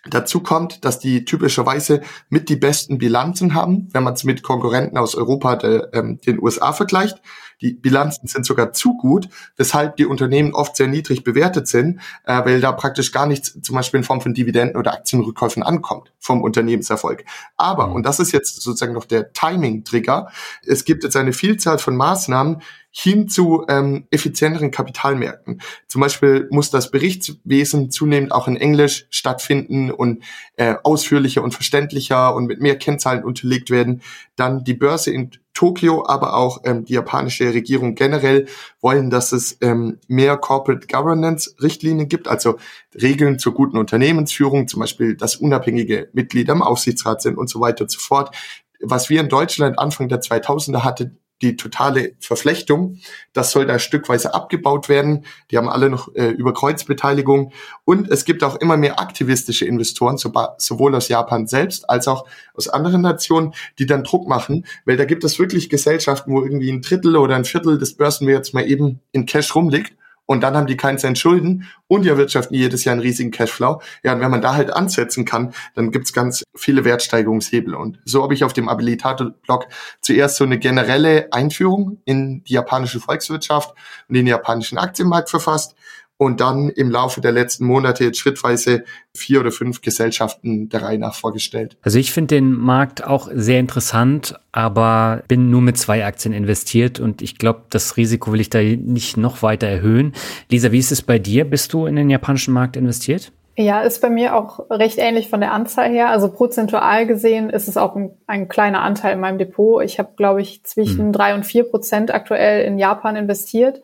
Dazu 0.10 0.40
kommt, 0.40 0.84
dass 0.86 0.98
die 0.98 1.24
typischerweise 1.24 2.02
mit 2.30 2.50
die 2.50 2.56
besten 2.56 2.98
Bilanzen 2.98 3.54
haben, 3.54 3.90
wenn 3.94 4.02
man 4.02 4.16
es 4.16 4.24
mit 4.24 4.42
Konkurrenten 4.42 4.98
aus 4.98 5.14
Europa, 5.14 5.56
de, 5.58 5.84
ähm, 5.94 6.20
den 6.20 6.42
USA 6.42 6.74
vergleicht. 6.74 7.22
Die 7.64 7.74
Bilanzen 7.74 8.28
sind 8.28 8.46
sogar 8.46 8.74
zu 8.74 8.98
gut, 8.98 9.30
weshalb 9.56 9.96
die 9.96 10.06
Unternehmen 10.06 10.54
oft 10.54 10.76
sehr 10.76 10.88
niedrig 10.88 11.24
bewertet 11.24 11.68
sind, 11.68 12.02
äh, 12.26 12.44
weil 12.44 12.60
da 12.60 12.74
praktisch 12.74 13.14
gar 13.14 13.26
nichts 13.26 13.58
zum 13.62 13.76
Beispiel 13.76 14.00
in 14.00 14.04
Form 14.04 14.20
von 14.20 14.34
Dividenden 14.34 14.76
oder 14.76 14.94
Aktienrückkäufen 14.94 15.64
ankommt 15.64 16.12
vom 16.20 16.42
Unternehmenserfolg. 16.42 17.24
Aber, 17.56 17.88
mhm. 17.88 17.96
und 17.96 18.06
das 18.06 18.20
ist 18.20 18.34
jetzt 18.34 18.62
sozusagen 18.62 18.94
noch 18.94 19.06
der 19.06 19.32
Timing-Trigger, 19.32 20.30
es 20.66 20.84
gibt 20.84 21.06
jetzt 21.06 21.16
eine 21.16 21.32
Vielzahl 21.32 21.80
von 21.80 21.96
Maßnahmen, 21.96 22.62
hin 22.96 23.28
zu 23.28 23.66
ähm, 23.70 24.06
effizienteren 24.12 24.70
Kapitalmärkten. 24.70 25.62
Zum 25.88 26.00
Beispiel 26.00 26.48
muss 26.52 26.70
das 26.70 26.92
Berichtswesen 26.92 27.90
zunehmend 27.90 28.32
auch 28.32 28.48
in 28.48 28.56
Englisch 28.56 29.08
stattfinden 29.10 29.90
und 29.90 30.24
äh, 30.58 30.76
ausführlicher 30.84 31.44
und 31.44 31.56
verständlicher 31.56 32.36
und 32.36 32.46
mit 32.46 32.62
mehr 32.62 32.78
Kennzahlen 32.78 33.24
unterlegt 33.24 33.72
werden. 33.72 34.04
Dann 34.36 34.64
die 34.64 34.76
Börse 34.76 35.12
in 35.12 35.32
Tokio, 35.54 36.06
aber 36.08 36.36
auch 36.36 36.62
ähm, 36.66 36.86
die 36.86 36.94
japanische 36.94 37.54
Regierung 37.54 37.96
generell 37.96 38.48
wollen, 38.82 39.10
dass 39.10 39.32
es 39.32 39.58
ähm, 39.62 40.00
mehr 40.08 40.38
Corporate 40.38 40.88
Governance 40.88 41.56
Richtlinien 41.62 42.10
gibt, 42.10 42.28
also 42.28 42.58
Regeln 43.00 43.40
zur 43.40 43.54
guten 43.54 43.78
Unternehmensführung, 43.78 44.68
zum 44.68 44.80
Beispiel, 44.80 45.16
dass 45.16 45.36
unabhängige 45.36 46.10
Mitglieder 46.14 46.54
im 46.54 46.62
Aufsichtsrat 46.62 47.22
sind 47.22 47.38
und 47.38 47.50
so 47.50 47.60
weiter 47.62 47.84
und 47.84 47.92
so 47.92 48.00
fort. 48.00 48.36
Was 48.82 49.10
wir 49.10 49.22
in 49.22 49.30
Deutschland 49.30 49.80
Anfang 49.80 50.10
der 50.10 50.22
2000er 50.22 50.84
hatten, 50.84 51.20
die 51.42 51.58
totale 51.58 52.14
Verflechtung. 52.20 53.00
Das 53.34 53.52
soll 53.52 53.66
da 53.66 53.80
stückweise 53.80 54.34
abgebaut 54.34 54.88
werden. 54.88 55.26
Die 55.52 55.58
haben 55.58 55.70
alle 55.70 55.90
noch 55.90 56.14
äh, 56.16 56.30
über 56.30 56.54
Kreuzbeteiligung. 56.54 57.52
Und 57.86 58.10
es 58.10 58.26
gibt 58.26 58.44
auch 58.44 58.56
immer 58.56 58.78
mehr 58.78 59.00
aktivistische 59.00 59.66
Investoren, 59.66 60.18
sowohl 60.18 60.96
aus 60.96 61.10
Japan 61.10 61.48
selbst 61.48 61.90
als 61.90 62.08
auch 62.08 62.26
aus 62.54 62.70
anderen 62.70 63.02
Nationen, 63.02 63.54
die 63.80 63.86
dann 63.86 64.04
Druck 64.04 64.28
machen, 64.28 64.66
weil 64.86 64.98
da 64.98 65.06
gibt 65.06 65.24
es 65.24 65.40
wirklich 65.40 65.70
Gesellschaften, 65.70 66.32
wo 66.32 66.42
irgendwie 66.42 66.72
ein 66.72 66.82
Drittel 66.82 67.18
oder 67.18 67.36
ein 67.36 67.46
Viertel 67.46 67.78
des 67.78 67.96
Börsenwerts 67.96 68.54
mal 68.54 68.66
eben 68.70 69.02
in 69.12 69.26
Cash 69.26 69.54
rumliegt 69.56 69.94
und 70.26 70.42
dann 70.42 70.56
haben 70.56 70.68
die 70.68 70.78
keinen 70.78 70.98
Cent 70.98 71.18
Schulden 71.18 71.70
und 71.88 72.06
erwirtschaften 72.06 72.56
jedes 72.56 72.86
Jahr 72.86 72.94
einen 72.94 73.02
riesigen 73.02 73.32
Cashflow. 73.32 73.82
Ja, 74.04 74.14
und 74.14 74.22
wenn 74.22 74.32
man 74.32 74.42
da 74.42 74.56
halt 74.56 74.72
ansetzen 74.72 75.26
kann, 75.26 75.54
dann 75.76 75.92
gibt's 75.92 76.14
ganz 76.14 76.44
viele 76.56 76.86
Wertsteigerungshebel. 76.86 77.76
Und 77.76 78.00
so 78.06 78.24
habe 78.24 78.34
ich 78.34 78.44
auf 78.44 78.54
dem 78.54 78.70
Abilitator-Blog 78.70 79.68
zuerst 80.02 80.38
so 80.38 80.44
eine 80.44 80.60
generelle 80.60 81.32
Einführung 81.32 82.02
in 82.06 82.44
die 82.46 82.54
japanische 82.54 83.00
Volkswirtschaft 83.00 83.76
und 84.08 84.16
den 84.16 84.28
japanischen 84.28 84.78
Aktienmarkt 84.78 85.30
verfasst 85.30 85.76
und 86.24 86.40
dann 86.40 86.70
im 86.70 86.90
Laufe 86.90 87.22
der 87.22 87.32
letzten 87.32 87.66
Monate 87.66 88.04
jetzt 88.04 88.20
schrittweise 88.20 88.84
vier 89.16 89.40
oder 89.40 89.52
fünf 89.52 89.82
Gesellschaften 89.82 90.70
der 90.70 90.82
Reihe 90.82 90.98
nach 90.98 91.16
vorgestellt. 91.16 91.78
Also 91.82 92.00
ich 92.00 92.12
finde 92.12 92.36
den 92.36 92.54
Markt 92.54 93.04
auch 93.04 93.30
sehr 93.34 93.60
interessant, 93.60 94.36
aber 94.52 95.24
bin 95.28 95.50
nur 95.50 95.62
mit 95.62 95.78
zwei 95.78 96.06
Aktien 96.06 96.34
investiert 96.34 97.00
und 97.00 97.22
ich 97.22 97.38
glaube, 97.38 97.62
das 97.70 97.98
Risiko 97.98 98.32
will 98.32 98.42
ich 98.42 98.50
da 98.50 98.62
nicht 98.62 99.18
noch 99.18 99.44
weiter 99.44 99.68
erhöhen. 99.68 100.14
Lisa, 100.50 100.72
wie 100.72 100.80
ist 100.80 100.92
es 100.92 101.02
bei 101.02 101.20
dir? 101.20 101.46
Bist 101.46 101.74
du 101.74 101.86
in 101.86 101.96
den 101.96 102.10
japanischen 102.10 102.54
Markt 102.54 102.76
investiert? 102.76 103.32
Ja, 103.56 103.82
ist 103.82 104.02
bei 104.02 104.10
mir 104.10 104.36
auch 104.36 104.68
recht 104.72 104.98
ähnlich 104.98 105.30
von 105.30 105.40
der 105.40 105.52
Anzahl 105.52 105.92
her. 105.92 106.10
Also 106.10 106.32
prozentual 106.32 107.06
gesehen 107.06 107.52
ist 107.52 107.68
es 107.68 107.78
auch 107.78 107.96
ein, 107.96 108.12
ein 108.26 108.48
kleiner 108.48 108.82
Anteil 108.82 109.14
in 109.14 109.20
meinem 109.20 109.38
Depot. 109.38 109.84
Ich 109.84 110.00
habe, 110.00 110.14
glaube 110.16 110.42
ich, 110.42 110.64
zwischen 110.64 111.06
hm. 111.06 111.12
drei 111.12 111.36
und 111.36 111.46
vier 111.46 111.64
Prozent 111.64 112.12
aktuell 112.12 112.66
in 112.66 112.80
Japan 112.80 113.16
investiert. 113.16 113.82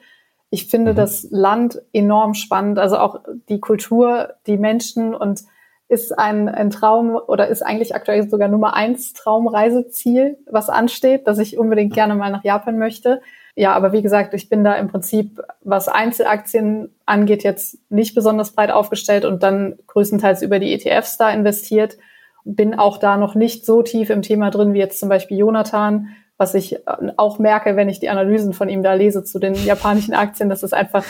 Ich 0.50 0.68
finde 0.68 0.94
mhm. 0.94 0.96
das 0.98 1.28
Land 1.30 1.82
enorm 1.94 2.34
spannend, 2.34 2.80
also 2.80 2.98
auch 2.98 3.22
die 3.50 3.60
Kultur, 3.60 4.34
die 4.48 4.58
Menschen 4.58 5.14
und 5.14 5.44
ist 5.90 6.18
ein, 6.18 6.48
ein 6.48 6.70
Traum 6.70 7.16
oder 7.16 7.48
ist 7.48 7.64
eigentlich 7.64 7.96
aktuell 7.96 8.30
sogar 8.30 8.48
Nummer 8.48 8.76
eins 8.76 9.14
Traumreiseziel, 9.14 10.38
was 10.46 10.70
ansteht, 10.70 11.28
dass 11.28 11.40
ich 11.40 11.58
unbedingt 11.58 11.94
gerne 11.94 12.14
mal 12.14 12.32
nach 12.32 12.44
Japan 12.44 12.78
möchte. 12.78 13.22
Ja, 13.56 13.74
aber 13.74 13.92
wie 13.92 14.04
gesagt, 14.04 14.36
ich 14.36 14.50
bin 14.50 14.64
da 14.64 14.76
im 14.76 14.88
Prinzip, 14.88 15.42
was 15.64 15.88
Einzelaktien 15.88 16.96
angeht, 17.08 17.44
jetzt 17.44 17.80
nicht 17.90 18.14
besonders 18.14 18.52
breit 18.52 18.72
aufgestellt 18.72 19.26
und 19.26 19.42
dann 19.42 19.80
größtenteils 19.88 20.44
über 20.44 20.60
die 20.60 20.74
ETFs 20.74 21.18
da 21.18 21.32
investiert. 21.32 21.98
Bin 22.46 22.76
auch 22.76 22.98
da 22.98 23.18
noch 23.18 23.34
nicht 23.34 23.66
so 23.66 23.82
tief 23.82 24.12
im 24.12 24.22
Thema 24.22 24.52
drin 24.52 24.74
wie 24.74 24.80
jetzt 24.80 25.00
zum 25.00 25.10
Beispiel 25.10 25.40
Jonathan, 25.40 26.10
was 26.40 26.56
ich 26.56 26.74
äh, 26.74 26.80
auch 27.18 27.38
merke, 27.38 27.76
wenn 27.76 27.90
ich 27.90 28.00
die 28.00 28.10
Analysen 28.10 28.54
von 28.54 28.70
ihm 28.70 28.82
da 28.82 28.94
lese 28.94 29.24
zu 29.24 29.38
den 29.38 29.54
japanischen 29.54 30.16
Aktien, 30.16 30.50
dass 30.50 30.64
es 30.64 30.74
einfach 30.74 31.04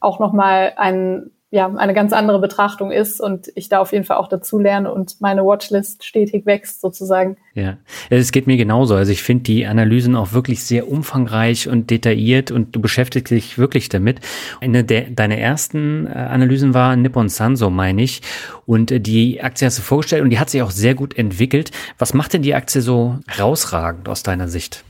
auch 0.00 0.20
nochmal 0.20 0.72
ein, 0.76 1.32
ja, 1.50 1.72
eine 1.72 1.94
ganz 1.94 2.12
andere 2.12 2.40
Betrachtung 2.40 2.90
ist 2.90 3.20
und 3.20 3.52
ich 3.54 3.68
da 3.68 3.78
auf 3.78 3.92
jeden 3.92 4.04
Fall 4.04 4.16
auch 4.16 4.28
dazu 4.28 4.58
lerne 4.58 4.92
und 4.92 5.20
meine 5.20 5.44
Watchlist 5.44 6.04
stetig 6.04 6.44
wächst 6.44 6.80
sozusagen. 6.80 7.36
Ja, 7.54 7.76
es 8.10 8.32
geht 8.32 8.48
mir 8.48 8.56
genauso. 8.56 8.96
Also 8.96 9.12
ich 9.12 9.22
finde 9.22 9.44
die 9.44 9.64
Analysen 9.64 10.16
auch 10.16 10.32
wirklich 10.32 10.64
sehr 10.64 10.88
umfangreich 10.90 11.68
und 11.68 11.88
detailliert 11.90 12.50
und 12.50 12.74
du 12.74 12.80
beschäftigst 12.80 13.30
dich 13.30 13.58
wirklich 13.58 13.88
damit. 13.88 14.20
Eine 14.60 14.82
der, 14.82 15.02
deiner 15.02 15.38
ersten 15.38 16.08
äh, 16.08 16.10
Analysen 16.10 16.74
war 16.74 16.96
Nippon 16.96 17.28
Sanso, 17.28 17.70
meine 17.70 18.02
ich. 18.02 18.22
Und 18.66 18.90
äh, 18.90 18.98
die 18.98 19.40
Aktie 19.40 19.66
hast 19.66 19.78
du 19.78 19.82
vorgestellt 19.82 20.22
und 20.22 20.30
die 20.30 20.40
hat 20.40 20.50
sich 20.50 20.62
auch 20.62 20.72
sehr 20.72 20.96
gut 20.96 21.16
entwickelt. 21.16 21.70
Was 21.96 22.12
macht 22.12 22.32
denn 22.32 22.42
die 22.42 22.54
Aktie 22.54 22.80
so 22.80 23.18
herausragend 23.28 24.08
aus 24.08 24.24
deiner 24.24 24.48
Sicht? 24.48 24.82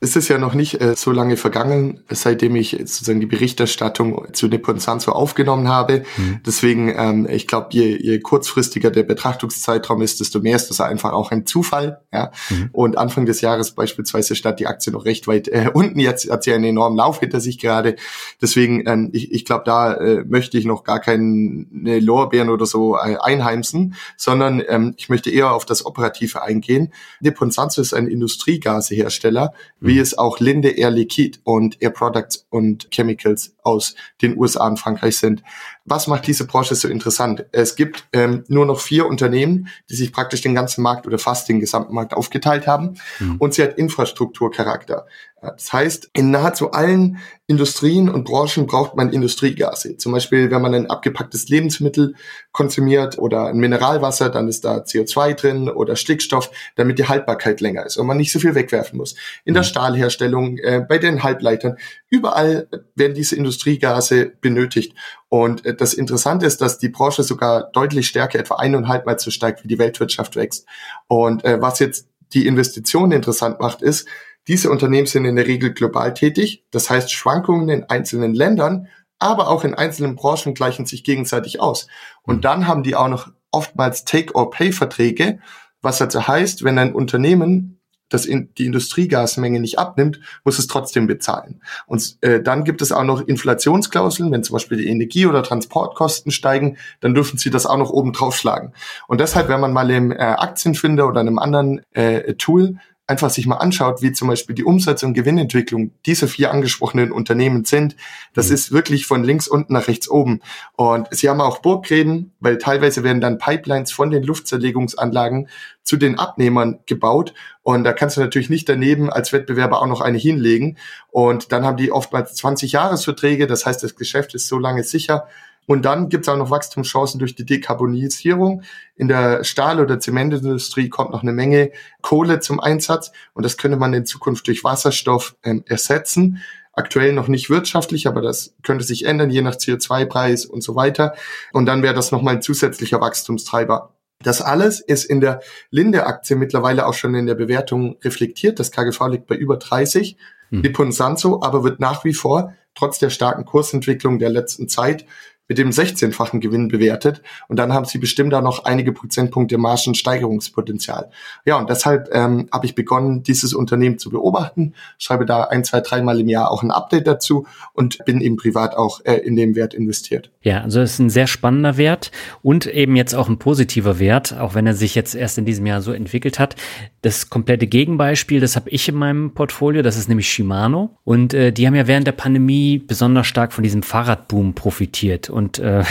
Es 0.00 0.14
ist 0.14 0.28
ja 0.28 0.38
noch 0.38 0.54
nicht 0.54 0.80
äh, 0.80 0.94
so 0.94 1.10
lange 1.10 1.36
vergangen, 1.36 2.00
seitdem 2.08 2.54
ich 2.54 2.70
sozusagen 2.70 3.18
die 3.18 3.26
Berichterstattung 3.26 4.32
zu 4.32 4.46
Nippon 4.46 4.78
Sanso 4.78 5.10
aufgenommen 5.10 5.68
habe. 5.68 6.04
Mhm. 6.16 6.40
Deswegen, 6.46 6.94
ähm, 6.96 7.26
ich 7.28 7.48
glaube, 7.48 7.68
je, 7.72 7.96
je 7.96 8.20
kurzfristiger 8.20 8.92
der 8.92 9.02
Betrachtungszeitraum 9.02 10.00
ist, 10.02 10.20
desto 10.20 10.40
mehr 10.40 10.54
ist 10.54 10.70
das 10.70 10.80
einfach 10.80 11.12
auch 11.12 11.32
ein 11.32 11.46
Zufall. 11.46 12.00
Ja? 12.12 12.30
Mhm. 12.48 12.70
Und 12.72 12.96
Anfang 12.98 13.26
des 13.26 13.40
Jahres 13.40 13.72
beispielsweise 13.72 14.36
stand 14.36 14.60
die 14.60 14.68
Aktie 14.68 14.92
noch 14.92 15.04
recht 15.04 15.26
weit 15.26 15.48
äh, 15.48 15.70
unten. 15.72 15.98
Jetzt 15.98 16.30
hat 16.30 16.44
sie 16.44 16.52
einen 16.52 16.64
enormen 16.64 16.96
Lauf 16.96 17.18
hinter 17.18 17.40
sich 17.40 17.58
gerade. 17.58 17.96
Deswegen, 18.40 18.84
ähm, 18.86 19.10
ich, 19.12 19.32
ich 19.32 19.44
glaube, 19.44 19.64
da 19.66 19.94
äh, 19.94 20.24
möchte 20.24 20.58
ich 20.58 20.64
noch 20.64 20.84
gar 20.84 21.00
keine 21.00 21.66
Lorbeeren 21.98 22.50
oder 22.50 22.66
so 22.66 22.96
äh, 22.96 23.16
einheimsen, 23.20 23.94
sondern 24.16 24.62
ähm, 24.68 24.94
ich 24.96 25.08
möchte 25.08 25.30
eher 25.30 25.52
auf 25.52 25.66
das 25.66 25.84
Operative 25.84 26.40
eingehen. 26.42 26.92
Nippon 27.20 27.50
Sanso 27.50 27.80
ist 27.80 27.94
ein 27.94 28.06
Industriegasehersteller 28.06 29.52
wie 29.88 29.98
es 29.98 30.18
auch 30.18 30.38
Linde 30.38 30.68
Air 30.68 30.90
Liquid 30.90 31.38
und 31.44 31.80
Air 31.80 31.88
Products 31.88 32.46
und 32.50 32.90
Chemicals 32.90 33.54
aus 33.68 33.94
den 34.22 34.36
USA 34.36 34.66
und 34.66 34.78
Frankreich 34.78 35.18
sind. 35.18 35.42
Was 35.84 36.06
macht 36.06 36.26
diese 36.26 36.46
Branche 36.46 36.74
so 36.74 36.88
interessant? 36.88 37.46
Es 37.52 37.76
gibt 37.76 38.06
ähm, 38.12 38.44
nur 38.48 38.66
noch 38.66 38.80
vier 38.80 39.06
Unternehmen, 39.06 39.68
die 39.88 39.94
sich 39.94 40.12
praktisch 40.12 40.42
den 40.42 40.54
ganzen 40.54 40.82
Markt 40.82 41.06
oder 41.06 41.18
fast 41.18 41.48
den 41.48 41.60
gesamten 41.60 41.94
Markt 41.94 42.14
aufgeteilt 42.14 42.66
haben 42.66 42.98
mhm. 43.18 43.36
und 43.36 43.54
sie 43.54 43.62
hat 43.62 43.78
Infrastrukturcharakter. 43.78 45.06
Das 45.40 45.72
heißt, 45.72 46.10
in 46.14 46.30
nahezu 46.30 46.72
allen 46.72 47.18
Industrien 47.46 48.08
und 48.08 48.24
Branchen 48.24 48.66
braucht 48.66 48.96
man 48.96 49.12
Industriegase. 49.12 49.96
Zum 49.96 50.12
Beispiel, 50.12 50.50
wenn 50.50 50.60
man 50.60 50.74
ein 50.74 50.90
abgepacktes 50.90 51.48
Lebensmittel 51.48 52.14
konsumiert 52.52 53.18
oder 53.18 53.46
ein 53.46 53.58
Mineralwasser, 53.58 54.30
dann 54.30 54.48
ist 54.48 54.64
da 54.64 54.78
CO2 54.78 55.34
drin 55.34 55.68
oder 55.70 55.94
Stickstoff, 55.94 56.50
damit 56.74 56.98
die 56.98 57.06
Haltbarkeit 57.08 57.60
länger 57.60 57.86
ist 57.86 57.96
und 57.96 58.06
man 58.06 58.16
nicht 58.16 58.32
so 58.32 58.40
viel 58.40 58.54
wegwerfen 58.54 58.98
muss. 58.98 59.14
In 59.44 59.54
der 59.54 59.62
mhm. 59.62 59.68
Stahlherstellung, 59.68 60.58
äh, 60.58 60.84
bei 60.86 60.98
den 60.98 61.22
Halbleitern, 61.22 61.76
überall 62.10 62.68
werden 62.96 63.14
diese 63.14 63.36
Industriegase 63.58 64.32
benötigt. 64.40 64.94
Und 65.28 65.64
äh, 65.66 65.74
das 65.74 65.94
Interessante 65.94 66.46
ist, 66.46 66.60
dass 66.60 66.78
die 66.78 66.88
Branche 66.88 67.22
sogar 67.22 67.70
deutlich 67.72 68.08
stärker, 68.08 68.38
etwa 68.38 68.56
eineinhalb 68.56 69.06
Mal 69.06 69.18
so 69.18 69.30
steigt, 69.30 69.64
wie 69.64 69.68
die 69.68 69.78
Weltwirtschaft 69.78 70.36
wächst. 70.36 70.66
Und 71.08 71.44
äh, 71.44 71.60
was 71.60 71.78
jetzt 71.78 72.08
die 72.32 72.46
Investitionen 72.46 73.12
interessant 73.12 73.60
macht, 73.60 73.82
ist, 73.82 74.08
diese 74.46 74.70
Unternehmen 74.70 75.06
sind 75.06 75.24
in 75.24 75.36
der 75.36 75.46
Regel 75.46 75.74
global 75.74 76.14
tätig. 76.14 76.64
Das 76.70 76.88
heißt, 76.88 77.12
Schwankungen 77.12 77.68
in 77.68 77.84
einzelnen 77.84 78.34
Ländern, 78.34 78.88
aber 79.18 79.48
auch 79.48 79.64
in 79.64 79.74
einzelnen 79.74 80.14
Branchen 80.14 80.54
gleichen 80.54 80.86
sich 80.86 81.04
gegenseitig 81.04 81.60
aus. 81.60 81.88
Und 82.22 82.36
hm. 82.36 82.40
dann 82.42 82.66
haben 82.66 82.82
die 82.82 82.94
auch 82.94 83.08
noch 83.08 83.30
oftmals 83.50 84.04
Take-or-Pay-Verträge, 84.04 85.40
was 85.82 86.00
also 86.00 86.26
heißt, 86.26 86.64
wenn 86.64 86.78
ein 86.78 86.94
Unternehmen 86.94 87.77
das 88.08 88.26
in 88.26 88.52
die 88.56 88.66
Industriegasmenge 88.66 89.60
nicht 89.60 89.78
abnimmt, 89.78 90.20
muss 90.44 90.58
es 90.58 90.66
trotzdem 90.66 91.06
bezahlen. 91.06 91.60
Und 91.86 92.18
äh, 92.20 92.42
dann 92.42 92.64
gibt 92.64 92.82
es 92.82 92.92
auch 92.92 93.04
noch 93.04 93.20
Inflationsklauseln, 93.20 94.30
wenn 94.32 94.42
zum 94.42 94.54
Beispiel 94.54 94.78
die 94.78 94.88
Energie- 94.88 95.26
oder 95.26 95.42
Transportkosten 95.42 96.32
steigen, 96.32 96.76
dann 97.00 97.14
dürfen 97.14 97.38
sie 97.38 97.50
das 97.50 97.66
auch 97.66 97.78
noch 97.78 97.90
oben 97.90 98.12
draufschlagen. 98.12 98.72
Und 99.06 99.20
deshalb, 99.20 99.48
wenn 99.48 99.60
man 99.60 99.72
mal 99.72 99.90
im 99.90 100.12
äh, 100.12 100.16
Aktienfinder 100.16 101.06
oder 101.06 101.20
einem 101.20 101.38
anderen 101.38 101.80
äh, 101.92 102.34
Tool 102.34 102.78
einfach 103.08 103.30
sich 103.30 103.46
mal 103.46 103.56
anschaut, 103.56 104.02
wie 104.02 104.12
zum 104.12 104.28
Beispiel 104.28 104.54
die 104.54 104.64
Umsatz- 104.64 105.02
und 105.02 105.14
Gewinnentwicklung 105.14 105.92
dieser 106.04 106.28
vier 106.28 106.52
angesprochenen 106.52 107.10
Unternehmen 107.10 107.64
sind, 107.64 107.96
das 108.34 108.48
mhm. 108.48 108.54
ist 108.54 108.72
wirklich 108.72 109.06
von 109.06 109.24
links 109.24 109.48
unten 109.48 109.72
nach 109.72 109.88
rechts 109.88 110.10
oben. 110.10 110.40
Und 110.76 111.08
sie 111.10 111.30
haben 111.30 111.40
auch 111.40 111.58
Burggräben, 111.58 112.32
weil 112.38 112.58
teilweise 112.58 113.02
werden 113.02 113.22
dann 113.22 113.38
Pipelines 113.38 113.92
von 113.92 114.10
den 114.10 114.22
Luftzerlegungsanlagen 114.22 115.48
zu 115.82 115.96
den 115.96 116.18
Abnehmern 116.18 116.80
gebaut. 116.84 117.32
Und 117.62 117.84
da 117.84 117.94
kannst 117.94 118.18
du 118.18 118.20
natürlich 118.20 118.50
nicht 118.50 118.68
daneben 118.68 119.08
als 119.10 119.32
Wettbewerber 119.32 119.80
auch 119.80 119.86
noch 119.86 120.02
eine 120.02 120.18
hinlegen. 120.18 120.76
Und 121.10 121.50
dann 121.50 121.64
haben 121.64 121.78
die 121.78 121.90
oftmals 121.90 122.34
20 122.34 122.72
Jahresverträge. 122.72 123.46
Das 123.46 123.64
heißt, 123.64 123.82
das 123.82 123.96
Geschäft 123.96 124.34
ist 124.34 124.48
so 124.48 124.58
lange 124.58 124.84
sicher, 124.84 125.26
und 125.68 125.84
dann 125.84 126.08
gibt 126.08 126.24
es 126.24 126.28
auch 126.30 126.38
noch 126.38 126.50
Wachstumschancen 126.50 127.18
durch 127.18 127.34
die 127.34 127.44
Dekarbonisierung. 127.44 128.62
In 128.96 129.06
der 129.06 129.44
Stahl- 129.44 129.80
oder 129.80 130.00
Zementindustrie 130.00 130.88
kommt 130.88 131.10
noch 131.10 131.22
eine 131.22 131.34
Menge 131.34 131.72
Kohle 132.00 132.40
zum 132.40 132.58
Einsatz 132.58 133.12
und 133.34 133.44
das 133.44 133.58
könnte 133.58 133.76
man 133.76 133.92
in 133.92 134.06
Zukunft 134.06 134.46
durch 134.46 134.64
Wasserstoff 134.64 135.36
ähm, 135.44 135.62
ersetzen. 135.66 136.38
Aktuell 136.72 137.12
noch 137.12 137.28
nicht 137.28 137.50
wirtschaftlich, 137.50 138.06
aber 138.06 138.22
das 138.22 138.54
könnte 138.62 138.82
sich 138.82 139.04
ändern, 139.04 139.28
je 139.28 139.42
nach 139.42 139.56
CO2-Preis 139.56 140.46
und 140.46 140.62
so 140.62 140.74
weiter. 140.74 141.14
Und 141.52 141.66
dann 141.66 141.82
wäre 141.82 141.94
das 141.94 142.12
nochmal 142.12 142.36
ein 142.36 142.42
zusätzlicher 142.42 143.02
Wachstumstreiber. 143.02 143.92
Das 144.22 144.40
alles 144.40 144.80
ist 144.80 145.04
in 145.04 145.20
der 145.20 145.40
Linde-Aktie 145.70 146.36
mittlerweile 146.36 146.86
auch 146.86 146.94
schon 146.94 147.14
in 147.14 147.26
der 147.26 147.34
Bewertung 147.34 147.98
reflektiert. 148.02 148.58
Das 148.58 148.72
KGV 148.72 149.08
liegt 149.08 149.26
bei 149.26 149.36
über 149.36 149.58
30. 149.58 150.16
Hm. 150.48 150.62
Nippon 150.62 150.92
Sanso 150.92 151.42
aber 151.42 151.62
wird 151.62 151.78
nach 151.78 152.04
wie 152.04 152.14
vor 152.14 152.54
trotz 152.74 152.98
der 152.98 153.10
starken 153.10 153.44
Kursentwicklung 153.44 154.18
der 154.18 154.30
letzten 154.30 154.66
Zeit 154.68 155.04
mit 155.48 155.58
dem 155.58 155.70
16-fachen 155.70 156.40
Gewinn 156.40 156.68
bewertet. 156.68 157.22
Und 157.48 157.58
dann 157.58 157.72
haben 157.72 157.86
sie 157.86 157.98
bestimmt 157.98 158.32
da 158.32 158.40
noch 158.40 158.64
einige 158.64 158.92
Prozentpunkte 158.92 159.58
Margensteigerungspotenzial. 159.58 161.10
Ja, 161.44 161.56
und 161.56 161.70
deshalb 161.70 162.10
ähm, 162.12 162.48
habe 162.52 162.66
ich 162.66 162.74
begonnen, 162.74 163.22
dieses 163.22 163.54
Unternehmen 163.54 163.98
zu 163.98 164.10
beobachten, 164.10 164.74
schreibe 164.98 165.24
da 165.24 165.44
ein, 165.44 165.64
zwei, 165.64 165.80
dreimal 165.80 166.20
im 166.20 166.28
Jahr 166.28 166.50
auch 166.50 166.62
ein 166.62 166.70
Update 166.70 167.06
dazu 167.06 167.46
und 167.72 168.04
bin 168.04 168.20
eben 168.20 168.36
privat 168.36 168.76
auch 168.76 169.00
äh, 169.04 169.14
in 169.14 169.36
dem 169.36 169.56
Wert 169.56 169.74
investiert. 169.74 170.30
Ja, 170.42 170.62
also 170.62 170.80
es 170.80 170.92
ist 170.92 170.98
ein 170.98 171.10
sehr 171.10 171.26
spannender 171.26 171.76
Wert 171.76 172.10
und 172.42 172.66
eben 172.66 172.94
jetzt 172.94 173.14
auch 173.14 173.28
ein 173.28 173.38
positiver 173.38 173.98
Wert, 173.98 174.38
auch 174.38 174.54
wenn 174.54 174.66
er 174.66 174.74
sich 174.74 174.94
jetzt 174.94 175.14
erst 175.14 175.38
in 175.38 175.44
diesem 175.44 175.66
Jahr 175.66 175.80
so 175.80 175.92
entwickelt 175.92 176.38
hat. 176.38 176.56
Das 177.02 177.30
komplette 177.30 177.66
Gegenbeispiel, 177.66 178.40
das 178.40 178.56
habe 178.56 178.70
ich 178.70 178.88
in 178.88 178.94
meinem 178.94 179.32
Portfolio, 179.32 179.82
das 179.82 179.96
ist 179.96 180.08
nämlich 180.08 180.30
Shimano. 180.30 180.96
Und 181.04 181.32
äh, 181.34 181.52
die 181.52 181.66
haben 181.66 181.74
ja 181.74 181.86
während 181.86 182.06
der 182.06 182.12
Pandemie 182.12 182.78
besonders 182.78 183.26
stark 183.26 183.52
von 183.52 183.64
diesem 183.64 183.82
Fahrradboom 183.82 184.54
profitiert. 184.54 185.30
Äh, 185.58 185.84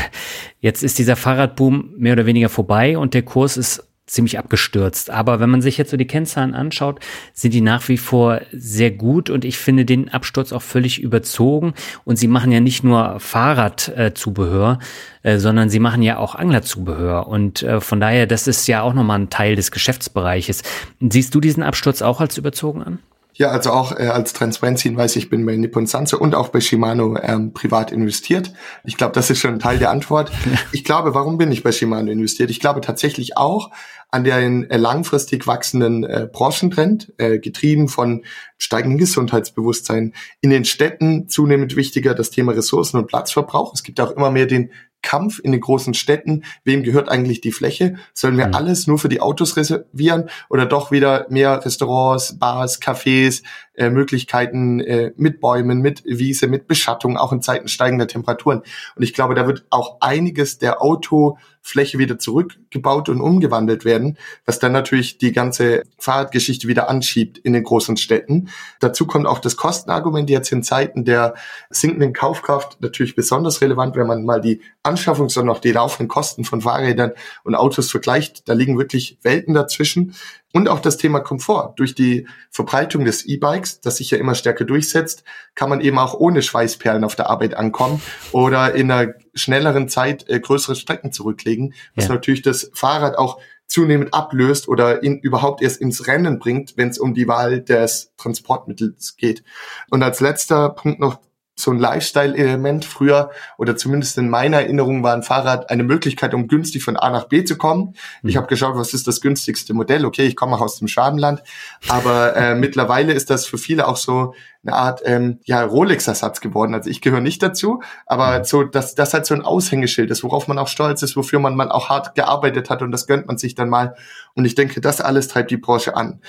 jetzt 0.59 0.83
ist 0.83 0.99
dieser 0.99 1.15
Fahrradboom 1.15 1.93
mehr 1.97 2.13
oder 2.13 2.25
weniger 2.25 2.49
vorbei 2.49 2.97
und 2.97 3.13
der 3.13 3.23
Kurs 3.23 3.57
ist 3.57 3.87
ziemlich 4.07 4.39
abgestürzt. 4.39 5.09
Aber 5.09 5.39
wenn 5.39 5.49
man 5.49 5.61
sich 5.61 5.77
jetzt 5.77 5.91
so 5.91 5.97
die 5.97 6.07
Kennzahlen 6.07 6.55
anschaut, 6.55 6.99
sind 7.33 7.53
die 7.53 7.61
nach 7.61 7.87
wie 7.89 7.97
vor 7.97 8.41
sehr 8.53 8.89
gut 8.89 9.29
und 9.29 9.43
ich 9.45 9.57
finde 9.57 9.85
den 9.85 10.09
Absturz 10.09 10.53
auch 10.53 10.61
völlig 10.61 11.01
überzogen. 11.01 11.73
Und 12.05 12.15
sie 12.15 12.29
machen 12.29 12.51
ja 12.51 12.61
nicht 12.61 12.83
nur 12.83 13.19
Fahrradzubehör, 13.19 14.79
äh, 15.23 15.37
sondern 15.37 15.69
sie 15.69 15.79
machen 15.79 16.01
ja 16.01 16.17
auch 16.17 16.35
Anglerzubehör. 16.35 17.27
Und 17.27 17.63
äh, 17.63 17.81
von 17.81 17.99
daher, 17.99 18.25
das 18.27 18.47
ist 18.47 18.65
ja 18.67 18.81
auch 18.81 18.93
nochmal 18.93 19.19
ein 19.19 19.29
Teil 19.29 19.55
des 19.55 19.71
Geschäftsbereiches. 19.71 20.63
Siehst 21.01 21.35
du 21.35 21.41
diesen 21.41 21.63
Absturz 21.63 22.01
auch 22.01 22.21
als 22.21 22.37
überzogen 22.37 22.81
an? 22.81 22.99
Ja, 23.37 23.51
also 23.51 23.71
auch 23.71 23.91
äh, 23.91 24.07
als 24.07 24.33
Transparenz-Hinweis, 24.33 25.15
ich 25.15 25.29
bin 25.29 25.45
bei 25.45 25.55
Nippon 25.55 25.85
Sanso 25.85 26.17
und 26.17 26.33
auch 26.33 26.49
bei 26.49 26.59
Shimano 26.59 27.17
ähm, 27.21 27.53
privat 27.53 27.91
investiert. 27.91 28.51
Ich 28.83 28.97
glaube, 28.97 29.13
das 29.13 29.29
ist 29.29 29.37
schon 29.37 29.53
ein 29.53 29.59
Teil 29.59 29.77
der 29.77 29.91
Antwort. 29.91 30.31
Ich 30.71 30.83
glaube, 30.83 31.13
warum 31.13 31.37
bin 31.37 31.51
ich 31.51 31.61
bei 31.61 31.71
Shimano 31.71 32.11
investiert? 32.11 32.49
Ich 32.49 32.59
glaube 32.59 32.81
tatsächlich 32.81 33.37
auch 33.37 33.69
an 34.09 34.23
den 34.23 34.69
äh, 34.71 34.77
langfristig 34.77 35.45
wachsenden 35.45 36.03
äh, 36.03 36.27
Branchentrend, 36.31 37.13
äh, 37.17 37.37
getrieben 37.37 37.89
von 37.89 38.23
steigendem 38.57 38.97
Gesundheitsbewusstsein. 38.97 40.13
In 40.41 40.49
den 40.49 40.65
Städten 40.65 41.29
zunehmend 41.29 41.75
wichtiger 41.75 42.15
das 42.15 42.31
Thema 42.31 42.53
Ressourcen- 42.53 42.97
und 42.97 43.07
Platzverbrauch. 43.07 43.73
Es 43.75 43.83
gibt 43.83 43.99
auch 43.99 44.11
immer 44.11 44.31
mehr 44.31 44.47
den 44.47 44.71
Kampf 45.01 45.39
in 45.39 45.51
den 45.51 45.61
großen 45.61 45.93
Städten. 45.93 46.43
Wem 46.63 46.83
gehört 46.83 47.09
eigentlich 47.09 47.41
die 47.41 47.51
Fläche? 47.51 47.95
Sollen 48.13 48.37
wir 48.37 48.47
mhm. 48.47 48.55
alles 48.55 48.87
nur 48.87 48.99
für 48.99 49.09
die 49.09 49.21
Autos 49.21 49.55
reservieren 49.55 50.29
oder 50.49 50.65
doch 50.65 50.91
wieder 50.91 51.27
mehr 51.29 51.63
Restaurants, 51.63 52.37
Bars, 52.37 52.81
Cafés, 52.81 53.43
äh, 53.77 53.91
Möglichkeiten 53.91 54.79
äh, 54.79 55.11
mit 55.15 55.39
Bäumen, 55.39 55.81
mit 55.81 56.03
Wiese, 56.03 56.47
mit 56.47 56.67
Beschattung, 56.67 57.15
auch 57.15 57.31
in 57.31 57.43
Zeiten 57.43 57.67
steigender 57.67 58.07
Temperaturen. 58.07 58.63
Und 58.95 59.03
ich 59.03 59.13
glaube, 59.13 59.35
da 59.35 59.45
wird 59.45 59.65
auch 59.69 59.97
einiges 60.01 60.57
der 60.57 60.81
Autofläche 60.81 61.99
wieder 61.99 62.17
zurückgebaut 62.17 63.07
und 63.07 63.21
umgewandelt 63.21 63.85
werden, 63.85 64.17
was 64.45 64.57
dann 64.57 64.71
natürlich 64.71 65.19
die 65.19 65.31
ganze 65.31 65.83
Fahrradgeschichte 65.99 66.67
wieder 66.67 66.89
anschiebt 66.89 67.37
in 67.37 67.53
den 67.53 67.63
großen 67.63 67.97
Städten. 67.97 68.49
Dazu 68.79 69.05
kommt 69.05 69.27
auch 69.27 69.39
das 69.39 69.57
Kostenargument 69.57 70.29
jetzt 70.31 70.51
in 70.51 70.63
Zeiten 70.63 71.05
der 71.05 71.35
sinkenden 71.69 72.13
Kaufkraft 72.13 72.81
natürlich 72.81 73.15
besonders 73.15 73.61
relevant, 73.61 73.95
wenn 73.95 74.07
man 74.07 74.25
mal 74.25 74.41
die 74.41 74.61
Anschaffungs- 74.83 75.37
und 75.39 75.49
auch 75.49 75.59
die 75.59 75.71
laufenden 75.71 76.07
Kosten 76.07 76.45
von 76.45 76.61
Fahrrädern 76.61 77.11
und 77.43 77.53
Autos 77.53 77.91
vergleicht. 77.91 78.49
Da 78.49 78.53
liegen 78.53 78.79
wirklich 78.79 79.19
Welten 79.21 79.53
dazwischen. 79.53 80.15
Und 80.57 80.69
auch 80.69 80.79
das 80.79 80.97
Thema 80.97 81.19
Komfort. 81.19 81.75
Durch 81.75 81.93
die 81.93 82.25
Verbreitung 82.49 83.05
des 83.05 83.23
E-Bikes, 83.27 83.79
das 83.79 83.97
sich 83.97 84.09
ja 84.09 84.17
immer 84.17 84.33
stärker 84.33 84.65
durchsetzt, 84.65 85.23
kann 85.53 85.69
man 85.69 85.81
eben 85.81 85.99
auch 85.99 86.15
ohne 86.15 86.41
Schweißperlen 86.41 87.03
auf 87.03 87.15
der 87.15 87.29
Arbeit 87.29 87.53
ankommen 87.53 88.01
oder 88.31 88.73
in 88.73 88.89
einer 88.89 89.13
schnelleren 89.35 89.87
Zeit 89.87 90.27
äh, 90.27 90.39
größere 90.39 90.75
Strecken 90.75 91.11
zurücklegen, 91.11 91.75
was 91.93 92.07
ja. 92.07 92.15
natürlich 92.15 92.41
das 92.41 92.71
Fahrrad 92.73 93.19
auch 93.19 93.39
zunehmend 93.67 94.15
ablöst 94.15 94.67
oder 94.67 95.03
ihn 95.03 95.19
überhaupt 95.19 95.61
erst 95.61 95.79
ins 95.79 96.07
Rennen 96.07 96.39
bringt, 96.39 96.75
wenn 96.75 96.89
es 96.89 96.97
um 96.97 97.13
die 97.13 97.27
Wahl 97.27 97.61
des 97.61 98.11
Transportmittels 98.17 99.15
geht. 99.15 99.43
Und 99.91 100.01
als 100.01 100.21
letzter 100.21 100.69
Punkt 100.69 100.99
noch 100.99 101.19
so 101.59 101.71
ein 101.71 101.79
Lifestyle-Element 101.79 102.85
früher 102.85 103.31
oder 103.57 103.75
zumindest 103.75 104.17
in 104.19 104.29
meiner 104.29 104.61
Erinnerung 104.61 105.01
war 105.01 105.13
ein 105.13 105.23
Fahrrad 105.23 105.71
eine 105.71 105.83
Möglichkeit, 105.83 106.35
um 106.35 106.47
günstig 106.47 106.83
von 106.83 106.97
A 106.97 107.09
nach 107.09 107.25
B 107.25 107.43
zu 107.43 107.57
kommen. 107.57 107.95
Ich 108.21 108.35
mhm. 108.35 108.37
habe 108.37 108.47
geschaut, 108.47 108.75
was 108.75 108.93
ist 108.93 109.07
das 109.07 109.21
günstigste 109.21 109.73
Modell. 109.73 110.05
Okay, 110.05 110.27
ich 110.27 110.35
komme 110.35 110.55
auch 110.55 110.61
aus 110.61 110.77
dem 110.77 110.87
Schwabenland, 110.87 111.41
aber 111.87 112.35
äh, 112.35 112.55
mittlerweile 112.67 113.13
ist 113.13 113.31
das 113.31 113.47
für 113.47 113.57
viele 113.57 113.87
auch 113.87 113.97
so 113.97 114.35
eine 114.63 114.75
Art 114.75 115.01
ähm, 115.05 115.39
ja 115.45 115.63
Rolex-Ersatz 115.63 116.41
geworden. 116.41 116.75
Also 116.75 116.91
ich 116.91 117.01
gehöre 117.01 117.21
nicht 117.21 117.41
dazu, 117.41 117.81
aber 118.05 118.39
mhm. 118.39 118.43
so 118.43 118.63
dass 118.63 118.93
das 118.93 119.15
halt 119.15 119.25
so 119.25 119.33
ein 119.33 119.41
Aushängeschild 119.41 120.11
ist, 120.11 120.23
worauf 120.23 120.47
man 120.47 120.59
auch 120.59 120.67
stolz 120.67 121.01
ist, 121.01 121.17
wofür 121.17 121.39
man 121.39 121.55
man 121.55 121.71
auch 121.71 121.89
hart 121.89 122.13
gearbeitet 122.13 122.69
hat 122.69 122.83
und 122.83 122.91
das 122.91 123.07
gönnt 123.07 123.25
man 123.25 123.39
sich 123.39 123.55
dann 123.55 123.69
mal. 123.69 123.95
Und 124.35 124.45
ich 124.45 124.53
denke, 124.53 124.79
das 124.79 125.01
alles 125.01 125.27
treibt 125.27 125.49
die 125.49 125.57
Branche 125.57 125.95
an. 125.95 126.21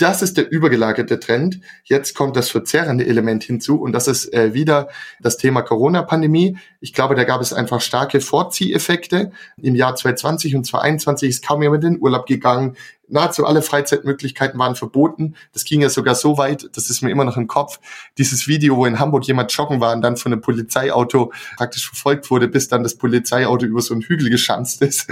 Das 0.00 0.22
ist 0.22 0.38
der 0.38 0.50
übergelagerte 0.50 1.20
Trend. 1.20 1.60
Jetzt 1.84 2.14
kommt 2.14 2.34
das 2.34 2.48
verzerrende 2.48 3.04
Element 3.06 3.44
hinzu 3.44 3.78
und 3.78 3.92
das 3.92 4.08
ist 4.08 4.32
äh, 4.32 4.54
wieder 4.54 4.88
das 5.20 5.36
Thema 5.36 5.60
Corona-Pandemie. 5.60 6.56
Ich 6.80 6.94
glaube, 6.94 7.14
da 7.14 7.24
gab 7.24 7.42
es 7.42 7.52
einfach 7.52 7.82
starke 7.82 8.22
Vorzieheffekte. 8.22 9.30
Im 9.58 9.74
Jahr 9.74 9.94
2020 9.94 10.56
und 10.56 10.64
2021 10.64 11.28
ist 11.28 11.46
kaum 11.46 11.62
jemand 11.62 11.84
in 11.84 11.94
den 11.94 12.02
Urlaub 12.02 12.24
gegangen. 12.24 12.78
Nahezu 13.10 13.46
alle 13.46 13.62
Freizeitmöglichkeiten 13.62 14.58
waren 14.58 14.74
verboten. 14.74 15.34
Das 15.52 15.64
ging 15.64 15.82
ja 15.82 15.88
sogar 15.88 16.14
so 16.14 16.38
weit, 16.38 16.68
das 16.74 16.90
ist 16.90 17.02
mir 17.02 17.10
immer 17.10 17.24
noch 17.24 17.36
im 17.36 17.46
Kopf, 17.46 17.80
dieses 18.18 18.46
Video, 18.46 18.76
wo 18.76 18.86
in 18.86 18.98
Hamburg 18.98 19.26
jemand 19.26 19.52
joggen 19.52 19.80
war 19.80 19.94
und 19.94 20.02
dann 20.02 20.16
von 20.16 20.32
einem 20.32 20.40
Polizeiauto 20.40 21.32
praktisch 21.56 21.86
verfolgt 21.86 22.30
wurde, 22.30 22.48
bis 22.48 22.68
dann 22.68 22.82
das 22.82 22.96
Polizeiauto 22.96 23.66
über 23.66 23.80
so 23.80 23.94
einen 23.94 24.02
Hügel 24.02 24.30
geschanzt 24.30 24.82
ist. 24.82 25.08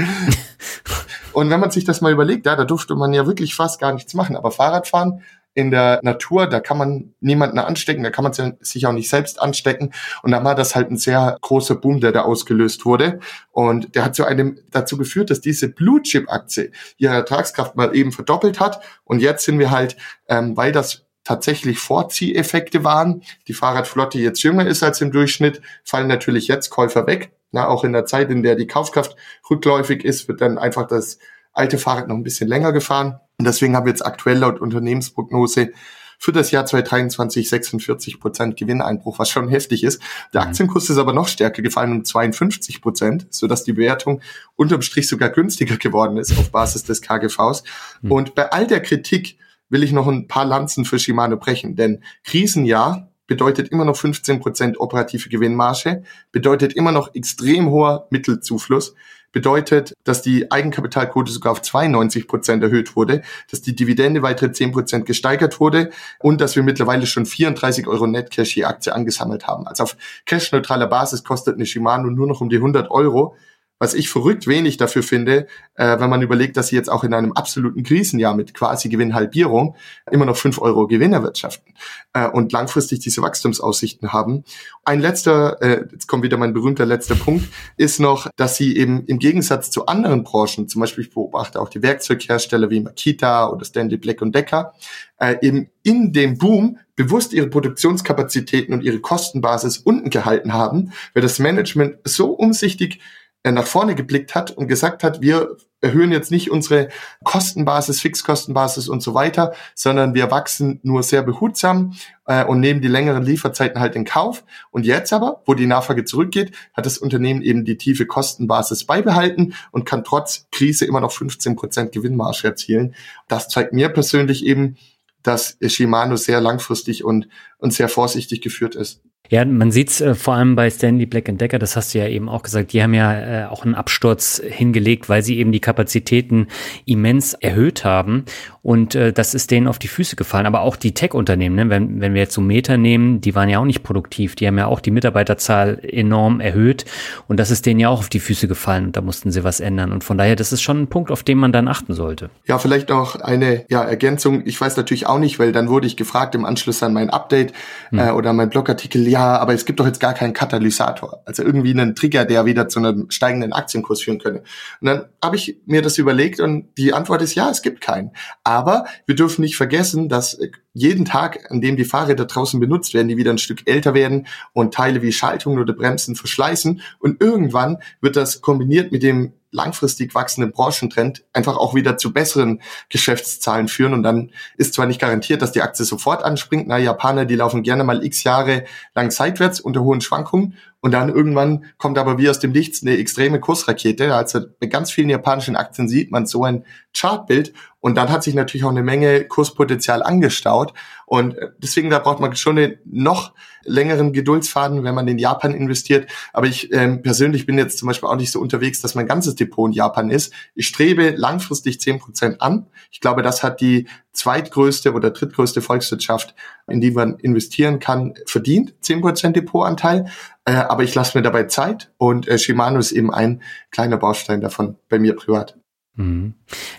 und 1.32 1.51
wenn 1.51 1.61
man 1.61 1.70
sich 1.70 1.84
das 1.84 2.01
mal 2.01 2.12
überlegt, 2.12 2.46
ja, 2.46 2.57
da 2.57 2.64
durfte 2.64 2.94
man 2.94 3.12
ja 3.12 3.26
wirklich 3.26 3.55
fast 3.55 3.80
gar 3.80 3.92
nichts 3.92 4.14
machen. 4.14 4.36
Aber 4.36 4.51
Fahrradfahren 4.51 5.22
in 5.59 5.73
der 5.73 5.99
Natur, 6.05 6.47
da 6.47 6.61
kann 6.61 6.79
man 6.79 7.15
niemanden 7.19 7.59
anstecken, 7.59 8.05
da 8.05 8.11
kann 8.11 8.23
man 8.23 8.33
sich 8.61 8.87
auch 8.87 8.93
nicht 8.93 9.11
selbst 9.11 9.43
anstecken. 9.43 9.93
Und 10.23 10.31
dann 10.31 10.45
war 10.45 10.55
das 10.55 10.77
halt 10.77 10.89
ein 10.89 10.97
sehr 10.97 11.37
großer 11.41 11.75
Boom, 11.75 12.01
der 12.01 12.13
da 12.13 12.23
ausgelöst 12.23 12.85
wurde. 12.85 13.19
Und 13.51 13.97
der 13.97 14.05
hat 14.05 14.15
zu 14.15 14.25
einem 14.25 14.61
dazu 14.71 14.97
geführt, 14.97 15.31
dass 15.31 15.41
diese 15.41 15.69
Blue 15.69 16.01
Chip 16.03 16.33
Aktie 16.33 16.71
ihre 16.97 17.15
Ertragskraft 17.15 17.75
mal 17.75 17.93
eben 17.97 18.13
verdoppelt 18.13 18.61
hat. 18.61 18.85
Und 19.03 19.19
jetzt 19.19 19.45
sind 19.47 19.59
wir 19.59 19.73
halt, 19.73 19.97
ähm, 20.29 20.57
weil 20.57 20.71
das 20.71 21.07
tatsächlich 21.25 21.81
Vorzieheffekte 21.81 22.85
waren, 22.85 23.25
die 23.49 23.53
Fahrradflotte 23.53 24.21
jetzt 24.21 24.45
jünger 24.45 24.65
ist 24.65 24.85
als 24.85 25.01
im 25.01 25.11
Durchschnitt, 25.11 25.61
fallen 25.83 26.07
natürlich 26.07 26.47
jetzt 26.47 26.71
Käufer 26.71 27.09
weg. 27.09 27.33
Na, 27.51 27.67
auch 27.67 27.83
in 27.83 27.93
der 27.93 28.07
Zeit, 28.07 28.31
in 28.31 28.45
der 28.45 28.55
die 28.55 28.69
Kaufkraft 28.69 29.17
rückläufig 29.51 30.05
ist, 30.05 30.29
wird 30.29 30.41
dann 30.41 30.57
einfach 30.57 30.87
das 30.87 31.19
alte 31.53 31.78
Fahrrad 31.78 32.09
noch 32.09 32.16
ein 32.16 32.22
bisschen 32.22 32.49
länger 32.49 32.72
gefahren. 32.72 33.20
Und 33.38 33.46
deswegen 33.46 33.76
haben 33.76 33.86
wir 33.86 33.92
jetzt 33.92 34.05
aktuell 34.05 34.38
laut 34.38 34.61
Unternehmensprognose 34.61 35.72
für 36.18 36.32
das 36.32 36.51
Jahr 36.51 36.66
2023 36.66 37.49
46 37.49 38.20
Prozent 38.20 38.57
Gewinneinbruch, 38.57 39.18
was 39.18 39.30
schon 39.30 39.49
heftig 39.49 39.84
ist. 39.84 40.03
Der 40.34 40.42
mhm. 40.42 40.49
Aktienkurs 40.49 40.90
ist 40.90 40.99
aber 40.99 41.12
noch 41.12 41.28
stärker 41.28 41.62
gefallen 41.62 41.92
um 41.92 42.05
52 42.05 42.82
Prozent, 42.82 43.26
sodass 43.30 43.64
die 43.64 43.72
Bewertung 43.72 44.20
unterm 44.57 44.82
Strich 44.82 45.09
sogar 45.09 45.30
günstiger 45.30 45.76
geworden 45.76 46.16
ist 46.16 46.36
auf 46.36 46.51
Basis 46.51 46.82
des 46.82 47.01
KGVs. 47.03 47.62
Mhm. 48.03 48.12
Und 48.12 48.34
bei 48.34 48.51
all 48.51 48.66
der 48.66 48.82
Kritik 48.82 49.38
will 49.68 49.82
ich 49.82 49.92
noch 49.92 50.09
ein 50.09 50.26
paar 50.26 50.44
Lanzen 50.44 50.84
für 50.84 50.99
Shimano 50.99 51.36
brechen, 51.36 51.76
denn 51.76 52.03
Krisenjahr 52.24 53.09
bedeutet 53.26 53.68
immer 53.68 53.84
noch 53.84 53.96
15 53.96 54.40
Prozent 54.40 54.80
operative 54.80 55.28
Gewinnmarge, 55.28 56.03
bedeutet 56.32 56.72
immer 56.72 56.90
noch 56.92 57.14
extrem 57.14 57.68
hoher 57.68 58.09
Mittelzufluss, 58.11 58.94
bedeutet, 59.39 59.95
dass 60.03 60.20
die 60.20 60.51
Eigenkapitalquote 60.51 61.30
sogar 61.30 61.53
auf 61.53 61.62
92 61.62 62.26
Prozent 62.26 62.61
erhöht 62.61 62.97
wurde, 62.97 63.22
dass 63.49 63.62
die 63.62 63.76
Dividende 63.76 64.20
weitere 64.22 64.51
10 64.51 64.72
Prozent 64.72 65.07
gesteigert 65.07 65.61
wurde 65.61 65.91
und 66.18 66.41
dass 66.41 66.57
wir 66.57 66.64
mittlerweile 66.64 67.07
schon 67.07 67.24
34 67.24 67.86
Euro 67.86 68.09
Netcash 68.09 68.57
je 68.57 68.64
Aktie 68.64 68.93
angesammelt 68.93 69.47
haben. 69.47 69.68
Also 69.68 69.84
auf 69.84 69.97
cashneutraler 70.26 70.89
Basis 70.89 71.22
kostet 71.22 71.55
eine 71.55 71.66
Shimano 71.66 72.11
nur 72.11 72.26
noch 72.26 72.41
um 72.41 72.49
die 72.49 72.57
100 72.57 72.91
Euro 72.91 73.36
was 73.79 73.95
ich 73.95 74.09
verrückt 74.09 74.47
wenig 74.47 74.76
dafür 74.76 75.03
finde, 75.03 75.47
äh, 75.74 75.99
wenn 76.01 76.11
man 76.11 76.22
überlegt, 76.22 76.57
dass 76.57 76.68
sie 76.68 76.76
jetzt 76.76 76.91
auch 76.91 77.05
in 77.05 77.14
einem 77.14 77.33
absoluten 77.33 77.83
Krisenjahr 77.83 78.35
mit 78.35 78.55
quasi 78.55 78.89
Gewinnhalbierung 78.89 79.76
immer 80.11 80.24
noch 80.24 80.37
fünf 80.37 80.61
Euro 80.61 80.87
Gewinn 80.87 81.12
erwirtschaften 81.12 81.74
äh, 82.12 82.26
und 82.26 82.53
langfristig 82.53 83.01
diese 83.01 83.22
Wachstumsaussichten 83.22 84.12
haben. 84.12 84.45
Ein 84.85 85.01
letzter, 85.01 85.61
äh, 85.62 85.85
jetzt 85.93 86.07
kommt 86.09 86.24
wieder 86.24 86.37
mein 86.37 86.53
berühmter 86.53 86.87
letzter 86.87 87.14
Punkt, 87.14 87.49
ist 87.76 88.01
noch, 88.01 88.29
dass 88.37 88.57
sie 88.57 88.76
eben 88.76 89.05
im 89.07 89.18
Gegensatz 89.18 89.70
zu 89.70 89.87
anderen 89.87 90.24
Branchen, 90.24 90.68
zum 90.68 90.81
Beispiel 90.81 91.05
ich 91.05 91.11
beobachte 91.11 91.61
auch 91.61 91.68
die 91.68 91.83
Werkzeughersteller 91.83 92.70
wie 92.70 92.81
Makita 92.81 93.49
oder 93.49 93.64
Stanley 93.64 93.97
Black 93.97 94.18
Decker, 94.20 94.74
äh, 95.18 95.37
eben 95.43 95.70
in 95.83 96.12
dem 96.12 96.39
Boom 96.39 96.79
bewusst 96.97 97.33
ihre 97.33 97.49
Produktionskapazitäten 97.49 98.74
und 98.74 98.83
ihre 98.83 98.99
Kostenbasis 98.99 99.79
unten 99.79 100.11
gehalten 100.11 100.53
haben, 100.53 100.93
weil 101.14 101.22
das 101.22 101.39
Management 101.39 101.99
so 102.05 102.33
umsichtig 102.33 103.01
nach 103.45 103.66
vorne 103.66 103.95
geblickt 103.95 104.34
hat 104.34 104.51
und 104.51 104.68
gesagt 104.68 105.05
hat, 105.05 105.20
wir 105.20 105.57
erhöhen 105.80 106.11
jetzt 106.11 106.30
nicht 106.30 106.51
unsere 106.51 106.89
Kostenbasis, 107.22 108.01
Fixkostenbasis 108.01 108.89
und 108.89 109.01
so 109.01 109.14
weiter, 109.14 109.55
sondern 109.74 110.12
wir 110.14 110.30
wachsen 110.30 110.80
nur 110.82 111.03
sehr 111.03 111.22
behutsam 111.22 111.95
äh, 112.26 112.45
und 112.45 112.61
nehmen 112.61 112.80
die 112.80 112.89
längeren 112.89 113.22
Lieferzeiten 113.22 113.80
halt 113.80 113.95
in 113.95 114.05
Kauf. 114.05 114.45
Und 114.70 114.86
jetzt 114.86 115.12
aber, 115.12 115.43
wo 115.47 115.55
die 115.55 115.66
Nachfrage 115.66 116.05
zurückgeht, 116.05 116.53
hat 116.74 116.86
das 116.86 116.99
Unternehmen 116.99 117.43
eben 117.43 117.64
die 117.64 117.76
tiefe 117.76 118.07
Kostenbasis 118.07 118.84
beibehalten 118.84 119.55
und 119.70 119.84
kann 119.84 120.03
trotz 120.03 120.47
Krise 120.51 120.84
immer 120.84 121.01
noch 121.01 121.12
15 121.12 121.55
Prozent 121.55 121.93
Gewinnmarge 121.93 122.49
erzielen. 122.49 122.95
Das 123.28 123.49
zeigt 123.49 123.72
mir 123.72 123.89
persönlich 123.89 124.45
eben, 124.45 124.76
dass 125.22 125.59
Shimano 125.64 126.16
sehr 126.16 126.41
langfristig 126.41 127.05
und, 127.05 127.28
und 127.59 127.72
sehr 127.72 127.89
vorsichtig 127.89 128.41
geführt 128.41 128.74
ist. 128.74 129.01
Ja, 129.31 129.45
man 129.45 129.71
sieht's 129.71 130.01
äh, 130.01 130.14
vor 130.14 130.35
allem 130.35 130.57
bei 130.57 130.71
Stanley 130.71 131.05
Black 131.05 131.27
Decker, 131.29 131.59
das 131.59 131.77
hast 131.77 131.93
du 131.93 131.99
ja 131.99 132.09
eben 132.09 132.31
auch 132.31 132.43
gesagt, 132.43 132.73
die 132.73 132.83
haben 132.83 132.95
ja 132.95 133.45
äh, 133.45 133.47
auch 133.47 133.64
einen 133.64 133.75
Absturz 133.75 134.41
hingelegt, 134.43 135.11
weil 135.11 135.23
sie 135.23 135.39
eben 135.39 135.53
die 135.53 135.61
Kapazitäten 135.61 136.47
immens 136.87 137.35
erhöht 137.35 137.85
haben 137.85 138.25
und 138.62 138.95
äh, 138.95 139.12
das 139.12 139.35
ist 139.35 139.51
denen 139.51 139.69
auf 139.69 139.79
die 139.79 139.89
Füße 139.89 140.16
gefallen. 140.16 140.47
Aber 140.47 140.62
auch 140.62 140.77
die 140.77 140.95
Tech-Unternehmen, 140.95 141.57
ne? 141.57 141.69
wenn, 141.69 142.01
wenn 142.01 142.14
wir 142.14 142.23
jetzt 142.23 142.35
so 142.35 142.41
Meta 142.41 142.79
nehmen, 142.79 143.21
die 143.21 143.35
waren 143.35 143.51
ja 143.51 143.59
auch 143.59 143.66
nicht 143.66 143.83
produktiv, 143.83 144.35
die 144.35 144.47
haben 144.47 144.57
ja 144.57 144.66
auch 144.66 144.81
die 144.81 144.91
Mitarbeiterzahl 144.91 145.79
enorm 145.83 146.41
erhöht 146.41 146.87
und 147.27 147.39
das 147.39 147.51
ist 147.51 147.66
denen 147.66 147.81
ja 147.81 147.91
auch 147.91 147.99
auf 147.99 148.09
die 148.09 148.21
Füße 148.21 148.49
gefallen 148.49 148.87
und 148.87 148.97
da 148.97 149.03
mussten 149.03 149.31
sie 149.31 149.45
was 149.45 149.61
ändern 149.61 149.93
und 149.93 150.05
von 150.05 150.16
daher, 150.16 150.37
das 150.37 150.53
ist 150.53 150.62
schon 150.62 150.81
ein 150.83 150.87
Punkt, 150.87 151.11
auf 151.11 151.23
den 151.23 151.37
man 151.37 151.53
dann 151.53 151.69
achten 151.69 151.93
sollte. 151.93 152.31
Ja, 152.47 152.59
vielleicht 152.59 152.89
noch 152.89 153.16
eine 153.16 153.66
ja, 153.69 153.83
Ergänzung, 153.83 154.47
ich 154.47 154.59
weiß 154.59 154.79
natürlich 154.79 155.07
auch 155.07 155.19
nicht, 155.19 155.39
weil 155.39 155.53
dann 155.53 155.69
wurde 155.69 155.87
ich 155.87 155.99
gefragt 155.99 156.35
im 156.35 156.47
Anschluss 156.47 156.83
an 156.83 156.95
mein 156.95 157.11
Update 157.11 157.53
hm. 157.91 157.99
äh, 157.99 158.11
oder 158.12 158.33
mein 158.33 158.49
Blogartikel, 158.49 159.03
ja, 159.09 159.39
aber 159.39 159.55
es 159.55 159.65
gibt 159.65 159.81
doch 159.81 159.87
jetzt 159.87 160.01
gar 160.01 160.15
keinen 160.15 160.33
Katalysator, 160.33 161.23
also 161.25 161.43
irgendwie 161.43 161.73
einen 161.73 161.95
Trigger, 161.95 162.25
der 162.25 162.45
wieder 162.45 162.69
zu 162.69 162.79
einem 162.79 163.11
steigenden 163.11 163.53
Aktienkurs 163.53 164.03
führen 164.03 164.19
könnte. 164.19 164.43
Und 164.81 164.87
dann 164.87 165.07
habe 165.23 165.37
ich 165.37 165.59
mir 165.67 165.83
das 165.83 165.99
überlegt 165.99 166.41
und 166.41 166.69
die 166.79 166.93
Antwort 166.93 167.23
ist 167.23 167.35
ja, 167.35 167.51
es 167.51 167.63
gibt 167.63 167.81
keinen. 167.81 168.13
Aber 168.45 168.85
wir 169.07 169.15
dürfen 169.15 169.43
nicht 169.43 169.57
vergessen, 169.57 170.09
dass 170.09 170.39
jeden 170.73 171.05
Tag, 171.05 171.51
an 171.51 171.61
dem 171.61 171.77
die 171.77 171.85
Fahrräder 171.85 172.27
draußen 172.27 172.61
benutzt 172.61 172.95
werden, 172.95 173.09
die 173.09 173.17
wieder 173.17 173.33
ein 173.33 173.39
Stück 173.39 173.69
älter 173.69 173.95
werden 173.95 174.27
und 174.53 174.75
Teile 174.75 175.03
wie 175.03 175.13
Schaltungen 175.13 175.59
oder 175.59 175.73
Bremsen 175.73 176.15
verschleißen 176.15 176.81
und 176.99 177.23
irgendwann 177.23 177.79
wird 178.01 178.17
das 178.17 178.41
kombiniert 178.41 178.93
mit 178.93 179.03
dem 179.03 179.33
langfristig 179.51 180.14
wachsenden 180.14 180.53
Branchentrend 180.53 181.24
einfach 181.32 181.57
auch 181.57 181.74
wieder 181.74 181.96
zu 181.96 182.12
besseren 182.12 182.61
Geschäftszahlen 182.90 183.68
führen. 183.68 183.94
Und 183.94 184.03
dann 184.03 184.30
ist 184.57 184.74
zwar 184.74 184.86
nicht 184.86 185.01
garantiert, 185.01 185.42
dass 185.42 185.53
die 185.53 185.62
Aktie 185.62 185.84
sofort 185.84 186.22
anspringt. 186.22 186.68
Na, 186.68 186.78
Japaner, 186.78 187.24
die 187.24 187.36
laufen 187.36 187.62
gerne 187.62 187.84
mal 187.84 188.05
x 188.05 188.24
Jahre 188.24 188.64
lang 188.94 189.11
seitwärts 189.11 189.61
unter 189.61 189.82
hohen 189.82 190.01
Schwankungen. 190.01 190.55
Und 190.80 190.92
dann 190.92 191.09
irgendwann 191.09 191.64
kommt 191.76 191.99
aber 191.99 192.18
wie 192.18 192.28
aus 192.28 192.38
dem 192.38 192.53
Nichts 192.53 192.82
eine 192.82 192.99
extreme 192.99 193.40
Kursrakete. 193.40 194.14
Also 194.14 194.40
bei 194.61 194.66
ganz 194.66 194.92
vielen 194.92 195.11
japanischen 195.11 195.57
Aktien 195.57 195.88
sieht 195.88 196.12
man 196.12 196.26
so 196.26 196.44
ein 196.44 196.64
Chartbild. 196.96 197.53
Und 197.81 197.95
dann 197.97 198.11
hat 198.11 198.22
sich 198.22 198.35
natürlich 198.35 198.64
auch 198.64 198.70
eine 198.70 198.83
Menge 198.83 199.24
Kurspotenzial 199.24 200.03
angestaut. 200.03 200.74
Und 201.07 201.37
äh, 201.39 201.51
deswegen, 201.59 201.91
da 201.91 201.99
braucht 201.99 202.20
man 202.20 202.35
schon 202.35 202.59
einen 202.59 202.79
noch 202.85 203.35
längeren 203.64 204.12
Geduldsfaden, 204.12 204.83
wenn 204.85 204.95
man 204.95 205.07
in 205.09 205.18
Japan 205.18 205.55
investiert. 205.55 206.11
Aber 206.33 206.47
ich 206.47 206.72
ähm, 206.72 207.03
persönlich 207.03 207.47
bin 207.47 207.59
jetzt 207.59 207.79
zum 207.79 207.87
Beispiel 207.87 208.09
auch 208.09 208.16
nicht 208.16 208.33
so 208.33 208.41
unterwegs, 208.41 208.81
dass 208.81 208.95
mein 208.95 209.07
ganzes 209.07 209.35
Depot 209.35 209.68
in 209.68 209.74
Japan 209.74 210.11
ist. 210.11 210.33
Ich 210.55 210.66
strebe 210.66 211.11
langfristig 211.11 211.81
zehn 211.81 211.99
Prozent 211.99 212.41
an. 212.41 212.66
Ich 212.91 213.01
glaube, 213.01 213.22
das 213.22 213.43
hat 213.43 213.61
die 213.61 213.87
zweitgrößte 214.12 214.93
oder 214.93 215.11
drittgrößte 215.11 215.62
Volkswirtschaft, 215.62 216.35
in 216.66 216.81
die 216.81 216.91
man 216.91 217.18
investieren 217.18 217.79
kann, 217.79 218.14
verdient, 218.26 218.74
zehn 218.81 219.01
Prozent 219.01 219.37
Depotanteil. 219.37 220.11
Äh, 220.45 220.53
aber 220.53 220.83
ich 220.83 220.95
lasse 220.95 221.16
mir 221.16 221.22
dabei 221.22 221.45
Zeit 221.45 221.93
und 221.99 222.26
äh, 222.26 222.39
Shimano 222.39 222.79
ist 222.79 222.93
eben 222.93 223.12
ein 223.12 223.43
kleiner 223.70 223.99
Baustein 223.99 224.41
davon 224.41 224.76
bei 224.89 224.99
mir 224.99 225.14
privat. 225.14 225.58
Mhm. 225.99 226.34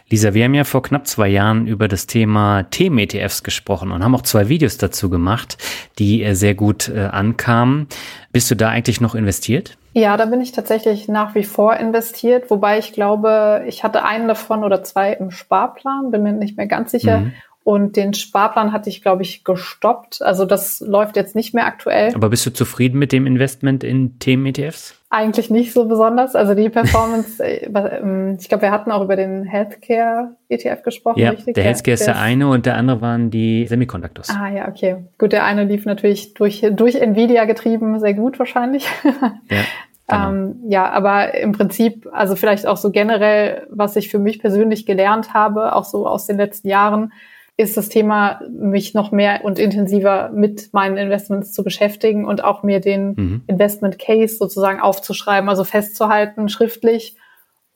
Lisa, 0.10 0.34
wir 0.34 0.46
haben 0.46 0.54
ja 0.54 0.64
vor 0.64 0.82
knapp 0.82 1.06
zwei 1.06 1.28
Jahren 1.28 1.68
über 1.68 1.88
das 1.88 2.08
Thema 2.08 2.64
Themen-ETFs 2.64 3.44
gesprochen 3.44 3.92
und 3.92 4.04
haben 4.04 4.16
auch 4.16 4.22
zwei 4.22 4.50
Videos 4.50 4.78
dazu 4.78 5.10
gemacht, 5.10 5.58
die 6.00 6.24
äh, 6.24 6.34
sehr 6.34 6.56
gut 6.56 6.90
äh, 6.90 7.02
ankamen. 7.02 7.88
Bist 8.32 8.50
du 8.50 8.56
da 8.56 8.70
eigentlich 8.70 9.02
noch 9.02 9.16
investiert? 9.16 9.78
Ja, 9.94 10.16
da 10.18 10.26
bin 10.26 10.40
ich 10.40 10.52
tatsächlich 10.52 11.08
nach 11.08 11.36
wie 11.36 11.44
vor 11.44 11.76
investiert, 11.76 12.50
wobei 12.50 12.80
ich 12.80 12.94
glaube, 12.94 13.66
ich 13.68 13.84
hatte 13.84 14.04
einen 14.04 14.28
davon 14.28 14.64
oder 14.64 14.84
zwei 14.84 15.14
im 15.14 15.32
Sparplan, 15.32 16.12
bin 16.12 16.24
mir 16.24 16.34
nicht 16.34 16.58
mehr 16.58 16.68
ganz 16.68 16.92
sicher. 16.92 17.20
Mhm. 17.20 17.34
Und 17.64 17.98
den 17.98 18.14
Sparplan 18.14 18.72
hatte 18.72 18.90
ich, 18.90 19.02
glaube 19.02 19.22
ich, 19.22 19.44
gestoppt. 19.44 20.22
Also 20.22 20.46
das 20.46 20.80
läuft 20.80 21.18
jetzt 21.18 21.36
nicht 21.36 21.54
mehr 21.54 21.66
aktuell. 21.66 22.16
Aber 22.16 22.30
bist 22.30 22.46
du 22.46 22.54
zufrieden 22.54 22.98
mit 22.98 23.12
dem 23.12 23.28
Investment 23.28 23.84
in 23.84 24.18
Themen-ETFs? 24.18 24.99
Eigentlich 25.12 25.50
nicht 25.50 25.74
so 25.74 25.86
besonders. 25.86 26.36
Also 26.36 26.54
die 26.54 26.70
Performance, 26.70 27.44
äh, 27.44 27.66
ähm, 27.66 28.38
ich 28.40 28.48
glaube, 28.48 28.62
wir 28.64 28.72
hatten 28.72 28.92
auch 28.92 29.04
über 29.04 29.16
den 29.16 29.44
Healthcare-ETF 29.44 30.84
gesprochen. 30.84 31.20
Ja, 31.20 31.32
richtig? 31.32 31.56
der 31.56 31.64
Healthcare 31.64 31.96
ist 31.96 32.06
der 32.06 32.20
eine 32.20 32.48
und 32.48 32.68
der 32.68 32.78
andere 32.78 33.02
waren 33.02 33.32
die 33.32 33.66
Semiconductors. 33.66 34.30
Ah 34.30 34.50
ja, 34.50 34.68
okay. 34.68 34.98
Gut, 35.18 35.32
der 35.32 35.46
eine 35.46 35.64
lief 35.64 35.86
natürlich 35.86 36.36
durch, 36.36 36.64
durch 36.72 36.96
Nvidia 36.96 37.46
getrieben, 37.46 38.00
sehr 38.00 38.14
gut 38.14 38.38
wahrscheinlich. 38.40 38.88
Ja. 39.50 39.64
Genau. 40.08 40.30
Ähm, 40.30 40.56
ja, 40.68 40.90
aber 40.90 41.36
im 41.36 41.52
Prinzip, 41.52 42.08
also 42.12 42.36
vielleicht 42.36 42.66
auch 42.66 42.78
so 42.78 42.92
generell, 42.92 43.68
was 43.70 43.96
ich 43.96 44.10
für 44.10 44.18
mich 44.18 44.40
persönlich 44.40 44.86
gelernt 44.86 45.34
habe, 45.34 45.76
auch 45.76 45.86
so 45.86 46.08
aus 46.08 46.26
den 46.26 46.38
letzten 46.38 46.68
Jahren, 46.68 47.14
ist 47.60 47.76
das 47.76 47.90
Thema, 47.90 48.42
mich 48.50 48.94
noch 48.94 49.12
mehr 49.12 49.44
und 49.44 49.60
intensiver 49.60 50.30
mit 50.34 50.74
meinen 50.74 50.96
Investments 50.96 51.52
zu 51.52 51.62
beschäftigen 51.62 52.26
und 52.26 52.42
auch 52.42 52.64
mir 52.64 52.80
den 52.80 53.14
mhm. 53.16 53.44
Investment 53.48 54.00
Case 54.00 54.38
sozusagen 54.38 54.80
aufzuschreiben, 54.80 55.50
also 55.50 55.66
festzuhalten, 55.66 56.48
schriftlich 56.48 57.18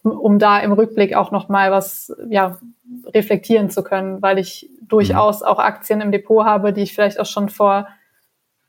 um 0.04 0.38
da 0.38 0.60
im 0.60 0.74
Rückblick 0.74 1.16
auch 1.16 1.32
nochmal 1.32 1.72
was 1.72 2.14
ja, 2.30 2.60
reflektieren 3.14 3.70
zu 3.70 3.84
können, 3.84 4.22
weil 4.22 4.38
ich 4.38 4.70
durchaus 4.82 5.42
mhm. 5.42 5.48
auch 5.48 5.60
Aktien 5.60 6.02
im 6.02 6.12
Depot 6.12 6.46
habe, 6.46 6.74
die 6.74 6.82
ich 6.82 6.94
vielleicht 6.94 7.20
auch 7.20 7.26
schon 7.26 7.50
vor 7.50 7.88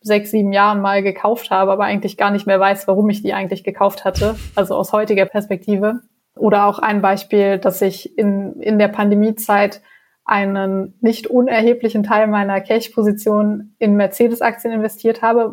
sechs, 0.00 0.30
sieben 0.30 0.52
Jahren 0.52 0.80
mal 0.80 1.02
gekauft 1.02 1.50
habe, 1.50 1.72
aber 1.72 1.84
eigentlich 1.84 2.16
gar 2.16 2.30
nicht 2.30 2.46
mehr 2.46 2.60
weiß, 2.60 2.86
warum 2.86 3.08
ich 3.08 3.22
die 3.22 3.34
eigentlich 3.34 3.64
gekauft 3.64 4.04
hatte, 4.04 4.36
also 4.54 4.74
aus 4.74 4.92
heutiger 4.92 5.26
Perspektive. 5.26 6.00
Oder 6.36 6.66
auch 6.66 6.78
ein 6.78 7.00
Beispiel, 7.00 7.58
dass 7.58 7.80
ich 7.82 8.18
in, 8.18 8.60
in 8.60 8.78
der 8.78 8.88
Pandemiezeit 8.88 9.80
einen 10.24 10.94
nicht 11.00 11.26
unerheblichen 11.26 12.02
Teil 12.02 12.26
meiner 12.28 12.60
Cash-Position 12.60 13.74
in 13.78 13.96
Mercedes-Aktien 13.96 14.72
investiert 14.72 15.20
habe. 15.20 15.52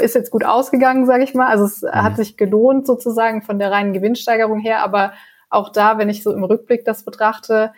Ist 0.00 0.14
jetzt 0.14 0.30
gut 0.30 0.44
ausgegangen, 0.44 1.04
sage 1.04 1.24
ich 1.24 1.34
mal. 1.34 1.48
Also 1.48 1.64
es 1.64 1.82
mhm. 1.82 1.90
hat 1.90 2.16
sich 2.16 2.36
gelohnt 2.36 2.86
sozusagen 2.86 3.42
von 3.42 3.58
der 3.58 3.72
reinen 3.72 3.92
Gewinnsteigerung 3.92 4.60
her. 4.60 4.84
Aber 4.84 5.12
auch 5.50 5.70
da, 5.70 5.98
wenn 5.98 6.08
ich 6.08 6.22
so 6.22 6.32
im 6.32 6.44
Rückblick 6.44 6.84
das 6.84 7.04
betrachte, 7.04 7.72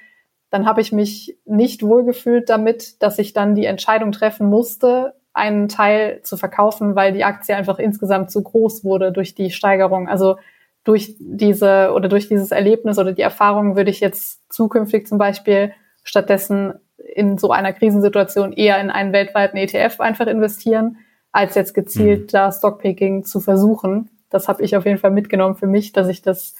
dann 0.50 0.66
habe 0.66 0.82
ich 0.82 0.92
mich 0.92 1.38
nicht 1.46 1.82
wohlgefühlt 1.82 2.50
damit, 2.50 3.02
dass 3.02 3.18
ich 3.18 3.32
dann 3.32 3.54
die 3.54 3.64
Entscheidung 3.64 4.12
treffen 4.12 4.46
musste, 4.46 5.14
einen 5.32 5.68
Teil 5.68 6.20
zu 6.22 6.36
verkaufen, 6.36 6.96
weil 6.96 7.12
die 7.12 7.24
Aktie 7.24 7.56
einfach 7.56 7.78
insgesamt 7.78 8.30
zu 8.30 8.42
groß 8.42 8.84
wurde 8.84 9.10
durch 9.10 9.34
die 9.34 9.50
Steigerung. 9.50 10.08
Also 10.08 10.36
durch 10.84 11.16
diese 11.18 11.92
oder 11.94 12.08
durch 12.08 12.28
dieses 12.28 12.52
Erlebnis 12.52 12.98
oder 12.98 13.12
die 13.12 13.22
Erfahrung 13.22 13.74
würde 13.74 13.90
ich 13.90 14.00
jetzt 14.00 14.52
zukünftig 14.52 15.06
zum 15.06 15.18
Beispiel 15.18 15.72
stattdessen 16.06 16.74
in 17.14 17.36
so 17.36 17.50
einer 17.50 17.72
Krisensituation 17.72 18.52
eher 18.52 18.80
in 18.80 18.90
einen 18.90 19.12
weltweiten 19.12 19.58
ETF 19.58 20.00
einfach 20.00 20.26
investieren, 20.26 20.98
als 21.32 21.54
jetzt 21.54 21.74
gezielt 21.74 22.22
mhm. 22.22 22.26
da 22.28 22.52
Stockpicking 22.52 23.24
zu 23.24 23.40
versuchen. 23.40 24.08
Das 24.30 24.48
habe 24.48 24.62
ich 24.62 24.76
auf 24.76 24.86
jeden 24.86 24.98
Fall 24.98 25.10
mitgenommen 25.10 25.56
für 25.56 25.66
mich, 25.66 25.92
dass 25.92 26.08
ich 26.08 26.22
das 26.22 26.54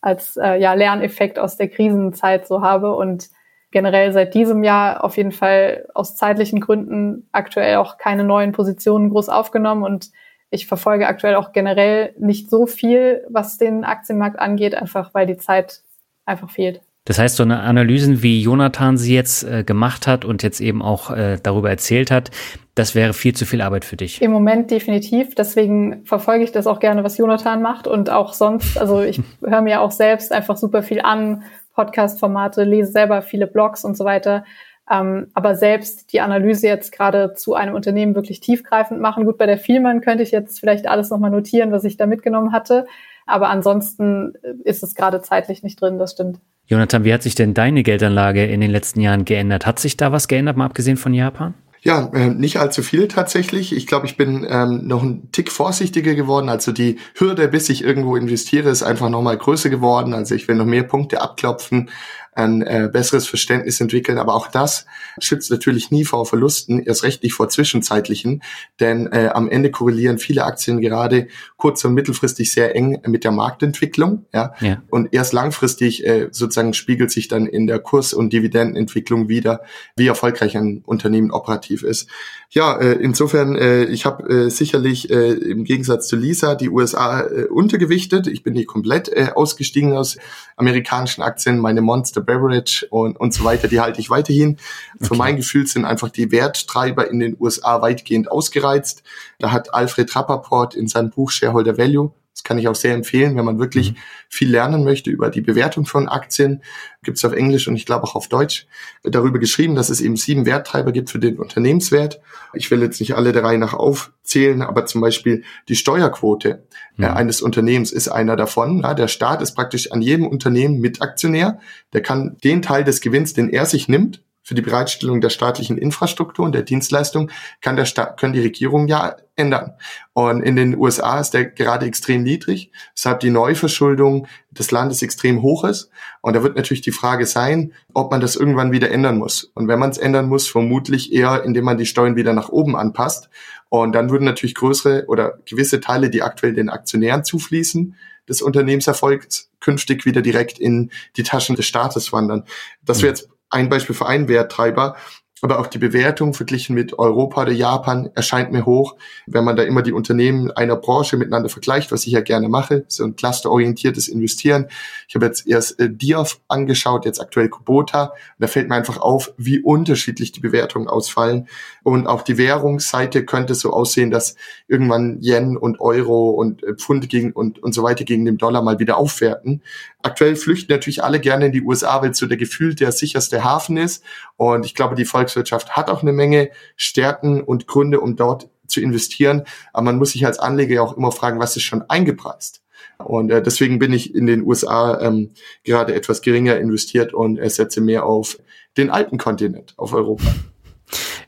als 0.00 0.36
äh, 0.36 0.60
ja, 0.60 0.74
Lerneffekt 0.74 1.38
aus 1.38 1.56
der 1.56 1.68
Krisenzeit 1.68 2.46
so 2.46 2.62
habe 2.62 2.94
und 2.94 3.30
generell 3.70 4.12
seit 4.12 4.34
diesem 4.34 4.62
Jahr 4.62 5.02
auf 5.02 5.16
jeden 5.16 5.32
Fall 5.32 5.88
aus 5.94 6.14
zeitlichen 6.14 6.60
Gründen 6.60 7.28
aktuell 7.32 7.76
auch 7.76 7.96
keine 7.96 8.24
neuen 8.24 8.52
Positionen 8.52 9.10
groß 9.10 9.28
aufgenommen 9.28 9.82
und 9.82 10.10
ich 10.50 10.66
verfolge 10.66 11.06
aktuell 11.06 11.36
auch 11.36 11.52
generell 11.52 12.14
nicht 12.18 12.50
so 12.50 12.66
viel, 12.66 13.24
was 13.30 13.56
den 13.56 13.84
Aktienmarkt 13.84 14.38
angeht, 14.38 14.74
einfach 14.74 15.14
weil 15.14 15.26
die 15.26 15.38
Zeit 15.38 15.80
einfach 16.26 16.50
fehlt. 16.50 16.82
Das 17.04 17.18
heißt, 17.18 17.36
so 17.36 17.42
eine 17.42 17.60
Analysen, 17.60 18.22
wie 18.22 18.40
Jonathan 18.40 18.96
sie 18.96 19.14
jetzt 19.14 19.42
äh, 19.42 19.64
gemacht 19.64 20.06
hat 20.06 20.24
und 20.24 20.42
jetzt 20.44 20.60
eben 20.60 20.82
auch 20.82 21.10
äh, 21.10 21.38
darüber 21.42 21.68
erzählt 21.68 22.12
hat, 22.12 22.30
das 22.76 22.94
wäre 22.94 23.12
viel 23.12 23.34
zu 23.34 23.44
viel 23.44 23.60
Arbeit 23.60 23.84
für 23.84 23.96
dich. 23.96 24.22
Im 24.22 24.30
Moment 24.30 24.70
definitiv. 24.70 25.34
Deswegen 25.34 26.04
verfolge 26.04 26.44
ich 26.44 26.52
das 26.52 26.66
auch 26.66 26.78
gerne, 26.78 27.02
was 27.02 27.18
Jonathan 27.18 27.60
macht 27.60 27.88
und 27.88 28.08
auch 28.08 28.32
sonst. 28.32 28.78
Also 28.78 29.02
ich 29.02 29.20
höre 29.44 29.62
mir 29.62 29.80
auch 29.80 29.90
selbst 29.90 30.32
einfach 30.32 30.56
super 30.56 30.82
viel 30.82 31.00
an, 31.00 31.42
Podcast-Formate, 31.74 32.64
lese 32.64 32.92
selber 32.92 33.22
viele 33.22 33.46
Blogs 33.46 33.84
und 33.84 33.96
so 33.96 34.04
weiter. 34.04 34.44
Ähm, 34.90 35.28
aber 35.34 35.54
selbst 35.56 36.12
die 36.12 36.20
Analyse 36.20 36.66
jetzt 36.66 36.92
gerade 36.92 37.34
zu 37.34 37.54
einem 37.54 37.74
Unternehmen 37.74 38.14
wirklich 38.14 38.40
tiefgreifend 38.40 39.00
machen. 39.00 39.24
Gut, 39.24 39.38
bei 39.38 39.46
der 39.46 39.58
Vielmann 39.58 40.00
könnte 40.02 40.22
ich 40.22 40.30
jetzt 40.30 40.60
vielleicht 40.60 40.86
alles 40.86 41.10
nochmal 41.10 41.30
notieren, 41.30 41.72
was 41.72 41.84
ich 41.84 41.96
da 41.96 42.06
mitgenommen 42.06 42.52
hatte. 42.52 42.86
Aber 43.26 43.48
ansonsten 43.48 44.34
ist 44.64 44.82
es 44.82 44.94
gerade 44.94 45.22
zeitlich 45.22 45.62
nicht 45.62 45.80
drin, 45.80 45.98
das 45.98 46.12
stimmt. 46.12 46.40
Jonathan, 46.66 47.04
wie 47.04 47.12
hat 47.12 47.22
sich 47.22 47.34
denn 47.34 47.54
deine 47.54 47.82
Geldanlage 47.82 48.46
in 48.46 48.60
den 48.60 48.70
letzten 48.70 49.00
Jahren 49.00 49.24
geändert? 49.24 49.66
Hat 49.66 49.78
sich 49.78 49.96
da 49.96 50.12
was 50.12 50.28
geändert, 50.28 50.56
mal 50.56 50.66
abgesehen 50.66 50.96
von 50.96 51.12
Japan? 51.12 51.54
Ja, 51.84 52.10
äh, 52.14 52.28
nicht 52.28 52.58
allzu 52.58 52.84
viel 52.84 53.08
tatsächlich. 53.08 53.74
Ich 53.74 53.88
glaube, 53.88 54.06
ich 54.06 54.16
bin 54.16 54.46
ähm, 54.48 54.86
noch 54.86 55.02
ein 55.02 55.32
Tick 55.32 55.50
vorsichtiger 55.50 56.14
geworden. 56.14 56.48
Also 56.48 56.70
die 56.70 56.98
Hürde, 57.16 57.48
bis 57.48 57.68
ich 57.70 57.82
irgendwo 57.82 58.14
investiere, 58.14 58.70
ist 58.70 58.84
einfach 58.84 59.10
nochmal 59.10 59.36
größer 59.36 59.68
geworden. 59.68 60.14
Also 60.14 60.36
ich 60.36 60.46
will 60.46 60.54
noch 60.54 60.64
mehr 60.64 60.84
Punkte 60.84 61.20
abklopfen 61.20 61.90
ein 62.34 62.62
äh, 62.62 62.88
besseres 62.90 63.26
Verständnis 63.26 63.80
entwickeln. 63.80 64.18
Aber 64.18 64.34
auch 64.34 64.48
das 64.48 64.86
schützt 65.18 65.50
natürlich 65.50 65.90
nie 65.90 66.04
vor 66.04 66.24
Verlusten, 66.24 66.82
erst 66.82 67.02
recht 67.02 67.22
nicht 67.22 67.34
vor 67.34 67.48
zwischenzeitlichen, 67.48 68.42
denn 68.80 69.06
äh, 69.12 69.28
am 69.32 69.48
Ende 69.48 69.70
korrelieren 69.70 70.18
viele 70.18 70.44
Aktien 70.44 70.80
gerade 70.80 71.28
kurz- 71.56 71.84
und 71.84 71.94
mittelfristig 71.94 72.52
sehr 72.52 72.74
eng 72.74 73.00
mit 73.06 73.24
der 73.24 73.32
Marktentwicklung. 73.32 74.24
Ja? 74.32 74.54
ja. 74.60 74.82
Und 74.88 75.12
erst 75.12 75.32
langfristig 75.32 76.06
äh, 76.06 76.28
sozusagen 76.30 76.72
spiegelt 76.72 77.10
sich 77.10 77.28
dann 77.28 77.46
in 77.46 77.66
der 77.66 77.78
Kurs- 77.78 78.14
und 78.14 78.32
Dividendenentwicklung 78.32 79.28
wieder, 79.28 79.62
wie 79.96 80.06
erfolgreich 80.06 80.56
ein 80.56 80.82
Unternehmen 80.86 81.30
operativ 81.30 81.82
ist. 81.82 82.08
Ja, 82.50 82.76
äh, 82.78 82.92
insofern, 82.92 83.56
äh, 83.56 83.84
ich 83.84 84.04
habe 84.04 84.28
äh, 84.28 84.50
sicherlich 84.50 85.10
äh, 85.10 85.32
im 85.32 85.64
Gegensatz 85.64 86.06
zu 86.08 86.16
Lisa 86.16 86.54
die 86.54 86.68
USA 86.68 87.22
äh, 87.22 87.44
untergewichtet. 87.44 88.26
Ich 88.26 88.42
bin 88.42 88.54
nicht 88.54 88.66
komplett 88.66 89.08
äh, 89.08 89.28
ausgestiegen 89.34 89.92
aus 89.92 90.18
amerikanischen 90.56 91.22
Aktien. 91.22 91.58
Meine 91.58 91.80
Monster 91.80 92.21
Beverage 92.22 92.86
und, 92.90 93.18
und 93.18 93.34
so 93.34 93.44
weiter, 93.44 93.68
die 93.68 93.80
halte 93.80 94.00
ich 94.00 94.10
weiterhin. 94.10 94.58
Okay. 94.96 95.06
Für 95.06 95.14
mein 95.14 95.36
Gefühl 95.36 95.66
sind 95.66 95.84
einfach 95.84 96.10
die 96.10 96.32
Werttreiber 96.32 97.10
in 97.10 97.18
den 97.18 97.36
USA 97.38 97.82
weitgehend 97.82 98.30
ausgereizt. 98.30 99.02
Da 99.38 99.52
hat 99.52 99.74
Alfred 99.74 100.14
Rappaport 100.14 100.74
in 100.74 100.88
seinem 100.88 101.10
Buch 101.10 101.30
Shareholder 101.30 101.78
Value 101.78 102.12
das 102.34 102.44
kann 102.44 102.58
ich 102.58 102.66
auch 102.66 102.74
sehr 102.74 102.94
empfehlen, 102.94 103.36
wenn 103.36 103.44
man 103.44 103.58
wirklich 103.58 103.92
mhm. 103.92 103.96
viel 104.28 104.50
lernen 104.50 104.84
möchte 104.84 105.10
über 105.10 105.28
die 105.28 105.42
Bewertung 105.42 105.84
von 105.84 106.08
Aktien. 106.08 106.62
Gibt 107.02 107.18
es 107.18 107.24
auf 107.24 107.34
Englisch 107.34 107.68
und 107.68 107.76
ich 107.76 107.84
glaube 107.84 108.04
auch 108.04 108.14
auf 108.14 108.28
Deutsch 108.28 108.66
darüber 109.02 109.38
geschrieben, 109.38 109.74
dass 109.74 109.90
es 109.90 110.00
eben 110.00 110.16
sieben 110.16 110.46
Werttreiber 110.46 110.92
gibt 110.92 111.10
für 111.10 111.18
den 111.18 111.38
Unternehmenswert. 111.38 112.20
Ich 112.54 112.70
will 112.70 112.80
jetzt 112.80 113.00
nicht 113.00 113.14
alle 113.14 113.32
der 113.32 113.44
Reihe 113.44 113.58
nach 113.58 113.74
aufzählen, 113.74 114.62
aber 114.62 114.86
zum 114.86 115.02
Beispiel 115.02 115.44
die 115.68 115.76
Steuerquote 115.76 116.66
äh, 116.98 117.02
mhm. 117.02 117.04
eines 117.04 117.42
Unternehmens 117.42 117.92
ist 117.92 118.08
einer 118.08 118.36
davon. 118.36 118.80
Ja, 118.80 118.94
der 118.94 119.08
Staat 119.08 119.42
ist 119.42 119.54
praktisch 119.54 119.92
an 119.92 120.00
jedem 120.00 120.26
Unternehmen 120.26 120.80
Mitaktionär. 120.80 121.60
Der 121.92 122.02
kann 122.02 122.38
den 122.42 122.62
Teil 122.62 122.84
des 122.84 123.02
Gewinns, 123.02 123.34
den 123.34 123.50
er 123.50 123.66
sich 123.66 123.88
nimmt, 123.88 124.22
für 124.52 124.56
die 124.56 124.60
Bereitstellung 124.60 125.22
der 125.22 125.30
staatlichen 125.30 125.78
Infrastruktur 125.78 126.44
und 126.44 126.52
der 126.52 126.60
Dienstleistung 126.60 127.30
kann 127.62 127.74
der 127.74 127.86
Staat, 127.86 128.20
können 128.20 128.34
die 128.34 128.42
Regierungen 128.42 128.86
ja 128.86 129.16
ändern. 129.34 129.72
Und 130.12 130.42
in 130.42 130.56
den 130.56 130.76
USA 130.76 131.20
ist 131.20 131.30
der 131.30 131.46
gerade 131.46 131.86
extrem 131.86 132.22
niedrig, 132.22 132.70
weshalb 132.94 133.20
die 133.20 133.30
Neuverschuldung 133.30 134.26
des 134.50 134.70
Landes 134.70 135.00
extrem 135.00 135.40
hoch 135.40 135.64
ist. 135.64 135.88
Und 136.20 136.36
da 136.36 136.42
wird 136.42 136.54
natürlich 136.54 136.82
die 136.82 136.92
Frage 136.92 137.24
sein, 137.24 137.72
ob 137.94 138.10
man 138.10 138.20
das 138.20 138.36
irgendwann 138.36 138.72
wieder 138.72 138.90
ändern 138.90 139.16
muss. 139.16 139.44
Und 139.54 139.68
wenn 139.68 139.78
man 139.78 139.88
es 139.88 139.96
ändern 139.96 140.28
muss, 140.28 140.48
vermutlich 140.48 141.14
eher, 141.14 141.44
indem 141.44 141.64
man 141.64 141.78
die 141.78 141.86
Steuern 141.86 142.14
wieder 142.14 142.34
nach 142.34 142.50
oben 142.50 142.76
anpasst. 142.76 143.30
Und 143.70 143.94
dann 143.94 144.10
würden 144.10 144.24
natürlich 144.24 144.54
größere 144.54 145.06
oder 145.08 145.38
gewisse 145.46 145.80
Teile, 145.80 146.10
die 146.10 146.20
aktuell 146.20 146.52
den 146.52 146.68
Aktionären 146.68 147.24
zufließen, 147.24 147.96
des 148.28 148.42
Unternehmenserfolgs 148.42 149.50
künftig 149.60 150.04
wieder 150.04 150.20
direkt 150.20 150.58
in 150.58 150.90
die 151.16 151.22
Taschen 151.22 151.56
des 151.56 151.64
Staates 151.64 152.12
wandern. 152.12 152.44
Das 152.84 153.00
wäre 153.00 153.08
jetzt 153.08 153.31
ein 153.52 153.68
Beispiel 153.68 153.94
für 153.94 154.06
einen 154.06 154.28
Werttreiber. 154.28 154.96
Aber 155.44 155.58
auch 155.58 155.66
die 155.66 155.78
Bewertung 155.78 156.34
verglichen 156.34 156.76
mit 156.76 157.00
Europa 157.00 157.42
oder 157.42 157.50
Japan 157.50 158.08
erscheint 158.14 158.52
mir 158.52 158.64
hoch, 158.64 158.94
wenn 159.26 159.42
man 159.42 159.56
da 159.56 159.64
immer 159.64 159.82
die 159.82 159.92
Unternehmen 159.92 160.52
einer 160.52 160.76
Branche 160.76 161.16
miteinander 161.16 161.48
vergleicht, 161.48 161.90
was 161.90 162.06
ich 162.06 162.12
ja 162.12 162.20
gerne 162.20 162.48
mache, 162.48 162.84
so 162.86 163.02
ein 163.02 163.16
clusterorientiertes 163.16 164.06
Investieren. 164.06 164.68
Ich 165.08 165.16
habe 165.16 165.26
jetzt 165.26 165.48
erst 165.48 165.80
äh, 165.80 165.90
Diof 165.90 166.40
angeschaut, 166.46 167.06
jetzt 167.06 167.20
aktuell 167.20 167.48
Kubota. 167.48 168.04
Und 168.04 168.12
da 168.38 168.46
fällt 168.46 168.68
mir 168.68 168.76
einfach 168.76 168.98
auf, 168.98 169.34
wie 169.36 169.58
unterschiedlich 169.58 170.30
die 170.30 170.38
Bewertungen 170.38 170.86
ausfallen. 170.86 171.48
Und 171.82 172.06
auch 172.06 172.22
die 172.22 172.38
Währungsseite 172.38 173.24
könnte 173.24 173.56
so 173.56 173.72
aussehen, 173.72 174.12
dass 174.12 174.36
irgendwann 174.68 175.18
Yen 175.22 175.56
und 175.56 175.80
Euro 175.80 176.30
und 176.30 176.62
äh, 176.62 176.76
Pfund 176.76 177.08
gegen 177.08 177.32
und, 177.32 177.60
und 177.60 177.74
so 177.74 177.82
weiter 177.82 178.04
gegen 178.04 178.24
den 178.24 178.38
Dollar 178.38 178.62
mal 178.62 178.78
wieder 178.78 178.96
aufwerten. 178.96 179.60
Aktuell 180.04 180.36
flüchten 180.36 180.72
natürlich 180.72 181.02
alle 181.02 181.18
gerne 181.18 181.46
in 181.46 181.52
die 181.52 181.62
USA, 181.62 182.00
weil 182.00 182.10
es 182.10 182.18
so 182.18 182.26
der 182.26 182.36
gefühlt 182.36 182.80
der 182.80 182.92
sicherste 182.92 183.42
Hafen 183.42 183.76
ist. 183.76 184.04
Und 184.42 184.66
ich 184.66 184.74
glaube, 184.74 184.96
die 184.96 185.04
Volks 185.04 185.34
Volkswirtschaft 185.34 185.76
hat 185.76 185.88
auch 185.88 186.02
eine 186.02 186.12
Menge 186.12 186.50
Stärken 186.74 187.42
und 187.42 187.68
Gründe, 187.68 188.00
um 188.00 188.16
dort 188.16 188.48
zu 188.66 188.80
investieren. 188.80 189.44
Aber 189.72 189.84
man 189.84 189.98
muss 189.98 190.10
sich 190.10 190.26
als 190.26 190.40
Anleger 190.40 190.74
ja 190.74 190.82
auch 190.82 190.96
immer 190.96 191.12
fragen, 191.12 191.38
was 191.38 191.56
ist 191.56 191.62
schon 191.62 191.88
eingepreist? 191.88 192.60
Und 192.98 193.30
äh, 193.30 193.40
deswegen 193.40 193.78
bin 193.78 193.92
ich 193.92 194.16
in 194.16 194.26
den 194.26 194.42
USA 194.42 195.00
ähm, 195.00 195.30
gerade 195.62 195.94
etwas 195.94 196.22
geringer 196.22 196.56
investiert 196.56 197.14
und 197.14 197.38
äh, 197.38 197.48
setze 197.48 197.80
mehr 197.80 198.04
auf 198.04 198.36
den 198.76 198.90
alten 198.90 199.16
Kontinent, 199.16 199.74
auf 199.76 199.92
Europa. 199.92 200.24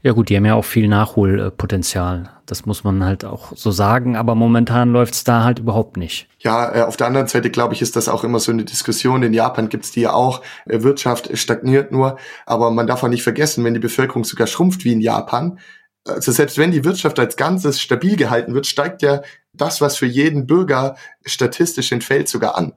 Ja 0.05 0.13
gut, 0.13 0.29
die 0.29 0.37
haben 0.37 0.45
ja 0.45 0.55
auch 0.55 0.67
viel 0.67 0.87
Nachholpotenzial. 0.87 2.29
Das 2.45 2.67
muss 2.67 2.85
man 2.85 3.03
halt 3.03 3.25
auch 3.25 3.53
so 3.57 3.71
sagen, 3.71 4.17
aber 4.17 4.35
momentan 4.35 4.91
läuft's 4.91 5.25
da 5.25 5.45
halt 5.45 5.61
überhaupt 5.61 5.97
nicht. 5.97 6.29
Ja, 6.41 6.77
äh, 6.77 6.83
auf 6.83 6.99
der 6.99 7.07
anderen 7.07 7.27
Seite 7.27 7.49
glaube 7.49 7.73
ich, 7.73 7.81
ist 7.81 7.97
das 7.97 8.11
auch 8.11 8.23
immer 8.23 8.39
so 8.39 8.53
eine 8.53 8.67
Diskussion. 8.67 9.23
In 9.23 9.33
Japan 9.33 9.71
gibt's 9.71 9.93
die 9.93 10.03
ja 10.03 10.13
auch. 10.13 10.43
Äh, 10.67 10.83
Wirtschaft 10.83 11.37
stagniert 11.39 11.91
nur, 11.91 12.19
aber 12.45 12.71
man 12.71 12.87
darf 12.87 13.03
auch 13.03 13.09
nicht 13.09 13.23
vergessen, 13.23 13.65
wenn 13.65 13.73
die 13.73 13.81
Bevölkerung 13.81 14.25
sogar 14.25 14.47
schrumpft 14.47 14.85
wie 14.85 14.93
in 14.93 15.01
Japan, 15.01 15.59
also 16.07 16.33
selbst 16.33 16.59
wenn 16.59 16.71
die 16.71 16.85
Wirtschaft 16.85 17.19
als 17.19 17.37
Ganzes 17.37 17.81
stabil 17.81 18.17
gehalten 18.17 18.53
wird, 18.53 18.67
steigt 18.67 19.01
ja 19.01 19.23
das, 19.55 19.81
was 19.81 19.97
für 19.97 20.07
jeden 20.07 20.47
Bürger 20.47 20.97
statistisch 21.25 21.93
entfällt, 21.93 22.29
sogar 22.29 22.59
an. 22.59 22.75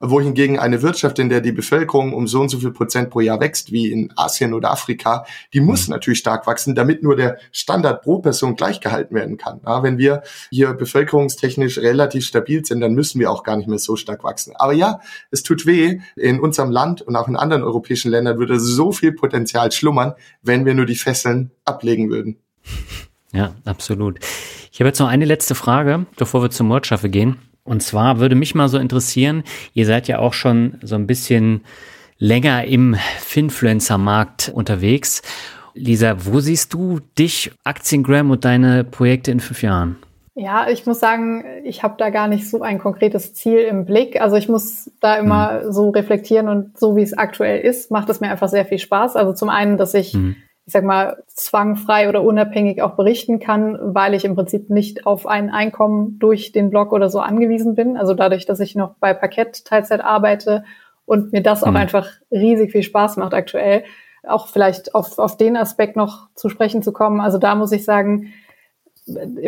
Wohingegen 0.00 0.58
eine 0.58 0.82
Wirtschaft, 0.82 1.18
in 1.18 1.28
der 1.28 1.40
die 1.40 1.52
Bevölkerung 1.52 2.12
um 2.12 2.26
so 2.26 2.40
und 2.40 2.48
so 2.48 2.58
viel 2.58 2.72
Prozent 2.72 3.10
pro 3.10 3.20
Jahr 3.20 3.40
wächst, 3.40 3.72
wie 3.72 3.90
in 3.90 4.12
Asien 4.16 4.54
oder 4.54 4.70
Afrika, 4.70 5.24
die 5.52 5.60
muss 5.60 5.88
mhm. 5.88 5.94
natürlich 5.94 6.18
stark 6.18 6.46
wachsen, 6.46 6.74
damit 6.74 7.02
nur 7.02 7.16
der 7.16 7.38
Standard 7.52 8.02
pro 8.02 8.18
Person 8.18 8.56
gleich 8.56 8.80
gehalten 8.80 9.14
werden 9.14 9.36
kann. 9.36 9.60
Ja, 9.64 9.82
wenn 9.82 9.98
wir 9.98 10.22
hier 10.50 10.72
bevölkerungstechnisch 10.74 11.78
relativ 11.78 12.26
stabil 12.26 12.64
sind, 12.64 12.80
dann 12.80 12.94
müssen 12.94 13.20
wir 13.20 13.30
auch 13.30 13.42
gar 13.42 13.56
nicht 13.56 13.68
mehr 13.68 13.78
so 13.78 13.96
stark 13.96 14.24
wachsen. 14.24 14.54
Aber 14.56 14.72
ja, 14.72 15.00
es 15.30 15.42
tut 15.42 15.66
weh. 15.66 16.00
In 16.16 16.40
unserem 16.40 16.70
Land 16.70 17.02
und 17.02 17.16
auch 17.16 17.28
in 17.28 17.36
anderen 17.36 17.62
europäischen 17.62 18.10
Ländern 18.10 18.38
würde 18.38 18.60
so 18.60 18.92
viel 18.92 19.12
Potenzial 19.12 19.72
schlummern, 19.72 20.14
wenn 20.42 20.64
wir 20.64 20.74
nur 20.74 20.86
die 20.86 20.94
Fesseln 20.94 21.50
ablegen 21.64 22.10
würden. 22.10 22.38
Ja, 23.32 23.54
absolut. 23.64 24.18
Ich 24.72 24.80
habe 24.80 24.88
jetzt 24.88 24.98
noch 25.00 25.08
eine 25.08 25.24
letzte 25.24 25.54
Frage, 25.54 26.06
bevor 26.16 26.42
wir 26.42 26.50
zum 26.50 26.68
Mordschaffe 26.68 27.08
gehen. 27.08 27.36
Und 27.68 27.82
zwar 27.82 28.18
würde 28.18 28.34
mich 28.34 28.54
mal 28.54 28.68
so 28.68 28.78
interessieren, 28.78 29.44
ihr 29.74 29.84
seid 29.84 30.08
ja 30.08 30.18
auch 30.18 30.32
schon 30.32 30.78
so 30.82 30.94
ein 30.94 31.06
bisschen 31.06 31.60
länger 32.18 32.64
im 32.64 32.96
Finfluencer-Markt 33.20 34.50
unterwegs. 34.54 35.22
Lisa, 35.74 36.16
wo 36.24 36.40
siehst 36.40 36.72
du 36.72 37.00
dich, 37.18 37.52
Aktiengram 37.64 38.30
und 38.30 38.44
deine 38.44 38.84
Projekte 38.84 39.30
in 39.30 39.40
fünf 39.40 39.62
Jahren? 39.62 39.96
Ja, 40.34 40.68
ich 40.68 40.86
muss 40.86 40.98
sagen, 40.98 41.44
ich 41.64 41.82
habe 41.82 41.96
da 41.98 42.10
gar 42.10 42.26
nicht 42.26 42.48
so 42.48 42.62
ein 42.62 42.78
konkretes 42.78 43.34
Ziel 43.34 43.58
im 43.58 43.84
Blick. 43.84 44.20
Also 44.20 44.36
ich 44.36 44.48
muss 44.48 44.90
da 45.00 45.16
immer 45.16 45.64
mhm. 45.64 45.72
so 45.72 45.90
reflektieren 45.90 46.48
und 46.48 46.78
so 46.78 46.96
wie 46.96 47.02
es 47.02 47.16
aktuell 47.16 47.60
ist, 47.60 47.90
macht 47.90 48.08
es 48.08 48.20
mir 48.20 48.30
einfach 48.30 48.48
sehr 48.48 48.64
viel 48.64 48.78
Spaß. 48.78 49.14
Also 49.14 49.34
zum 49.34 49.50
einen, 49.50 49.76
dass 49.76 49.94
ich 49.94 50.14
mhm 50.14 50.36
ich 50.68 50.72
sag 50.72 50.84
mal, 50.84 51.22
zwangfrei 51.28 52.10
oder 52.10 52.22
unabhängig 52.22 52.82
auch 52.82 52.94
berichten 52.94 53.40
kann, 53.40 53.78
weil 53.80 54.12
ich 54.12 54.26
im 54.26 54.34
Prinzip 54.34 54.68
nicht 54.68 55.06
auf 55.06 55.26
ein 55.26 55.48
Einkommen 55.48 56.18
durch 56.18 56.52
den 56.52 56.68
Blog 56.68 56.92
oder 56.92 57.08
so 57.08 57.20
angewiesen 57.20 57.74
bin. 57.74 57.96
Also 57.96 58.12
dadurch, 58.12 58.44
dass 58.44 58.60
ich 58.60 58.74
noch 58.74 58.96
bei 59.00 59.14
Parkett 59.14 59.64
Teilzeit 59.64 60.02
arbeite 60.02 60.64
und 61.06 61.32
mir 61.32 61.42
das 61.42 61.64
auch 61.64 61.70
mhm. 61.70 61.76
einfach 61.76 62.10
riesig 62.30 62.72
viel 62.72 62.82
Spaß 62.82 63.16
macht 63.16 63.32
aktuell. 63.32 63.84
Auch 64.26 64.48
vielleicht 64.48 64.94
auf, 64.94 65.18
auf 65.18 65.38
den 65.38 65.56
Aspekt 65.56 65.96
noch 65.96 66.28
zu 66.34 66.50
sprechen 66.50 66.82
zu 66.82 66.92
kommen. 66.92 67.22
Also 67.22 67.38
da 67.38 67.54
muss 67.54 67.72
ich 67.72 67.86
sagen, 67.86 68.34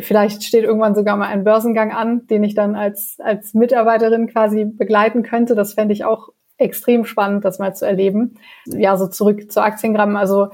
vielleicht 0.01 0.43
steht 0.43 0.65
irgendwann 0.65 0.95
sogar 0.95 1.19
mal 1.19 1.29
ein 1.29 1.45
Börsengang 1.45 1.93
an, 1.93 2.27
den 2.29 2.45
ich 2.45 2.55
dann 2.55 2.75
als, 2.77 3.19
als 3.23 3.53
Mitarbeiterin 3.53 4.27
quasi 4.27 4.65
begleiten 4.65 5.23
könnte. 5.23 5.55
Das 5.55 5.75
fände 5.75 5.93
ich 5.93 6.07
auch 6.07 6.31
extrem 6.57 7.05
spannend, 7.05 7.45
das 7.45 7.59
mal 7.59 7.77
zu 7.77 7.85
erleben. 7.85 8.37
Ja, 8.65 8.97
so 8.97 9.07
zurück 9.07 9.53
zu 9.53 9.63
Aktiengramm. 9.63 10.17
Also 10.17 10.49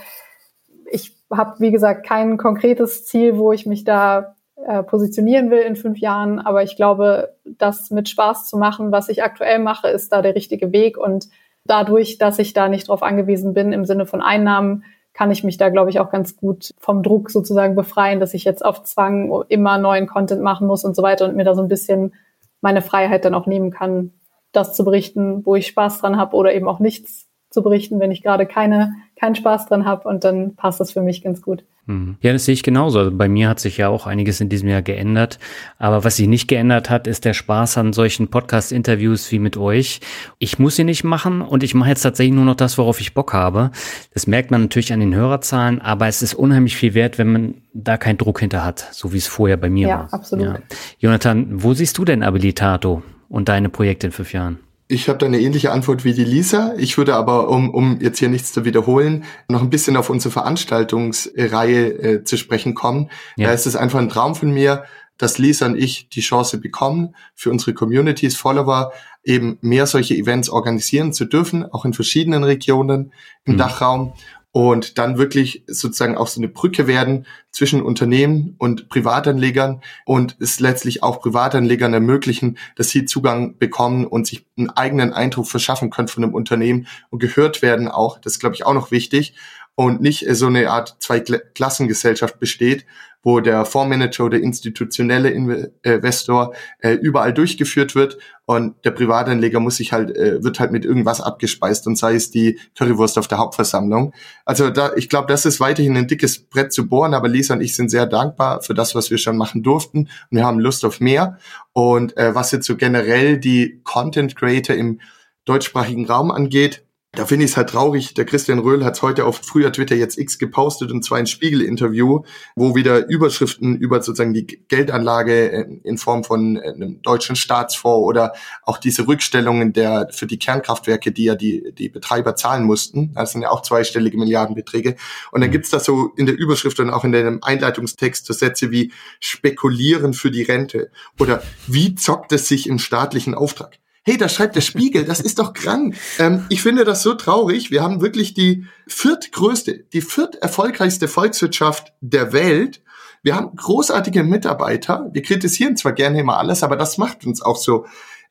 ich 0.91 1.17
habe, 1.31 1.59
wie 1.59 1.71
gesagt, 1.71 2.07
kein 2.07 2.37
konkretes 2.37 3.05
Ziel, 3.05 3.37
wo 3.37 3.53
ich 3.53 3.67
mich 3.67 3.85
da 3.85 4.37
äh, 4.67 4.83
positionieren 4.83 5.51
will 5.51 5.61
in 5.61 5.77
fünf 5.77 5.99
Jahren. 5.99 6.39
Aber 6.39 6.63
ich 6.63 6.77
glaube, 6.77 7.35
das 7.45 7.91
mit 7.91 8.09
Spaß 8.09 8.49
zu 8.49 8.57
machen, 8.57 8.93
was 8.93 9.09
ich 9.09 9.23
aktuell 9.23 9.59
mache, 9.59 9.89
ist 9.89 10.13
da 10.13 10.23
der 10.23 10.35
richtige 10.35 10.73
Weg. 10.73 10.99
Und 10.99 11.29
dadurch, 11.65 12.19
dass 12.19 12.39
ich 12.39 12.53
da 12.53 12.69
nicht 12.69 12.89
drauf 12.89 13.03
angewiesen 13.03 13.55
bin 13.55 13.73
im 13.73 13.85
Sinne 13.85 14.07
von 14.07 14.23
Einnahmen, 14.23 14.85
kann 15.13 15.31
ich 15.31 15.45
mich 15.45 15.57
da, 15.57 15.71
glaube 15.71 15.89
ich, 15.91 15.99
auch 15.99 16.11
ganz 16.11 16.37
gut 16.37 16.75
vom 16.79 17.03
Druck 17.03 17.31
sozusagen 17.31 17.75
befreien, 17.75 18.21
dass 18.21 18.35
ich 18.35 18.45
jetzt 18.45 18.65
auf 18.65 18.83
Zwang 18.83 19.45
immer 19.49 19.79
neuen 19.79 20.07
Content 20.07 20.43
machen 20.43 20.67
muss 20.67 20.85
und 20.85 20.95
so 20.95 21.03
weiter 21.03 21.27
und 21.27 21.37
mir 21.37 21.45
da 21.45 21.55
so 21.55 21.63
ein 21.63 21.69
bisschen 21.69 22.15
meine 22.61 22.83
Freiheit 22.83 23.25
dann 23.25 23.35
auch 23.35 23.47
nehmen 23.47 23.71
kann, 23.71 24.13
das 24.53 24.75
zu 24.75 24.85
berichten, 24.85 25.45
wo 25.47 25.55
ich 25.55 25.69
Spaß 25.69 26.01
dran 26.01 26.19
habe 26.19 26.37
oder 26.37 26.53
eben 26.53 26.69
auch 26.69 26.81
nichts 26.81 27.29
zu 27.51 27.63
berichten, 27.63 28.01
wenn 28.01 28.11
ich 28.11 28.23
gerade 28.23 28.47
keine 28.47 28.95
keinen 29.19 29.35
Spaß 29.35 29.67
dran 29.67 29.87
habe 29.87 30.09
und 30.09 30.25
dann 30.25 30.55
passt 30.55 30.81
das 30.81 30.93
für 30.93 31.03
mich 31.03 31.23
ganz 31.23 31.43
gut. 31.43 31.65
Mhm. 31.87 32.17
Ja, 32.21 32.33
das 32.33 32.45
sehe 32.45 32.53
ich 32.53 32.63
genauso. 32.63 32.99
Also 32.99 33.11
bei 33.13 33.29
mir 33.29 33.49
hat 33.49 33.61
sich 33.61 33.79
ja 33.79 33.89
auch 33.89 34.07
einiges 34.07 34.41
in 34.41 34.49
diesem 34.49 34.69
Jahr 34.69 34.83
geändert. 34.83 35.39
Aber 35.79 36.05
was 36.05 36.17
sich 36.17 36.27
nicht 36.27 36.49
geändert 36.49 36.91
hat, 36.91 37.07
ist 37.07 37.25
der 37.25 37.33
Spaß 37.33 37.79
an 37.79 37.93
solchen 37.93 38.29
Podcast-Interviews 38.29 39.31
wie 39.33 39.39
mit 39.39 39.57
euch. 39.57 40.01
Ich 40.39 40.59
muss 40.59 40.77
sie 40.77 40.85
nicht 40.85 41.05
machen 41.05 41.41
und 41.43 41.63
ich 41.63 41.75
mache 41.75 41.91
jetzt 41.91 42.03
tatsächlich 42.03 42.35
nur 42.35 42.45
noch 42.45 42.57
das, 42.57 42.77
worauf 42.77 43.01
ich 43.01 43.15
Bock 43.15 43.33
habe. 43.33 43.71
Das 44.13 44.27
merkt 44.27 44.51
man 44.51 44.63
natürlich 44.63 44.93
an 44.93 45.01
den 45.01 45.15
Hörerzahlen, 45.15 45.81
aber 45.81 46.09
es 46.09 46.23
ist 46.23 46.35
unheimlich 46.35 46.77
viel 46.77 46.95
wert, 46.95 47.19
wenn 47.19 47.33
man 47.33 47.55
da 47.73 47.97
keinen 47.97 48.19
Druck 48.19 48.41
hinter 48.41 48.65
hat, 48.65 48.89
so 48.93 49.13
wie 49.13 49.19
es 49.19 49.29
vorher 49.29 49.57
bei 49.57 49.71
mir 49.71 49.89
ja, 49.89 49.99
war. 49.99 50.13
Absolut. 50.13 50.45
Ja, 50.45 50.51
absolut. 50.53 50.77
Jonathan, 50.99 51.63
wo 51.63 51.73
siehst 51.73 51.97
du 51.99 52.05
denn 52.05 52.23
Abilitato 52.23 53.03
und 53.29 53.49
deine 53.49 53.69
Projekte 53.69 54.09
in 54.09 54.13
fünf 54.13 54.33
Jahren? 54.33 54.59
Ich 54.89 55.09
habe 55.09 55.19
da 55.19 55.27
eine 55.27 55.41
ähnliche 55.41 55.73
Antwort 55.73 56.05
wie 56.05 56.15
die 56.15 56.25
Lisa. 56.25 56.75
Ich 56.77 56.97
würde 56.97 57.17
aber, 57.17 57.49
um, 57.49 57.71
um 57.71 58.01
jetzt 58.01 58.19
hier 58.19 58.29
nichts 58.29 58.53
zu 58.53 58.65
wiederholen, 58.65 59.25
noch 59.49 59.63
ein 59.63 59.71
bisschen 59.71 59.97
auf 59.97 60.11
unsere 60.11 60.31
Veranstaltungsreihe 60.31 61.87
äh, 61.87 62.25
zu 62.25 62.37
sprechen 62.37 62.75
kommen. 62.75 63.11
Ja. 63.37 63.49
Da 63.49 63.53
ist 63.55 63.67
es 63.67 63.75
einfach 63.75 63.99
ein 63.99 64.09
Traum 64.09 64.37
von 64.37 64.51
mir, 64.53 64.85
dass 65.19 65.39
Lisa 65.39 65.67
und 65.67 65.77
ich 65.77 66.09
die 66.09 66.21
Chance 66.21 66.59
bekommen, 66.59 67.15
für 67.35 67.51
unsere 67.51 67.75
Communities, 67.75 68.37
Follower 68.37 68.93
eben 69.25 69.59
mehr 69.61 69.87
solche 69.87 70.15
Events 70.15 70.49
organisieren 70.49 71.13
zu 71.13 71.25
dürfen, 71.25 71.65
auch 71.65 71.85
in 71.85 71.95
verschiedenen 71.95 72.45
Regionen 72.45 73.13
im 73.45 73.55
mhm. 73.55 73.59
Dachraum 73.59 74.13
und 74.57 74.97
dann 74.97 75.19
wirklich 75.19 75.65
sozusagen 75.67 76.17
auch 76.17 76.29
so 76.29 76.41
eine 76.41 76.49
Brücke 76.49 76.87
werden 76.87 77.27
zwischen 77.51 77.83
Unternehmen 77.83 78.55
und 78.57 78.89
Privatanlegern 78.89 79.83
und 80.07 80.39
es 80.41 80.61
letztlich 80.61 81.03
auch 81.03 81.21
Privatanlegern 81.21 81.93
ermöglichen, 81.93 82.57
dass 82.75 82.89
sie 82.89 83.05
Zugang 83.05 83.59
bekommen 83.59 84.07
und 84.07 84.27
sich 84.27 84.47
einen 84.57 84.71
eigenen 84.71 85.13
Eindruck 85.13 85.47
verschaffen 85.47 85.91
können 85.91 86.09
von 86.09 86.25
einem 86.25 86.33
Unternehmen 86.33 86.87
und 87.11 87.19
gehört 87.19 87.61
werden 87.61 87.89
auch. 87.89 88.19
Das 88.19 88.33
ist, 88.33 88.39
glaube 88.39 88.55
ich, 88.55 88.65
auch 88.65 88.73
noch 88.73 88.91
wichtig 88.91 89.35
und 89.77 90.01
nicht 90.01 90.27
so 90.31 90.47
eine 90.47 90.71
Art 90.71 90.97
Zweiklassengesellschaft 90.99 92.41
besteht, 92.41 92.87
wo 93.23 93.41
der 93.41 93.65
Fondsmanager 93.65 94.25
oder 94.25 94.39
institutionelle 94.39 95.31
Investor 95.31 96.55
äh, 96.79 96.93
überall 96.93 97.35
durchgeführt 97.35 97.97
wird 97.97 98.19
und 98.47 98.77
der 98.85 98.93
Privatanleger 98.93 99.59
muss 99.59 99.77
sich 99.77 99.93
halt 99.93 100.17
äh, 100.17 100.43
wird 100.45 100.61
halt 100.61 100.71
mit 100.71 100.85
irgendwas 100.85 101.21
abgespeist 101.21 101.89
und 101.89 101.97
sei 101.97 102.15
es 102.15 102.31
die 102.31 102.61
Currywurst 102.79 103.19
auf 103.19 103.27
der 103.27 103.39
Hauptversammlung. 103.39 104.15
Also 104.45 104.71
da 104.71 104.93
ich 104.95 105.09
glaube, 105.09 105.27
das 105.27 105.45
ist 105.45 105.59
weiterhin 105.59 105.97
ein 105.97 106.07
dickes 106.07 106.39
Brett 106.39 106.73
zu 106.73 106.89
bohren, 106.89 107.15
aber 107.15 107.29
Lisa 107.29 107.55
und 107.55 107.63
ich 107.63 107.75
sind 107.75 107.91
sehr 107.91 108.07
dankbar 108.07 108.63
für 108.63 108.75
das, 108.75 108.95
was 108.95 109.11
wir 109.11 109.19
schon 109.19 109.37
machen 109.37 109.65
durften 109.65 110.09
und 110.31 110.39
wir 110.39 110.45
haben 110.45 110.61
Lust 110.61 110.85
auf 110.85 111.01
mehr 111.01 111.39
und 111.73 112.17
äh, 112.17 112.35
was 112.35 112.53
jetzt 112.53 112.67
so 112.67 112.77
generell 112.77 113.39
die 113.39 113.81
Content 113.83 114.37
Creator 114.37 114.77
im 114.77 115.01
deutschsprachigen 115.47 116.07
Raum 116.07 116.31
angeht, 116.31 116.86
da 117.17 117.25
finde 117.25 117.47
ich 117.47 117.53
es 117.53 117.57
halt 117.57 117.71
traurig. 117.71 118.15
Der 118.15 118.27
Christian 118.27 118.59
Röhl 118.59 118.85
hat 118.85 118.95
es 118.95 119.03
heute 119.03 119.25
auf 119.25 119.41
früher 119.43 119.73
Twitter 119.73 119.97
jetzt 119.97 120.19
X 120.19 120.39
gepostet 120.39 120.93
und 120.93 121.05
zwar 121.05 121.19
ein 121.19 121.27
Spiegel-Interview, 121.27 122.23
wo 122.55 122.75
wieder 122.75 123.09
Überschriften 123.09 123.77
über 123.77 124.03
sozusagen 124.03 124.35
die 124.35 124.47
Geldanlage 124.47 125.53
äh, 125.53 125.67
in 125.83 125.99
Form 125.99 126.25
von 126.25 126.57
äh, 126.57 126.69
einem 126.69 127.01
deutschen 127.03 127.35
Staatsfonds 127.35 128.07
oder 128.07 128.35
auch 128.63 128.79
diese 128.79 129.09
Rückstellungen 129.09 129.73
der 129.73 130.09
für 130.13 130.27
die 130.27 130.39
Kernkraftwerke, 130.39 131.11
die 131.11 131.25
ja 131.25 131.35
die, 131.35 131.73
die 131.77 131.89
Betreiber 131.89 132.37
zahlen 132.37 132.65
mussten. 132.65 133.15
Das 133.15 133.33
sind 133.33 133.43
ja 133.43 133.51
auch 133.51 133.63
zweistellige 133.63 134.19
Milliardenbeträge. 134.19 134.97
Und 135.33 135.41
dann 135.41 135.51
gibt's 135.51 135.71
da 135.71 135.81
so 135.81 136.13
in 136.17 136.27
der 136.27 136.37
Überschrift 136.37 136.79
und 136.81 136.91
auch 136.91 137.05
in 137.05 137.13
dem 137.13 137.43
Einleitungstext 137.43 138.27
so 138.27 138.35
Sätze 138.35 138.71
wie 138.71 138.93
spekulieren 139.21 140.13
für 140.13 140.31
die 140.31 140.43
Rente 140.43 140.91
oder 141.19 141.43
wie 141.67 141.95
zockt 141.95 142.33
es 142.33 142.49
sich 142.49 142.69
im 142.69 142.79
staatlichen 142.79 143.35
Auftrag 143.35 143.79
hey, 144.07 144.17
da 144.17 144.29
schreibt 144.29 144.55
der 144.55 144.61
Spiegel, 144.61 145.05
das 145.05 145.21
ist 145.21 145.41
doch 145.41 145.53
krank. 145.53 145.97
Ähm, 146.21 146.47
ich 146.49 146.63
finde 146.63 146.85
das 146.85 147.03
so 147.03 147.15
traurig. 147.15 147.73
Wir 147.73 147.83
haben 147.83 148.01
wirklich 148.01 148.35
die 148.35 148.67
viertgrößte, 148.87 149.85
die 149.93 150.01
viert 150.01 150.37
erfolgreichste 150.37 151.09
Volkswirtschaft 151.09 151.93
der 152.01 152.33
Welt. 152.33 152.83
Wir 153.25 153.35
haben 153.35 153.57
großartige 153.57 154.23
Mitarbeiter. 154.23 155.11
Wir 155.13 155.23
kritisieren 155.23 155.77
zwar 155.77 155.93
gerne 155.93 156.21
immer 156.21 156.39
alles, 156.39 156.63
aber 156.63 156.77
das 156.77 156.99
macht 156.99 157.27
uns 157.27 157.43
auch 157.43 157.57
so 157.57 157.85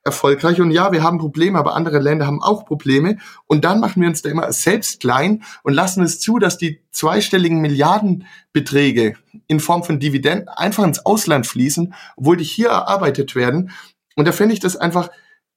erfolgreich. 0.05 0.61
Und 0.61 0.71
ja, 0.71 0.93
wir 0.93 1.03
haben 1.03 1.17
Probleme, 1.17 1.59
aber 1.59 1.75
andere 1.75 1.99
Länder 1.99 2.25
haben 2.25 2.41
auch 2.41 2.65
Probleme. 2.65 3.17
Und 3.45 3.65
dann 3.65 3.81
machen 3.81 4.01
wir 4.01 4.07
uns 4.07 4.21
da 4.21 4.29
immer 4.29 4.49
selbst 4.53 5.01
klein 5.01 5.43
und 5.63 5.73
lassen 5.73 6.05
es 6.05 6.21
zu, 6.21 6.39
dass 6.39 6.57
die 6.57 6.79
zweistelligen 6.91 7.59
Milliardenbeträge 7.59 9.15
in 9.47 9.59
Form 9.59 9.83
von 9.83 9.99
Dividenden 9.99 10.47
einfach 10.47 10.85
ins 10.85 11.05
Ausland 11.05 11.47
fließen, 11.47 11.93
obwohl 12.15 12.37
die 12.37 12.45
hier 12.45 12.69
erarbeitet 12.69 13.35
werden. 13.35 13.71
Und 14.15 14.25
da 14.25 14.31
finde 14.31 14.53
ich 14.53 14.61
das 14.61 14.77
einfach 14.77 15.09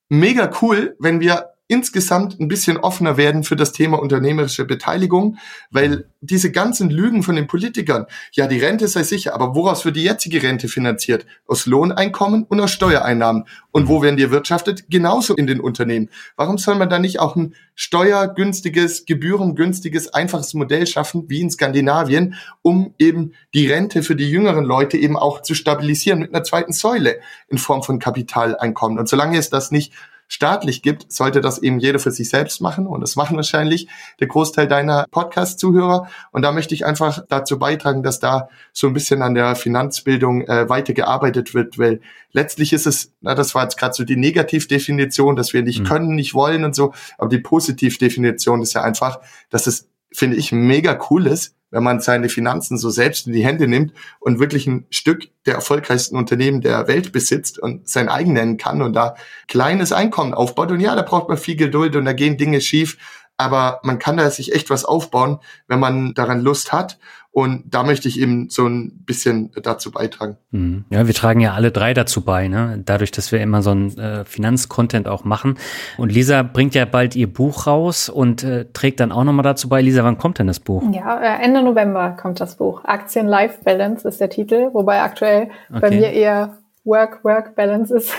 mega 0.09 0.51
cool, 0.61 0.97
wenn 0.99 1.21
wir 1.21 1.55
insgesamt 1.69 2.41
ein 2.41 2.49
bisschen 2.49 2.79
offener 2.79 3.17
werden 3.19 3.45
für 3.45 3.55
das 3.55 3.73
Thema 3.73 4.01
unternehmerische 4.01 4.65
Beteiligung, 4.65 5.37
weil 5.71 6.07
diese 6.21 6.51
ganzen 6.51 6.91
Lügen 6.91 7.23
von 7.23 7.37
den 7.37 7.47
Politikern, 7.47 8.07
ja, 8.33 8.47
die 8.47 8.59
Rente 8.59 8.89
sei 8.89 9.03
sicher, 9.03 9.35
aber 9.35 9.55
woraus 9.55 9.85
wird 9.85 9.97
die 9.97 10.03
jetzige 10.03 10.43
Rente 10.43 10.67
finanziert? 10.67 11.27
Aus 11.47 11.67
Lohneinkommen 11.67 12.45
und 12.45 12.61
aus 12.61 12.73
Steuereinnahmen. 12.73 13.45
Und 13.71 13.87
wo 13.87 14.03
werden 14.03 14.17
die 14.17 14.23
erwirtschaftet? 14.25 14.87
Genauso 14.89 15.35
in 15.35 15.47
den 15.47 15.61
Unternehmen. 15.61 16.09
Warum 16.37 16.57
soll 16.57 16.75
man 16.75 16.89
da 16.89 16.99
nicht 16.99 17.21
auch 17.21 17.37
ein 17.37 17.55
steuergünstiges, 17.75 19.05
gebührengünstiges, 19.05 20.13
einfaches 20.15 20.55
Modell 20.55 20.87
schaffen, 20.87 21.27
wie 21.29 21.43
in 21.43 21.51
Skandinavien, 21.51 22.35
um 22.63 22.95
eben 22.99 23.35
die 23.53 23.67
Rente 23.67 24.03
für 24.03 24.17
die 24.17 24.31
jüngeren 24.31 24.65
Leute 24.65 24.97
eben 24.97 25.17
auch 25.17 25.43
zu 25.43 25.55
stabilisieren 25.55 26.19
mit 26.21 26.35
einer 26.35 26.45
zweiten 26.45 26.73
Säule 26.73 27.21
in 27.49 27.59
Form 27.59 27.83
von 27.83 27.99
Kapitaleinkommen? 27.99 28.99
Und 28.99 29.09
solange 29.09 29.39
es 29.39 29.51
das 29.51 29.71
nicht 29.71 29.93
staatlich 30.29 30.83
gibt, 30.83 31.11
sollte 31.11 31.41
das 31.41 31.59
eben 31.59 31.81
jeder 31.81 31.99
für 31.99 32.11
sich 32.11 32.29
selbst 32.29 32.61
machen. 32.61 32.87
Und 32.87 33.01
das 33.01 33.17
machen 33.17 33.37
wahrscheinlich 33.37 33.89
der 34.21 34.29
Großteil 34.29 34.69
deiner 34.69 35.07
Podcast-Zuhörer. 35.11 36.09
Und 36.31 36.43
da 36.43 36.53
möchte 36.53 36.75
ich 36.75 36.85
einfach 36.85 37.25
dazu 37.29 37.59
beitragen, 37.59 38.03
dass 38.03 38.21
da 38.21 38.49
so 38.73 38.87
ein 38.87 38.93
bisschen 38.93 39.23
an 39.23 39.35
der 39.35 39.57
Finanzbildung 39.57 40.43
äh, 40.43 40.69
weitergearbeitet 40.69 41.55
wird, 41.55 41.79
weil 41.79 42.01
letztlich 42.33 42.73
ist 42.73 42.87
es, 42.87 43.13
na, 43.21 43.35
das 43.35 43.55
war 43.55 43.65
jetzt 43.65 43.79
gerade 43.79 43.95
so 43.95 44.05
die 44.05 44.17
Negativdefinition, 44.17 45.35
dass 45.35 45.53
wir 45.53 45.63
nicht 45.63 45.81
mhm. 45.81 45.85
können, 45.85 46.15
nicht 46.15 46.35
wollen 46.35 46.65
und 46.65 46.75
so. 46.75 46.93
Aber 47.17 47.29
die 47.29 47.39
Positivdefinition 47.39 48.63
ist 48.63 48.75
ja 48.75 48.83
einfach, 48.83 49.21
dass 49.51 49.67
es, 49.67 49.89
finde 50.13 50.37
ich, 50.37 50.53
mega 50.53 50.99
cool 51.11 51.27
ist, 51.27 51.55
wenn 51.71 51.83
man 51.83 52.01
seine 52.01 52.29
Finanzen 52.29 52.79
so 52.79 52.91
selbst 52.91 53.27
in 53.27 53.33
die 53.33 53.45
Hände 53.45 53.69
nimmt 53.69 53.93
und 54.21 54.39
wirklich 54.39 54.67
ein 54.67 54.87
Stück 54.91 55.29
der 55.47 55.55
erfolgreichsten 55.55 56.17
Unternehmen 56.17 56.61
der 56.61 56.89
Welt 56.89 57.13
besitzt 57.13 57.59
und 57.59 57.89
sein 57.89 58.09
eigen 58.09 58.33
nennen 58.33 58.57
kann 58.57 58.83
und 58.83 58.95
da 58.95 59.17
kleines 59.49 59.93
Einkommen 59.93 60.35
aufbaut. 60.35 60.71
Und 60.71 60.81
ja, 60.81 60.95
da 60.95 61.03
braucht 61.03 61.29
man 61.29 61.39
viel 61.39 61.57
Geduld 61.57 61.97
und 61.97 62.05
da 62.05 62.13
gehen 62.13 62.37
Dinge 62.37 62.61
schief, 62.61 62.97
aber 63.37 63.81
man 63.85 63.99
kann 63.99 64.17
da 64.17 64.29
sich 64.31 64.53
echt 64.53 64.69
was 64.69 64.85
aufbauen, 64.85 65.39
wenn 65.69 65.79
man 65.79 66.13
daran 66.15 66.41
Lust 66.41 66.73
hat. 66.73 66.99
Und 67.31 67.65
da 67.67 67.85
möchte 67.85 68.09
ich 68.09 68.19
eben 68.21 68.49
so 68.51 68.67
ein 68.67 69.05
bisschen 69.05 69.53
dazu 69.63 69.93
beitragen. 69.93 70.39
Mhm. 70.51 70.87
Ja, 70.91 71.07
wir 71.07 71.15
tragen 71.15 71.41
ja 71.41 71.53
alle 71.53 71.71
drei 71.71 71.95
dazu 71.95 72.23
bei, 72.25 72.49
ne? 72.49 72.83
dadurch, 72.85 73.13
dass 73.13 73.31
wir 73.31 73.41
immer 73.41 73.63
so 73.63 73.71
ein 73.71 73.97
äh, 73.97 74.25
Finanzcontent 74.25 75.07
auch 75.07 75.25
machen. 75.25 75.57
Und 75.99 76.11
Lisa 76.11 76.43
bringt 76.43 76.75
ja 76.75 76.85
bald 76.85 77.15
ihr 77.15 77.33
Buch 77.33 77.67
raus 77.67 78.09
und 78.09 78.43
äh, 78.43 78.67
trägt 78.73 79.01
dann 79.01 79.13
auch 79.13 79.25
nochmal 79.25 79.45
dazu 79.45 79.69
bei. 79.69 79.83
Lisa, 79.83 80.03
wann 80.05 80.19
kommt 80.19 80.39
denn 80.39 80.47
das 80.47 80.59
Buch? 80.59 80.83
Ja, 80.93 81.21
äh, 81.21 81.45
Ende 81.45 81.63
November 81.63 82.17
kommt 82.21 82.41
das 82.41 82.57
Buch. 82.57 82.85
Aktien 82.85 83.29
Life 83.29 83.63
Balance 83.63 84.09
ist 84.09 84.21
der 84.21 84.31
Titel, 84.31 84.71
wobei 84.73 85.03
aktuell 85.03 85.51
okay. 85.69 85.81
bei 85.81 85.91
mir 85.91 86.11
eher 86.11 86.59
Work-Work-Balance 86.85 87.95
ist, 87.95 88.13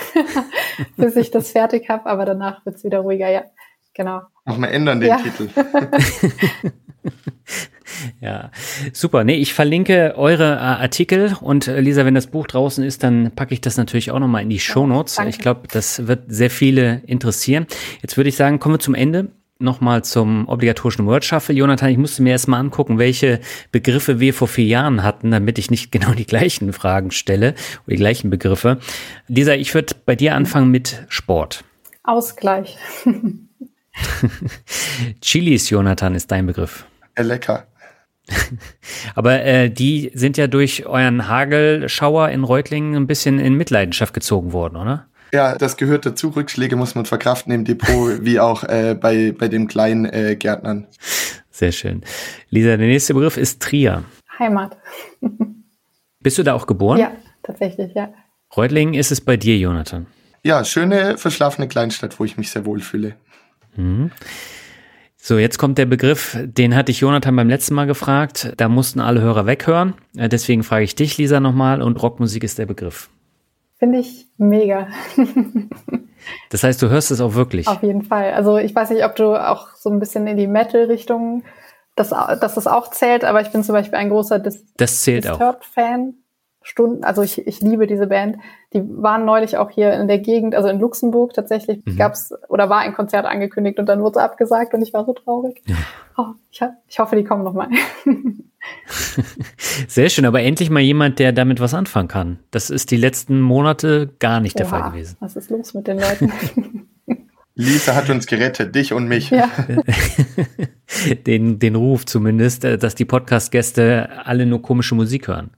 bis 0.96 1.16
ich 1.16 1.30
das 1.30 1.50
fertig 1.50 1.88
habe, 1.88 2.06
aber 2.06 2.24
danach 2.24 2.64
wird's 2.64 2.84
wieder 2.84 3.00
ruhiger, 3.00 3.28
ja. 3.28 3.42
Genau. 3.94 4.22
Mach 4.44 4.56
mal 4.56 4.68
ändern 4.68 5.00
den 5.00 5.10
ja. 5.10 5.16
Titel. 5.16 5.50
ja, 8.20 8.50
super. 8.92 9.24
Nee, 9.24 9.36
ich 9.36 9.54
verlinke 9.54 10.14
eure 10.16 10.54
äh, 10.54 10.58
Artikel 10.58 11.36
und 11.40 11.66
äh, 11.66 11.80
Lisa, 11.80 12.04
wenn 12.04 12.14
das 12.14 12.28
Buch 12.28 12.46
draußen 12.46 12.84
ist, 12.84 13.02
dann 13.02 13.32
packe 13.34 13.54
ich 13.54 13.60
das 13.60 13.76
natürlich 13.76 14.10
auch 14.10 14.18
nochmal 14.18 14.42
in 14.42 14.50
die 14.50 14.60
Show 14.60 14.86
Notes. 14.86 15.18
Ich 15.28 15.38
glaube, 15.38 15.62
das 15.70 16.06
wird 16.06 16.24
sehr 16.28 16.50
viele 16.50 17.02
interessieren. 17.06 17.66
Jetzt 18.02 18.16
würde 18.16 18.28
ich 18.28 18.36
sagen, 18.36 18.58
kommen 18.58 18.74
wir 18.74 18.80
zum 18.80 18.94
Ende 18.94 19.28
nochmal 19.60 20.02
zum 20.02 20.48
obligatorischen 20.48 21.06
Word 21.06 21.24
Shuffle. 21.24 21.54
Jonathan, 21.54 21.90
ich 21.90 21.98
musste 21.98 22.22
mir 22.22 22.30
erstmal 22.30 22.60
angucken, 22.60 22.98
welche 22.98 23.40
Begriffe 23.70 24.18
wir 24.18 24.34
vor 24.34 24.48
vier 24.48 24.66
Jahren 24.66 25.02
hatten, 25.02 25.30
damit 25.30 25.58
ich 25.58 25.70
nicht 25.70 25.92
genau 25.92 26.12
die 26.12 26.26
gleichen 26.26 26.72
Fragen 26.72 27.10
stelle 27.10 27.54
oder 27.86 27.94
die 27.94 27.96
gleichen 27.96 28.30
Begriffe. 28.30 28.78
Lisa, 29.28 29.54
ich 29.54 29.74
würde 29.74 29.94
bei 30.04 30.16
dir 30.16 30.34
anfangen 30.34 30.70
mit 30.70 31.04
Sport. 31.08 31.64
Ausgleich. 32.02 32.78
Chilis, 35.20 35.70
Jonathan, 35.70 36.14
ist 36.14 36.30
dein 36.30 36.46
Begriff. 36.46 36.86
Äh, 37.20 37.22
lecker. 37.22 37.66
Aber 39.14 39.42
äh, 39.42 39.70
die 39.70 40.10
sind 40.14 40.36
ja 40.36 40.46
durch 40.46 40.86
euren 40.86 41.28
Hagelschauer 41.28 42.28
in 42.30 42.44
Reutlingen 42.44 42.94
ein 42.94 43.06
bisschen 43.06 43.38
in 43.38 43.54
Mitleidenschaft 43.54 44.14
gezogen 44.14 44.52
worden, 44.52 44.76
oder? 44.76 45.06
Ja, 45.32 45.56
das 45.56 45.76
gehört 45.76 46.06
dazu. 46.06 46.28
Rückschläge 46.30 46.76
muss 46.76 46.94
man 46.94 47.06
verkraften 47.06 47.52
im 47.52 47.64
Depot, 47.64 48.18
wie 48.24 48.40
auch 48.40 48.64
äh, 48.64 48.96
bei, 49.00 49.32
bei 49.32 49.48
dem 49.48 49.68
kleinen 49.68 50.06
äh, 50.06 50.36
Gärtnern. 50.36 50.86
Sehr 51.50 51.72
schön. 51.72 52.02
Lisa, 52.48 52.76
der 52.76 52.86
nächste 52.86 53.14
Begriff 53.14 53.36
ist 53.36 53.60
Trier. 53.60 54.04
Heimat. 54.38 54.76
Bist 56.20 56.38
du 56.38 56.42
da 56.42 56.54
auch 56.54 56.66
geboren? 56.66 56.98
Ja, 56.98 57.12
tatsächlich, 57.42 57.94
ja. 57.94 58.12
Reutlingen 58.56 58.94
ist 58.94 59.12
es 59.12 59.20
bei 59.20 59.36
dir, 59.36 59.56
Jonathan. 59.56 60.06
Ja, 60.42 60.64
schöne, 60.64 61.18
verschlafene 61.18 61.68
Kleinstadt, 61.68 62.18
wo 62.18 62.24
ich 62.24 62.36
mich 62.36 62.50
sehr 62.50 62.64
wohl 62.64 62.80
fühle. 62.80 63.14
Mhm. 63.76 64.10
So, 65.22 65.38
jetzt 65.38 65.58
kommt 65.58 65.76
der 65.76 65.84
Begriff, 65.84 66.38
den 66.42 66.74
hatte 66.74 66.90
ich 66.90 67.00
Jonathan 67.00 67.36
beim 67.36 67.48
letzten 67.48 67.74
Mal 67.74 67.86
gefragt. 67.86 68.54
Da 68.56 68.68
mussten 68.68 69.00
alle 69.00 69.20
Hörer 69.20 69.44
weghören. 69.44 69.94
Äh, 70.16 70.30
deswegen 70.30 70.62
frage 70.62 70.84
ich 70.84 70.94
dich, 70.94 71.18
Lisa, 71.18 71.40
nochmal. 71.40 71.82
Und 71.82 72.02
Rockmusik 72.02 72.42
ist 72.42 72.58
der 72.58 72.64
Begriff. 72.64 73.10
Finde 73.78 73.98
ich 73.98 74.28
mega. 74.38 74.88
das 76.50 76.64
heißt, 76.64 76.80
du 76.80 76.88
hörst 76.88 77.10
es 77.10 77.20
auch 77.20 77.34
wirklich? 77.34 77.68
Auf 77.68 77.82
jeden 77.82 78.02
Fall. 78.02 78.32
Also 78.32 78.56
ich 78.56 78.74
weiß 78.74 78.90
nicht, 78.90 79.04
ob 79.04 79.14
du 79.14 79.34
auch 79.34 79.68
so 79.76 79.90
ein 79.90 80.00
bisschen 80.00 80.26
in 80.26 80.38
die 80.38 80.46
Metal-Richtung, 80.46 81.44
dass, 81.96 82.08
dass 82.08 82.54
das 82.54 82.66
auch 82.66 82.90
zählt, 82.90 83.24
aber 83.24 83.42
ich 83.42 83.52
bin 83.52 83.62
zum 83.62 83.74
Beispiel 83.74 83.98
ein 83.98 84.08
großer 84.08 84.38
Dis 84.38 84.64
das 84.78 85.02
zählt 85.02 85.24
Disturbed-Fan. 85.24 86.14
Stunden, 86.70 87.02
also 87.02 87.22
ich, 87.22 87.46
ich 87.48 87.60
liebe 87.60 87.88
diese 87.88 88.06
Band. 88.06 88.36
Die 88.72 88.80
waren 88.84 89.24
neulich 89.24 89.56
auch 89.56 89.70
hier 89.70 89.92
in 89.94 90.06
der 90.06 90.18
Gegend, 90.18 90.54
also 90.54 90.68
in 90.68 90.78
Luxemburg 90.78 91.34
tatsächlich, 91.34 91.84
mhm. 91.84 91.96
gab's 91.96 92.32
oder 92.48 92.70
war 92.70 92.78
ein 92.78 92.94
Konzert 92.94 93.26
angekündigt 93.26 93.80
und 93.80 93.86
dann 93.86 94.00
wurde 94.02 94.20
es 94.20 94.24
abgesagt 94.24 94.72
und 94.72 94.80
ich 94.80 94.92
war 94.92 95.04
so 95.04 95.12
traurig. 95.12 95.60
Ja. 95.66 95.74
Oh, 96.16 96.26
ich, 96.48 96.60
ich 96.86 96.98
hoffe, 97.00 97.16
die 97.16 97.24
kommen 97.24 97.42
nochmal. 97.42 97.68
Sehr 99.88 100.10
schön, 100.10 100.24
aber 100.24 100.42
endlich 100.42 100.70
mal 100.70 100.80
jemand, 100.80 101.18
der 101.18 101.32
damit 101.32 101.58
was 101.58 101.74
anfangen 101.74 102.06
kann. 102.06 102.38
Das 102.52 102.70
ist 102.70 102.92
die 102.92 102.96
letzten 102.96 103.40
Monate 103.40 104.10
gar 104.20 104.38
nicht 104.38 104.54
Oha, 104.54 104.62
der 104.62 104.66
Fall 104.68 104.90
gewesen. 104.92 105.16
Was 105.18 105.34
ist 105.34 105.50
los 105.50 105.74
mit 105.74 105.88
den 105.88 105.98
Leuten? 105.98 106.32
Lisa 107.56 107.96
hat 107.96 108.08
uns 108.10 108.28
gerettet, 108.28 108.76
dich 108.76 108.92
und 108.92 109.08
mich. 109.08 109.30
Ja. 109.30 109.50
den, 111.26 111.58
den 111.58 111.74
Ruf 111.74 112.06
zumindest, 112.06 112.64
äh, 112.64 112.78
dass 112.78 112.94
die 112.94 113.04
Podcast-Gäste 113.04 114.08
alle 114.24 114.46
nur 114.46 114.62
komische 114.62 114.94
Musik 114.94 115.26
hören. 115.26 115.50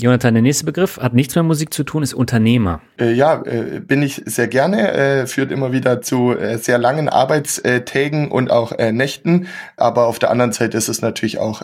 Jonathan, 0.00 0.34
der 0.34 0.42
nächste 0.42 0.64
Begriff 0.64 0.98
hat 0.98 1.14
nichts 1.14 1.36
mehr 1.36 1.44
mit 1.44 1.48
Musik 1.48 1.72
zu 1.72 1.84
tun, 1.84 2.02
ist 2.02 2.14
Unternehmer. 2.14 2.80
Äh, 2.98 3.12
ja, 3.12 3.40
äh, 3.44 3.80
bin 3.80 4.02
ich 4.02 4.22
sehr 4.24 4.48
gerne, 4.48 4.92
äh, 4.92 5.26
führt 5.28 5.52
immer 5.52 5.70
wieder 5.72 6.02
zu 6.02 6.34
sehr 6.56 6.78
langen 6.78 7.08
Arbeitstagen 7.08 8.30
und 8.30 8.50
auch 8.50 8.76
Nächten. 8.76 9.46
Aber 9.76 10.06
auf 10.06 10.18
der 10.18 10.30
anderen 10.30 10.52
Seite 10.52 10.76
ist 10.76 10.88
es 10.88 11.00
natürlich 11.00 11.38
auch 11.38 11.62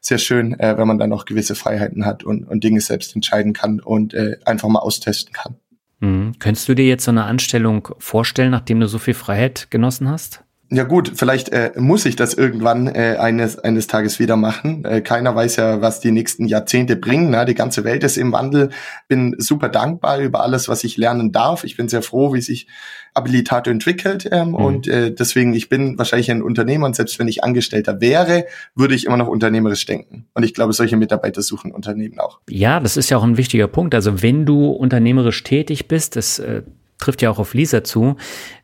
sehr 0.00 0.18
schön, 0.18 0.56
wenn 0.58 0.86
man 0.86 0.98
dann 0.98 1.10
noch 1.10 1.24
gewisse 1.24 1.54
Freiheiten 1.54 2.06
hat 2.06 2.22
und, 2.22 2.44
und 2.44 2.62
Dinge 2.62 2.80
selbst 2.80 3.14
entscheiden 3.14 3.52
kann 3.52 3.80
und 3.80 4.14
einfach 4.44 4.68
mal 4.68 4.80
austesten 4.80 5.32
kann. 5.32 5.56
Mhm. 6.00 6.34
Könntest 6.38 6.68
du 6.68 6.74
dir 6.74 6.86
jetzt 6.86 7.04
so 7.04 7.10
eine 7.10 7.24
Anstellung 7.24 7.88
vorstellen, 7.98 8.50
nachdem 8.50 8.80
du 8.80 8.86
so 8.86 8.98
viel 8.98 9.14
Freiheit 9.14 9.70
genossen 9.70 10.08
hast? 10.08 10.44
Ja 10.68 10.82
gut, 10.82 11.12
vielleicht 11.14 11.50
äh, 11.50 11.70
muss 11.76 12.06
ich 12.06 12.16
das 12.16 12.34
irgendwann 12.34 12.88
äh, 12.88 13.16
eines, 13.20 13.58
eines 13.58 13.86
Tages 13.86 14.18
wieder 14.18 14.36
machen. 14.36 14.84
Äh, 14.84 15.00
keiner 15.00 15.34
weiß 15.34 15.56
ja, 15.56 15.80
was 15.80 16.00
die 16.00 16.10
nächsten 16.10 16.46
Jahrzehnte 16.46 16.96
bringen. 16.96 17.30
Ne? 17.30 17.44
Die 17.44 17.54
ganze 17.54 17.84
Welt 17.84 18.02
ist 18.02 18.16
im 18.16 18.32
Wandel. 18.32 18.70
Bin 19.06 19.36
super 19.38 19.68
dankbar 19.68 20.18
über 20.18 20.42
alles, 20.42 20.68
was 20.68 20.82
ich 20.82 20.96
lernen 20.96 21.30
darf. 21.30 21.62
Ich 21.62 21.76
bin 21.76 21.88
sehr 21.88 22.02
froh, 22.02 22.34
wie 22.34 22.40
sich 22.40 22.66
Abilitato 23.14 23.70
entwickelt. 23.70 24.28
Ähm, 24.32 24.48
mhm. 24.48 24.54
Und 24.56 24.88
äh, 24.88 25.12
deswegen, 25.12 25.54
ich 25.54 25.68
bin 25.68 25.98
wahrscheinlich 25.98 26.32
ein 26.32 26.42
Unternehmer 26.42 26.86
und 26.86 26.96
selbst 26.96 27.18
wenn 27.20 27.28
ich 27.28 27.44
Angestellter 27.44 28.00
wäre, 28.00 28.46
würde 28.74 28.96
ich 28.96 29.06
immer 29.06 29.16
noch 29.16 29.28
unternehmerisch 29.28 29.86
denken. 29.86 30.26
Und 30.34 30.42
ich 30.42 30.52
glaube, 30.52 30.72
solche 30.72 30.96
Mitarbeiter 30.96 31.42
suchen 31.42 31.70
Unternehmen 31.70 32.18
auch. 32.18 32.40
Ja, 32.50 32.80
das 32.80 32.96
ist 32.96 33.08
ja 33.08 33.18
auch 33.18 33.24
ein 33.24 33.36
wichtiger 33.36 33.68
Punkt. 33.68 33.94
Also 33.94 34.20
wenn 34.20 34.44
du 34.46 34.70
unternehmerisch 34.70 35.44
tätig 35.44 35.86
bist, 35.86 36.16
das 36.16 36.40
äh, 36.40 36.62
trifft 36.98 37.22
ja 37.22 37.30
auch 37.30 37.38
auf 37.38 37.54
Lisa 37.54 37.84
zu, 37.84 38.16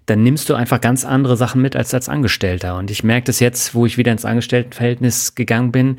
dann 0.07 0.23
nimmst 0.23 0.49
du 0.49 0.55
einfach 0.55 0.81
ganz 0.81 1.05
andere 1.05 1.37
Sachen 1.37 1.63
mit 1.63 1.77
als 1.77 1.95
als 1.95 2.09
Angestellter. 2.09 2.77
Und 2.77 2.91
ich 2.91 3.05
merke 3.05 3.27
das 3.27 3.41
jetzt, 3.41 3.75
wo 3.75 3.87
ich 3.87 3.99
wieder 3.99 4.13
ins 4.13 4.25
Angestelltenverhältnis 4.25 5.35
gegangen 5.35 5.73
bin, 5.73 5.97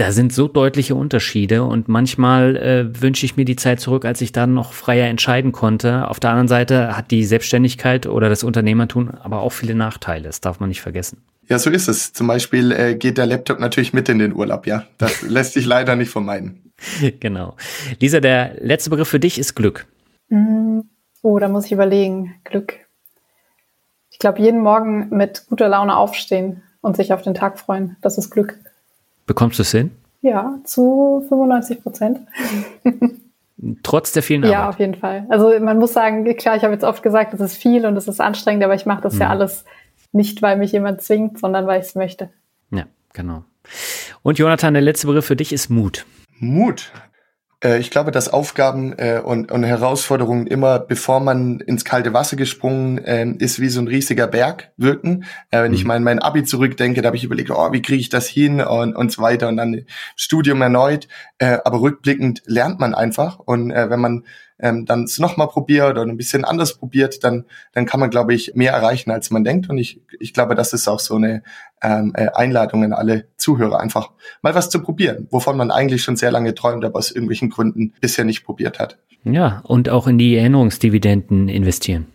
da 0.00 0.12
sind 0.12 0.32
so 0.32 0.48
deutliche 0.48 0.94
Unterschiede 0.94 1.62
und 1.62 1.88
manchmal 1.88 2.56
äh, 2.56 3.02
wünsche 3.02 3.26
ich 3.26 3.36
mir 3.36 3.44
die 3.44 3.56
Zeit 3.56 3.80
zurück, 3.80 4.06
als 4.06 4.22
ich 4.22 4.32
dann 4.32 4.54
noch 4.54 4.72
freier 4.72 5.08
entscheiden 5.08 5.52
konnte. 5.52 6.08
Auf 6.08 6.18
der 6.18 6.30
anderen 6.30 6.48
Seite 6.48 6.96
hat 6.96 7.10
die 7.10 7.22
Selbstständigkeit 7.22 8.06
oder 8.06 8.30
das 8.30 8.42
Unternehmertum 8.42 9.10
aber 9.10 9.40
auch 9.40 9.52
viele 9.52 9.74
Nachteile. 9.74 10.24
Das 10.24 10.40
darf 10.40 10.58
man 10.58 10.70
nicht 10.70 10.80
vergessen. 10.80 11.18
Ja, 11.50 11.58
so 11.58 11.68
ist 11.68 11.86
es. 11.86 12.14
Zum 12.14 12.28
Beispiel 12.28 12.72
äh, 12.72 12.94
geht 12.94 13.18
der 13.18 13.26
Laptop 13.26 13.60
natürlich 13.60 13.92
mit 13.92 14.08
in 14.08 14.18
den 14.18 14.34
Urlaub, 14.34 14.66
ja. 14.66 14.86
Das 14.96 15.20
lässt 15.28 15.52
sich 15.52 15.66
leider 15.66 15.96
nicht 15.96 16.10
vermeiden. 16.10 16.72
Genau. 17.20 17.56
Lisa, 18.00 18.20
der 18.20 18.54
letzte 18.60 18.88
Begriff 18.88 19.08
für 19.08 19.20
dich 19.20 19.38
ist 19.38 19.54
Glück. 19.54 19.86
Mm, 20.30 20.80
oh, 21.20 21.38
da 21.38 21.48
muss 21.48 21.66
ich 21.66 21.72
überlegen. 21.72 22.36
Glück 22.44 22.72
glaube, 24.20 24.40
jeden 24.40 24.60
Morgen 24.60 25.08
mit 25.10 25.46
guter 25.48 25.68
Laune 25.68 25.96
aufstehen 25.96 26.62
und 26.80 26.96
sich 26.96 27.12
auf 27.12 27.22
den 27.22 27.34
Tag 27.34 27.58
freuen. 27.58 27.96
Das 28.00 28.16
ist 28.16 28.30
Glück. 28.30 28.58
Bekommst 29.26 29.58
du 29.58 29.62
es 29.62 29.72
hin? 29.72 29.90
Ja, 30.22 30.58
zu 30.64 31.24
95 31.28 31.82
Prozent. 31.82 32.20
Trotz 33.82 34.12
der 34.12 34.22
vielen 34.22 34.44
Arbeit? 34.44 34.52
Ja, 34.52 34.68
auf 34.68 34.78
jeden 34.78 34.94
Fall. 34.94 35.26
Also 35.28 35.58
man 35.60 35.78
muss 35.78 35.92
sagen, 35.92 36.24
klar, 36.36 36.56
ich 36.56 36.62
habe 36.62 36.72
jetzt 36.72 36.84
oft 36.84 37.02
gesagt, 37.02 37.34
es 37.34 37.40
ist 37.40 37.56
viel 37.56 37.84
und 37.84 37.96
es 37.96 38.08
ist 38.08 38.20
anstrengend, 38.20 38.64
aber 38.64 38.74
ich 38.74 38.86
mache 38.86 39.02
das 39.02 39.14
mhm. 39.14 39.20
ja 39.22 39.28
alles 39.30 39.64
nicht, 40.12 40.42
weil 40.42 40.56
mich 40.56 40.72
jemand 40.72 41.02
zwingt, 41.02 41.38
sondern 41.38 41.66
weil 41.66 41.80
ich 41.80 41.88
es 41.88 41.94
möchte. 41.94 42.30
Ja, 42.70 42.84
genau. 43.12 43.44
Und 44.22 44.38
Jonathan, 44.38 44.74
der 44.74 44.82
letzte 44.82 45.06
Begriff 45.06 45.26
für 45.26 45.36
dich 45.36 45.52
ist 45.52 45.68
Mut. 45.68 46.06
Mut. 46.38 46.90
Äh, 47.62 47.78
ich 47.78 47.90
glaube, 47.90 48.10
dass 48.10 48.28
Aufgaben 48.28 48.92
äh, 48.98 49.20
und, 49.22 49.52
und 49.52 49.64
Herausforderungen 49.64 50.46
immer, 50.46 50.78
bevor 50.78 51.20
man 51.20 51.60
ins 51.60 51.84
kalte 51.84 52.12
Wasser 52.12 52.36
gesprungen 52.36 52.98
äh, 52.98 53.26
ist, 53.38 53.60
wie 53.60 53.68
so 53.68 53.80
ein 53.80 53.88
riesiger 53.88 54.26
Berg 54.26 54.72
wirken. 54.76 55.24
Äh, 55.50 55.62
wenn 55.62 55.72
mhm. 55.72 55.76
ich 55.76 55.84
mal 55.84 55.96
in 55.96 56.04
mein 56.04 56.18
Abi 56.18 56.44
zurückdenke, 56.44 57.02
da 57.02 57.08
habe 57.08 57.16
ich 57.16 57.24
überlegt, 57.24 57.50
oh, 57.50 57.72
wie 57.72 57.82
kriege 57.82 58.00
ich 58.00 58.08
das 58.08 58.26
hin 58.26 58.60
und, 58.60 58.96
und 58.96 59.12
so 59.12 59.22
weiter 59.22 59.48
und 59.48 59.56
dann 59.56 59.84
Studium 60.16 60.62
erneut. 60.62 61.08
Äh, 61.38 61.58
aber 61.64 61.80
rückblickend 61.80 62.42
lernt 62.46 62.80
man 62.80 62.94
einfach 62.94 63.38
und 63.38 63.70
äh, 63.70 63.90
wenn 63.90 64.00
man 64.00 64.24
ähm, 64.62 64.86
dann 64.86 65.04
es 65.04 65.18
nochmal 65.18 65.48
probiert 65.48 65.92
oder 65.92 66.02
ein 66.02 66.16
bisschen 66.16 66.44
anders 66.44 66.74
probiert, 66.74 67.24
dann, 67.24 67.44
dann 67.72 67.86
kann 67.86 68.00
man, 68.00 68.10
glaube 68.10 68.34
ich, 68.34 68.54
mehr 68.54 68.72
erreichen, 68.72 69.10
als 69.10 69.30
man 69.30 69.44
denkt. 69.44 69.68
Und 69.68 69.78
ich, 69.78 70.00
ich 70.18 70.32
glaube, 70.32 70.54
das 70.54 70.72
ist 70.72 70.88
auch 70.88 71.00
so 71.00 71.16
eine 71.16 71.42
ähm, 71.82 72.12
äh, 72.14 72.28
Einladung 72.34 72.84
an 72.84 72.92
alle 72.92 73.26
Zuhörer, 73.36 73.80
einfach 73.80 74.10
mal 74.42 74.54
was 74.54 74.70
zu 74.70 74.82
probieren, 74.82 75.26
wovon 75.30 75.56
man 75.56 75.70
eigentlich 75.70 76.02
schon 76.02 76.16
sehr 76.16 76.30
lange 76.30 76.54
träumt, 76.54 76.84
aber 76.84 76.98
aus 76.98 77.10
irgendwelchen 77.10 77.50
Gründen 77.50 77.94
bisher 78.00 78.24
nicht 78.24 78.44
probiert 78.44 78.78
hat. 78.78 78.98
Ja, 79.24 79.60
und 79.64 79.88
auch 79.88 80.06
in 80.06 80.18
die 80.18 80.36
Erinnerungsdividenden 80.36 81.48
investieren. 81.48 82.06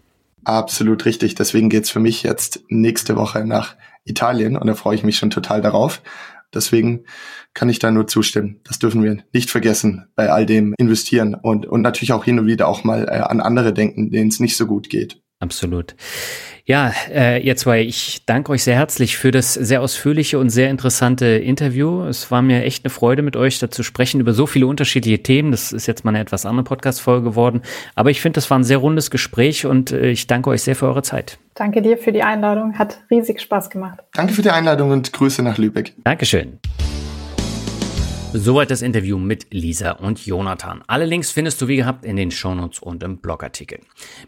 Absolut 0.44 1.06
richtig. 1.06 1.36
Deswegen 1.36 1.70
geht's 1.70 1.90
für 1.90 2.00
mich 2.00 2.24
jetzt 2.24 2.64
nächste 2.70 3.16
Woche 3.16 3.46
nach 3.46 3.76
Italien 4.06 4.56
und 4.56 4.68
da 4.68 4.76
freue 4.76 4.96
ich 4.96 5.04
mich 5.04 5.18
schon 5.18 5.32
total 5.32 5.62
darauf. 5.62 6.02
Deswegen 6.56 7.06
kann 7.54 7.70
ich 7.70 7.80
da 7.80 7.92
nur 7.92 8.08
zustimmen. 8.08 8.62
Das 8.64 8.80
dürfen 8.80 9.04
wir 9.04 9.24
nicht 9.34 9.50
vergessen 9.50 10.08
bei 10.16 10.32
all 10.32 10.46
dem 10.46 10.74
investieren 10.78 11.36
und, 11.36 11.66
und 11.66 11.82
natürlich 11.82 12.14
auch 12.14 12.26
hin 12.26 12.40
und 12.40 12.48
wieder 12.48 12.68
auch 12.68 12.84
mal 12.84 13.06
äh, 13.06 13.20
an 13.20 13.42
andere 13.42 13.74
denken, 13.74 14.12
denen 14.12 14.30
es 14.30 14.40
nicht 14.40 14.58
so 14.58 14.66
gut 14.66 14.90
geht. 14.90 15.22
Absolut. 15.40 15.96
Ja, 16.68 16.92
äh, 17.14 17.44
ihr 17.44 17.56
zwei, 17.56 17.84
ich 17.84 18.26
danke 18.26 18.52
euch 18.52 18.64
sehr 18.64 18.76
herzlich 18.76 19.18
für 19.18 19.30
das 19.30 19.54
sehr 19.54 19.84
ausführliche 19.84 20.40
und 20.40 20.50
sehr 20.50 20.72
interessante 20.72 21.28
Interview. 21.28 22.06
Es 22.06 22.32
war 22.32 22.42
mir 22.42 22.64
echt 22.64 22.84
eine 22.84 22.90
Freude, 22.90 23.22
mit 23.22 23.36
euch 23.36 23.60
da 23.60 23.70
zu 23.70 23.84
sprechen 23.84 24.20
über 24.20 24.34
so 24.34 24.48
viele 24.48 24.66
unterschiedliche 24.66 25.22
Themen. 25.22 25.52
Das 25.52 25.72
ist 25.72 25.86
jetzt 25.86 26.04
mal 26.06 26.10
eine 26.12 26.22
etwas 26.22 26.44
andere 26.48 26.64
Podcast-Folge 26.64 27.24
geworden. 27.24 27.62
Aber 27.94 28.10
ich 28.10 28.20
finde, 28.20 28.38
das 28.38 28.50
war 28.50 28.58
ein 28.58 28.64
sehr 28.64 28.78
rundes 28.78 29.12
Gespräch 29.12 29.68
und 29.68 29.92
äh, 29.92 30.10
ich 30.10 30.26
danke 30.26 30.50
euch 30.50 30.64
sehr 30.64 30.76
für 30.76 30.88
eure 30.88 31.04
Zeit. 31.04 31.38
Danke 31.54 31.84
dir 31.84 32.00
für 32.00 32.12
die 32.12 32.24
Einladung. 32.24 32.80
Hat 32.80 33.00
riesig 33.12 33.42
Spaß 33.42 33.70
gemacht. 33.70 34.00
Danke 34.14 34.34
für 34.34 34.42
die 34.42 34.50
Einladung 34.50 34.90
und 34.90 35.14
Grüße 35.14 35.44
nach 35.44 35.60
Lübeck. 35.60 35.94
Dankeschön. 36.04 36.58
Soweit 38.38 38.70
das 38.70 38.82
Interview 38.82 39.18
mit 39.18 39.48
Lisa 39.52 39.92
und 39.92 40.26
Jonathan. 40.26 40.84
Alle 40.88 41.06
Links 41.06 41.32
findest 41.32 41.62
du 41.62 41.70
wie 41.70 41.78
gehabt 41.78 42.04
in 42.04 42.18
den 42.18 42.32
Shownotes 42.32 42.80
und 42.80 43.02
im 43.02 43.20
Blogartikel. 43.20 43.80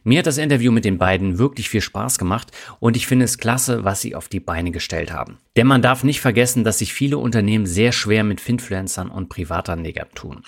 Mir 0.06 0.20
hat 0.20 0.28
das 0.28 0.38
Interview 0.38 0.72
mit 0.72 0.86
den 0.86 0.98
beiden 0.98 1.40
wirklich 1.40 1.68
viel 1.68 1.82
Spaß 1.82 2.18
gemacht 2.18 2.54
und 2.80 2.96
ich 2.96 3.06
finde 3.06 3.26
es 3.26 3.38
klasse, 3.38 3.84
was 3.84 4.00
sie 4.00 4.16
auf 4.16 4.30
die 4.30 4.40
Beine 4.40 4.72
gestellt 4.72 5.12
haben. 5.12 5.40
Denn 5.58 5.68
man 5.68 5.82
darf 5.82 6.06
nicht 6.06 6.22
vergessen, 6.22 6.64
dass 6.64 6.80
sich 6.80 6.94
viele 6.94 7.18
Unternehmen 7.18 7.66
sehr 7.66 7.92
schwer 7.92 8.24
mit 8.24 8.40
Finfluencern 8.40 9.10
und 9.10 9.28
Privatanlegern 9.28 10.08
tun. 10.16 10.44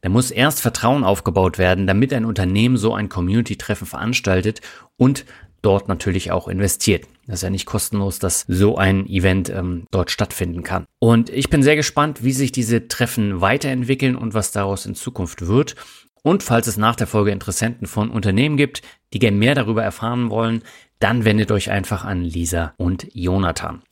Da 0.00 0.08
muss 0.08 0.30
erst 0.30 0.62
Vertrauen 0.62 1.04
aufgebaut 1.04 1.58
werden, 1.58 1.86
damit 1.86 2.14
ein 2.14 2.24
Unternehmen 2.24 2.78
so 2.78 2.94
ein 2.94 3.10
Community-Treffen 3.10 3.86
veranstaltet 3.86 4.62
und 4.96 5.26
dort 5.62 5.88
natürlich 5.88 6.30
auch 6.30 6.48
investiert. 6.48 7.06
Das 7.26 7.36
ist 7.36 7.42
ja 7.42 7.50
nicht 7.50 7.66
kostenlos, 7.66 8.18
dass 8.18 8.44
so 8.48 8.76
ein 8.76 9.06
Event 9.06 9.48
ähm, 9.48 9.86
dort 9.90 10.10
stattfinden 10.10 10.62
kann. 10.62 10.84
Und 10.98 11.30
ich 11.30 11.50
bin 11.50 11.62
sehr 11.62 11.76
gespannt, 11.76 12.22
wie 12.24 12.32
sich 12.32 12.52
diese 12.52 12.88
Treffen 12.88 13.40
weiterentwickeln 13.40 14.16
und 14.16 14.34
was 14.34 14.52
daraus 14.52 14.86
in 14.86 14.94
Zukunft 14.94 15.46
wird. 15.46 15.76
Und 16.22 16.42
falls 16.42 16.66
es 16.66 16.76
nach 16.76 16.96
der 16.96 17.06
Folge 17.06 17.32
Interessenten 17.32 17.86
von 17.86 18.10
Unternehmen 18.10 18.56
gibt, 18.56 18.82
die 19.12 19.18
gerne 19.18 19.36
mehr 19.36 19.54
darüber 19.54 19.82
erfahren 19.82 20.30
wollen, 20.30 20.62
dann 20.98 21.24
wendet 21.24 21.50
euch 21.50 21.70
einfach 21.70 22.04
an 22.04 22.22
Lisa 22.22 22.74
und 22.76 23.08
Jonathan. 23.12 23.82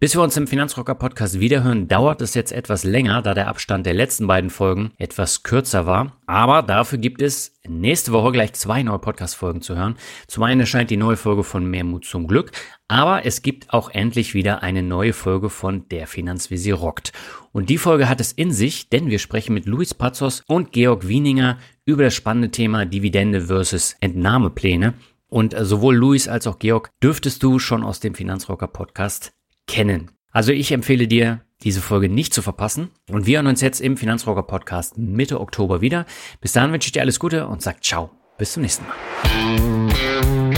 Bis 0.00 0.14
wir 0.14 0.22
uns 0.22 0.36
im 0.36 0.46
Finanzrocker 0.46 0.94
Podcast 0.94 1.40
wiederhören, 1.40 1.88
dauert 1.88 2.20
es 2.20 2.34
jetzt 2.34 2.52
etwas 2.52 2.84
länger, 2.84 3.22
da 3.22 3.34
der 3.34 3.48
Abstand 3.48 3.86
der 3.86 3.94
letzten 3.94 4.26
beiden 4.26 4.50
Folgen 4.50 4.92
etwas 4.98 5.42
kürzer 5.42 5.86
war. 5.86 6.18
Aber 6.26 6.62
dafür 6.62 6.98
gibt 6.98 7.22
es 7.22 7.58
nächste 7.66 8.12
Woche 8.12 8.32
gleich 8.32 8.52
zwei 8.52 8.82
neue 8.82 8.98
Podcast-Folgen 8.98 9.62
zu 9.62 9.76
hören. 9.76 9.96
Zum 10.26 10.42
einen 10.42 10.60
erscheint 10.60 10.90
die 10.90 10.96
neue 10.96 11.16
Folge 11.16 11.44
von 11.44 11.64
Mehr 11.64 11.84
Mut 11.84 12.04
zum 12.04 12.26
Glück, 12.26 12.52
aber 12.88 13.24
es 13.24 13.42
gibt 13.42 13.72
auch 13.72 13.88
endlich 13.90 14.34
wieder 14.34 14.62
eine 14.62 14.82
neue 14.82 15.12
Folge 15.12 15.48
von 15.48 15.88
Der 15.88 16.06
Finanzvisier 16.06 16.74
rockt. 16.74 17.12
Und 17.52 17.70
die 17.70 17.78
Folge 17.78 18.08
hat 18.08 18.20
es 18.20 18.32
in 18.32 18.52
sich, 18.52 18.90
denn 18.90 19.10
wir 19.10 19.18
sprechen 19.18 19.54
mit 19.54 19.66
Luis 19.66 19.94
Pazos 19.94 20.42
und 20.46 20.72
Georg 20.72 21.08
Wieninger 21.08 21.58
über 21.86 22.02
das 22.02 22.14
spannende 22.14 22.50
Thema 22.50 22.84
Dividende 22.84 23.42
versus 23.42 23.96
Entnahmepläne. 24.00 24.94
Und 25.28 25.54
sowohl 25.58 25.96
Luis 25.96 26.28
als 26.28 26.46
auch 26.46 26.58
Georg 26.58 26.90
dürftest 27.02 27.42
du 27.42 27.58
schon 27.58 27.82
aus 27.82 28.00
dem 28.00 28.14
Finanzrocker 28.14 28.68
Podcast 28.68 29.32
kennen. 29.66 30.10
Also 30.30 30.52
ich 30.52 30.72
empfehle 30.72 31.06
dir, 31.06 31.42
diese 31.62 31.80
Folge 31.80 32.08
nicht 32.08 32.34
zu 32.34 32.42
verpassen. 32.42 32.90
Und 33.10 33.26
wir 33.26 33.38
hören 33.38 33.46
uns 33.46 33.60
jetzt 33.60 33.80
im 33.80 33.96
Finanzrocker 33.96 34.42
Podcast 34.42 34.98
Mitte 34.98 35.40
Oktober 35.40 35.80
wieder. 35.80 36.06
Bis 36.40 36.52
dahin 36.52 36.72
wünsche 36.72 36.88
ich 36.88 36.92
dir 36.92 37.02
alles 37.02 37.18
Gute 37.18 37.46
und 37.46 37.62
sag 37.62 37.82
ciao. 37.82 38.10
Bis 38.36 38.52
zum 38.52 38.62
nächsten 38.62 38.84
Mal. 38.86 40.53